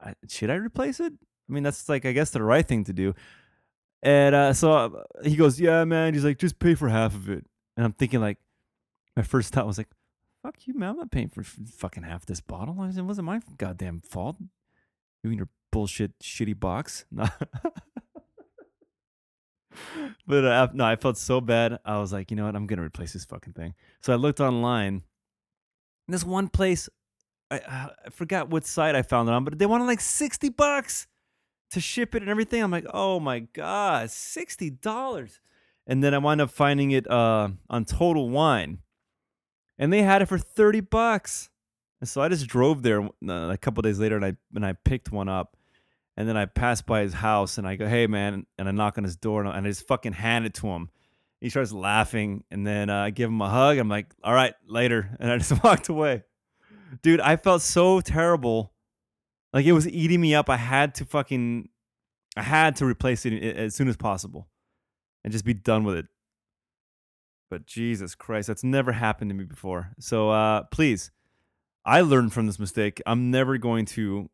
I, 0.00 0.14
should 0.28 0.50
I 0.50 0.54
replace 0.54 1.00
it? 1.00 1.12
I 1.12 1.52
mean, 1.52 1.62
that's 1.62 1.88
like, 1.88 2.04
I 2.04 2.12
guess 2.12 2.30
the 2.30 2.42
right 2.42 2.66
thing 2.66 2.84
to 2.84 2.92
do. 2.92 3.14
And 4.02 4.34
uh, 4.34 4.52
so 4.52 5.04
he 5.22 5.36
goes, 5.36 5.60
yeah, 5.60 5.84
man. 5.84 6.14
He's 6.14 6.24
like, 6.24 6.38
just 6.38 6.58
pay 6.58 6.74
for 6.74 6.88
half 6.88 7.14
of 7.14 7.28
it. 7.28 7.46
And 7.76 7.86
I'm 7.86 7.92
thinking, 7.92 8.20
like, 8.20 8.38
my 9.16 9.22
first 9.22 9.52
thought 9.52 9.66
was 9.66 9.78
like, 9.78 9.88
"Fuck 10.42 10.66
you, 10.66 10.74
man! 10.74 10.90
I'm 10.90 10.96
not 10.96 11.10
paying 11.10 11.28
for 11.28 11.42
fucking 11.42 12.02
half 12.02 12.26
this 12.26 12.40
bottle. 12.40 12.82
It 12.82 13.00
wasn't 13.02 13.26
my 13.26 13.40
goddamn 13.58 14.00
fault. 14.00 14.36
You 15.22 15.30
and 15.30 15.36
your 15.36 15.48
bullshit 15.70 16.18
shitty 16.20 16.58
box." 16.58 17.04
but 20.26 20.44
uh, 20.44 20.68
no, 20.72 20.84
I 20.84 20.96
felt 20.96 21.18
so 21.18 21.40
bad. 21.40 21.78
I 21.84 21.98
was 21.98 22.12
like, 22.12 22.30
you 22.30 22.36
know 22.36 22.46
what? 22.46 22.56
I'm 22.56 22.66
gonna 22.66 22.82
replace 22.82 23.12
this 23.12 23.24
fucking 23.24 23.52
thing. 23.52 23.74
So 24.00 24.12
I 24.12 24.16
looked 24.16 24.40
online. 24.40 25.02
and 26.06 26.14
This 26.14 26.24
one 26.24 26.48
place, 26.48 26.88
I, 27.50 27.58
uh, 27.58 27.88
I 28.06 28.10
forgot 28.10 28.48
what 28.48 28.66
site 28.66 28.94
I 28.94 29.02
found 29.02 29.28
it 29.28 29.32
on, 29.32 29.44
but 29.44 29.58
they 29.58 29.66
wanted 29.66 29.84
like 29.84 30.00
sixty 30.00 30.48
bucks 30.48 31.06
to 31.72 31.80
ship 31.80 32.14
it 32.14 32.22
and 32.22 32.30
everything. 32.30 32.62
I'm 32.62 32.70
like, 32.70 32.86
oh 32.92 33.20
my 33.20 33.40
god, 33.40 34.10
sixty 34.10 34.70
dollars. 34.70 35.40
And 35.86 36.02
then 36.02 36.14
I 36.14 36.18
wound 36.18 36.40
up 36.40 36.50
finding 36.50 36.92
it 36.92 37.10
uh, 37.10 37.48
on 37.68 37.84
Total 37.84 38.28
Wine 38.28 38.78
and 39.78 39.92
they 39.92 40.02
had 40.02 40.22
it 40.22 40.26
for 40.26 40.38
30 40.38 40.80
bucks. 40.80 41.50
And 42.00 42.08
so 42.08 42.20
I 42.20 42.28
just 42.28 42.46
drove 42.46 42.82
there 42.82 43.02
uh, 43.02 43.08
a 43.50 43.56
couple 43.56 43.82
days 43.82 43.98
later 43.98 44.16
and 44.16 44.24
I 44.24 44.36
and 44.54 44.64
I 44.66 44.72
picked 44.72 45.12
one 45.12 45.28
up. 45.28 45.56
And 46.16 46.28
then 46.28 46.36
I 46.36 46.44
passed 46.44 46.84
by 46.84 47.00
his 47.00 47.14
house 47.14 47.58
and 47.58 47.66
I 47.66 47.76
go, 47.76 47.88
"Hey 47.88 48.06
man," 48.06 48.44
and 48.58 48.68
I 48.68 48.70
knock 48.70 48.98
on 48.98 49.04
his 49.04 49.16
door 49.16 49.44
and 49.44 49.48
I 49.48 49.60
just 49.62 49.86
fucking 49.86 50.12
hand 50.12 50.44
it 50.44 50.54
to 50.54 50.66
him. 50.66 50.90
He 51.40 51.48
starts 51.48 51.72
laughing 51.72 52.44
and 52.50 52.66
then 52.66 52.90
uh, 52.90 53.04
I 53.04 53.10
give 53.10 53.30
him 53.30 53.40
a 53.40 53.48
hug. 53.48 53.78
I'm 53.78 53.88
like, 53.88 54.12
"All 54.22 54.34
right, 54.34 54.54
later." 54.66 55.16
And 55.20 55.30
I 55.30 55.38
just 55.38 55.64
walked 55.64 55.88
away. 55.88 56.24
Dude, 57.02 57.20
I 57.20 57.36
felt 57.36 57.62
so 57.62 58.00
terrible. 58.00 58.71
Like 59.52 59.66
it 59.66 59.72
was 59.72 59.88
eating 59.88 60.20
me 60.20 60.34
up. 60.34 60.48
I 60.48 60.56
had 60.56 60.94
to 60.96 61.04
fucking 61.04 61.68
I 62.36 62.42
had 62.42 62.76
to 62.76 62.86
replace 62.86 63.26
it 63.26 63.42
as 63.42 63.74
soon 63.74 63.88
as 63.88 63.96
possible 63.96 64.48
and 65.22 65.32
just 65.32 65.44
be 65.44 65.54
done 65.54 65.84
with 65.84 65.96
it. 65.96 66.06
But 67.50 67.66
Jesus 67.66 68.14
Christ, 68.14 68.48
that's 68.48 68.64
never 68.64 68.92
happened 68.92 69.30
to 69.30 69.34
me 69.34 69.44
before. 69.44 69.92
So 69.98 70.30
uh, 70.30 70.62
please, 70.64 71.10
I 71.84 72.00
learned 72.00 72.32
from 72.32 72.46
this 72.46 72.58
mistake. 72.58 73.02
I'm 73.04 73.30
never 73.30 73.58
going 73.58 73.84
to 73.86 74.30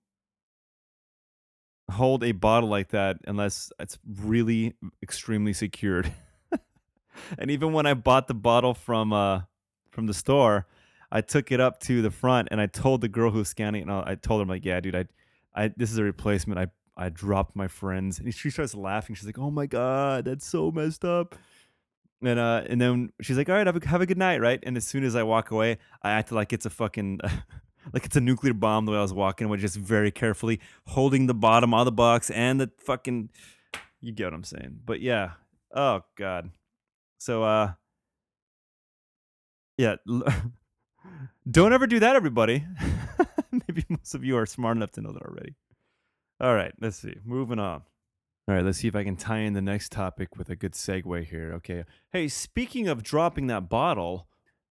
hold 1.90 2.22
a 2.22 2.32
bottle 2.32 2.68
like 2.68 2.90
that 2.90 3.16
unless 3.26 3.72
it's 3.80 3.98
really 4.06 4.74
extremely 5.02 5.52
secured. 5.52 6.12
and 7.38 7.50
even 7.50 7.72
when 7.72 7.86
I 7.86 7.94
bought 7.94 8.28
the 8.28 8.34
bottle 8.34 8.74
from 8.74 9.12
uh 9.12 9.42
from 9.90 10.06
the 10.06 10.14
store, 10.14 10.66
I 11.10 11.20
took 11.20 11.50
it 11.50 11.60
up 11.60 11.80
to 11.80 12.02
the 12.02 12.10
front 12.10 12.48
and 12.50 12.60
I 12.60 12.66
told 12.66 13.00
the 13.00 13.08
girl 13.08 13.30
who 13.30 13.38
was 13.38 13.48
scanning 13.48 13.82
it, 13.82 13.88
and 13.88 13.92
I 13.92 14.14
told 14.14 14.40
her 14.40 14.42
I'm 14.42 14.48
like, 14.48 14.64
yeah, 14.64 14.80
dude, 14.80 14.96
I, 14.96 15.06
I 15.54 15.68
this 15.76 15.90
is 15.90 15.98
a 15.98 16.04
replacement. 16.04 16.58
I 16.60 16.68
I 16.96 17.08
dropped 17.10 17.54
my 17.54 17.68
friends, 17.68 18.18
and 18.18 18.32
she 18.34 18.50
starts 18.50 18.74
laughing. 18.74 19.14
She's 19.14 19.26
like, 19.26 19.38
oh 19.38 19.50
my 19.50 19.66
god, 19.66 20.24
that's 20.24 20.46
so 20.46 20.70
messed 20.70 21.04
up. 21.04 21.36
And 22.22 22.38
uh, 22.38 22.64
and 22.68 22.80
then 22.80 23.12
she's 23.22 23.36
like, 23.36 23.48
all 23.48 23.54
right, 23.54 23.66
have 23.66 23.76
a, 23.76 23.88
have 23.88 24.00
a 24.00 24.06
good 24.06 24.18
night, 24.18 24.40
right? 24.40 24.58
And 24.64 24.76
as 24.76 24.86
soon 24.86 25.04
as 25.04 25.14
I 25.14 25.22
walk 25.22 25.50
away, 25.50 25.78
I 26.02 26.10
act 26.10 26.32
like 26.32 26.52
it's 26.52 26.66
a 26.66 26.70
fucking. 26.70 27.20
like 27.92 28.04
it's 28.04 28.16
a 28.16 28.20
nuclear 28.20 28.52
bomb 28.52 28.84
the 28.84 28.92
way 28.92 28.98
I 28.98 29.02
was 29.02 29.14
walking 29.14 29.46
away, 29.46 29.56
just 29.58 29.76
very 29.76 30.10
carefully 30.10 30.60
holding 30.88 31.26
the 31.26 31.34
bottom 31.34 31.72
of 31.72 31.84
the 31.84 31.92
box 31.92 32.30
and 32.30 32.60
the 32.60 32.70
fucking 32.78 33.30
you 34.00 34.12
get 34.12 34.24
what 34.24 34.34
I'm 34.34 34.44
saying. 34.44 34.80
But 34.84 35.00
yeah. 35.00 35.32
Oh 35.74 36.02
god. 36.16 36.50
So 37.18 37.42
uh 37.42 37.72
yeah, 39.76 39.96
don't 41.50 41.72
ever 41.72 41.86
do 41.86 42.00
that 42.00 42.16
everybody. 42.16 42.64
Maybe 43.52 43.84
most 43.88 44.14
of 44.14 44.24
you 44.24 44.36
are 44.36 44.46
smart 44.46 44.76
enough 44.76 44.92
to 44.92 45.00
know 45.00 45.12
that 45.12 45.22
already. 45.22 45.54
All 46.40 46.54
right, 46.54 46.72
let's 46.80 46.96
see. 46.96 47.14
Moving 47.24 47.58
on. 47.58 47.82
All 48.48 48.54
right, 48.54 48.64
let's 48.64 48.78
see 48.78 48.88
if 48.88 48.96
I 48.96 49.04
can 49.04 49.16
tie 49.16 49.40
in 49.40 49.52
the 49.52 49.60
next 49.60 49.92
topic 49.92 50.36
with 50.36 50.48
a 50.48 50.56
good 50.56 50.72
segue 50.72 51.24
here. 51.26 51.52
Okay. 51.56 51.84
Hey, 52.12 52.28
speaking 52.28 52.88
of 52.88 53.02
dropping 53.02 53.46
that 53.48 53.68
bottle, 53.68 54.26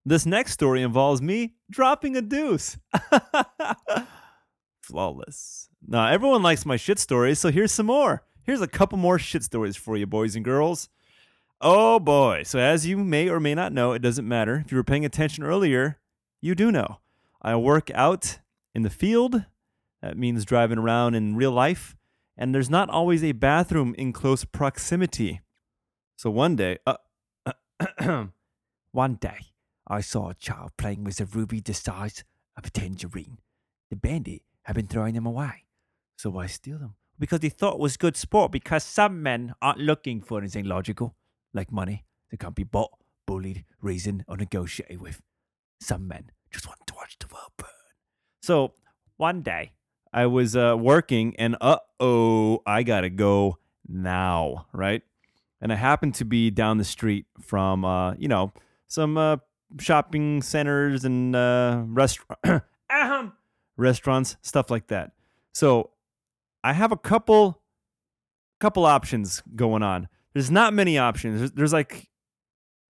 this 0.06 0.26
next 0.26 0.54
story 0.54 0.82
involves 0.82 1.22
me 1.22 1.56
dropping 1.70 2.16
a 2.16 2.22
deuce. 2.22 2.78
Flawless. 4.82 5.70
Now, 5.86 6.08
everyone 6.08 6.42
likes 6.42 6.66
my 6.66 6.78
shit 6.78 6.98
stories, 6.98 7.40
so 7.40 7.52
here's 7.52 7.72
some 7.72 7.86
more. 7.88 8.24
Here's 8.44 8.62
a 8.62 8.68
couple 8.68 8.98
more 8.98 9.20
shit 9.20 9.44
stories 9.44 9.76
for 9.76 9.98
you, 9.98 10.08
boys 10.08 10.36
and 10.36 10.46
girls. 10.46 10.90
Oh 11.60 12.00
boy. 12.00 12.44
So, 12.44 12.60
as 12.60 12.86
you 12.86 12.98
may 12.98 13.30
or 13.30 13.40
may 13.40 13.54
not 13.54 13.74
know, 13.74 13.92
it 13.92 14.02
doesn't 14.02 14.28
matter. 14.28 14.64
If 14.66 14.72
you 14.72 14.78
were 14.78 14.84
paying 14.84 15.06
attention 15.06 15.44
earlier, 15.44 16.00
you 16.42 16.56
do 16.56 16.72
know. 16.72 17.00
I 17.42 17.56
work 17.56 17.92
out 17.94 18.40
in 18.74 18.84
the 18.84 18.90
field. 18.90 19.46
That 20.02 20.18
means 20.18 20.46
driving 20.46 20.78
around 20.78 21.16
in 21.16 21.36
real 21.36 21.52
life. 21.52 21.96
And 22.38 22.54
there's 22.54 22.70
not 22.70 22.90
always 22.90 23.24
a 23.24 23.32
bathroom 23.32 23.96
in 23.98 24.14
close 24.14 24.46
proximity. 24.46 25.42
So, 26.16 26.30
one 26.30 26.56
day, 26.56 26.78
uh, 26.86 26.98
one 28.92 29.16
day, 29.16 29.40
I 29.88 30.02
saw 30.02 30.30
a 30.30 30.34
child 30.34 30.72
playing 30.78 31.04
with 31.04 31.20
a 31.20 31.26
ruby 31.26 31.62
the 31.62 31.74
size 31.74 32.24
of 32.58 32.66
a 32.66 32.70
tangerine. 32.70 33.40
The 33.90 33.96
bandit 33.96 34.42
had 34.64 34.76
been 34.76 34.88
throwing 34.88 35.14
them 35.14 35.26
away. 35.26 35.64
So 36.18 36.30
why 36.30 36.48
steal 36.48 36.80
them? 36.80 36.96
Because 37.20 37.42
he 37.42 37.50
thought 37.50 37.76
it 37.76 37.80
was 37.80 37.96
good 37.96 38.18
sport 38.18 38.52
because 38.52 38.84
some 38.84 39.24
men 39.24 39.54
aren't 39.62 39.80
looking 39.80 40.22
for 40.22 40.40
anything 40.40 40.66
logical, 40.66 41.16
like 41.54 41.72
money 41.72 42.04
that 42.30 42.40
can't 42.40 42.56
be 42.56 42.64
bought, 42.64 42.92
bullied, 43.26 43.64
reasoned, 43.82 44.26
or 44.28 44.36
negotiated 44.36 45.00
with. 45.00 45.22
Some 45.80 46.08
men 46.08 46.32
just 46.52 46.68
want 46.68 46.80
to 46.88 46.94
watch 46.96 47.18
the 47.20 47.28
world 47.34 47.52
burn. 47.58 47.70
So 48.42 48.74
one 49.18 49.42
day 49.42 49.74
I 50.14 50.26
was 50.26 50.56
uh, 50.56 50.76
working 50.78 51.36
and 51.38 51.56
uh 51.62 51.78
oh, 52.00 52.62
I 52.66 52.84
gotta 52.84 53.10
go 53.10 53.58
now, 53.88 54.68
right? 54.74 55.02
And 55.62 55.72
I 55.72 55.76
happened 55.76 56.16
to 56.16 56.26
be 56.26 56.52
down 56.52 56.78
the 56.78 56.84
street 56.84 57.26
from, 57.42 57.84
uh, 57.84 58.14
you 58.14 58.28
know, 58.28 58.54
some 58.88 59.18
uh, 59.18 59.38
shopping 59.80 60.42
centers 60.42 61.04
and 61.04 61.36
uh, 61.36 61.84
restaurant 61.88 62.64
restaurants, 63.78 64.38
stuff 64.42 64.70
like 64.70 64.88
that. 64.88 65.12
So 65.54 65.92
I 66.64 66.74
have 66.74 66.92
a 66.92 66.98
couple 66.98 67.62
couple 68.60 68.86
options 68.86 69.42
going 69.56 69.84
on. 69.84 70.08
There's 70.34 70.52
not 70.52 70.74
many 70.74 70.98
options. 70.98 71.40
There's, 71.40 71.52
there's 71.52 71.74
like 71.74 72.10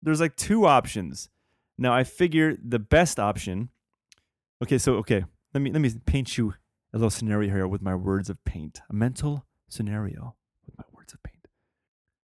there's 0.01 0.21
like 0.21 0.35
two 0.35 0.65
options. 0.65 1.29
Now 1.77 1.93
I 1.93 2.03
figure 2.03 2.55
the 2.63 2.79
best 2.79 3.19
option. 3.19 3.69
Okay, 4.63 4.77
so 4.77 4.95
okay, 4.95 5.25
let 5.53 5.61
me 5.61 5.71
let 5.71 5.81
me 5.81 5.91
paint 6.05 6.37
you 6.37 6.53
a 6.93 6.97
little 6.97 7.09
scenario 7.09 7.49
here 7.51 7.67
with 7.67 7.81
my 7.81 7.95
words 7.95 8.29
of 8.29 8.43
paint. 8.45 8.81
A 8.89 8.93
mental 8.93 9.45
scenario 9.69 10.35
with 10.65 10.77
my 10.77 10.85
words 10.91 11.13
of 11.13 11.23
paint. 11.23 11.47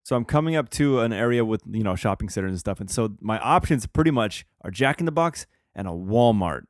So 0.03 0.15
I'm 0.15 0.25
coming 0.25 0.55
up 0.55 0.69
to 0.71 0.99
an 0.99 1.13
area 1.13 1.43
with 1.45 1.63
you 1.69 1.83
know 1.83 1.95
shopping 1.95 2.29
centers 2.29 2.51
and 2.51 2.59
stuff, 2.59 2.79
and 2.79 2.89
so 2.89 3.15
my 3.21 3.39
options 3.39 3.87
pretty 3.87 4.11
much 4.11 4.45
are 4.61 4.71
Jack 4.71 4.99
in 4.99 5.05
the 5.05 5.11
Box 5.11 5.47
and 5.75 5.87
a 5.87 5.91
Walmart. 5.91 6.63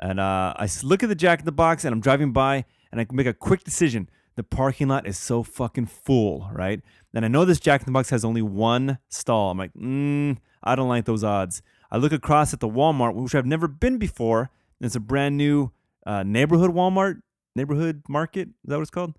And 0.00 0.20
uh, 0.20 0.54
I 0.56 0.68
look 0.82 1.02
at 1.02 1.08
the 1.08 1.14
Jack 1.14 1.40
in 1.40 1.46
the 1.46 1.52
Box, 1.52 1.84
and 1.84 1.92
I'm 1.92 2.00
driving 2.00 2.32
by, 2.32 2.64
and 2.90 3.00
I 3.00 3.06
make 3.12 3.26
a 3.26 3.34
quick 3.34 3.64
decision. 3.64 4.10
The 4.34 4.42
parking 4.42 4.88
lot 4.88 5.06
is 5.06 5.16
so 5.16 5.42
fucking 5.42 5.86
full, 5.86 6.50
right? 6.52 6.82
And 7.14 7.24
I 7.24 7.28
know 7.28 7.46
this 7.46 7.58
Jack 7.58 7.80
in 7.80 7.86
the 7.86 7.92
Box 7.92 8.10
has 8.10 8.24
only 8.24 8.42
one 8.42 8.98
stall. 9.08 9.50
I'm 9.50 9.58
like, 9.58 9.72
mm, 9.72 10.36
I 10.62 10.76
don't 10.76 10.88
like 10.88 11.06
those 11.06 11.24
odds. 11.24 11.62
I 11.90 11.98
look 11.98 12.12
across 12.12 12.52
at 12.52 12.60
the 12.60 12.68
Walmart, 12.68 13.14
which 13.14 13.34
I've 13.34 13.46
never 13.46 13.68
been 13.68 13.98
before. 13.98 14.50
And 14.80 14.86
It's 14.86 14.96
a 14.96 15.00
brand 15.00 15.36
new 15.36 15.72
uh, 16.06 16.22
neighborhood 16.22 16.70
Walmart, 16.70 17.20
neighborhood 17.54 18.02
market. 18.08 18.48
Is 18.48 18.54
that 18.68 18.76
what 18.76 18.82
it's 18.82 18.90
called? 18.90 19.16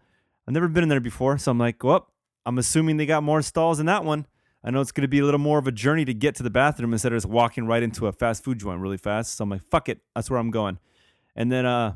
I've 0.48 0.54
never 0.54 0.68
been 0.68 0.84
in 0.84 0.90
there 0.90 1.00
before, 1.00 1.38
so 1.38 1.52
I'm 1.52 1.58
like, 1.58 1.84
well, 1.84 2.12
I'm 2.46 2.58
assuming 2.58 2.98
they 2.98 3.06
got 3.06 3.24
more 3.24 3.42
stalls 3.42 3.80
in 3.80 3.86
that 3.88 4.06
one. 4.06 4.26
I 4.64 4.72
know 4.72 4.82
it's 4.82 4.92
going 4.92 5.04
to 5.04 5.08
be 5.10 5.20
a 5.20 5.26
little 5.26 5.40
more 5.40 5.60
of 5.60 5.68
a 5.68 5.72
journey 5.72 6.06
to 6.06 6.14
get 6.14 6.36
to 6.36 6.44
the 6.44 6.50
bathroom 6.50 6.94
instead 6.94 7.12
of 7.12 7.18
just 7.18 7.28
walking 7.28 7.68
right 7.68 7.84
into 7.84 8.08
a 8.08 8.12
fast 8.12 8.44
food 8.44 8.60
joint 8.60 8.82
really 8.82 8.98
fast. 8.98 9.36
So 9.36 9.44
I'm 9.44 9.50
like, 9.50 9.64
fuck 9.70 9.90
it, 9.90 10.00
that's 10.16 10.30
where 10.30 10.40
I'm 10.40 10.52
going. 10.52 10.80
And 11.36 11.52
then 11.52 11.66
uh, 11.66 11.96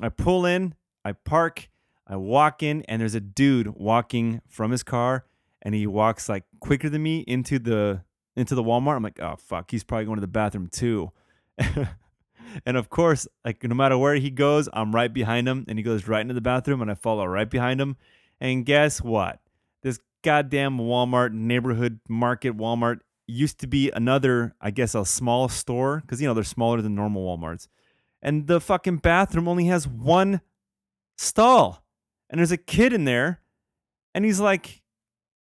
I 0.00 0.08
pull 0.08 0.46
in, 0.46 0.74
I 1.04 1.12
park, 1.12 1.68
I 2.06 2.16
walk 2.16 2.62
in, 2.62 2.82
and 2.82 3.00
there's 3.00 3.14
a 3.14 3.20
dude 3.20 3.68
walking 3.68 4.40
from 4.48 4.70
his 4.70 4.82
car, 4.82 5.26
and 5.60 5.74
he 5.74 5.86
walks 5.86 6.28
like 6.28 6.44
quicker 6.60 6.88
than 6.88 7.02
me 7.02 7.20
into 7.20 7.58
the 7.58 8.02
into 8.36 8.54
the 8.54 8.62
Walmart. 8.62 8.96
I'm 8.96 9.02
like, 9.02 9.20
oh 9.20 9.36
fuck, 9.36 9.70
he's 9.70 9.84
probably 9.84 10.06
going 10.06 10.16
to 10.16 10.22
the 10.22 10.26
bathroom 10.26 10.68
too. 10.68 11.12
and 11.58 12.76
of 12.76 12.90
course, 12.90 13.26
like 13.44 13.62
no 13.64 13.74
matter 13.74 13.98
where 13.98 14.14
he 14.16 14.30
goes, 14.30 14.68
I'm 14.72 14.94
right 14.94 15.12
behind 15.12 15.48
him, 15.48 15.64
and 15.68 15.78
he 15.78 15.82
goes 15.82 16.08
right 16.08 16.20
into 16.20 16.34
the 16.34 16.40
bathroom, 16.40 16.82
and 16.82 16.90
I 16.90 16.94
follow 16.94 17.24
right 17.26 17.48
behind 17.48 17.80
him. 17.80 17.96
And 18.40 18.66
guess 18.66 19.00
what? 19.00 19.42
this 19.82 19.98
goddamn 20.22 20.78
Walmart 20.78 21.32
neighborhood 21.32 22.00
market 22.08 22.56
Walmart 22.56 23.00
used 23.26 23.58
to 23.58 23.66
be 23.66 23.90
another, 23.90 24.54
I 24.60 24.70
guess, 24.70 24.94
a 24.94 25.04
small 25.04 25.48
store 25.48 26.00
because 26.00 26.20
you 26.20 26.26
know 26.26 26.34
they're 26.34 26.44
smaller 26.44 26.80
than 26.80 26.94
normal 26.94 27.36
WalMarts, 27.36 27.68
and 28.22 28.46
the 28.46 28.60
fucking 28.60 28.98
bathroom 28.98 29.48
only 29.48 29.66
has 29.66 29.86
one 29.86 30.40
stall, 31.18 31.84
and 32.30 32.38
there's 32.38 32.52
a 32.52 32.56
kid 32.56 32.92
in 32.92 33.04
there, 33.04 33.40
and 34.14 34.24
he's 34.24 34.40
like, 34.40 34.82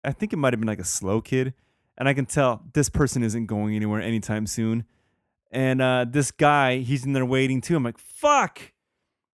I 0.04 0.12
think 0.12 0.32
it 0.32 0.36
might 0.36 0.52
have 0.52 0.60
been 0.60 0.68
like 0.68 0.78
a 0.78 0.84
slow 0.84 1.20
kid, 1.20 1.54
and 1.98 2.08
I 2.08 2.14
can 2.14 2.24
tell 2.24 2.62
this 2.72 2.88
person 2.88 3.22
isn't 3.22 3.46
going 3.46 3.76
anywhere 3.76 4.00
anytime 4.00 4.46
soon, 4.46 4.84
and 5.50 5.82
uh, 5.82 6.06
this 6.08 6.30
guy 6.30 6.78
he's 6.78 7.04
in 7.04 7.12
there 7.12 7.26
waiting 7.26 7.60
too. 7.60 7.76
I'm 7.76 7.82
like, 7.82 7.98
fuck. 7.98 8.72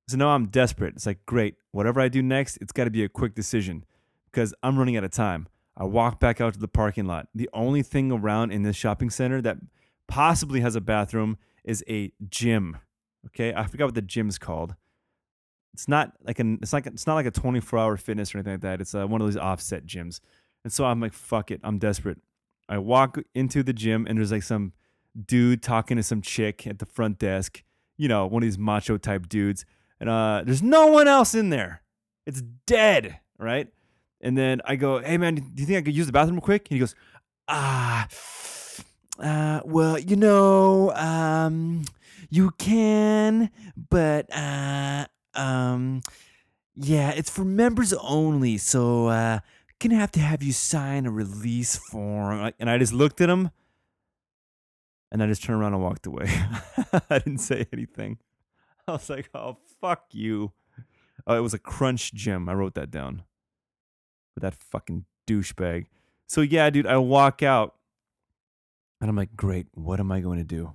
So 0.08 0.16
now 0.16 0.28
I'm 0.28 0.46
desperate. 0.46 0.94
It's 0.94 1.06
like, 1.06 1.24
great. 1.26 1.56
Whatever 1.70 2.00
I 2.00 2.08
do 2.08 2.22
next, 2.22 2.58
it's 2.58 2.72
got 2.72 2.84
to 2.84 2.90
be 2.90 3.04
a 3.04 3.08
quick 3.08 3.34
decision 3.34 3.84
because 4.30 4.54
I'm 4.62 4.78
running 4.78 4.96
out 4.96 5.04
of 5.04 5.10
time. 5.10 5.48
I 5.76 5.84
walk 5.84 6.20
back 6.20 6.40
out 6.40 6.54
to 6.54 6.60
the 6.60 6.68
parking 6.68 7.06
lot. 7.06 7.28
The 7.34 7.48
only 7.52 7.82
thing 7.82 8.12
around 8.12 8.50
in 8.50 8.62
this 8.62 8.76
shopping 8.76 9.10
center 9.10 9.40
that 9.42 9.58
possibly 10.06 10.60
has 10.60 10.76
a 10.76 10.80
bathroom 10.80 11.38
is 11.64 11.82
a 11.88 12.12
gym. 12.28 12.78
Okay, 13.26 13.54
I 13.54 13.66
forgot 13.66 13.86
what 13.86 13.94
the 13.94 14.02
gym's 14.02 14.38
called. 14.38 14.74
It's 15.72 15.88
not 15.88 16.12
like 16.22 16.38
an 16.38 16.58
it's 16.60 16.72
like 16.72 16.86
it's 16.86 17.06
not 17.06 17.14
like 17.14 17.26
a 17.26 17.30
24 17.30 17.78
hour 17.78 17.96
fitness 17.96 18.34
or 18.34 18.38
anything 18.38 18.54
like 18.54 18.60
that. 18.60 18.80
It's 18.80 18.94
uh, 18.94 19.06
one 19.06 19.20
of 19.22 19.26
those 19.26 19.38
offset 19.38 19.86
gyms. 19.86 20.20
And 20.64 20.72
so 20.72 20.84
I'm 20.84 21.00
like, 21.00 21.14
fuck 21.14 21.50
it, 21.50 21.60
I'm 21.64 21.78
desperate. 21.78 22.18
I 22.72 22.78
walk 22.78 23.18
into 23.34 23.62
the 23.62 23.74
gym 23.74 24.06
and 24.08 24.16
there's 24.16 24.32
like 24.32 24.42
some 24.42 24.72
dude 25.26 25.62
talking 25.62 25.98
to 25.98 26.02
some 26.02 26.22
chick 26.22 26.66
at 26.66 26.78
the 26.78 26.86
front 26.86 27.18
desk. 27.18 27.62
You 27.98 28.08
know, 28.08 28.26
one 28.26 28.42
of 28.42 28.46
these 28.46 28.56
macho 28.56 28.96
type 28.96 29.28
dudes. 29.28 29.66
And 30.00 30.08
uh, 30.08 30.40
there's 30.46 30.62
no 30.62 30.86
one 30.86 31.06
else 31.06 31.34
in 31.34 31.50
there. 31.50 31.82
It's 32.24 32.40
dead, 32.66 33.20
right? 33.38 33.68
And 34.22 34.38
then 34.38 34.62
I 34.64 34.76
go, 34.76 35.00
hey 35.00 35.18
man, 35.18 35.34
do 35.34 35.60
you 35.60 35.66
think 35.66 35.80
I 35.80 35.82
could 35.82 35.94
use 35.94 36.06
the 36.06 36.12
bathroom 36.12 36.36
real 36.36 36.40
quick? 36.40 36.66
And 36.70 36.76
he 36.76 36.80
goes, 36.80 36.94
ah, 37.46 38.08
uh, 39.18 39.60
well, 39.66 39.98
you 39.98 40.16
know, 40.16 40.92
um, 40.94 41.84
you 42.30 42.52
can, 42.52 43.50
but 43.90 44.34
uh, 44.34 45.08
um, 45.34 46.00
yeah, 46.74 47.10
it's 47.10 47.28
for 47.28 47.44
members 47.44 47.92
only. 47.92 48.56
So 48.56 49.08
uh, 49.08 49.40
gonna 49.82 49.96
have 49.96 50.12
to 50.12 50.20
have 50.20 50.42
you 50.42 50.52
sign 50.52 51.06
a 51.06 51.10
release 51.10 51.76
form. 51.76 52.52
And 52.58 52.70
I 52.70 52.78
just 52.78 52.92
looked 52.92 53.20
at 53.20 53.28
him, 53.28 53.50
and 55.10 55.22
I 55.22 55.26
just 55.26 55.42
turned 55.42 55.60
around 55.60 55.74
and 55.74 55.82
walked 55.82 56.06
away. 56.06 56.26
I 57.10 57.18
didn't 57.18 57.38
say 57.38 57.66
anything. 57.72 58.18
I 58.88 58.92
was 58.92 59.10
like, 59.10 59.30
oh 59.34 59.58
fuck 59.80 60.06
you. 60.12 60.52
Oh, 61.26 61.36
it 61.36 61.40
was 61.40 61.54
a 61.54 61.58
crunch 61.58 62.12
gym. 62.14 62.48
I 62.48 62.54
wrote 62.54 62.74
that 62.74 62.90
down 62.90 63.22
with 64.34 64.42
that 64.42 64.54
fucking 64.54 65.04
douchebag. 65.26 65.86
So 66.26 66.40
yeah, 66.40 66.70
dude, 66.70 66.86
I 66.86 66.96
walk 66.96 67.42
out 67.42 67.74
and 69.00 69.10
I'm 69.10 69.16
like, 69.16 69.36
great, 69.36 69.66
what 69.72 70.00
am 70.00 70.10
I 70.10 70.20
going 70.20 70.38
to 70.38 70.44
do? 70.44 70.72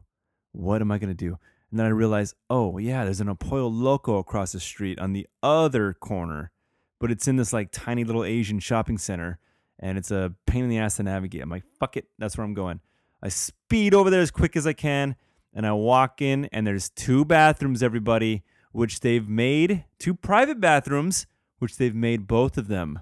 What 0.52 0.82
am 0.82 0.92
I 0.92 0.98
going 0.98 1.10
to 1.10 1.16
do? 1.16 1.38
And 1.72 1.80
then 1.80 1.86
I 1.86 1.90
realize, 1.90 2.34
oh 2.50 2.78
yeah, 2.78 3.04
there's 3.04 3.20
an 3.20 3.30
a 3.30 3.36
Pollo 3.36 3.68
Loco 3.68 4.18
across 4.18 4.54
the 4.54 4.60
street 4.60 5.00
on 5.00 5.14
the 5.14 5.28
other 5.44 5.94
corner. 5.94 6.52
But 7.00 7.12
it's 7.12 7.28
in 7.28 7.36
this 7.36 7.54
like 7.54 7.70
tiny 7.72 8.04
little 8.04 8.24
Asian 8.24 8.60
shopping 8.60 8.98
center, 8.98 9.40
and 9.80 9.98
it's 9.98 10.12
a 10.12 10.34
pain 10.46 10.64
in 10.64 10.70
the 10.70 10.78
ass 10.78 10.98
to 10.98 11.04
navigate. 11.04 11.42
I'm 11.42 11.50
like, 11.50 11.64
fuck 11.80 11.98
it, 11.98 12.08
that's 12.18 12.38
where 12.38 12.46
I'm 12.46 12.54
going. 12.54 12.80
I 13.22 13.30
speed 13.30 13.94
over 13.94 14.10
there 14.10 14.22
as 14.22 14.32
quick 14.32 14.56
as 14.56 14.68
I 14.68 14.74
can, 14.74 15.16
and 15.54 15.66
I 15.66 15.74
walk 15.74 16.22
in, 16.22 16.46
and 16.46 16.66
there's 16.66 16.90
two 16.90 17.26
bathrooms, 17.26 17.82
everybody, 17.82 18.44
which 18.72 19.00
they've 19.00 19.28
made 19.28 19.86
two 20.00 20.14
private 20.14 20.60
bathrooms, 20.60 21.26
which 21.60 21.78
they've 21.78 21.96
made 21.96 22.28
both 22.28 22.58
of 22.58 22.68
them 22.68 23.00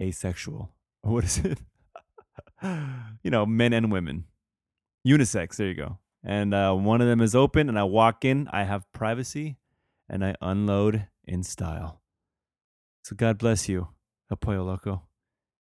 asexual. 0.00 0.72
What 1.02 1.22
is 1.22 1.38
it? 1.38 1.60
you 3.22 3.30
know, 3.30 3.46
men 3.46 3.72
and 3.72 3.92
women, 3.92 4.24
unisex. 5.06 5.54
There 5.54 5.68
you 5.68 5.74
go. 5.74 5.98
And 6.24 6.52
uh, 6.52 6.74
one 6.74 7.00
of 7.00 7.06
them 7.06 7.20
is 7.20 7.36
open, 7.36 7.68
and 7.68 7.78
I 7.78 7.84
walk 7.84 8.24
in. 8.24 8.48
I 8.50 8.64
have 8.64 8.90
privacy, 8.92 9.56
and 10.08 10.24
I 10.24 10.34
unload 10.40 11.06
in 11.24 11.44
style. 11.44 12.00
So 13.06 13.14
God 13.14 13.38
bless 13.38 13.68
you, 13.68 13.90
Pollo 14.40 14.64
Loco, 14.64 15.02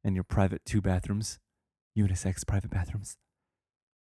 and 0.04 0.16
your 0.16 0.24
private 0.24 0.66
two 0.66 0.82
bathrooms, 0.82 1.38
unisex 1.96 2.44
private 2.44 2.72
bathrooms. 2.72 3.18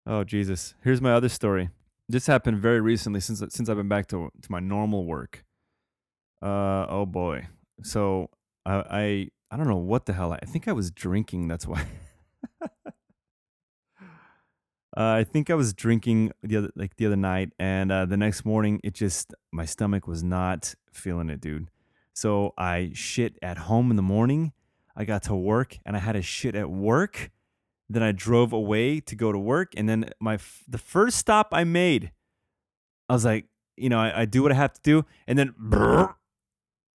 Oh 0.06 0.24
Jesus! 0.24 0.76
Here's 0.84 1.02
my 1.02 1.12
other 1.12 1.28
story. 1.28 1.72
This 2.08 2.28
happened 2.28 2.60
very 2.60 2.80
recently 2.80 3.20
since 3.20 3.44
since 3.50 3.68
I've 3.68 3.78
been 3.78 3.88
back 3.88 4.06
to 4.10 4.30
to 4.44 4.52
my 4.52 4.60
normal 4.60 5.08
work. 5.08 5.44
Uh 6.40 6.86
oh 6.88 7.08
boy. 7.08 7.48
So 7.82 8.30
I 8.64 8.76
I, 8.76 9.28
I 9.50 9.58
don't 9.58 9.68
know 9.68 9.76
what 9.76 10.06
the 10.06 10.14
hell 10.14 10.34
I, 10.34 10.40
I 10.44 10.46
think 10.46 10.68
I 10.68 10.74
was 10.74 10.92
drinking. 10.92 11.48
That's 11.48 11.66
why. 11.66 11.88
Uh, 14.98 15.20
I 15.20 15.24
think 15.24 15.50
I 15.50 15.54
was 15.54 15.74
drinking 15.74 16.34
the 16.44 16.58
other 16.58 16.70
like 16.76 16.98
the 16.98 17.06
other 17.06 17.16
night, 17.16 17.54
and 17.58 17.94
uh, 17.94 18.06
the 18.06 18.18
next 18.18 18.44
morning 18.44 18.82
it 18.84 18.94
just 18.94 19.34
my 19.50 19.64
stomach 19.64 20.06
was 20.06 20.22
not 20.22 20.76
feeling 20.92 21.30
it, 21.30 21.40
dude. 21.40 21.70
So 22.14 22.54
I 22.58 22.92
shit 22.94 23.38
at 23.42 23.58
home 23.58 23.90
in 23.90 23.96
the 23.96 24.02
morning. 24.04 24.54
I 24.96 25.06
got 25.06 25.24
to 25.24 25.36
work, 25.36 25.78
and 25.86 25.96
I 25.96 26.00
had 26.00 26.16
a 26.16 26.22
shit 26.22 26.56
at 26.56 26.70
work. 26.70 27.32
Then 27.90 28.04
I 28.04 28.12
drove 28.12 28.54
away 28.54 29.00
to 29.02 29.16
go 29.16 29.32
to 29.32 29.40
work, 29.40 29.74
and 29.76 29.88
then 29.88 30.10
my 30.20 30.36
f- 30.36 30.64
the 30.68 30.78
first 30.78 31.18
stop 31.18 31.50
I 31.52 31.64
made, 31.64 32.12
I 33.10 33.14
was 33.14 33.26
like, 33.26 33.48
you 33.78 33.90
know, 33.90 34.00
I, 34.00 34.22
I 34.22 34.26
do 34.26 34.44
what 34.44 34.52
I 34.52 34.56
have 34.56 34.74
to 34.74 34.82
do, 34.82 35.06
and 35.28 35.38
then 35.38 35.54
brrr, 35.62 36.16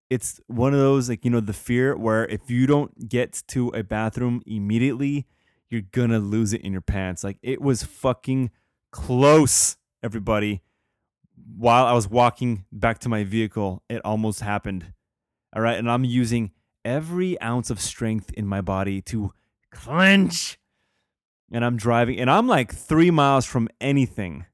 it's 0.08 0.40
one 0.46 0.72
of 0.72 0.78
those 0.78 1.08
like 1.08 1.24
you 1.24 1.30
know 1.30 1.40
the 1.40 1.52
fear 1.52 1.96
where 1.96 2.26
if 2.26 2.50
you 2.50 2.66
don't 2.66 3.08
get 3.08 3.42
to 3.48 3.70
a 3.70 3.82
bathroom 3.82 4.40
immediately 4.46 5.26
you're 5.68 5.82
gonna 5.92 6.18
lose 6.18 6.52
it 6.52 6.60
in 6.62 6.72
your 6.72 6.80
pants. 6.80 7.24
Like 7.24 7.38
it 7.42 7.60
was 7.60 7.82
fucking 7.82 8.50
close, 8.92 9.76
everybody. 10.02 10.62
While 11.56 11.86
I 11.86 11.92
was 11.92 12.08
walking 12.08 12.64
back 12.72 12.98
to 13.00 13.08
my 13.08 13.24
vehicle, 13.24 13.82
it 13.88 14.00
almost 14.04 14.40
happened. 14.40 14.92
All 15.54 15.62
right. 15.62 15.78
And 15.78 15.90
I'm 15.90 16.04
using 16.04 16.52
every 16.84 17.40
ounce 17.40 17.70
of 17.70 17.80
strength 17.80 18.30
in 18.32 18.46
my 18.46 18.60
body 18.60 19.02
to 19.02 19.32
clench. 19.70 20.58
And 21.52 21.64
I'm 21.64 21.76
driving, 21.76 22.18
and 22.18 22.28
I'm 22.28 22.48
like 22.48 22.74
three 22.74 23.10
miles 23.12 23.44
from 23.44 23.68
anything. 23.80 24.46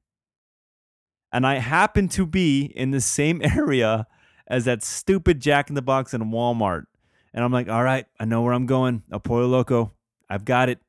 And 1.31 1.47
I 1.47 1.55
happen 1.55 2.07
to 2.09 2.27
be 2.27 2.65
in 2.65 2.91
the 2.91 3.01
same 3.01 3.41
area 3.43 4.05
as 4.47 4.65
that 4.65 4.83
stupid 4.83 5.39
Jack 5.39 5.69
in 5.69 5.75
the 5.75 5.81
Box 5.81 6.13
in 6.13 6.21
Walmart. 6.25 6.85
And 7.33 7.43
I'm 7.43 7.51
like, 7.51 7.67
all 7.67 7.83
right, 7.83 8.05
I 8.19 8.25
know 8.25 8.43
where 8.43 8.53
I'm 8.53 8.67
going. 8.67 9.01
El 9.11 9.19
Pollo 9.19 9.47
Loco. 9.47 9.93
I've 10.29 10.45
got 10.45 10.69
it. 10.69 10.79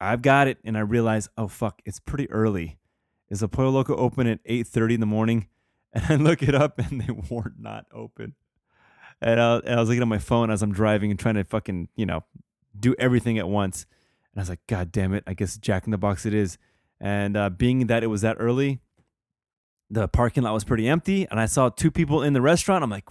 I've 0.00 0.22
got 0.22 0.48
it, 0.48 0.58
and 0.64 0.76
I 0.76 0.80
realize, 0.80 1.28
oh 1.38 1.48
fuck, 1.48 1.80
it's 1.84 2.00
pretty 2.00 2.30
early. 2.30 2.78
Is 3.28 3.40
the 3.40 3.48
Pollo 3.48 3.70
Loco 3.70 3.96
open 3.96 4.26
at 4.26 4.40
eight 4.44 4.66
thirty 4.66 4.94
in 4.94 5.00
the 5.00 5.06
morning? 5.06 5.48
And 5.94 6.04
I 6.10 6.16
look 6.16 6.42
it 6.42 6.54
up, 6.54 6.78
and 6.78 7.00
they 7.00 7.10
were 7.30 7.54
not 7.58 7.86
open. 7.90 8.34
And 9.20 9.40
I, 9.40 9.56
and 9.58 9.74
I 9.74 9.80
was 9.80 9.88
looking 9.88 10.02
at 10.02 10.08
my 10.08 10.18
phone 10.18 10.50
as 10.50 10.62
I'm 10.62 10.72
driving 10.72 11.10
and 11.10 11.18
trying 11.18 11.36
to 11.36 11.44
fucking 11.44 11.88
you 11.96 12.06
know 12.06 12.24
do 12.78 12.94
everything 12.98 13.38
at 13.38 13.48
once. 13.48 13.86
And 14.32 14.40
I 14.40 14.42
was 14.42 14.48
like, 14.48 14.66
God 14.66 14.92
damn 14.92 15.14
it! 15.14 15.24
I 15.26 15.34
guess 15.34 15.56
Jack 15.56 15.86
in 15.86 15.90
the 15.90 15.98
Box 15.98 16.26
it 16.26 16.34
is. 16.34 16.58
And 17.00 17.36
uh, 17.36 17.50
being 17.50 17.86
that 17.88 18.02
it 18.02 18.06
was 18.06 18.22
that 18.22 18.36
early, 18.38 18.80
the 19.90 20.08
parking 20.08 20.42
lot 20.42 20.54
was 20.54 20.64
pretty 20.64 20.88
empty, 20.88 21.26
and 21.30 21.38
I 21.38 21.46
saw 21.46 21.68
two 21.68 21.90
people 21.90 22.22
in 22.22 22.32
the 22.32 22.40
restaurant. 22.40 22.82
I'm 22.82 22.90
like, 22.90 23.08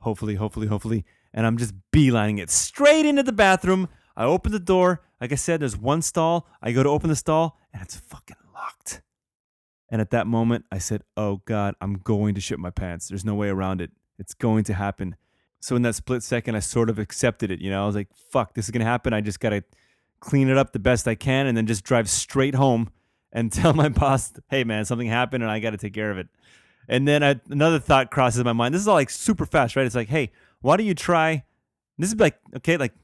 hopefully, 0.00 0.36
hopefully, 0.36 0.66
hopefully, 0.66 1.04
and 1.32 1.46
I'm 1.46 1.56
just 1.56 1.74
beelining 1.92 2.40
it 2.40 2.50
straight 2.50 3.06
into 3.06 3.22
the 3.22 3.32
bathroom. 3.32 3.88
I 4.16 4.24
open 4.24 4.52
the 4.52 4.58
door. 4.58 5.02
Like 5.20 5.32
I 5.32 5.36
said, 5.36 5.60
there's 5.60 5.76
one 5.76 6.02
stall. 6.02 6.48
I 6.60 6.72
go 6.72 6.82
to 6.82 6.88
open 6.88 7.08
the 7.08 7.16
stall 7.16 7.58
and 7.72 7.82
it's 7.82 7.96
fucking 7.96 8.36
locked. 8.52 9.02
And 9.90 10.00
at 10.00 10.10
that 10.10 10.26
moment, 10.26 10.64
I 10.72 10.78
said, 10.78 11.02
Oh 11.16 11.40
God, 11.44 11.74
I'm 11.80 11.94
going 11.94 12.34
to 12.34 12.40
shit 12.40 12.58
my 12.58 12.70
pants. 12.70 13.08
There's 13.08 13.24
no 13.24 13.34
way 13.34 13.48
around 13.48 13.80
it. 13.80 13.90
It's 14.18 14.34
going 14.34 14.64
to 14.64 14.74
happen. 14.74 15.16
So 15.60 15.76
in 15.76 15.82
that 15.82 15.94
split 15.94 16.22
second, 16.22 16.54
I 16.54 16.60
sort 16.60 16.90
of 16.90 16.98
accepted 16.98 17.50
it. 17.50 17.60
You 17.60 17.70
know, 17.70 17.82
I 17.82 17.86
was 17.86 17.94
like, 17.96 18.08
fuck, 18.30 18.54
this 18.54 18.66
is 18.66 18.70
going 18.70 18.80
to 18.80 18.86
happen. 18.86 19.12
I 19.12 19.20
just 19.20 19.40
got 19.40 19.50
to 19.50 19.62
clean 20.20 20.48
it 20.48 20.56
up 20.56 20.72
the 20.72 20.78
best 20.78 21.06
I 21.08 21.14
can 21.14 21.46
and 21.46 21.56
then 21.56 21.66
just 21.66 21.84
drive 21.84 22.08
straight 22.08 22.54
home 22.54 22.90
and 23.32 23.52
tell 23.52 23.72
my 23.72 23.88
boss, 23.88 24.32
hey 24.48 24.64
man, 24.64 24.84
something 24.84 25.08
happened 25.08 25.42
and 25.42 25.50
I 25.50 25.60
got 25.60 25.70
to 25.70 25.76
take 25.76 25.94
care 25.94 26.10
of 26.10 26.18
it. 26.18 26.28
And 26.88 27.06
then 27.06 27.22
I, 27.22 27.40
another 27.50 27.78
thought 27.78 28.10
crosses 28.10 28.42
my 28.44 28.52
mind. 28.52 28.74
This 28.74 28.80
is 28.80 28.88
all 28.88 28.94
like 28.94 29.10
super 29.10 29.44
fast, 29.44 29.76
right? 29.76 29.84
It's 29.84 29.94
like, 29.94 30.08
hey, 30.08 30.32
why 30.60 30.76
don't 30.76 30.86
you 30.86 30.94
try? 30.94 31.44
This 31.98 32.12
is 32.12 32.18
like, 32.18 32.38
okay, 32.56 32.76
like, 32.76 32.94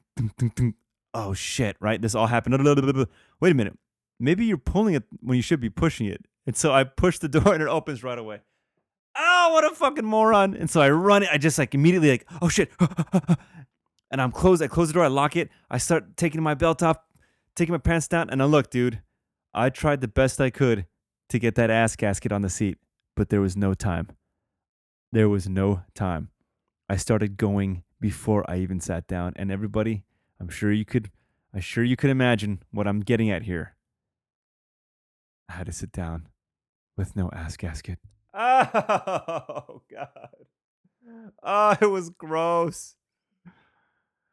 oh 1.12 1.34
shit, 1.34 1.76
right? 1.80 2.00
This 2.00 2.14
all 2.14 2.26
happened. 2.26 2.64
Wait 3.40 3.52
a 3.52 3.54
minute. 3.54 3.78
Maybe 4.18 4.46
you're 4.46 4.56
pulling 4.56 4.94
it 4.94 5.02
when 5.20 5.36
you 5.36 5.42
should 5.42 5.60
be 5.60 5.70
pushing 5.70 6.06
it. 6.06 6.24
And 6.46 6.56
so 6.56 6.72
I 6.72 6.84
push 6.84 7.18
the 7.18 7.28
door 7.40 7.52
and 7.52 7.62
it 7.62 7.68
opens 7.68 8.02
right 8.02 8.18
away. 8.18 8.40
Oh, 9.16 9.50
what 9.52 9.64
a 9.64 9.74
fucking 9.74 10.04
moron. 10.04 10.54
And 10.54 10.68
so 10.68 10.80
I 10.80 10.90
run 10.90 11.22
it. 11.22 11.28
I 11.32 11.38
just 11.38 11.58
like 11.58 11.74
immediately 11.74 12.10
like, 12.10 12.26
oh 12.42 12.48
shit. 12.48 12.70
and 14.10 14.20
I'm 14.20 14.32
closed. 14.32 14.62
I 14.62 14.66
close 14.66 14.88
the 14.88 14.94
door. 14.94 15.04
I 15.04 15.08
lock 15.08 15.36
it. 15.36 15.50
I 15.70 15.78
start 15.78 16.16
taking 16.16 16.42
my 16.42 16.54
belt 16.54 16.82
off, 16.82 16.98
taking 17.54 17.72
my 17.72 17.78
pants 17.78 18.08
down. 18.08 18.30
And 18.30 18.42
I 18.42 18.46
look, 18.46 18.70
dude, 18.70 19.02
I 19.52 19.70
tried 19.70 20.00
the 20.00 20.08
best 20.08 20.40
I 20.40 20.50
could 20.50 20.86
to 21.28 21.38
get 21.38 21.54
that 21.54 21.70
ass 21.70 21.96
gasket 21.96 22.32
on 22.32 22.42
the 22.42 22.50
seat, 22.50 22.78
but 23.16 23.28
there 23.28 23.40
was 23.40 23.56
no 23.56 23.74
time. 23.74 24.08
There 25.12 25.28
was 25.28 25.48
no 25.48 25.82
time. 25.94 26.30
I 26.88 26.96
started 26.96 27.36
going 27.36 27.84
before 28.00 28.44
I 28.50 28.58
even 28.58 28.80
sat 28.80 29.06
down. 29.06 29.32
And 29.36 29.50
everybody, 29.50 30.04
I'm 30.40 30.48
sure 30.48 30.72
you 30.72 30.84
could 30.84 31.10
I'm 31.54 31.60
sure 31.60 31.84
you 31.84 31.94
could 31.94 32.10
imagine 32.10 32.62
what 32.72 32.88
I'm 32.88 32.98
getting 33.00 33.30
at 33.30 33.44
here. 33.44 33.76
I 35.48 35.52
had 35.52 35.66
to 35.66 35.72
sit 35.72 35.92
down 35.92 36.28
with 36.96 37.14
no 37.14 37.30
ass 37.32 37.56
gasket. 37.56 38.00
Oh 38.34 39.82
god. 39.90 40.28
Oh, 41.42 41.76
it 41.80 41.86
was 41.86 42.10
gross. 42.10 42.96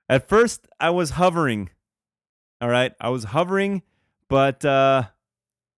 At 0.09 0.27
first 0.27 0.67
I 0.79 0.89
was 0.89 1.11
hovering. 1.11 1.69
All 2.59 2.69
right? 2.69 2.93
I 2.99 3.09
was 3.09 3.25
hovering, 3.25 3.83
but 4.27 4.65
uh 4.65 5.03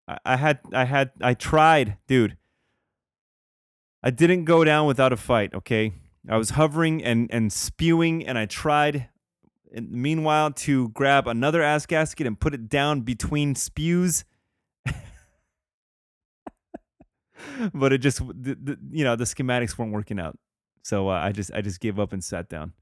I, 0.07 0.17
I 0.25 0.35
had 0.37 0.59
I 0.73 0.85
had 0.85 1.11
I 1.21 1.33
tried, 1.33 1.97
dude. 2.07 2.37
I 4.01 4.09
didn't 4.09 4.45
go 4.45 4.63
down 4.63 4.87
without 4.87 5.13
a 5.13 5.17
fight, 5.17 5.53
okay? 5.53 5.93
I 6.29 6.37
was 6.37 6.51
hovering 6.51 7.03
and 7.03 7.29
and 7.31 7.51
spewing 7.51 8.25
and 8.25 8.37
I 8.37 8.45
tried 8.45 9.09
meanwhile 9.73 10.51
to 10.51 10.89
grab 10.89 11.27
another 11.27 11.61
ass 11.61 11.85
gasket 11.85 12.27
and 12.27 12.39
put 12.39 12.53
it 12.53 12.69
down 12.69 13.01
between 13.01 13.55
spews. 13.55 14.23
but 17.73 17.93
it 17.93 17.99
just, 17.99 18.19
the, 18.19 18.55
the, 18.55 18.77
you 18.91 19.03
know, 19.03 19.15
the 19.15 19.23
schematics 19.25 19.77
weren't 19.77 19.91
working 19.91 20.19
out. 20.19 20.37
So 20.83 21.09
uh, 21.09 21.13
I 21.13 21.31
just, 21.31 21.51
I 21.53 21.61
just 21.61 21.79
gave 21.79 21.99
up 21.99 22.11
and 22.13 22.23
sat 22.23 22.49
down, 22.49 22.73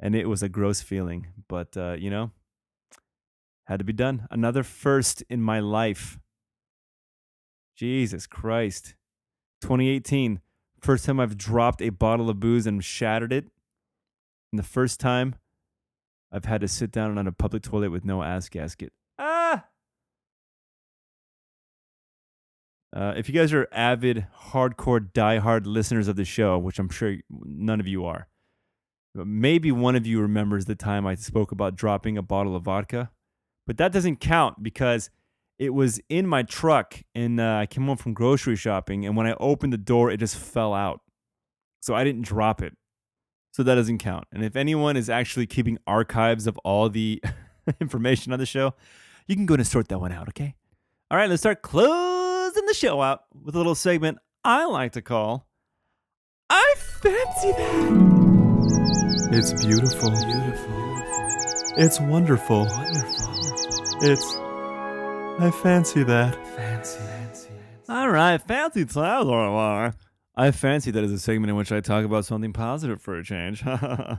and 0.00 0.14
it 0.14 0.28
was 0.28 0.42
a 0.42 0.48
gross 0.48 0.80
feeling. 0.80 1.28
But 1.48 1.76
uh, 1.76 1.96
you 1.98 2.10
know, 2.10 2.30
had 3.66 3.78
to 3.78 3.84
be 3.84 3.92
done. 3.92 4.26
Another 4.30 4.62
first 4.62 5.22
in 5.28 5.42
my 5.42 5.60
life. 5.60 6.18
Jesus 7.76 8.26
Christ, 8.26 8.94
2018, 9.60 10.40
first 10.80 11.04
time 11.04 11.20
I've 11.20 11.36
dropped 11.36 11.82
a 11.82 11.90
bottle 11.90 12.30
of 12.30 12.40
booze 12.40 12.66
and 12.66 12.82
shattered 12.82 13.34
it. 13.34 13.48
And 14.50 14.58
the 14.58 14.62
first 14.62 14.98
time 14.98 15.34
I've 16.32 16.46
had 16.46 16.62
to 16.62 16.68
sit 16.68 16.90
down 16.90 17.18
on 17.18 17.26
a 17.26 17.32
public 17.32 17.62
toilet 17.62 17.90
with 17.90 18.02
no 18.02 18.22
ass 18.22 18.48
gasket. 18.48 18.94
Uh, 22.96 23.12
if 23.14 23.28
you 23.28 23.34
guys 23.34 23.52
are 23.52 23.68
avid, 23.72 24.26
hardcore, 24.52 25.12
die-hard 25.12 25.66
listeners 25.66 26.08
of 26.08 26.16
the 26.16 26.24
show, 26.24 26.56
which 26.56 26.78
I'm 26.78 26.88
sure 26.88 27.16
none 27.28 27.78
of 27.78 27.86
you 27.86 28.06
are, 28.06 28.26
maybe 29.14 29.70
one 29.70 29.94
of 29.94 30.06
you 30.06 30.18
remembers 30.18 30.64
the 30.64 30.74
time 30.74 31.06
I 31.06 31.14
spoke 31.14 31.52
about 31.52 31.76
dropping 31.76 32.16
a 32.16 32.22
bottle 32.22 32.56
of 32.56 32.62
vodka, 32.62 33.10
but 33.66 33.76
that 33.76 33.92
doesn't 33.92 34.16
count 34.16 34.62
because 34.62 35.10
it 35.58 35.74
was 35.74 36.00
in 36.08 36.26
my 36.26 36.42
truck 36.42 37.02
and 37.14 37.38
uh, 37.38 37.58
I 37.60 37.66
came 37.66 37.84
home 37.84 37.98
from 37.98 38.14
grocery 38.14 38.56
shopping, 38.56 39.04
and 39.04 39.14
when 39.14 39.26
I 39.26 39.34
opened 39.34 39.74
the 39.74 39.78
door, 39.78 40.10
it 40.10 40.16
just 40.16 40.36
fell 40.36 40.72
out. 40.72 41.02
So 41.80 41.94
I 41.94 42.02
didn't 42.02 42.22
drop 42.22 42.62
it. 42.62 42.72
So 43.52 43.62
that 43.62 43.74
doesn't 43.74 43.98
count. 43.98 44.24
And 44.32 44.42
if 44.42 44.56
anyone 44.56 44.96
is 44.96 45.10
actually 45.10 45.46
keeping 45.46 45.76
archives 45.86 46.46
of 46.46 46.56
all 46.64 46.88
the 46.88 47.22
information 47.80 48.32
on 48.32 48.38
the 48.38 48.46
show, 48.46 48.72
you 49.26 49.36
can 49.36 49.44
go 49.44 49.54
and 49.54 49.66
sort 49.66 49.88
that 49.88 49.98
one 49.98 50.12
out, 50.12 50.28
okay? 50.30 50.54
All 51.10 51.18
right, 51.18 51.28
let's 51.28 51.42
start 51.42 51.60
closing 51.60 52.15
the 52.66 52.74
show 52.74 53.00
out 53.00 53.24
with 53.44 53.54
a 53.54 53.58
little 53.58 53.74
segment 53.74 54.18
I 54.44 54.66
like 54.66 54.92
to 54.92 55.02
call 55.02 55.46
I 56.50 56.74
Fancy 56.76 57.52
That. 57.52 58.16
It's 59.32 59.52
beautiful. 59.64 60.10
Beautiful. 60.10 61.02
It's 61.76 62.00
wonderful. 62.00 62.66
Wonderful. 62.66 63.34
It's. 64.02 64.36
I 65.38 65.50
fancy 65.62 66.04
that. 66.04 66.34
Fancy. 66.56 67.00
Fancy. 67.00 67.50
All 67.88 68.08
right, 68.08 68.40
fancy 68.40 68.84
time. 68.84 69.92
I 70.36 70.50
fancy 70.52 70.90
that 70.90 71.02
is 71.02 71.12
a 71.12 71.18
segment 71.18 71.50
in 71.50 71.56
which 71.56 71.72
I 71.72 71.80
talk 71.80 72.04
about 72.04 72.24
something 72.24 72.52
positive 72.52 73.02
for 73.02 73.16
a 73.18 73.24
change. 73.24 73.64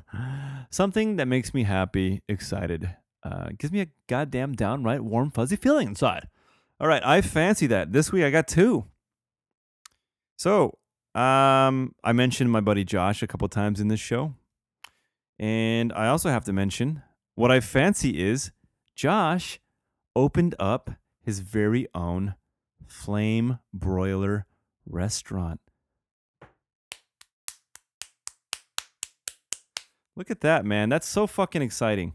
something 0.70 1.16
that 1.16 1.28
makes 1.28 1.54
me 1.54 1.64
happy, 1.64 2.22
excited, 2.28 2.90
uh, 3.24 3.50
gives 3.58 3.72
me 3.72 3.82
a 3.82 3.88
goddamn 4.08 4.54
downright 4.54 5.04
warm, 5.04 5.32
fuzzy 5.32 5.56
feeling 5.56 5.88
inside. 5.88 6.28
All 6.80 6.88
right, 6.88 7.04
I 7.04 7.22
fancy 7.22 7.66
that. 7.68 7.92
This 7.92 8.12
week 8.12 8.24
I 8.24 8.30
got 8.30 8.48
two. 8.48 8.86
So, 10.38 10.78
um, 11.16 11.96
I 12.04 12.14
mentioned 12.14 12.52
my 12.52 12.62
buddy 12.62 12.84
Josh 12.84 13.24
a 13.24 13.28
couple 13.28 13.48
times 13.48 13.80
in 13.80 13.88
this 13.88 14.00
show. 14.00 14.36
And 15.40 15.92
I 15.94 16.08
also 16.08 16.30
have 16.30 16.46
to 16.46 16.54
mention 16.54 17.02
what 17.34 17.52
I 17.52 17.62
fancy 17.62 18.22
is 18.24 18.52
Josh 18.96 19.60
opened 20.16 20.54
up 20.60 20.92
his 21.24 21.40
very 21.40 21.88
own 21.96 22.36
flame 22.86 23.58
broiler 23.74 24.46
restaurant. 24.86 25.60
Look 30.16 30.30
at 30.30 30.42
that, 30.42 30.64
man. 30.66 30.90
That's 30.90 31.08
so 31.08 31.26
fucking 31.26 31.62
exciting. 31.62 32.14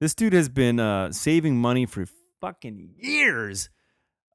This 0.00 0.14
dude 0.14 0.32
has 0.32 0.48
been 0.48 0.78
uh, 0.78 1.12
saving 1.12 1.56
money 1.56 1.86
for 1.86 2.06
fucking 2.42 2.90
years. 2.98 3.70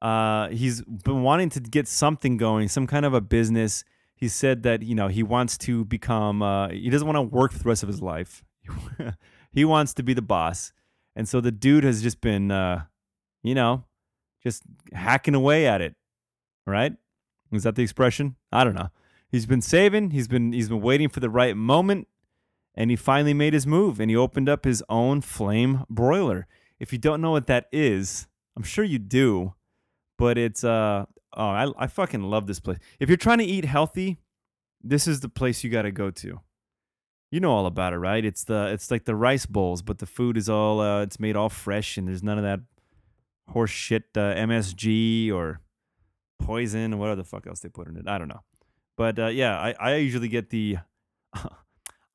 Uh, 0.00 0.48
he's 0.48 0.82
been 0.82 1.22
wanting 1.22 1.50
to 1.50 1.60
get 1.60 1.86
something 1.86 2.36
going, 2.36 2.68
some 2.68 2.86
kind 2.86 3.04
of 3.04 3.14
a 3.14 3.20
business. 3.20 3.84
He 4.16 4.26
said 4.26 4.64
that 4.64 4.82
you 4.82 4.96
know 4.96 5.06
he 5.06 5.22
wants 5.22 5.56
to 5.58 5.84
become. 5.84 6.42
Uh, 6.42 6.70
he 6.70 6.90
doesn't 6.90 7.06
want 7.06 7.16
to 7.16 7.22
work 7.22 7.52
for 7.52 7.58
the 7.58 7.68
rest 7.68 7.84
of 7.84 7.88
his 7.88 8.02
life. 8.02 8.42
he 9.52 9.64
wants 9.64 9.94
to 9.94 10.02
be 10.02 10.14
the 10.14 10.22
boss, 10.22 10.72
and 11.14 11.28
so 11.28 11.40
the 11.40 11.52
dude 11.52 11.84
has 11.84 12.02
just 12.02 12.20
been, 12.20 12.50
uh, 12.50 12.84
you 13.42 13.54
know, 13.54 13.84
just 14.42 14.62
hacking 14.92 15.34
away 15.34 15.66
at 15.66 15.80
it. 15.80 15.94
Right? 16.66 16.94
Is 17.52 17.62
that 17.62 17.76
the 17.76 17.82
expression? 17.82 18.36
I 18.50 18.64
don't 18.64 18.74
know. 18.74 18.90
He's 19.30 19.46
been 19.46 19.62
saving. 19.62 20.10
He's 20.10 20.28
been 20.28 20.52
he's 20.52 20.68
been 20.68 20.80
waiting 20.80 21.08
for 21.08 21.20
the 21.20 21.30
right 21.30 21.56
moment, 21.56 22.08
and 22.74 22.90
he 22.90 22.96
finally 22.96 23.34
made 23.34 23.52
his 23.52 23.66
move. 23.66 24.00
And 24.00 24.10
he 24.10 24.16
opened 24.16 24.48
up 24.48 24.64
his 24.64 24.82
own 24.88 25.20
flame 25.20 25.84
broiler. 25.90 26.46
If 26.78 26.92
you 26.92 26.98
don't 26.98 27.20
know 27.20 27.30
what 27.30 27.46
that 27.48 27.66
is, 27.72 28.26
I'm 28.56 28.62
sure 28.62 28.84
you 28.84 28.98
do 28.98 29.54
but 30.18 30.36
it's 30.36 30.64
uh 30.64 31.06
oh 31.34 31.42
I 31.48 31.72
I 31.78 31.86
fucking 31.86 32.22
love 32.22 32.46
this 32.46 32.60
place. 32.60 32.78
If 33.00 33.08
you're 33.08 33.16
trying 33.16 33.38
to 33.38 33.44
eat 33.44 33.64
healthy, 33.64 34.18
this 34.82 35.06
is 35.06 35.20
the 35.20 35.28
place 35.28 35.64
you 35.64 35.70
got 35.70 35.82
to 35.82 35.92
go 35.92 36.10
to. 36.10 36.40
You 37.30 37.40
know 37.40 37.52
all 37.52 37.66
about 37.66 37.92
it, 37.92 37.98
right? 37.98 38.24
It's 38.24 38.44
the 38.44 38.68
it's 38.72 38.90
like 38.90 39.04
the 39.04 39.14
rice 39.14 39.46
bowls, 39.46 39.80
but 39.80 39.98
the 39.98 40.06
food 40.06 40.36
is 40.36 40.48
all 40.48 40.80
uh, 40.80 41.02
it's 41.02 41.20
made 41.20 41.36
all 41.36 41.48
fresh 41.48 41.96
and 41.96 42.08
there's 42.08 42.22
none 42.22 42.36
of 42.36 42.44
that 42.44 42.60
horse 43.48 43.70
shit 43.70 44.04
uh, 44.16 44.34
MSG 44.34 45.32
or 45.32 45.60
poison 46.38 46.92
or 46.92 46.96
whatever 46.98 47.16
the 47.16 47.24
fuck 47.24 47.46
else 47.46 47.60
they 47.60 47.68
put 47.68 47.88
in 47.88 47.96
it. 47.96 48.08
I 48.08 48.18
don't 48.18 48.28
know, 48.28 48.42
but 48.96 49.18
uh, 49.18 49.26
yeah, 49.28 49.58
I 49.58 49.74
I 49.78 49.94
usually 49.96 50.28
get 50.28 50.50
the. 50.50 50.78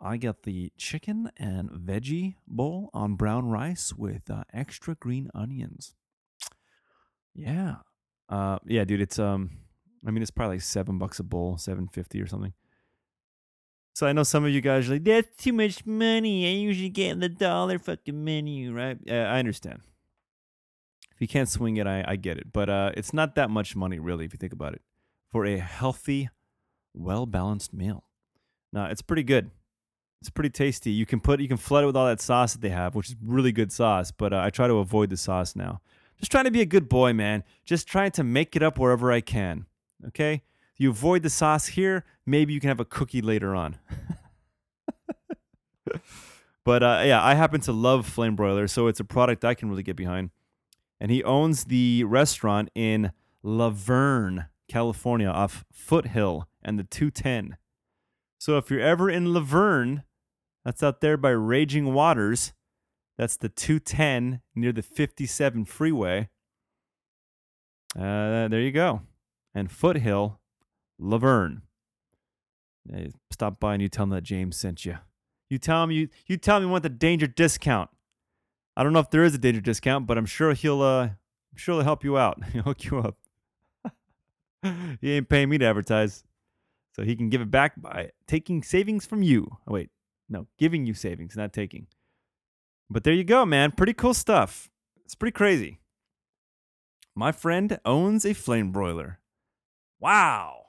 I 0.03 0.17
get 0.17 0.43
the 0.43 0.73
chicken 0.77 1.31
and 1.37 1.69
veggie 1.69 2.35
bowl 2.45 2.89
on 2.93 3.15
brown 3.15 3.47
rice 3.47 3.93
with 3.93 4.29
uh, 4.29 4.43
extra 4.53 4.95
green 4.95 5.29
onions. 5.33 5.95
Yeah, 7.33 7.77
uh, 8.27 8.59
yeah, 8.65 8.83
dude, 8.83 8.99
it's 8.99 9.17
um, 9.17 9.51
I 10.05 10.11
mean, 10.11 10.21
it's 10.21 10.29
probably 10.29 10.57
like 10.57 10.63
seven 10.63 10.97
bucks 10.97 11.19
a 11.19 11.23
bowl, 11.23 11.57
seven 11.57 11.87
fifty 11.87 12.21
or 12.21 12.27
something. 12.27 12.53
So 13.95 14.05
I 14.05 14.11
know 14.11 14.23
some 14.23 14.43
of 14.43 14.51
you 14.51 14.59
guys 14.59 14.89
are 14.89 14.93
like, 14.93 15.03
that's 15.03 15.41
too 15.41 15.53
much 15.53 15.85
money. 15.85 16.47
I 16.47 16.51
usually 16.59 16.89
get 16.89 17.11
in 17.11 17.19
the 17.19 17.29
dollar 17.29 17.79
fucking 17.79 18.23
menu, 18.23 18.73
right? 18.73 18.97
Yeah, 19.05 19.31
I 19.31 19.39
understand. 19.39 19.81
If 21.13 21.21
you 21.21 21.27
can't 21.27 21.47
swing 21.47 21.77
it, 21.77 21.85
I, 21.85 22.03
I 22.07 22.15
get 22.15 22.37
it. 22.37 22.51
But 22.51 22.69
uh, 22.69 22.91
it's 22.97 23.13
not 23.13 23.35
that 23.35 23.51
much 23.51 23.75
money, 23.75 23.99
really, 23.99 24.25
if 24.25 24.33
you 24.33 24.37
think 24.37 24.51
about 24.51 24.73
it, 24.73 24.81
for 25.31 25.45
a 25.45 25.57
healthy, 25.57 26.29
well 26.93 27.27
balanced 27.27 27.71
meal. 27.71 28.03
Now, 28.73 28.85
it's 28.85 29.03
pretty 29.03 29.23
good. 29.23 29.51
It's 30.23 30.29
pretty 30.29 30.51
tasty. 30.51 30.89
You 30.89 31.05
can 31.05 31.19
put, 31.19 31.41
you 31.41 31.49
can 31.49 31.57
flood 31.57 31.83
it 31.83 31.87
with 31.87 31.97
all 31.97 32.05
that 32.05 32.21
sauce 32.21 32.53
that 32.53 32.61
they 32.61 32.69
have, 32.69 32.95
which 32.95 33.09
is 33.09 33.17
really 33.21 33.51
good 33.51 33.73
sauce. 33.73 34.09
But 34.09 34.31
uh, 34.31 34.39
I 34.39 34.51
try 34.51 34.67
to 34.67 34.75
avoid 34.75 35.09
the 35.09 35.17
sauce 35.17 35.53
now. 35.53 35.81
Just 36.17 36.31
trying 36.31 36.45
to 36.45 36.51
be 36.51 36.61
a 36.61 36.65
good 36.65 36.87
boy, 36.87 37.11
man. 37.11 37.43
Just 37.65 37.89
trying 37.89 38.11
to 38.11 38.23
make 38.23 38.55
it 38.55 38.63
up 38.63 38.79
wherever 38.79 39.11
I 39.11 39.19
can. 39.19 39.65
Okay? 40.07 40.43
You 40.77 40.91
avoid 40.91 41.23
the 41.23 41.29
sauce 41.29 41.67
here, 41.67 42.05
maybe 42.25 42.53
you 42.53 42.61
can 42.61 42.69
have 42.69 42.79
a 42.79 42.85
cookie 42.85 43.21
later 43.21 43.53
on. 43.53 43.77
but 46.63 46.81
uh, 46.81 47.01
yeah, 47.03 47.21
I 47.21 47.33
happen 47.33 47.59
to 47.59 47.73
love 47.73 48.07
Flame 48.07 48.37
Broiler, 48.37 48.69
so 48.69 48.87
it's 48.87 49.01
a 49.01 49.03
product 49.03 49.43
I 49.43 49.55
can 49.55 49.69
really 49.69 49.83
get 49.83 49.97
behind. 49.97 50.29
And 51.01 51.11
he 51.11 51.21
owns 51.21 51.65
the 51.65 52.05
restaurant 52.05 52.69
in 52.73 53.11
La 53.43 53.71
Verne, 53.71 54.45
California, 54.69 55.27
off 55.27 55.65
Foothill 55.73 56.47
and 56.61 56.79
the 56.79 56.85
210. 56.85 57.57
So 58.37 58.57
if 58.57 58.71
you're 58.71 58.79
ever 58.79 59.09
in 59.09 59.33
La 59.33 59.41
Verne, 59.41 60.03
that's 60.65 60.83
out 60.83 61.01
there 61.01 61.17
by 61.17 61.29
Raging 61.29 61.93
Waters, 61.93 62.53
that's 63.17 63.37
the 63.37 63.49
210 63.49 64.41
near 64.55 64.71
the 64.71 64.81
57 64.81 65.65
freeway. 65.65 66.29
Uh, 67.95 68.47
there 68.47 68.61
you 68.61 68.71
go. 68.71 69.01
And 69.53 69.71
Foothill, 69.71 70.39
La 70.97 71.17
Verne. 71.17 71.61
Hey, 72.91 73.11
stop 73.31 73.59
by 73.59 73.73
and 73.73 73.81
you 73.81 73.89
tell 73.89 74.03
them 74.03 74.15
that 74.15 74.23
James 74.23 74.57
sent 74.57 74.85
you. 74.85 74.97
You 75.49 75.57
tell 75.57 75.83
him 75.83 75.91
you 75.91 76.09
you 76.25 76.37
tell 76.37 76.57
him 76.57 76.63
you 76.63 76.69
want 76.69 76.83
the 76.83 76.89
danger 76.89 77.27
discount. 77.27 77.89
I 78.75 78.83
don't 78.83 78.93
know 78.93 78.99
if 78.99 79.11
there 79.11 79.23
is 79.23 79.35
a 79.35 79.37
danger 79.37 79.61
discount, 79.61 80.07
but 80.07 80.17
I'm 80.17 80.25
sure 80.25 80.53
he'll 80.53 80.81
uh 80.81 81.03
I'm 81.03 81.57
sure 81.57 81.75
he'll 81.75 81.83
help 81.83 82.03
you 82.03 82.17
out. 82.17 82.43
He'll 82.51 82.63
hook 82.63 82.83
you 82.85 82.99
up. 82.99 83.17
he 85.01 85.11
ain't 85.13 85.29
paying 85.29 85.49
me 85.49 85.57
to 85.59 85.65
advertise. 85.65 86.23
So 86.95 87.03
he 87.03 87.15
can 87.15 87.29
give 87.29 87.41
it 87.41 87.51
back 87.51 87.79
by 87.79 88.11
taking 88.27 88.63
savings 88.63 89.05
from 89.05 89.23
you. 89.23 89.47
Oh, 89.67 89.73
wait, 89.73 89.89
no, 90.29 90.47
giving 90.57 90.85
you 90.85 90.93
savings, 90.93 91.35
not 91.35 91.53
taking. 91.53 91.87
But 92.89 93.03
there 93.03 93.13
you 93.13 93.23
go, 93.23 93.45
man. 93.45 93.71
Pretty 93.71 93.93
cool 93.93 94.13
stuff. 94.13 94.69
It's 95.05 95.15
pretty 95.15 95.33
crazy. 95.33 95.79
My 97.15 97.31
friend 97.31 97.79
owns 97.85 98.25
a 98.25 98.33
flame 98.33 98.71
broiler. 98.71 99.19
Wow. 99.99 100.63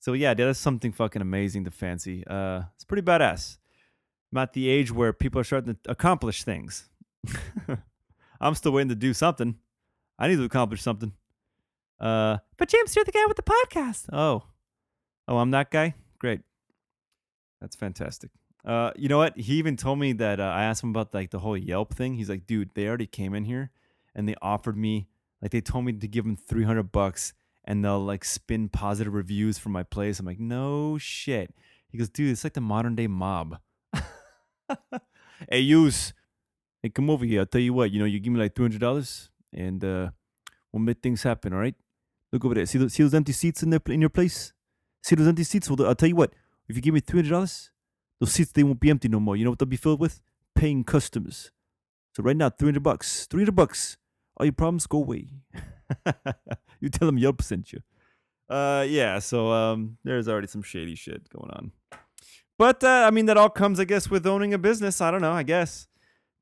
So 0.00 0.12
yeah, 0.12 0.34
that's 0.34 0.58
something 0.58 0.92
fucking 0.92 1.22
amazing 1.22 1.64
to 1.64 1.70
fancy. 1.70 2.24
Uh, 2.26 2.62
it's 2.74 2.84
pretty 2.84 3.02
badass. 3.02 3.58
I'm 4.32 4.38
at 4.38 4.52
the 4.52 4.68
age 4.68 4.92
where 4.92 5.12
people 5.12 5.40
are 5.40 5.44
starting 5.44 5.74
to 5.74 5.90
accomplish 5.90 6.44
things. 6.44 6.88
I'm 8.40 8.54
still 8.54 8.72
waiting 8.72 8.90
to 8.90 8.94
do 8.94 9.12
something. 9.12 9.56
I 10.18 10.28
need 10.28 10.36
to 10.36 10.44
accomplish 10.44 10.82
something. 10.82 11.12
Uh, 12.00 12.38
but 12.56 12.68
James, 12.68 12.94
you're 12.94 13.04
the 13.04 13.12
guy 13.12 13.24
with 13.26 13.36
the 13.36 13.42
podcast. 13.42 14.06
Oh, 14.12 14.44
oh, 15.26 15.38
I'm 15.38 15.50
that 15.50 15.70
guy. 15.70 15.94
Great. 16.18 16.40
That's 17.60 17.74
fantastic. 17.74 18.30
Uh, 18.64 18.90
you 18.96 19.08
know 19.08 19.18
what? 19.18 19.38
He 19.38 19.54
even 19.54 19.76
told 19.76 19.98
me 19.98 20.12
that 20.14 20.40
uh, 20.40 20.44
I 20.44 20.64
asked 20.64 20.82
him 20.82 20.90
about 20.90 21.14
like 21.14 21.30
the 21.30 21.38
whole 21.38 21.56
Yelp 21.56 21.94
thing. 21.94 22.14
He's 22.14 22.28
like, 22.28 22.46
dude, 22.46 22.70
they 22.74 22.86
already 22.86 23.06
came 23.06 23.34
in 23.34 23.44
here 23.44 23.70
and 24.14 24.28
they 24.28 24.34
offered 24.42 24.76
me 24.76 25.08
like 25.40 25.52
they 25.52 25.60
told 25.60 25.84
me 25.84 25.92
to 25.92 26.08
give 26.08 26.24
them 26.24 26.36
three 26.36 26.64
hundred 26.64 26.90
bucks 26.92 27.32
and 27.64 27.84
they'll 27.84 28.04
like 28.04 28.24
spin 28.24 28.68
positive 28.68 29.14
reviews 29.14 29.58
for 29.58 29.68
my 29.68 29.82
place. 29.82 30.18
I'm 30.18 30.26
like, 30.26 30.40
no 30.40 30.98
shit. 30.98 31.54
He 31.88 31.98
goes, 31.98 32.08
dude, 32.08 32.30
it's 32.30 32.44
like 32.44 32.54
the 32.54 32.60
modern 32.60 32.94
day 32.94 33.06
mob. 33.06 33.58
hey, 35.50 35.60
use. 35.60 36.12
Hey, 36.82 36.90
come 36.90 37.10
over 37.10 37.24
here. 37.24 37.40
I'll 37.40 37.46
tell 37.46 37.60
you 37.60 37.72
what. 37.72 37.90
You 37.90 38.00
know, 38.00 38.04
you 38.04 38.20
give 38.20 38.32
me 38.32 38.40
like 38.40 38.54
three 38.54 38.64
hundred 38.64 38.80
dollars 38.80 39.30
and 39.52 39.82
uh, 39.84 40.10
we'll 40.72 40.82
make 40.82 41.00
things 41.02 41.22
happen. 41.22 41.52
All 41.52 41.60
right. 41.60 41.74
Look 42.32 42.44
over 42.44 42.54
there. 42.54 42.66
See 42.66 42.78
those, 42.78 42.92
see 42.92 43.02
those 43.02 43.14
empty 43.14 43.32
seats 43.32 43.62
in 43.62 43.70
there 43.70 43.80
in 43.86 44.00
your 44.00 44.10
place. 44.10 44.52
See 45.02 45.14
those 45.16 45.28
empty 45.28 45.44
seats. 45.44 45.70
Well, 45.70 45.86
I'll 45.86 45.94
tell 45.94 46.08
you 46.08 46.16
what. 46.16 46.32
If 46.68 46.76
you 46.76 46.82
give 46.82 46.92
me 46.92 47.00
three 47.00 47.20
hundred 47.20 47.30
dollars, 47.30 47.70
those 48.20 48.32
seats 48.32 48.52
they 48.52 48.62
won't 48.62 48.80
be 48.80 48.90
empty 48.90 49.08
no 49.08 49.20
more. 49.20 49.36
You 49.36 49.44
know 49.44 49.50
what 49.50 49.58
they'll 49.58 49.66
be 49.66 49.76
filled 49.76 50.00
with? 50.00 50.20
Paying 50.54 50.84
customers. 50.84 51.52
So 52.14 52.22
right 52.22 52.36
now, 52.36 52.50
300 52.50 52.82
bucks. 52.82 53.26
300 53.26 53.54
bucks. 53.54 53.96
All 54.36 54.46
your 54.46 54.52
problems 54.52 54.86
go 54.86 54.98
away. 54.98 55.28
you 56.80 56.88
tell 56.88 57.06
them 57.06 57.18
Yelp 57.18 57.42
sent 57.42 57.72
you. 57.72 57.80
Uh, 58.48 58.84
yeah. 58.88 59.18
So 59.18 59.52
um, 59.52 59.98
there's 60.04 60.28
already 60.28 60.46
some 60.46 60.62
shady 60.62 60.94
shit 60.94 61.28
going 61.28 61.50
on. 61.50 61.72
But 62.58 62.82
uh, 62.82 63.04
I 63.06 63.10
mean, 63.10 63.26
that 63.26 63.36
all 63.36 63.50
comes, 63.50 63.78
I 63.78 63.84
guess, 63.84 64.10
with 64.10 64.26
owning 64.26 64.52
a 64.52 64.58
business. 64.58 65.00
I 65.00 65.10
don't 65.10 65.22
know. 65.22 65.32
I 65.32 65.44
guess. 65.44 65.86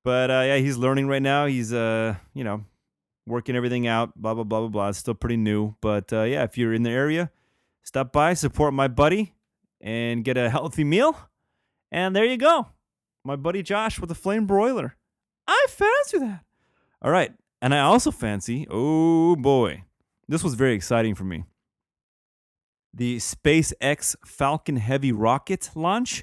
But 0.02 0.30
uh, 0.30 0.44
yeah, 0.46 0.56
he's 0.56 0.76
learning 0.78 1.08
right 1.08 1.20
now. 1.20 1.46
He's 1.46 1.72
uh, 1.72 2.14
you 2.32 2.44
know, 2.44 2.64
working 3.26 3.56
everything 3.56 3.86
out. 3.86 4.14
Blah 4.16 4.34
blah 4.34 4.44
blah 4.44 4.60
blah 4.60 4.68
blah. 4.68 4.88
It's 4.88 4.98
still 4.98 5.14
pretty 5.14 5.36
new. 5.36 5.74
But 5.82 6.12
uh, 6.12 6.22
yeah, 6.22 6.44
if 6.44 6.56
you're 6.56 6.72
in 6.72 6.84
the 6.84 6.90
area, 6.90 7.30
stop 7.82 8.12
by, 8.12 8.32
support 8.32 8.72
my 8.72 8.88
buddy, 8.88 9.34
and 9.80 10.24
get 10.24 10.38
a 10.38 10.48
healthy 10.48 10.84
meal. 10.84 11.18
And 11.96 12.14
there 12.14 12.26
you 12.26 12.36
go. 12.36 12.68
My 13.24 13.36
buddy 13.36 13.62
Josh 13.62 13.98
with 13.98 14.10
a 14.10 14.14
flame 14.14 14.46
broiler. 14.46 14.96
I 15.48 15.66
fancy 15.70 16.18
that. 16.18 16.44
All 17.00 17.10
right. 17.10 17.32
And 17.62 17.74
I 17.74 17.80
also 17.80 18.10
fancy, 18.10 18.66
oh 18.70 19.34
boy, 19.34 19.84
this 20.28 20.44
was 20.44 20.52
very 20.52 20.74
exciting 20.74 21.14
for 21.14 21.24
me. 21.24 21.44
The 22.92 23.16
SpaceX 23.16 24.14
Falcon 24.26 24.76
Heavy 24.76 25.10
rocket 25.10 25.70
launch 25.74 26.22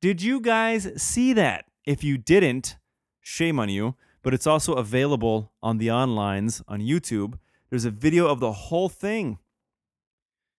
Did 0.00 0.22
you 0.22 0.40
guys 0.40 0.88
see 0.96 1.32
that? 1.32 1.64
If 1.84 2.04
you 2.04 2.16
didn't, 2.16 2.76
shame 3.20 3.58
on 3.58 3.68
you. 3.70 3.96
But 4.22 4.34
it's 4.34 4.46
also 4.46 4.74
available 4.74 5.52
on 5.60 5.78
the 5.78 5.88
onlines 5.88 6.62
on 6.68 6.78
YouTube. 6.80 7.40
There's 7.70 7.84
a 7.84 7.90
video 7.90 8.28
of 8.28 8.38
the 8.38 8.52
whole 8.52 8.88
thing. 8.88 9.38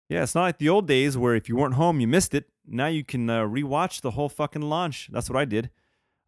Yeah, 0.09 0.25
it's 0.25 0.35
not 0.35 0.43
like 0.43 0.59
the 0.59 0.69
old 0.69 0.89
days 0.89 1.17
where 1.17 1.37
if 1.37 1.49
you 1.49 1.55
weren't 1.55 1.75
home, 1.75 2.01
you 2.01 2.09
missed 2.09 2.35
it. 2.35 2.49
Now 2.71 2.87
you 2.87 3.05
can 3.05 3.29
uh, 3.31 3.43
rewatch 3.43 4.01
the 4.03 4.12
whole 4.12 4.29
fucking 4.29 4.62
launch. 4.62 5.09
That's 5.11 5.31
what 5.31 5.39
I 5.39 5.45
did. 5.45 5.71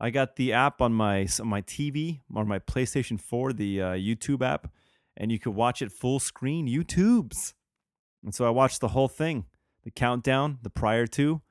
I 0.01 0.09
got 0.11 0.37
the 0.37 0.53
app 0.53 0.81
on 0.81 0.95
my 0.95 1.29
on 1.39 1.49
my 1.49 1.61
TV 1.61 2.21
or 2.35 2.45
my 2.45 2.59
PlayStation 2.59 3.21
4, 3.21 3.53
the 3.53 3.83
uh, 3.83 3.87
YouTube 3.93 4.43
app, 4.43 4.73
and 5.17 5.31
you 5.31 5.39
could 5.39 5.55
watch 5.55 5.83
it 5.83 5.93
full 5.93 6.19
screen. 6.19 6.67
YouTube's. 6.67 7.55
And 8.25 8.35
so 8.35 8.47
I 8.47 8.51
watched 8.51 8.81
the 8.81 8.89
whole 8.89 9.09
thing, 9.09 9.45
the 9.85 9.91
countdown, 9.91 10.59
the 10.63 10.71
prior 10.71 11.07
to, 11.09 11.43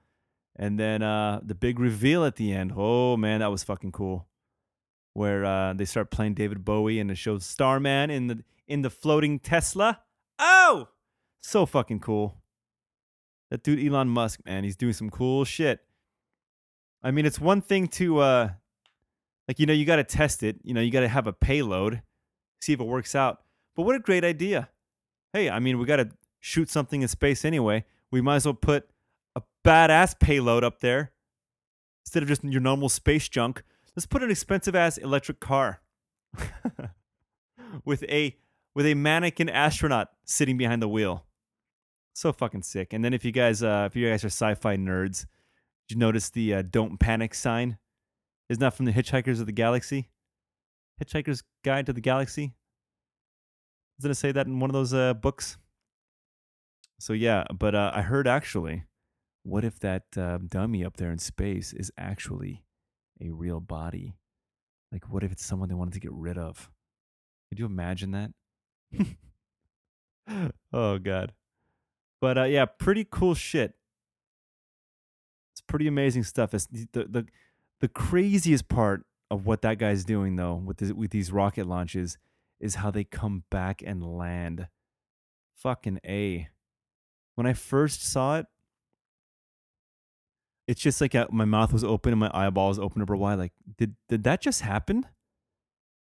and 0.56 0.80
then 0.80 1.04
uh, 1.04 1.40
the 1.44 1.56
big 1.56 1.80
reveal 1.80 2.26
at 2.26 2.38
the 2.38 2.52
end. 2.52 2.74
Oh 2.76 3.16
man, 3.16 3.42
that 3.42 3.52
was 3.52 3.64
fucking 3.64 3.92
cool. 3.92 4.28
Where 5.14 5.46
uh, 5.46 5.74
they 5.74 5.86
start 5.86 6.10
playing 6.10 6.34
David 6.34 6.66
Bowie 6.66 7.00
and 7.00 7.12
it 7.12 7.18
shows 7.18 7.46
Starman 7.46 8.10
in 8.10 8.28
the 8.28 8.44
in 8.68 8.82
the 8.82 8.90
floating 8.90 9.40
Tesla. 9.40 10.02
Oh, 10.40 10.90
so 11.42 11.66
fucking 11.66 12.00
cool. 12.00 12.42
That 13.52 13.64
dude 13.64 13.86
Elon 13.86 14.10
Musk, 14.10 14.42
man, 14.46 14.64
he's 14.64 14.76
doing 14.76 14.94
some 14.94 15.10
cool 15.10 15.44
shit. 15.44 15.82
I 17.02 17.12
mean, 17.12 17.26
it's 17.26 17.40
one 17.40 17.62
thing 17.62 17.88
to 17.90 18.20
uh 18.20 18.50
like 19.48 19.60
you 19.60 19.66
know, 19.66 19.74
you 19.74 19.86
got 19.86 19.96
to 19.96 20.04
test 20.04 20.44
it, 20.44 20.58
you 20.64 20.74
know, 20.74 20.82
you 20.82 20.92
got 20.92 21.00
to 21.00 21.08
have 21.08 21.26
a 21.26 21.34
payload, 21.34 22.04
see 22.62 22.74
if 22.74 22.80
it 22.80 22.86
works 22.86 23.16
out. 23.16 23.42
But 23.76 23.84
what 23.84 23.96
a 23.96 24.00
great 24.00 24.24
idea. 24.24 24.70
Hey, 25.34 25.50
I 25.50 25.60
mean, 25.60 25.80
we 25.80 25.86
got 25.86 25.98
to 25.98 26.10
shoot 26.40 26.70
something 26.70 27.02
in 27.02 27.08
space 27.08 27.44
anyway. 27.44 27.86
We 28.12 28.22
might 28.22 28.38
as 28.38 28.46
well 28.46 28.54
put 28.54 28.88
a 29.36 29.42
badass 29.66 30.20
payload 30.20 30.64
up 30.64 30.80
there 30.82 31.12
instead 32.06 32.24
of 32.24 32.30
just 32.30 32.44
your 32.44 32.62
normal 32.62 32.90
space 32.90 33.28
junk. 33.30 33.64
Let's 33.96 34.06
put 34.06 34.24
an 34.24 34.32
expensive 34.32 34.76
ass 34.76 34.98
electric 34.98 35.40
car 35.40 35.82
with 37.86 38.04
a 38.04 38.36
with 38.76 38.86
a 38.86 38.94
mannequin 38.94 39.50
astronaut 39.50 40.10
sitting 40.26 40.58
behind 40.58 40.82
the 40.82 40.88
wheel. 40.88 41.26
So 42.20 42.34
fucking 42.34 42.64
sick. 42.64 42.92
And 42.92 43.02
then 43.02 43.14
if 43.14 43.24
you 43.24 43.32
guys 43.32 43.64
uh 43.64 43.88
if 43.90 43.96
you 43.96 44.10
guys 44.10 44.26
are 44.26 44.28
sci-fi 44.28 44.76
nerds, 44.76 45.26
did 45.88 45.96
you 45.96 45.98
notice 46.00 46.30
the 46.30 46.56
uh, 46.56 46.64
don't 46.70 47.00
panic 47.00 47.34
sign? 47.34 47.78
Isn't 48.50 48.60
that 48.60 48.74
from 48.74 48.88
the 48.88 48.92
Hitchhikers 48.92 49.40
of 49.40 49.46
the 49.46 49.54
Galaxy? 49.54 50.10
Hitchhiker's 51.02 51.44
Guide 51.64 51.86
to 51.86 51.94
the 51.94 52.02
Galaxy? 52.02 52.56
Doesn't 54.02 54.12
it 54.12 54.16
say 54.16 54.34
that 54.34 54.48
in 54.48 54.60
one 54.60 54.70
of 54.70 54.74
those 54.74 54.94
uh, 54.94 55.14
books? 55.14 55.58
So 57.00 57.14
yeah, 57.14 57.46
but 57.58 57.74
uh, 57.74 57.94
I 57.96 58.02
heard 58.02 58.28
actually, 58.28 58.84
what 59.44 59.64
if 59.64 59.80
that 59.80 60.04
uh, 60.18 60.40
dummy 60.46 60.84
up 60.84 60.98
there 60.98 61.12
in 61.12 61.20
space 61.20 61.72
is 61.72 61.90
actually 61.98 62.66
a 63.22 63.30
real 63.30 63.62
body? 63.62 64.18
Like, 64.92 65.08
what 65.10 65.24
if 65.24 65.32
it's 65.32 65.46
someone 65.46 65.70
they 65.70 65.76
wanted 65.76 65.94
to 65.94 66.02
get 66.02 66.12
rid 66.12 66.38
of? 66.38 66.70
Could 67.48 67.60
you 67.60 67.66
imagine 67.66 68.12
that? 68.12 68.32
oh 70.74 70.98
god. 70.98 71.32
But 72.22 72.38
uh, 72.38 72.44
yeah, 72.44 72.66
pretty 72.66 73.06
cool 73.10 73.34
shit. 73.34 73.76
It's 75.54 75.62
pretty 75.62 75.88
amazing 75.88 76.24
stuff. 76.24 76.54
It's 76.54 76.68
the, 76.68 77.06
the 77.06 77.26
the 77.80 77.88
craziest 77.88 78.68
part 78.68 79.06
of 79.32 79.46
what 79.46 79.62
that 79.62 79.78
guy's 79.78 80.04
doing 80.04 80.36
though 80.36 80.56
with 80.56 80.78
this, 80.78 80.92
with 80.92 81.12
these 81.12 81.32
rocket 81.32 81.66
launches 81.66 82.18
is 82.60 82.76
how 82.76 82.92
they 82.92 83.04
come 83.04 83.44
back 83.50 83.82
and 83.86 84.18
land. 84.18 84.68
Fucking 85.56 86.00
a. 86.06 86.50
When 87.36 87.48
I 87.48 87.54
first 87.54 88.06
saw 88.06 88.38
it, 88.38 88.48
it's 90.68 90.82
just 90.82 91.02
like 91.02 91.16
uh, 91.16 91.28
my 91.32 91.46
mouth 91.46 91.74
was 91.74 91.84
open 91.84 92.14
and 92.14 92.20
my 92.20 92.30
eyeballs 92.34 92.80
open 92.80 93.02
over 93.02 93.16
wide. 93.16 93.40
Like, 93.40 93.54
did 93.78 93.96
did 94.08 94.24
that 94.24 94.42
just 94.42 94.62
happen? 94.62 95.06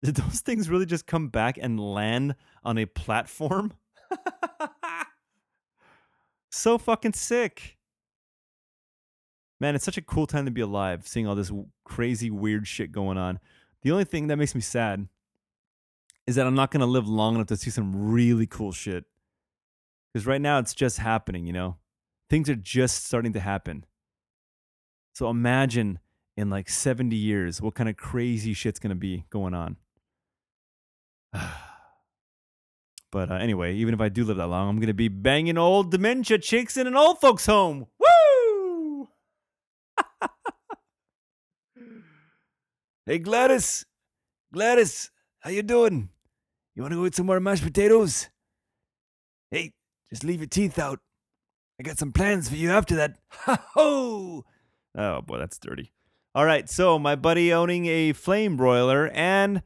Did 0.01 0.15
those 0.15 0.39
things 0.39 0.69
really 0.69 0.85
just 0.85 1.05
come 1.05 1.27
back 1.27 1.57
and 1.61 1.77
land 1.77 2.35
on 2.63 2.77
a 2.77 2.85
platform? 2.85 3.73
so 6.49 6.77
fucking 6.77 7.13
sick. 7.13 7.77
Man, 9.59 9.75
it's 9.75 9.83
such 9.83 9.97
a 9.97 10.01
cool 10.01 10.25
time 10.25 10.45
to 10.45 10.51
be 10.51 10.61
alive, 10.61 11.07
seeing 11.07 11.27
all 11.27 11.35
this 11.35 11.51
crazy, 11.83 12.31
weird 12.31 12.67
shit 12.67 12.91
going 12.91 13.17
on. 13.17 13.39
The 13.81 13.91
only 13.91 14.05
thing 14.05 14.27
that 14.27 14.37
makes 14.37 14.55
me 14.55 14.61
sad 14.61 15.07
is 16.25 16.35
that 16.35 16.47
I'm 16.47 16.55
not 16.55 16.71
going 16.71 16.81
to 16.81 16.85
live 16.85 17.07
long 17.07 17.35
enough 17.35 17.47
to 17.47 17.57
see 17.57 17.69
some 17.69 18.11
really 18.11 18.47
cool 18.47 18.71
shit. 18.71 19.05
Because 20.13 20.25
right 20.25 20.41
now 20.41 20.59
it's 20.59 20.73
just 20.73 20.97
happening, 20.97 21.45
you 21.45 21.53
know? 21.53 21.77
Things 22.29 22.49
are 22.49 22.55
just 22.55 23.05
starting 23.05 23.33
to 23.33 23.39
happen. 23.39 23.85
So 25.13 25.29
imagine 25.29 25.99
in 26.37 26.49
like 26.49 26.69
70 26.69 27.15
years 27.15 27.61
what 27.61 27.75
kind 27.75 27.89
of 27.89 27.97
crazy 27.97 28.53
shit's 28.53 28.79
going 28.79 28.91
to 28.91 28.95
be 28.95 29.25
going 29.29 29.53
on. 29.53 29.77
Ah. 31.33 31.68
But 33.11 33.31
uh, 33.31 33.35
anyway, 33.35 33.75
even 33.75 33.93
if 33.93 34.01
I 34.01 34.09
do 34.09 34.23
live 34.23 34.37
that 34.37 34.47
long, 34.47 34.69
I'm 34.69 34.77
going 34.77 34.87
to 34.87 34.93
be 34.93 35.07
banging 35.07 35.57
old 35.57 35.91
dementia 35.91 36.37
chicks 36.37 36.77
in 36.77 36.87
an 36.87 36.95
old 36.95 37.19
folks' 37.19 37.45
home. 37.45 37.87
Woo! 37.99 39.07
hey, 43.05 43.19
Gladys. 43.19 43.85
Gladys, 44.53 45.11
how 45.39 45.49
you 45.49 45.63
doing? 45.63 46.09
You 46.75 46.81
want 46.83 46.93
to 46.93 46.97
go 46.97 47.05
eat 47.05 47.15
some 47.15 47.25
more 47.25 47.39
mashed 47.39 47.63
potatoes? 47.63 48.29
Hey, 49.51 49.73
just 50.09 50.23
leave 50.23 50.39
your 50.39 50.47
teeth 50.47 50.79
out. 50.79 50.99
I 51.79 51.83
got 51.83 51.97
some 51.97 52.11
plans 52.11 52.49
for 52.49 52.55
you 52.55 52.71
after 52.71 52.95
that. 52.95 53.17
Ha 53.31 53.63
ho! 53.73 54.45
Oh 54.97 55.21
boy, 55.21 55.37
that's 55.37 55.59
dirty. 55.59 55.93
All 56.35 56.45
right, 56.45 56.69
so 56.69 56.99
my 56.99 57.15
buddy 57.15 57.53
owning 57.53 57.85
a 57.85 58.13
flame 58.13 58.57
broiler 58.57 59.09
and 59.09 59.61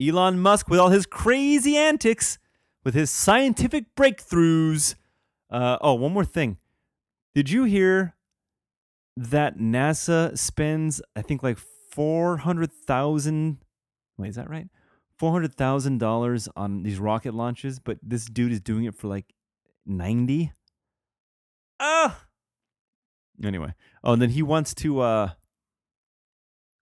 Elon 0.00 0.38
Musk 0.38 0.68
with 0.68 0.80
all 0.80 0.88
his 0.88 1.06
crazy 1.06 1.76
antics, 1.76 2.38
with 2.84 2.94
his 2.94 3.10
scientific 3.10 3.94
breakthroughs. 3.94 4.94
Uh, 5.50 5.78
oh, 5.80 5.94
one 5.94 6.12
more 6.12 6.24
thing. 6.24 6.58
Did 7.34 7.50
you 7.50 7.64
hear 7.64 8.14
that 9.16 9.58
NASA 9.58 10.36
spends, 10.38 11.02
I 11.14 11.22
think, 11.22 11.42
like 11.42 11.58
400,000. 11.92 13.58
Wait, 14.16 14.28
is 14.28 14.36
that 14.36 14.48
right? 14.48 14.68
$400,000 15.20 16.48
on 16.56 16.82
these 16.82 16.98
rocket 16.98 17.34
launches, 17.34 17.78
but 17.78 17.98
this 18.02 18.24
dude 18.26 18.52
is 18.52 18.60
doing 18.60 18.84
it 18.84 18.94
for 18.94 19.08
like 19.08 19.34
90? 19.84 20.52
Ah! 21.78 22.24
Anyway. 23.42 23.74
Oh, 24.02 24.14
and 24.14 24.22
then 24.22 24.30
he 24.30 24.42
wants 24.42 24.74
to, 24.76 25.00
uh, 25.00 25.30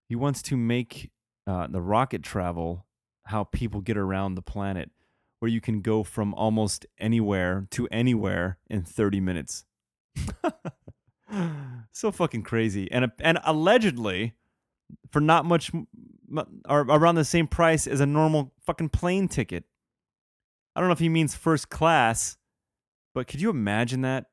he 0.07 0.15
wants 0.15 0.41
to 0.43 0.57
make 0.57 1.11
uh, 1.45 1.67
the 1.67 1.81
rocket 1.81 2.23
travel 2.23 2.85
how 3.25 3.43
people 3.43 3.81
get 3.81 3.97
around 3.97 4.35
the 4.35 4.41
planet, 4.41 4.89
where 5.39 5.49
you 5.49 5.61
can 5.61 5.81
go 5.81 6.03
from 6.03 6.33
almost 6.33 6.85
anywhere 6.99 7.67
to 7.71 7.87
anywhere 7.91 8.57
in 8.69 8.83
30 8.83 9.19
minutes. 9.19 9.65
so 11.91 12.11
fucking 12.11 12.43
crazy. 12.43 12.91
And 12.91 13.11
and 13.19 13.39
allegedly 13.43 14.33
for 15.11 15.21
not 15.21 15.45
much 15.45 15.71
or 16.67 16.81
around 16.81 17.15
the 17.15 17.25
same 17.25 17.47
price 17.47 17.87
as 17.87 17.99
a 17.99 18.05
normal 18.05 18.53
fucking 18.65 18.89
plane 18.89 19.27
ticket. 19.27 19.63
I 20.75 20.79
don't 20.79 20.89
know 20.89 20.93
if 20.93 20.99
he 20.99 21.09
means 21.09 21.35
first 21.35 21.69
class, 21.69 22.37
but 23.13 23.27
could 23.27 23.41
you 23.41 23.49
imagine 23.49 24.01
that? 24.01 24.25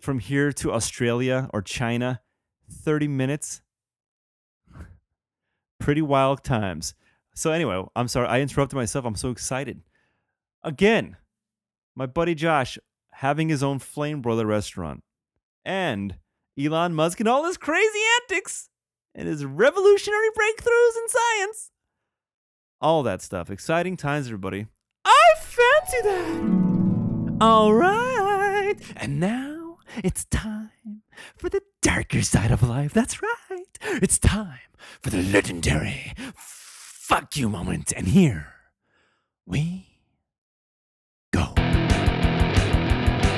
From 0.00 0.18
here 0.18 0.52
to 0.52 0.72
Australia 0.72 1.48
or 1.54 1.62
China, 1.62 2.20
30 2.70 3.08
minutes. 3.08 3.62
Pretty 5.80 6.02
wild 6.02 6.42
times. 6.44 6.94
So 7.34 7.50
anyway, 7.50 7.82
I'm 7.96 8.08
sorry 8.08 8.28
I 8.28 8.40
interrupted 8.40 8.76
myself. 8.76 9.04
I'm 9.04 9.16
so 9.16 9.30
excited. 9.30 9.82
Again, 10.62 11.16
my 11.94 12.06
buddy 12.06 12.34
Josh 12.34 12.78
having 13.14 13.48
his 13.48 13.62
own 13.62 13.78
flame 13.78 14.20
broiler 14.20 14.46
restaurant, 14.46 15.02
and 15.64 16.16
Elon 16.58 16.94
Musk 16.94 17.20
and 17.20 17.28
all 17.28 17.44
his 17.44 17.56
crazy 17.56 18.00
antics 18.22 18.68
and 19.14 19.28
his 19.28 19.44
revolutionary 19.44 20.28
breakthroughs 20.30 20.96
in 20.96 21.08
science. 21.08 21.70
All 22.80 23.02
that 23.04 23.22
stuff. 23.22 23.50
Exciting 23.50 23.96
times, 23.96 24.26
everybody. 24.26 24.66
I 25.04 25.22
fancy 25.38 26.02
that. 26.02 27.38
All 27.40 27.72
right. 27.72 28.76
And 28.96 29.20
now 29.20 29.78
it's 29.96 30.24
time 30.26 31.02
for 31.36 31.48
the 31.48 31.62
darker 31.82 32.22
side 32.22 32.50
of 32.50 32.62
life. 32.62 32.92
That's 32.92 33.22
right. 33.22 33.78
It's 34.02 34.18
time 34.18 34.58
for 35.02 35.10
the 35.10 35.22
legendary 35.22 36.12
fuck 37.04 37.36
you 37.36 37.50
moment. 37.50 37.92
And 37.94 38.08
here 38.08 38.46
we 39.44 39.86
go. 41.34 41.52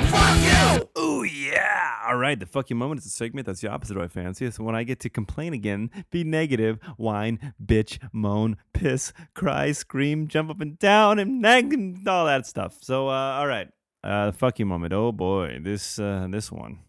Fuck 0.07 0.37
you! 0.41 1.01
Ooh, 1.01 1.23
yeah. 1.25 1.97
All 2.07 2.15
right. 2.15 2.39
The 2.39 2.45
fuck 2.45 2.69
you 2.69 2.77
moment 2.77 3.01
is 3.01 3.07
a 3.07 3.09
segment 3.09 3.45
that's 3.45 3.59
the 3.59 3.69
opposite 3.69 3.97
of 3.97 3.97
what 3.97 4.05
I 4.05 4.07
fancy. 4.07 4.49
So 4.51 4.63
when 4.63 4.73
I 4.73 4.83
get 4.83 5.01
to 5.01 5.09
complain 5.09 5.51
again, 5.51 5.91
be 6.11 6.23
negative, 6.23 6.79
whine, 6.95 7.53
bitch, 7.63 7.99
moan, 8.13 8.55
piss, 8.71 9.11
cry, 9.33 9.73
scream, 9.73 10.29
jump 10.29 10.49
up 10.49 10.61
and 10.61 10.79
down, 10.79 11.19
and 11.19 11.41
nag, 11.41 11.73
and 11.73 12.07
all 12.07 12.25
that 12.25 12.47
stuff. 12.47 12.77
So, 12.81 13.09
uh, 13.09 13.11
all 13.11 13.47
right. 13.47 13.67
Uh, 14.01 14.31
fuck 14.31 14.59
you 14.59 14.65
moment. 14.65 14.93
Oh 14.93 15.11
boy. 15.11 15.59
This, 15.61 15.99
uh, 15.99 16.27
this 16.31 16.49
one. 16.53 16.79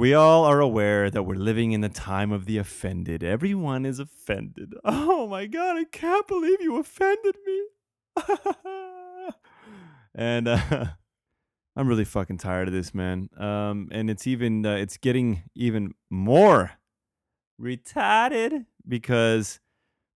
We 0.00 0.14
all 0.14 0.46
are 0.46 0.60
aware 0.60 1.10
that 1.10 1.24
we're 1.24 1.34
living 1.34 1.72
in 1.72 1.82
the 1.82 1.90
time 1.90 2.32
of 2.32 2.46
the 2.46 2.56
offended. 2.56 3.22
Everyone 3.22 3.84
is 3.84 3.98
offended. 3.98 4.72
Oh 4.82 5.26
my 5.28 5.44
God, 5.44 5.76
I 5.76 5.84
can't 5.84 6.26
believe 6.26 6.62
you 6.62 6.78
offended 6.78 7.36
me. 7.44 7.64
and 10.14 10.48
uh, 10.48 10.86
I'm 11.76 11.86
really 11.86 12.06
fucking 12.06 12.38
tired 12.38 12.66
of 12.66 12.72
this, 12.72 12.94
man. 12.94 13.28
Um, 13.36 13.90
and 13.92 14.08
it's 14.08 14.26
even, 14.26 14.64
uh, 14.64 14.76
it's 14.76 14.96
getting 14.96 15.42
even 15.54 15.92
more 16.08 16.70
retarded 17.60 18.64
because 18.88 19.60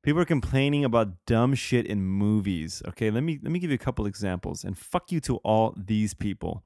people 0.03 0.23
are 0.23 0.25
complaining 0.25 0.87
about 0.87 1.27
dumb 1.27 1.55
shit 1.55 1.85
in 1.85 2.03
movies. 2.03 2.83
Okay, 2.89 3.11
let 3.11 3.23
me 3.23 3.39
let 3.43 3.53
me 3.53 3.59
give 3.59 3.69
you 3.69 3.75
a 3.75 3.87
couple 3.87 4.07
examples 4.07 4.65
and 4.65 4.79
fuck 4.79 5.13
you 5.13 5.21
to 5.21 5.37
all 5.45 5.75
these 5.77 6.15
people. 6.15 6.65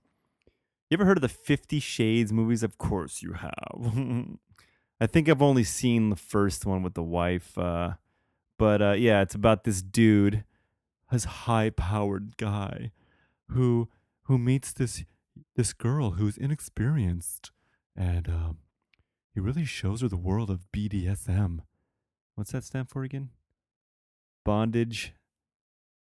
You 0.90 0.96
ever 0.96 1.04
heard 1.04 1.18
of 1.18 1.22
the 1.22 1.28
50 1.28 1.80
Shades 1.80 2.32
movies? 2.32 2.62
Of 2.62 2.78
course 2.78 3.22
you 3.22 3.34
have. 3.34 4.38
I 5.00 5.06
think 5.06 5.28
I've 5.28 5.42
only 5.42 5.64
seen 5.64 6.10
the 6.10 6.16
first 6.16 6.66
one 6.66 6.82
with 6.82 6.94
the 6.94 7.02
wife 7.02 7.56
uh, 7.56 7.92
but 8.58 8.82
uh, 8.82 8.92
yeah, 8.92 9.22
it's 9.22 9.36
about 9.36 9.64
this 9.64 9.80
dude, 9.80 10.44
this 11.10 11.24
high-powered 11.24 12.36
guy 12.36 12.90
who 13.50 13.88
who 14.24 14.36
meets 14.36 14.72
this 14.72 15.04
this 15.54 15.72
girl 15.72 16.10
who's 16.12 16.36
inexperienced 16.36 17.52
and 17.96 18.28
um, 18.28 18.58
he 19.32 19.40
really 19.40 19.64
shows 19.64 20.02
her 20.02 20.08
the 20.08 20.16
world 20.16 20.50
of 20.50 20.66
BDSM. 20.74 21.60
What's 22.34 22.50
that 22.52 22.64
stand 22.64 22.90
for 22.90 23.04
again? 23.04 23.30
Bondage, 24.44 25.14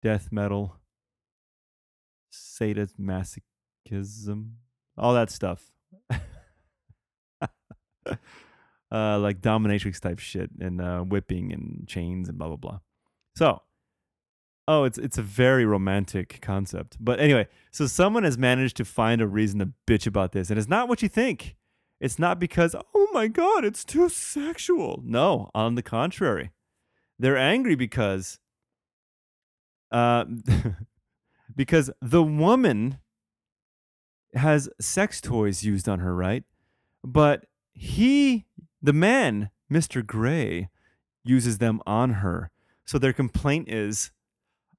death 0.01 0.32
metal, 0.32 0.78
sadomasochism, 2.32 3.41
all 4.97 5.13
that 5.13 5.29
stuff. 5.29 5.71
uh, 8.91 9.19
like 9.19 9.41
dominatrix 9.41 9.99
type 9.99 10.19
shit 10.19 10.49
and 10.59 10.81
uh, 10.81 11.01
whipping 11.01 11.51
and 11.51 11.87
chains 11.87 12.29
and 12.29 12.37
blah 12.37 12.47
blah 12.47 12.57
blah. 12.57 12.79
So, 13.35 13.61
oh, 14.67 14.83
it's 14.85 14.97
it's 14.97 15.17
a 15.17 15.23
very 15.23 15.65
romantic 15.65 16.39
concept. 16.41 16.97
But 16.99 17.19
anyway, 17.19 17.47
so 17.71 17.87
someone 17.87 18.23
has 18.23 18.37
managed 18.37 18.77
to 18.77 18.85
find 18.85 19.21
a 19.21 19.27
reason 19.27 19.59
to 19.59 19.71
bitch 19.85 20.07
about 20.07 20.31
this, 20.31 20.49
and 20.49 20.57
it's 20.57 20.69
not 20.69 20.87
what 20.87 21.01
you 21.01 21.09
think. 21.09 21.55
It's 21.99 22.19
not 22.19 22.39
because, 22.39 22.75
oh 22.93 23.07
my 23.11 23.27
God, 23.27 23.65
it's 23.65 23.83
too 23.83 24.07
sexual. 24.07 25.01
No, 25.03 25.49
on 25.55 25.75
the 25.75 25.81
contrary. 25.81 26.51
They're 27.17 27.37
angry 27.37 27.75
because 27.75 28.39
uh, 29.91 30.25
because 31.55 31.89
the 32.01 32.23
woman 32.23 32.99
has 34.38 34.69
sex 34.79 35.21
toys 35.21 35.63
used 35.63 35.88
on 35.88 35.99
her, 35.99 36.15
right? 36.15 36.43
But 37.03 37.45
he, 37.73 38.45
the 38.81 38.93
man, 38.93 39.49
Mr. 39.71 40.05
Grey, 40.05 40.69
uses 41.23 41.57
them 41.57 41.81
on 41.85 42.13
her. 42.13 42.51
So 42.85 42.97
their 42.97 43.13
complaint 43.13 43.69
is, 43.69 44.11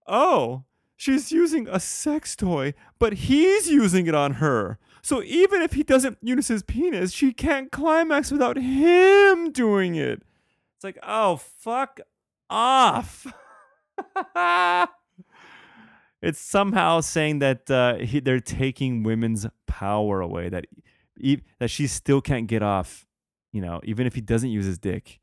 oh, 0.06 0.64
she's 0.96 1.30
using 1.30 1.68
a 1.68 1.78
sex 1.78 2.34
toy, 2.34 2.74
but 2.98 3.14
he's 3.14 3.70
using 3.70 4.06
it 4.06 4.14
on 4.14 4.34
her. 4.34 4.78
So 5.02 5.22
even 5.22 5.62
if 5.62 5.74
he 5.74 5.82
doesn't 5.82 6.18
use 6.22 6.48
his 6.48 6.62
penis, 6.62 7.12
she 7.12 7.32
can't 7.32 7.70
climax 7.70 8.30
without 8.30 8.56
him 8.56 9.52
doing 9.52 9.94
it. 9.94 10.22
It's 10.76 10.84
like, 10.84 10.98
oh, 11.02 11.36
fuck 11.36 12.00
off. 12.50 13.26
it's 16.22 16.40
somehow 16.40 17.00
saying 17.00 17.38
that 17.40 17.70
uh, 17.70 17.96
he, 17.96 18.20
they're 18.20 18.40
taking 18.40 19.02
women's 19.02 19.46
power 19.66 20.20
away, 20.20 20.48
that, 20.48 20.66
that 21.58 21.68
she 21.68 21.86
still 21.86 22.20
can't 22.20 22.46
get 22.46 22.62
off, 22.62 23.06
you 23.52 23.60
know, 23.60 23.80
even 23.84 24.06
if 24.06 24.14
he 24.14 24.20
doesn't 24.20 24.50
use 24.50 24.66
his 24.66 24.78
dick. 24.78 25.20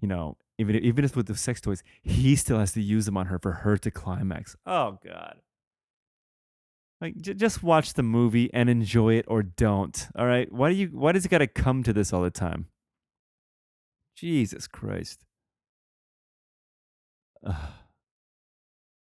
You 0.00 0.08
know, 0.08 0.36
even, 0.58 0.76
even 0.76 1.04
if 1.04 1.16
with 1.16 1.26
the 1.26 1.34
sex 1.34 1.60
toys, 1.60 1.82
he 2.02 2.36
still 2.36 2.58
has 2.58 2.72
to 2.72 2.82
use 2.82 3.06
them 3.06 3.16
on 3.16 3.26
her 3.26 3.38
for 3.38 3.52
her 3.52 3.78
to 3.78 3.90
climax. 3.90 4.56
Oh, 4.66 4.98
God. 5.04 5.36
Like 7.00 7.16
j- 7.20 7.34
just 7.34 7.62
watch 7.62 7.94
the 7.94 8.02
movie 8.02 8.50
and 8.54 8.70
enjoy 8.70 9.14
it 9.14 9.26
or 9.28 9.42
don't. 9.42 10.08
All 10.16 10.26
right? 10.26 10.50
Why 10.50 10.70
do 10.70 10.76
you 10.76 10.86
why 10.88 11.12
does 11.12 11.26
it 11.26 11.28
got 11.28 11.38
to 11.38 11.46
come 11.46 11.82
to 11.82 11.92
this 11.92 12.12
all 12.12 12.22
the 12.22 12.30
time? 12.30 12.68
Jesus 14.16 14.66
Christ. 14.66 15.24
Ugh. 17.44 17.54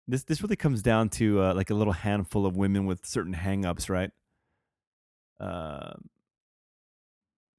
This 0.09 0.25
this 0.25 0.43
really 0.43 0.57
comes 0.57 0.83
down 0.83 1.09
to 1.11 1.43
uh, 1.43 1.55
like 1.55 1.71
a 1.71 1.75
little 1.75 1.93
handful 1.93 2.47
of 2.47 2.57
women 2.57 2.87
with 2.87 3.05
certain 3.05 3.35
hangups, 3.35 3.89
right? 3.91 4.11
Uh, 5.41 5.95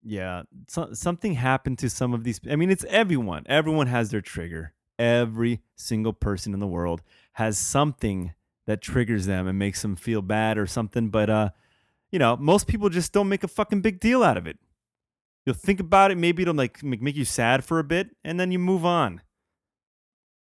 yeah, 0.03 0.43
so, 0.69 0.93
something 0.93 1.33
happened 1.33 1.79
to 1.79 1.89
some 1.89 2.13
of 2.13 2.23
these. 2.23 2.39
I 2.49 2.55
mean, 2.55 2.71
it's 2.71 2.85
everyone. 2.85 3.43
Everyone 3.47 3.87
has 3.87 4.09
their 4.09 4.21
trigger. 4.21 4.73
Every 4.97 5.61
single 5.75 6.13
person 6.13 6.53
in 6.53 6.59
the 6.59 6.67
world 6.67 7.01
has 7.33 7.57
something 7.57 8.33
that 8.65 8.81
triggers 8.81 9.25
them 9.25 9.47
and 9.47 9.59
makes 9.59 9.81
them 9.81 9.95
feel 9.95 10.21
bad 10.21 10.57
or 10.57 10.65
something. 10.65 11.09
But 11.09 11.29
uh, 11.29 11.49
you 12.11 12.19
know, 12.19 12.37
most 12.37 12.67
people 12.67 12.89
just 12.89 13.11
don't 13.11 13.29
make 13.29 13.43
a 13.43 13.47
fucking 13.47 13.81
big 13.81 13.99
deal 13.99 14.23
out 14.23 14.37
of 14.37 14.47
it. 14.47 14.57
You'll 15.45 15.55
think 15.55 15.79
about 15.79 16.11
it, 16.11 16.17
maybe 16.17 16.43
it'll 16.43 16.55
like 16.55 16.81
make 16.83 17.01
make 17.01 17.15
you 17.15 17.25
sad 17.25 17.63
for 17.65 17.79
a 17.79 17.83
bit, 17.83 18.15
and 18.23 18.39
then 18.39 18.51
you 18.51 18.59
move 18.59 18.85
on. 18.85 19.21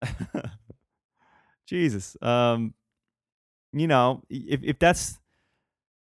Jesus. 1.66 2.16
Um, 2.22 2.74
you 3.72 3.86
know, 3.86 4.22
if 4.30 4.62
if 4.62 4.78
that's 4.78 5.18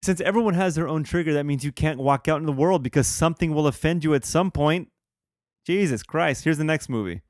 since 0.04 0.20
everyone 0.22 0.56
has 0.56 0.76
their 0.76 0.88
own 0.88 1.04
trigger, 1.04 1.34
that 1.34 1.46
means 1.46 1.64
you 1.64 1.72
can't 1.72 2.00
walk 2.00 2.28
out 2.28 2.40
in 2.40 2.46
the 2.46 2.52
world 2.52 2.82
because 2.82 3.08
something 3.08 3.54
will 3.54 3.68
offend 3.68 4.04
you 4.04 4.14
at 4.14 4.26
some 4.26 4.50
point. 4.50 4.90
Jesus 5.66 6.02
Christ. 6.02 6.44
Here's 6.44 6.58
the 6.58 6.64
next 6.64 6.90
movie. 6.90 7.22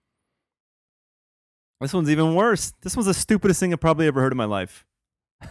This 1.81 1.93
one's 1.93 2.09
even 2.09 2.35
worse. 2.35 2.71
This 2.81 2.95
one's 2.95 3.07
the 3.07 3.13
stupidest 3.13 3.59
thing 3.59 3.73
I've 3.73 3.81
probably 3.81 4.07
ever 4.07 4.21
heard 4.21 4.31
in 4.31 4.37
my 4.37 4.45
life. 4.45 4.85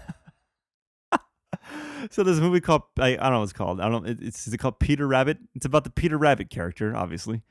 so 2.10 2.22
there's 2.22 2.38
a 2.38 2.42
movie 2.42 2.60
called 2.60 2.82
I, 2.98 3.08
I 3.08 3.16
don't 3.16 3.32
know 3.32 3.38
what 3.40 3.44
it's 3.44 3.52
called. 3.52 3.80
I 3.80 3.88
don't 3.88 4.04
know. 4.04 4.10
It, 4.10 4.22
it's 4.22 4.46
is 4.46 4.54
it 4.54 4.58
called 4.58 4.78
Peter 4.78 5.06
Rabbit? 5.06 5.38
It's 5.54 5.66
about 5.66 5.84
the 5.84 5.90
Peter 5.90 6.16
Rabbit 6.16 6.48
character, 6.48 6.96
obviously. 6.96 7.42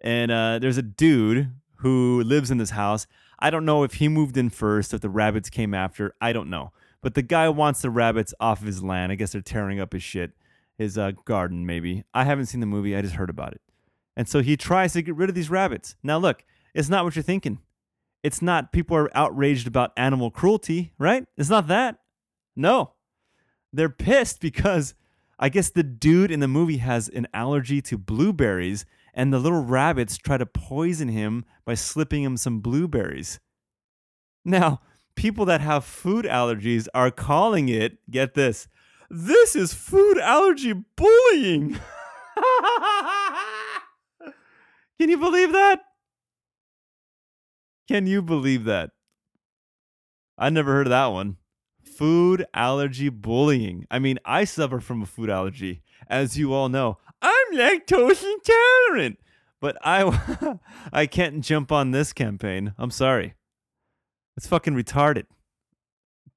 And 0.00 0.30
uh, 0.30 0.58
there's 0.60 0.78
a 0.78 0.82
dude 0.82 1.50
who 1.76 2.22
lives 2.22 2.50
in 2.50 2.58
this 2.58 2.70
house. 2.70 3.06
I 3.38 3.50
don't 3.50 3.64
know 3.64 3.84
if 3.84 3.94
he 3.94 4.08
moved 4.08 4.36
in 4.36 4.50
first, 4.50 4.92
if 4.92 5.00
the 5.00 5.08
rabbits 5.08 5.50
came 5.50 5.74
after. 5.74 6.14
I 6.20 6.32
don't 6.32 6.50
know. 6.50 6.72
But 7.00 7.14
the 7.14 7.22
guy 7.22 7.48
wants 7.48 7.82
the 7.82 7.90
rabbits 7.90 8.34
off 8.40 8.60
of 8.60 8.66
his 8.66 8.82
land. 8.82 9.12
I 9.12 9.14
guess 9.14 9.32
they're 9.32 9.40
tearing 9.40 9.78
up 9.78 9.92
his 9.92 10.02
shit, 10.02 10.32
his 10.76 10.98
uh, 10.98 11.12
garden, 11.24 11.64
maybe. 11.64 12.04
I 12.12 12.24
haven't 12.24 12.46
seen 12.46 12.60
the 12.60 12.66
movie. 12.66 12.96
I 12.96 13.02
just 13.02 13.14
heard 13.14 13.30
about 13.30 13.52
it. 13.52 13.60
And 14.16 14.28
so 14.28 14.42
he 14.42 14.56
tries 14.56 14.94
to 14.94 15.02
get 15.02 15.14
rid 15.14 15.28
of 15.28 15.36
these 15.36 15.50
rabbits. 15.50 15.94
Now, 16.02 16.18
look, 16.18 16.44
it's 16.74 16.88
not 16.88 17.04
what 17.04 17.14
you're 17.14 17.22
thinking. 17.22 17.60
It's 18.24 18.42
not 18.42 18.72
people 18.72 18.96
are 18.96 19.16
outraged 19.16 19.68
about 19.68 19.92
animal 19.96 20.32
cruelty, 20.32 20.92
right? 20.98 21.24
It's 21.36 21.50
not 21.50 21.68
that. 21.68 22.00
No. 22.56 22.94
They're 23.72 23.88
pissed 23.88 24.40
because 24.40 24.94
I 25.38 25.48
guess 25.48 25.70
the 25.70 25.84
dude 25.84 26.32
in 26.32 26.40
the 26.40 26.48
movie 26.48 26.78
has 26.78 27.08
an 27.08 27.28
allergy 27.32 27.80
to 27.82 27.96
blueberries 27.96 28.84
and 29.18 29.32
the 29.32 29.38
little 29.40 29.64
rabbits 29.64 30.16
try 30.16 30.38
to 30.38 30.46
poison 30.46 31.08
him 31.08 31.44
by 31.66 31.74
slipping 31.74 32.22
him 32.22 32.36
some 32.36 32.60
blueberries. 32.60 33.40
Now, 34.44 34.80
people 35.16 35.44
that 35.46 35.60
have 35.60 35.84
food 35.84 36.24
allergies 36.24 36.86
are 36.94 37.10
calling 37.10 37.68
it, 37.68 37.98
get 38.08 38.34
this, 38.34 38.68
this 39.10 39.56
is 39.56 39.74
food 39.74 40.18
allergy 40.18 40.72
bullying. 40.94 41.72
Can 45.00 45.08
you 45.10 45.18
believe 45.18 45.50
that? 45.50 45.80
Can 47.88 48.06
you 48.06 48.22
believe 48.22 48.64
that? 48.64 48.90
I 50.38 50.48
never 50.50 50.72
heard 50.72 50.86
of 50.86 50.90
that 50.90 51.06
one. 51.06 51.38
Food 51.82 52.46
allergy 52.54 53.08
bullying. 53.08 53.84
I 53.90 53.98
mean, 53.98 54.20
I 54.24 54.44
suffer 54.44 54.78
from 54.78 55.02
a 55.02 55.06
food 55.06 55.28
allergy, 55.28 55.82
as 56.06 56.38
you 56.38 56.54
all 56.54 56.68
know. 56.68 56.98
I'm 57.50 57.58
lactose 57.58 58.24
intolerant, 58.24 59.18
but 59.60 59.76
I 59.82 60.58
I 60.92 61.06
can't 61.06 61.42
jump 61.42 61.72
on 61.72 61.90
this 61.90 62.12
campaign. 62.12 62.74
I'm 62.78 62.90
sorry. 62.90 63.34
It's 64.36 64.46
fucking 64.46 64.74
retarded. 64.74 65.24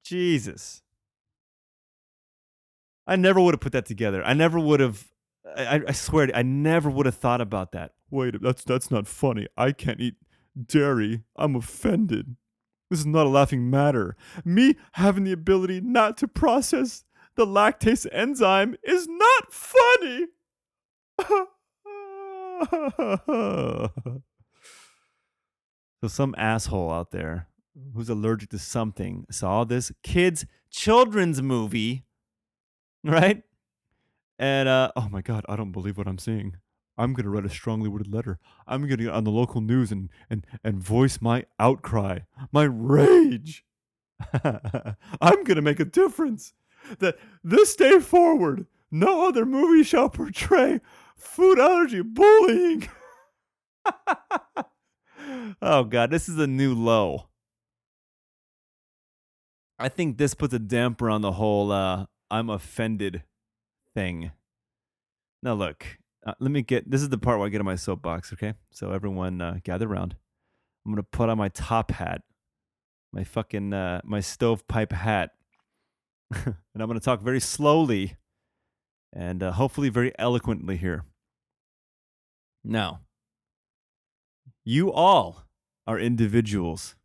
Jesus. 0.03 0.81
I 3.07 3.15
never 3.15 3.41
would 3.41 3.53
have 3.53 3.61
put 3.61 3.73
that 3.73 3.85
together. 3.85 4.23
I 4.23 4.33
never 4.33 4.59
would 4.59 4.79
have. 4.79 5.07
I, 5.55 5.81
I 5.87 5.91
swear, 5.91 6.29
I 6.33 6.43
never 6.43 6.89
would 6.89 7.05
have 7.05 7.15
thought 7.15 7.41
about 7.41 7.71
that. 7.73 7.91
Wait, 8.09 8.41
that's 8.41 8.63
that's 8.63 8.91
not 8.91 9.07
funny. 9.07 9.47
I 9.57 9.71
can't 9.71 9.99
eat 9.99 10.15
dairy. 10.65 11.23
I'm 11.35 11.55
offended. 11.55 12.35
This 12.89 12.99
is 12.99 13.05
not 13.05 13.25
a 13.25 13.29
laughing 13.29 13.69
matter. 13.69 14.17
Me 14.43 14.75
having 14.93 15.23
the 15.23 15.31
ability 15.31 15.81
not 15.81 16.17
to 16.17 16.27
process 16.27 17.05
the 17.35 17.45
lactase 17.45 18.05
enzyme 18.11 18.75
is 18.83 19.07
not 19.07 19.53
funny. 19.53 20.27
so 26.01 26.07
some 26.07 26.35
asshole 26.37 26.91
out 26.91 27.11
there 27.11 27.47
who's 27.93 28.09
allergic 28.09 28.49
to 28.49 28.59
something 28.59 29.25
saw 29.31 29.63
this 29.63 29.91
kids 30.03 30.45
children's 30.69 31.41
movie, 31.41 32.05
right? 33.03 33.43
And 34.37 34.67
uh, 34.67 34.91
oh 34.95 35.07
my 35.09 35.21
god, 35.21 35.45
I 35.47 35.55
don't 35.55 35.71
believe 35.71 35.97
what 35.97 36.07
I'm 36.07 36.17
seeing. 36.17 36.57
I'm 36.97 37.13
gonna 37.13 37.29
write 37.29 37.45
a 37.45 37.49
strongly 37.49 37.89
worded 37.89 38.13
letter. 38.13 38.39
I'm 38.67 38.81
gonna 38.81 38.97
get 38.97 39.09
on 39.09 39.23
the 39.23 39.31
local 39.31 39.61
news 39.61 39.91
and 39.91 40.09
and 40.29 40.45
and 40.63 40.81
voice 40.81 41.19
my 41.21 41.45
outcry, 41.59 42.19
my 42.51 42.63
rage. 42.63 43.63
I'm 45.21 45.43
gonna 45.43 45.61
make 45.61 45.79
a 45.79 45.85
difference. 45.85 46.53
That 46.99 47.17
this 47.43 47.75
day 47.75 47.99
forward, 47.99 48.65
no 48.89 49.27
other 49.27 49.45
movie 49.45 49.83
shall 49.83 50.09
portray 50.09 50.81
food 51.21 51.59
allergy 51.59 52.01
bullying. 52.01 52.89
oh 55.61 55.83
god, 55.83 56.11
this 56.11 56.27
is 56.27 56.37
a 56.37 56.47
new 56.47 56.73
low. 56.73 57.27
I 59.79 59.89
think 59.89 60.17
this 60.17 60.33
puts 60.33 60.53
a 60.53 60.59
damper 60.59 61.09
on 61.09 61.21
the 61.21 61.31
whole 61.33 61.71
uh, 61.71 62.05
I'm 62.29 62.49
offended 62.49 63.23
thing. 63.95 64.31
Now 65.41 65.53
look, 65.53 65.85
uh, 66.25 66.33
let 66.39 66.51
me 66.51 66.61
get 66.61 66.89
this 66.89 67.01
is 67.01 67.09
the 67.09 67.17
part 67.17 67.39
where 67.39 67.47
I 67.47 67.49
get 67.49 67.61
on 67.61 67.65
my 67.65 67.75
soapbox, 67.75 68.31
okay? 68.33 68.53
So 68.71 68.91
everyone 68.91 69.41
uh, 69.41 69.59
gather 69.63 69.89
around. 69.89 70.15
I'm 70.85 70.91
going 70.93 71.03
to 71.03 71.09
put 71.11 71.29
on 71.29 71.37
my 71.37 71.49
top 71.49 71.91
hat. 71.91 72.21
My 73.13 73.23
fucking 73.23 73.73
uh, 73.73 74.01
my 74.03 74.19
stovepipe 74.19 74.91
hat. 74.91 75.31
and 76.33 76.55
I'm 76.75 76.87
going 76.87 76.99
to 76.99 77.03
talk 77.03 77.21
very 77.21 77.41
slowly 77.41 78.15
and 79.13 79.43
uh, 79.43 79.51
hopefully 79.51 79.89
very 79.89 80.13
eloquently 80.17 80.77
here. 80.77 81.03
Now, 82.63 83.01
you 84.63 84.91
all 84.91 85.45
are 85.87 85.99
individuals. 85.99 86.95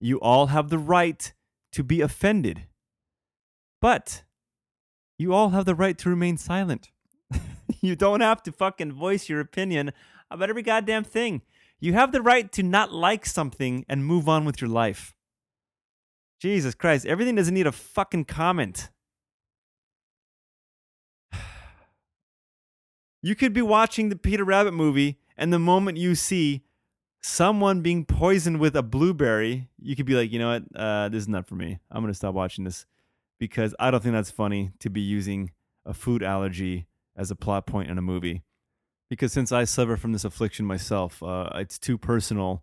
You 0.00 0.20
all 0.20 0.48
have 0.48 0.68
the 0.68 0.78
right 0.78 1.32
to 1.72 1.82
be 1.82 2.00
offended. 2.00 2.66
But 3.80 4.24
you 5.18 5.32
all 5.32 5.50
have 5.50 5.64
the 5.64 5.74
right 5.74 5.96
to 5.98 6.10
remain 6.10 6.36
silent. 6.36 6.90
you 7.80 7.96
don't 7.96 8.20
have 8.20 8.42
to 8.44 8.52
fucking 8.52 8.92
voice 8.92 9.28
your 9.28 9.40
opinion 9.40 9.92
about 10.30 10.50
every 10.50 10.62
goddamn 10.62 11.04
thing. 11.04 11.42
You 11.80 11.92
have 11.94 12.12
the 12.12 12.22
right 12.22 12.50
to 12.52 12.62
not 12.62 12.92
like 12.92 13.26
something 13.26 13.84
and 13.88 14.04
move 14.04 14.28
on 14.28 14.44
with 14.44 14.60
your 14.60 14.70
life. 14.70 15.14
Jesus 16.40 16.74
Christ, 16.74 17.06
everything 17.06 17.34
doesn't 17.34 17.54
need 17.54 17.66
a 17.66 17.72
fucking 17.72 18.26
comment. 18.26 18.90
You 23.24 23.34
could 23.34 23.54
be 23.54 23.62
watching 23.62 24.10
the 24.10 24.16
Peter 24.16 24.44
Rabbit 24.44 24.74
movie, 24.74 25.16
and 25.34 25.50
the 25.50 25.58
moment 25.58 25.96
you 25.96 26.14
see 26.14 26.62
someone 27.22 27.80
being 27.80 28.04
poisoned 28.04 28.60
with 28.60 28.76
a 28.76 28.82
blueberry, 28.82 29.70
you 29.80 29.96
could 29.96 30.04
be 30.04 30.12
like, 30.12 30.30
you 30.30 30.38
know 30.38 30.48
what, 30.48 30.64
uh, 30.76 31.08
this 31.08 31.22
is 31.22 31.28
not 31.28 31.46
for 31.46 31.54
me. 31.54 31.78
I'm 31.90 32.02
gonna 32.02 32.12
stop 32.12 32.34
watching 32.34 32.64
this 32.64 32.84
because 33.38 33.74
I 33.80 33.90
don't 33.90 34.02
think 34.02 34.12
that's 34.12 34.30
funny 34.30 34.72
to 34.80 34.90
be 34.90 35.00
using 35.00 35.52
a 35.86 35.94
food 35.94 36.22
allergy 36.22 36.86
as 37.16 37.30
a 37.30 37.34
plot 37.34 37.66
point 37.66 37.90
in 37.90 37.96
a 37.96 38.02
movie. 38.02 38.42
Because 39.08 39.32
since 39.32 39.52
I 39.52 39.64
suffer 39.64 39.96
from 39.96 40.12
this 40.12 40.26
affliction 40.26 40.66
myself, 40.66 41.22
uh, 41.22 41.48
it's 41.54 41.78
too 41.78 41.96
personal, 41.96 42.62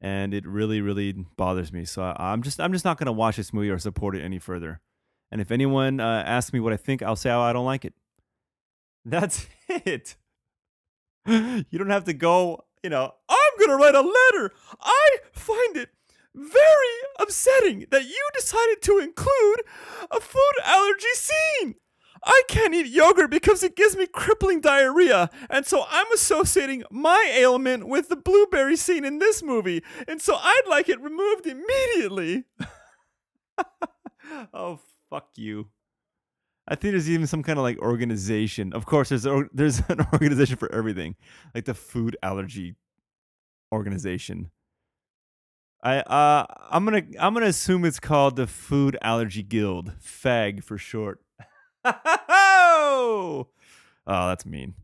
and 0.00 0.34
it 0.34 0.44
really, 0.44 0.80
really 0.80 1.12
bothers 1.36 1.72
me. 1.72 1.84
So 1.84 2.02
I, 2.02 2.32
I'm 2.32 2.42
just, 2.42 2.60
I'm 2.60 2.72
just 2.72 2.84
not 2.84 2.98
gonna 2.98 3.12
watch 3.12 3.36
this 3.36 3.52
movie 3.52 3.70
or 3.70 3.78
support 3.78 4.16
it 4.16 4.24
any 4.24 4.40
further. 4.40 4.80
And 5.30 5.40
if 5.40 5.52
anyone 5.52 6.00
uh, 6.00 6.24
asks 6.26 6.52
me 6.52 6.58
what 6.58 6.72
I 6.72 6.78
think, 6.78 7.00
I'll 7.00 7.14
say, 7.14 7.30
oh, 7.30 7.42
I 7.42 7.52
don't 7.52 7.64
like 7.64 7.84
it. 7.84 7.94
That's 9.04 9.46
it. 9.68 10.16
You 11.26 11.78
don't 11.78 11.90
have 11.90 12.04
to 12.04 12.14
go, 12.14 12.64
you 12.82 12.90
know, 12.90 13.12
I'm 13.28 13.58
going 13.58 13.70
to 13.70 13.76
write 13.76 13.94
a 13.94 14.00
letter. 14.00 14.52
I 14.80 15.18
find 15.32 15.76
it 15.76 15.90
very 16.34 16.96
upsetting 17.18 17.86
that 17.90 18.04
you 18.04 18.28
decided 18.34 18.82
to 18.82 18.98
include 18.98 19.62
a 20.10 20.20
food 20.20 20.52
allergy 20.64 21.06
scene. 21.14 21.74
I 22.22 22.42
can't 22.48 22.74
eat 22.74 22.86
yogurt 22.86 23.30
because 23.30 23.62
it 23.62 23.76
gives 23.76 23.96
me 23.96 24.06
crippling 24.06 24.60
diarrhea, 24.60 25.30
and 25.48 25.64
so 25.64 25.84
I'm 25.88 26.12
associating 26.12 26.84
my 26.90 27.32
ailment 27.34 27.88
with 27.88 28.10
the 28.10 28.16
blueberry 28.16 28.76
scene 28.76 29.06
in 29.06 29.18
this 29.20 29.42
movie, 29.42 29.82
and 30.06 30.20
so 30.20 30.36
I'd 30.36 30.66
like 30.68 30.90
it 30.90 31.00
removed 31.00 31.46
immediately. 31.46 32.44
oh, 34.52 34.80
fuck 35.08 35.30
you. 35.36 35.68
I 36.68 36.76
think 36.76 36.92
there's 36.92 37.10
even 37.10 37.26
some 37.26 37.42
kind 37.42 37.58
of 37.58 37.62
like 37.62 37.78
organization. 37.78 38.72
Of 38.72 38.86
course, 38.86 39.08
there's 39.08 39.26
there's 39.52 39.82
an 39.88 40.06
organization 40.12 40.56
for 40.56 40.72
everything, 40.72 41.16
like 41.54 41.64
the 41.64 41.74
food 41.74 42.16
allergy 42.22 42.76
organization. 43.72 44.50
I 45.82 46.00
uh 46.00 46.46
I'm 46.70 46.84
gonna 46.84 47.02
I'm 47.18 47.34
gonna 47.34 47.46
assume 47.46 47.84
it's 47.84 48.00
called 48.00 48.36
the 48.36 48.46
Food 48.46 48.98
Allergy 49.00 49.42
Guild, 49.42 49.92
FAG 49.98 50.62
for 50.62 50.76
short. 50.76 51.20
oh, 51.84 53.46
that's 54.06 54.44
mean. 54.44 54.74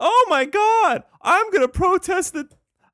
Oh 0.00 0.26
my 0.28 0.44
god! 0.44 1.04
I'm 1.22 1.50
gonna 1.52 1.68
protest 1.68 2.34
the 2.34 2.48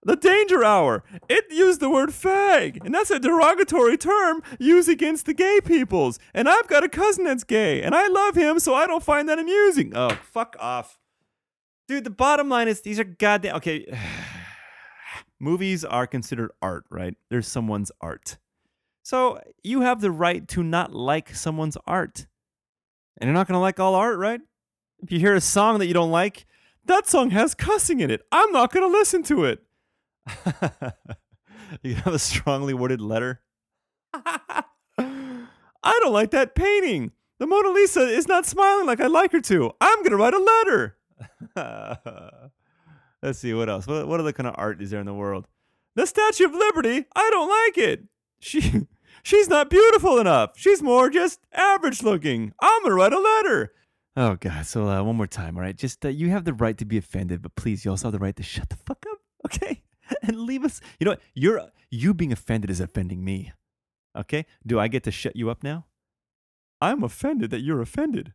the 0.04 0.16
danger 0.16 0.64
hour. 0.64 1.04
It 1.28 1.46
used 1.50 1.80
the 1.80 1.90
word 1.90 2.10
fag, 2.10 2.84
and 2.84 2.94
that's 2.94 3.10
a 3.10 3.18
derogatory 3.18 3.96
term 3.96 4.42
used 4.58 4.88
against 4.88 5.26
the 5.26 5.34
gay 5.34 5.60
peoples. 5.64 6.18
And 6.34 6.48
I've 6.48 6.68
got 6.68 6.84
a 6.84 6.88
cousin 6.88 7.24
that's 7.24 7.44
gay, 7.44 7.82
and 7.82 7.94
I 7.94 8.08
love 8.08 8.34
him, 8.34 8.58
so 8.58 8.74
I 8.74 8.86
don't 8.86 9.02
find 9.02 9.28
that 9.28 9.38
amusing. 9.38 9.92
Oh, 9.94 10.16
fuck 10.22 10.56
off. 10.58 10.98
Dude, 11.88 12.04
the 12.04 12.10
bottom 12.10 12.48
line 12.48 12.68
is 12.68 12.80
these 12.80 13.00
are 13.00 13.04
goddamn. 13.04 13.56
Okay. 13.56 13.86
Movies 15.40 15.84
are 15.84 16.06
considered 16.06 16.52
art, 16.62 16.84
right? 16.88 17.16
There's 17.28 17.48
someone's 17.48 17.90
art. 18.00 18.38
So 19.02 19.40
you 19.64 19.80
have 19.80 20.00
the 20.00 20.12
right 20.12 20.46
to 20.48 20.62
not 20.62 20.94
like 20.94 21.34
someone's 21.34 21.76
art. 21.84 22.26
And 23.18 23.26
you're 23.26 23.34
not 23.34 23.48
going 23.48 23.56
to 23.56 23.60
like 23.60 23.80
all 23.80 23.96
art, 23.96 24.18
right? 24.18 24.40
If 25.02 25.10
you 25.10 25.18
hear 25.18 25.34
a 25.34 25.40
song 25.40 25.80
that 25.80 25.86
you 25.86 25.94
don't 25.94 26.12
like, 26.12 26.46
that 26.84 27.08
song 27.08 27.30
has 27.30 27.54
cussing 27.54 27.98
in 27.98 28.10
it. 28.10 28.22
I'm 28.30 28.52
not 28.52 28.72
going 28.72 28.88
to 28.88 28.98
listen 28.98 29.24
to 29.24 29.44
it. 29.44 29.64
you 31.82 31.94
have 31.94 32.14
a 32.14 32.18
strongly 32.18 32.74
worded 32.74 33.00
letter. 33.00 33.40
I 35.84 35.98
don't 36.00 36.12
like 36.12 36.30
that 36.30 36.54
painting. 36.54 37.12
The 37.38 37.46
Mona 37.46 37.70
Lisa 37.70 38.02
is 38.02 38.28
not 38.28 38.46
smiling 38.46 38.86
like 38.86 39.00
I'd 39.00 39.10
like 39.10 39.32
her 39.32 39.40
to. 39.40 39.72
I'm 39.80 39.98
going 39.98 40.10
to 40.10 40.16
write 40.16 40.34
a 40.34 40.38
letter. 40.38 40.96
Let's 43.22 43.38
see 43.38 43.54
what 43.54 43.68
else. 43.68 43.86
What, 43.86 44.06
what 44.06 44.20
other 44.20 44.32
kind 44.32 44.46
of 44.46 44.54
art 44.56 44.80
is 44.80 44.90
there 44.90 45.00
in 45.00 45.06
the 45.06 45.14
world? 45.14 45.48
The 45.94 46.06
Statue 46.06 46.44
of 46.44 46.54
Liberty. 46.54 47.04
I 47.14 47.30
don't 47.30 47.48
like 47.48 47.78
it. 47.78 48.04
She 48.40 48.86
she's 49.22 49.48
not 49.48 49.70
beautiful 49.70 50.18
enough. 50.18 50.52
She's 50.56 50.82
more 50.82 51.10
just 51.10 51.40
average 51.52 52.02
looking. 52.02 52.52
I'm 52.60 52.82
gonna 52.82 52.94
write 52.94 53.12
a 53.12 53.20
letter. 53.20 53.72
Oh 54.16 54.36
God. 54.36 54.66
So 54.66 54.88
uh, 54.88 55.02
one 55.02 55.16
more 55.16 55.26
time, 55.26 55.56
all 55.56 55.62
right? 55.62 55.76
Just 55.76 56.04
uh, 56.04 56.08
you 56.08 56.30
have 56.30 56.44
the 56.44 56.52
right 56.52 56.76
to 56.78 56.84
be 56.84 56.96
offended, 56.98 57.42
but 57.42 57.54
please, 57.54 57.84
you 57.84 57.90
also 57.90 58.08
have 58.08 58.12
the 58.12 58.18
right 58.18 58.36
to 58.36 58.42
shut 58.42 58.68
the 58.68 58.76
fuck 58.76 59.04
up, 59.10 59.18
okay? 59.46 59.81
and 60.26 60.40
leave 60.40 60.64
us. 60.64 60.80
You 60.98 61.04
know 61.06 61.12
what? 61.12 61.20
You're 61.34 61.68
you 61.90 62.14
being 62.14 62.32
offended 62.32 62.70
is 62.70 62.80
offending 62.80 63.24
me. 63.24 63.52
Okay? 64.16 64.46
Do 64.66 64.78
I 64.78 64.88
get 64.88 65.02
to 65.04 65.10
shut 65.10 65.36
you 65.36 65.50
up 65.50 65.62
now? 65.62 65.86
I'm 66.80 67.02
offended 67.02 67.50
that 67.50 67.60
you're 67.60 67.80
offended. 67.80 68.32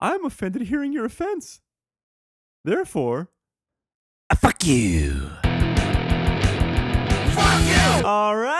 I'm 0.00 0.24
offended 0.24 0.62
hearing 0.62 0.92
your 0.92 1.04
offense. 1.04 1.60
Therefore, 2.64 3.30
uh, 4.28 4.34
fuck 4.34 4.64
you. 4.64 5.30
Fuck 7.32 7.62
you. 7.66 8.06
All 8.06 8.36
right. 8.36 8.56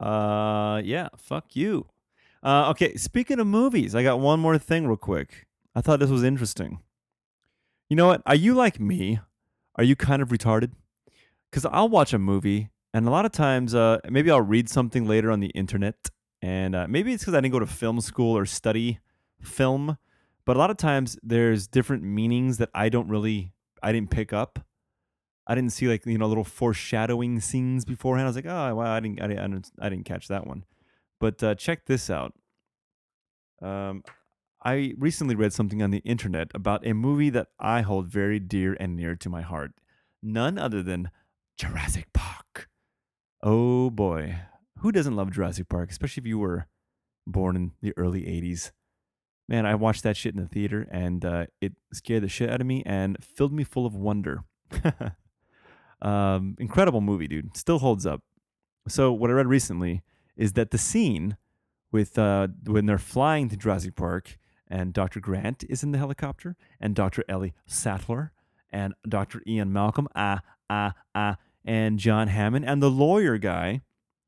Uh, 0.00 0.80
yeah. 0.84 1.08
Fuck 1.16 1.56
you. 1.56 1.86
Uh, 2.42 2.70
okay. 2.70 2.94
Speaking 2.96 3.40
of 3.40 3.46
movies, 3.46 3.94
I 3.94 4.02
got 4.02 4.20
one 4.20 4.40
more 4.40 4.58
thing 4.58 4.86
real 4.86 4.96
quick. 4.96 5.46
I 5.74 5.80
thought 5.80 6.00
this 6.00 6.10
was 6.10 6.22
interesting. 6.22 6.80
You 7.88 7.96
know 7.96 8.06
what? 8.06 8.22
Are 8.24 8.34
you 8.34 8.54
like 8.54 8.80
me? 8.80 9.20
Are 9.76 9.84
you 9.84 9.96
kind 9.96 10.22
of 10.22 10.28
retarded? 10.28 10.72
Because 11.50 11.66
I'll 11.66 11.88
watch 11.88 12.12
a 12.12 12.18
movie, 12.18 12.70
and 12.92 13.06
a 13.06 13.10
lot 13.10 13.24
of 13.24 13.32
times, 13.32 13.74
uh, 13.74 13.98
maybe 14.08 14.30
I'll 14.30 14.40
read 14.40 14.68
something 14.68 15.06
later 15.06 15.30
on 15.30 15.40
the 15.40 15.48
internet, 15.48 16.10
and 16.42 16.74
uh, 16.74 16.86
maybe 16.88 17.12
it's 17.12 17.22
because 17.22 17.34
I 17.34 17.40
didn't 17.40 17.52
go 17.52 17.58
to 17.60 17.66
film 17.66 18.00
school 18.00 18.36
or 18.36 18.46
study 18.46 18.98
film, 19.40 19.98
but 20.44 20.56
a 20.56 20.58
lot 20.58 20.70
of 20.70 20.76
times 20.76 21.18
there's 21.22 21.66
different 21.66 22.02
meanings 22.02 22.58
that 22.58 22.70
I 22.74 22.88
don't 22.88 23.08
really, 23.08 23.52
I 23.82 23.92
didn't 23.92 24.10
pick 24.10 24.32
up. 24.32 24.58
I 25.46 25.54
didn't 25.54 25.72
see 25.72 25.88
like 25.88 26.06
you 26.06 26.18
know 26.18 26.26
little 26.26 26.44
foreshadowing 26.44 27.40
scenes 27.40 27.84
beforehand. 27.84 28.26
I 28.26 28.30
was 28.30 28.36
like, 28.36 28.46
oh, 28.46 28.74
wow, 28.74 28.94
I 28.94 29.00
didn't, 29.00 29.20
I 29.20 29.26
didn't, 29.26 29.40
I 29.40 29.46
didn't, 29.46 29.70
I 29.80 29.88
didn't 29.88 30.04
catch 30.04 30.28
that 30.28 30.46
one. 30.46 30.64
But 31.20 31.42
uh, 31.42 31.54
check 31.54 31.86
this 31.86 32.10
out. 32.10 32.34
Um, 33.60 34.02
I 34.64 34.94
recently 34.96 35.34
read 35.34 35.52
something 35.52 35.82
on 35.82 35.90
the 35.90 35.98
internet 35.98 36.50
about 36.54 36.86
a 36.86 36.94
movie 36.94 37.28
that 37.30 37.48
I 37.60 37.82
hold 37.82 38.08
very 38.08 38.40
dear 38.40 38.74
and 38.80 38.96
near 38.96 39.14
to 39.14 39.28
my 39.28 39.42
heart. 39.42 39.72
None 40.22 40.56
other 40.56 40.82
than 40.82 41.10
Jurassic 41.58 42.06
Park. 42.14 42.70
Oh 43.42 43.90
boy. 43.90 44.36
Who 44.78 44.90
doesn't 44.90 45.16
love 45.16 45.32
Jurassic 45.32 45.68
Park, 45.68 45.90
especially 45.90 46.22
if 46.22 46.26
you 46.26 46.38
were 46.38 46.66
born 47.26 47.56
in 47.56 47.72
the 47.82 47.92
early 47.98 48.22
80s? 48.22 48.72
Man, 49.50 49.66
I 49.66 49.74
watched 49.74 50.02
that 50.04 50.16
shit 50.16 50.34
in 50.34 50.40
the 50.40 50.48
theater 50.48 50.88
and 50.90 51.22
uh, 51.26 51.46
it 51.60 51.74
scared 51.92 52.22
the 52.22 52.28
shit 52.28 52.48
out 52.48 52.62
of 52.62 52.66
me 52.66 52.82
and 52.86 53.22
filled 53.22 53.52
me 53.52 53.64
full 53.64 53.84
of 53.84 53.94
wonder. 53.94 54.44
um, 56.00 56.56
incredible 56.58 57.02
movie, 57.02 57.28
dude. 57.28 57.54
Still 57.54 57.80
holds 57.80 58.06
up. 58.06 58.22
So, 58.88 59.12
what 59.12 59.28
I 59.28 59.34
read 59.34 59.46
recently 59.46 60.02
is 60.36 60.54
that 60.54 60.70
the 60.70 60.78
scene 60.78 61.36
with 61.92 62.18
uh, 62.18 62.48
when 62.66 62.86
they're 62.86 62.98
flying 62.98 63.48
to 63.50 63.56
Jurassic 63.56 63.94
Park 63.94 64.38
and 64.74 64.92
Dr. 64.92 65.20
Grant 65.20 65.62
is 65.68 65.84
in 65.84 65.92
the 65.92 65.98
helicopter, 65.98 66.56
and 66.80 66.96
Dr. 66.96 67.22
Ellie 67.28 67.54
Sattler, 67.64 68.32
and 68.72 68.92
Dr. 69.08 69.40
Ian 69.46 69.72
Malcolm, 69.72 70.08
ah, 70.16 70.40
ah, 70.68 70.94
ah, 71.14 71.36
and 71.64 71.96
John 71.96 72.26
Hammond, 72.26 72.64
and 72.64 72.82
the 72.82 72.90
lawyer 72.90 73.38
guy. 73.38 73.82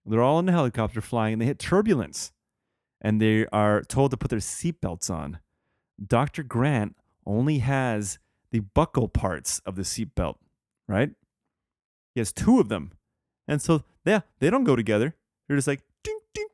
They're 0.04 0.22
all 0.22 0.38
in 0.38 0.46
the 0.46 0.52
helicopter 0.52 1.00
flying, 1.00 1.32
and 1.32 1.42
they 1.42 1.46
hit 1.46 1.58
turbulence, 1.58 2.30
and 3.00 3.20
they 3.20 3.46
are 3.46 3.82
told 3.82 4.12
to 4.12 4.16
put 4.16 4.30
their 4.30 4.38
seatbelts 4.38 5.10
on. 5.10 5.40
Dr. 6.04 6.44
Grant 6.44 6.94
only 7.26 7.58
has 7.58 8.20
the 8.52 8.60
buckle 8.60 9.08
parts 9.08 9.60
of 9.66 9.74
the 9.74 9.82
seatbelt, 9.82 10.36
right? 10.86 11.10
He 12.14 12.20
has 12.20 12.32
two 12.32 12.60
of 12.60 12.68
them. 12.68 12.92
And 13.48 13.60
so, 13.60 13.82
yeah, 14.04 14.20
they 14.38 14.48
don't 14.48 14.62
go 14.62 14.76
together. 14.76 15.16
They're 15.48 15.56
just 15.56 15.66
like, 15.66 15.82
ding, 16.04 16.20
ding. 16.32 16.46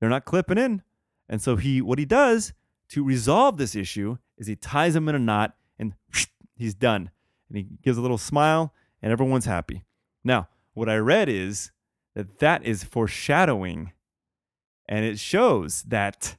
They're 0.00 0.10
not 0.10 0.24
clipping 0.24 0.58
in. 0.58 0.82
And 1.28 1.40
so 1.40 1.54
he, 1.54 1.80
what 1.80 2.00
he 2.00 2.04
does 2.04 2.52
to 2.90 3.04
resolve 3.04 3.56
this 3.56 3.74
issue 3.74 4.18
is 4.36 4.46
he 4.46 4.56
ties 4.56 4.94
them 4.94 5.08
in 5.08 5.14
a 5.14 5.18
knot 5.18 5.54
and 5.78 5.94
he's 6.56 6.74
done. 6.74 7.10
And 7.48 7.58
he 7.58 7.66
gives 7.82 7.98
a 7.98 8.00
little 8.00 8.18
smile 8.18 8.72
and 9.02 9.12
everyone's 9.12 9.44
happy. 9.44 9.84
Now, 10.22 10.48
what 10.72 10.88
I 10.88 10.96
read 10.96 11.28
is 11.28 11.70
that 12.14 12.38
that 12.38 12.64
is 12.64 12.84
foreshadowing 12.84 13.92
and 14.88 15.04
it 15.04 15.18
shows 15.18 15.82
that 15.84 16.36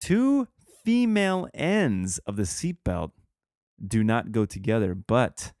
two 0.00 0.48
female 0.84 1.48
ends 1.54 2.18
of 2.18 2.36
the 2.36 2.42
seatbelt 2.44 3.12
do 3.86 4.04
not 4.04 4.32
go 4.32 4.44
together, 4.44 4.94
but 4.94 5.52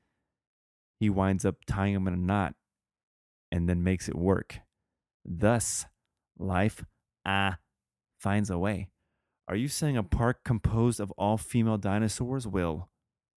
he 0.98 1.10
winds 1.10 1.44
up 1.44 1.56
tying 1.66 1.94
them 1.94 2.08
in 2.08 2.14
a 2.14 2.18
knot 2.18 2.54
and 3.50 3.68
then 3.68 3.82
makes 3.82 4.08
it 4.08 4.14
work. 4.14 4.60
Thus, 5.24 5.86
life 6.38 6.84
ah 7.24 7.58
finds 8.18 8.50
a 8.50 8.58
way. 8.58 8.88
Are 9.46 9.56
you 9.56 9.68
saying 9.68 9.96
a 9.96 10.02
park 10.02 10.42
composed 10.44 11.00
of 11.00 11.10
all 11.12 11.36
female 11.36 11.76
dinosaurs 11.76 12.46
will 12.46 12.88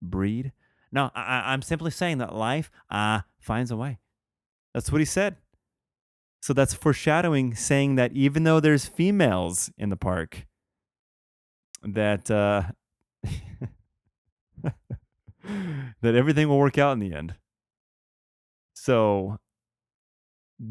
breed? 0.01 0.53
No, 0.93 1.11
I, 1.15 1.53
I'm 1.53 1.63
simply 1.63 1.91
saying 1.91 2.19
that 2.19 2.35
life 2.35 2.71
ah 2.91 3.25
finds 3.39 3.71
a 3.71 3.77
way. 3.77 3.99
That's 4.73 4.93
what 4.93 5.01
he 5.01 5.05
said. 5.05 5.37
So 6.43 6.53
that's 6.53 6.75
foreshadowing, 6.75 7.55
saying 7.55 7.97
that 7.97 8.13
even 8.13 8.45
though 8.45 8.61
there's 8.61 8.87
females 8.87 9.71
in 9.77 9.89
the 9.89 9.97
park, 9.97 10.47
that 11.83 12.31
uh, 12.31 12.63
that 16.03 16.15
everything 16.15 16.49
will 16.49 16.59
work 16.59 16.79
out 16.79 16.93
in 16.93 17.01
the 17.01 17.13
end. 17.13 17.35
So, 18.75 19.39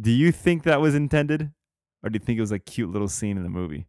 do 0.01 0.11
you 0.11 0.31
think 0.31 0.63
that 0.63 0.79
was 0.79 0.95
intended, 0.95 1.51
or 2.03 2.09
do 2.09 2.15
you 2.15 2.25
think 2.25 2.37
it 2.37 2.41
was 2.41 2.51
a 2.51 2.59
cute 2.59 2.89
little 2.89 3.09
scene 3.09 3.35
in 3.35 3.43
the 3.43 3.49
movie? 3.49 3.87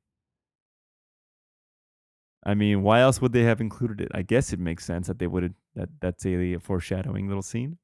I 2.47 2.55
mean, 2.55 2.85
why 2.85 3.01
else 3.01 3.21
would 3.21 3.33
they 3.33 3.43
have 3.43 3.61
included 3.61 4.01
it? 4.01 4.09
I 4.15 4.23
guess 4.23 4.53
it 4.53 4.61
makes 4.61 4.85
sense 4.85 5.09
that 5.09 5.19
they 5.19 5.27
would 5.27 5.53
that 5.75 5.89
that's 6.01 6.25
a 6.25 6.59
foreshadowing 6.59 7.27
little 7.27 7.43
scene, 7.43 7.77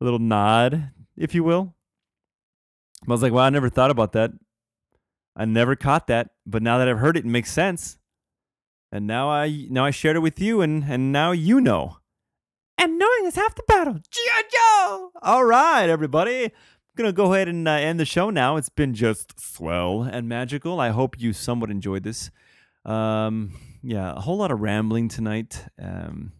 a 0.00 0.04
little 0.04 0.18
nod, 0.18 0.90
if 1.16 1.36
you 1.36 1.44
will. 1.44 1.72
I 3.08 3.12
was 3.12 3.22
like, 3.22 3.32
well, 3.32 3.44
I 3.44 3.50
never 3.50 3.68
thought 3.68 3.92
about 3.92 4.12
that. 4.12 4.32
I 5.36 5.44
never 5.44 5.76
caught 5.76 6.08
that, 6.08 6.30
but 6.44 6.62
now 6.62 6.78
that 6.78 6.88
I've 6.88 6.98
heard 6.98 7.16
it, 7.16 7.24
it 7.24 7.28
makes 7.28 7.52
sense. 7.52 7.96
And 8.90 9.06
now 9.06 9.30
I 9.30 9.68
now 9.70 9.84
I 9.84 9.92
shared 9.92 10.16
it 10.16 10.20
with 10.20 10.40
you, 10.40 10.60
and 10.62 10.82
and 10.82 11.12
now 11.12 11.30
you 11.30 11.60
know. 11.60 11.98
And 12.76 12.98
knowing 12.98 13.24
is 13.26 13.36
half 13.36 13.54
the 13.54 13.62
battle. 13.68 14.00
G.I. 14.10 14.42
Joe! 14.50 15.10
All 15.22 15.44
right, 15.44 15.88
everybody. 15.88 16.46
I'm 16.46 16.50
gonna 16.96 17.12
go 17.12 17.32
ahead 17.32 17.46
and 17.46 17.68
uh, 17.68 17.72
end 17.72 18.00
the 18.00 18.04
show 18.04 18.30
now. 18.30 18.56
It's 18.56 18.68
been 18.68 18.94
just 18.94 19.38
swell 19.38 20.02
and 20.02 20.28
magical. 20.28 20.80
I 20.80 20.88
hope 20.88 21.20
you 21.20 21.32
somewhat 21.32 21.70
enjoyed 21.70 22.02
this. 22.02 22.32
Um, 22.84 23.52
yeah, 23.82 24.12
a 24.12 24.20
whole 24.20 24.36
lot 24.36 24.50
of 24.50 24.60
rambling 24.60 25.08
tonight. 25.08 25.64
Um, 25.80 26.32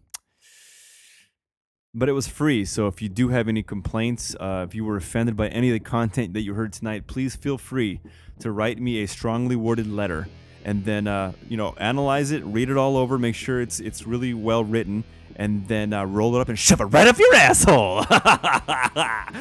but 1.93 2.07
it 2.07 2.13
was 2.13 2.27
free. 2.27 2.63
So 2.65 2.87
if 2.87 3.01
you 3.01 3.09
do 3.09 3.29
have 3.29 3.47
any 3.47 3.63
complaints, 3.63 4.35
uh, 4.39 4.65
if 4.67 4.73
you 4.73 4.85
were 4.85 4.95
offended 4.95 5.35
by 5.35 5.49
any 5.49 5.69
of 5.69 5.73
the 5.73 5.79
content 5.79 6.33
that 6.33 6.41
you 6.41 6.53
heard 6.53 6.73
tonight, 6.73 7.07
please 7.07 7.35
feel 7.35 7.57
free 7.57 7.99
to 8.39 8.51
write 8.51 8.79
me 8.79 9.03
a 9.03 9.07
strongly 9.07 9.55
worded 9.55 9.87
letter 9.87 10.27
and 10.63 10.85
then 10.85 11.07
uh, 11.07 11.33
you 11.49 11.57
know 11.57 11.73
analyze 11.77 12.31
it, 12.31 12.43
read 12.45 12.69
it 12.69 12.77
all 12.77 12.97
over, 12.97 13.17
make 13.17 13.35
sure 13.35 13.61
it's 13.61 13.79
it's 13.79 14.05
really 14.05 14.33
well 14.33 14.63
written, 14.63 15.03
and 15.35 15.67
then 15.67 15.93
uh, 15.93 16.05
roll 16.05 16.35
it 16.35 16.41
up 16.41 16.49
and 16.49 16.57
shove 16.57 16.81
it 16.81 16.85
right 16.85 17.07
up 17.07 17.17
your 17.17 17.33
asshole. 17.35 18.03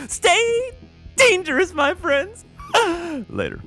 Stay 0.08 0.72
dangerous, 1.16 1.72
my 1.72 1.94
friends. 1.94 2.44
Later. 3.28 3.60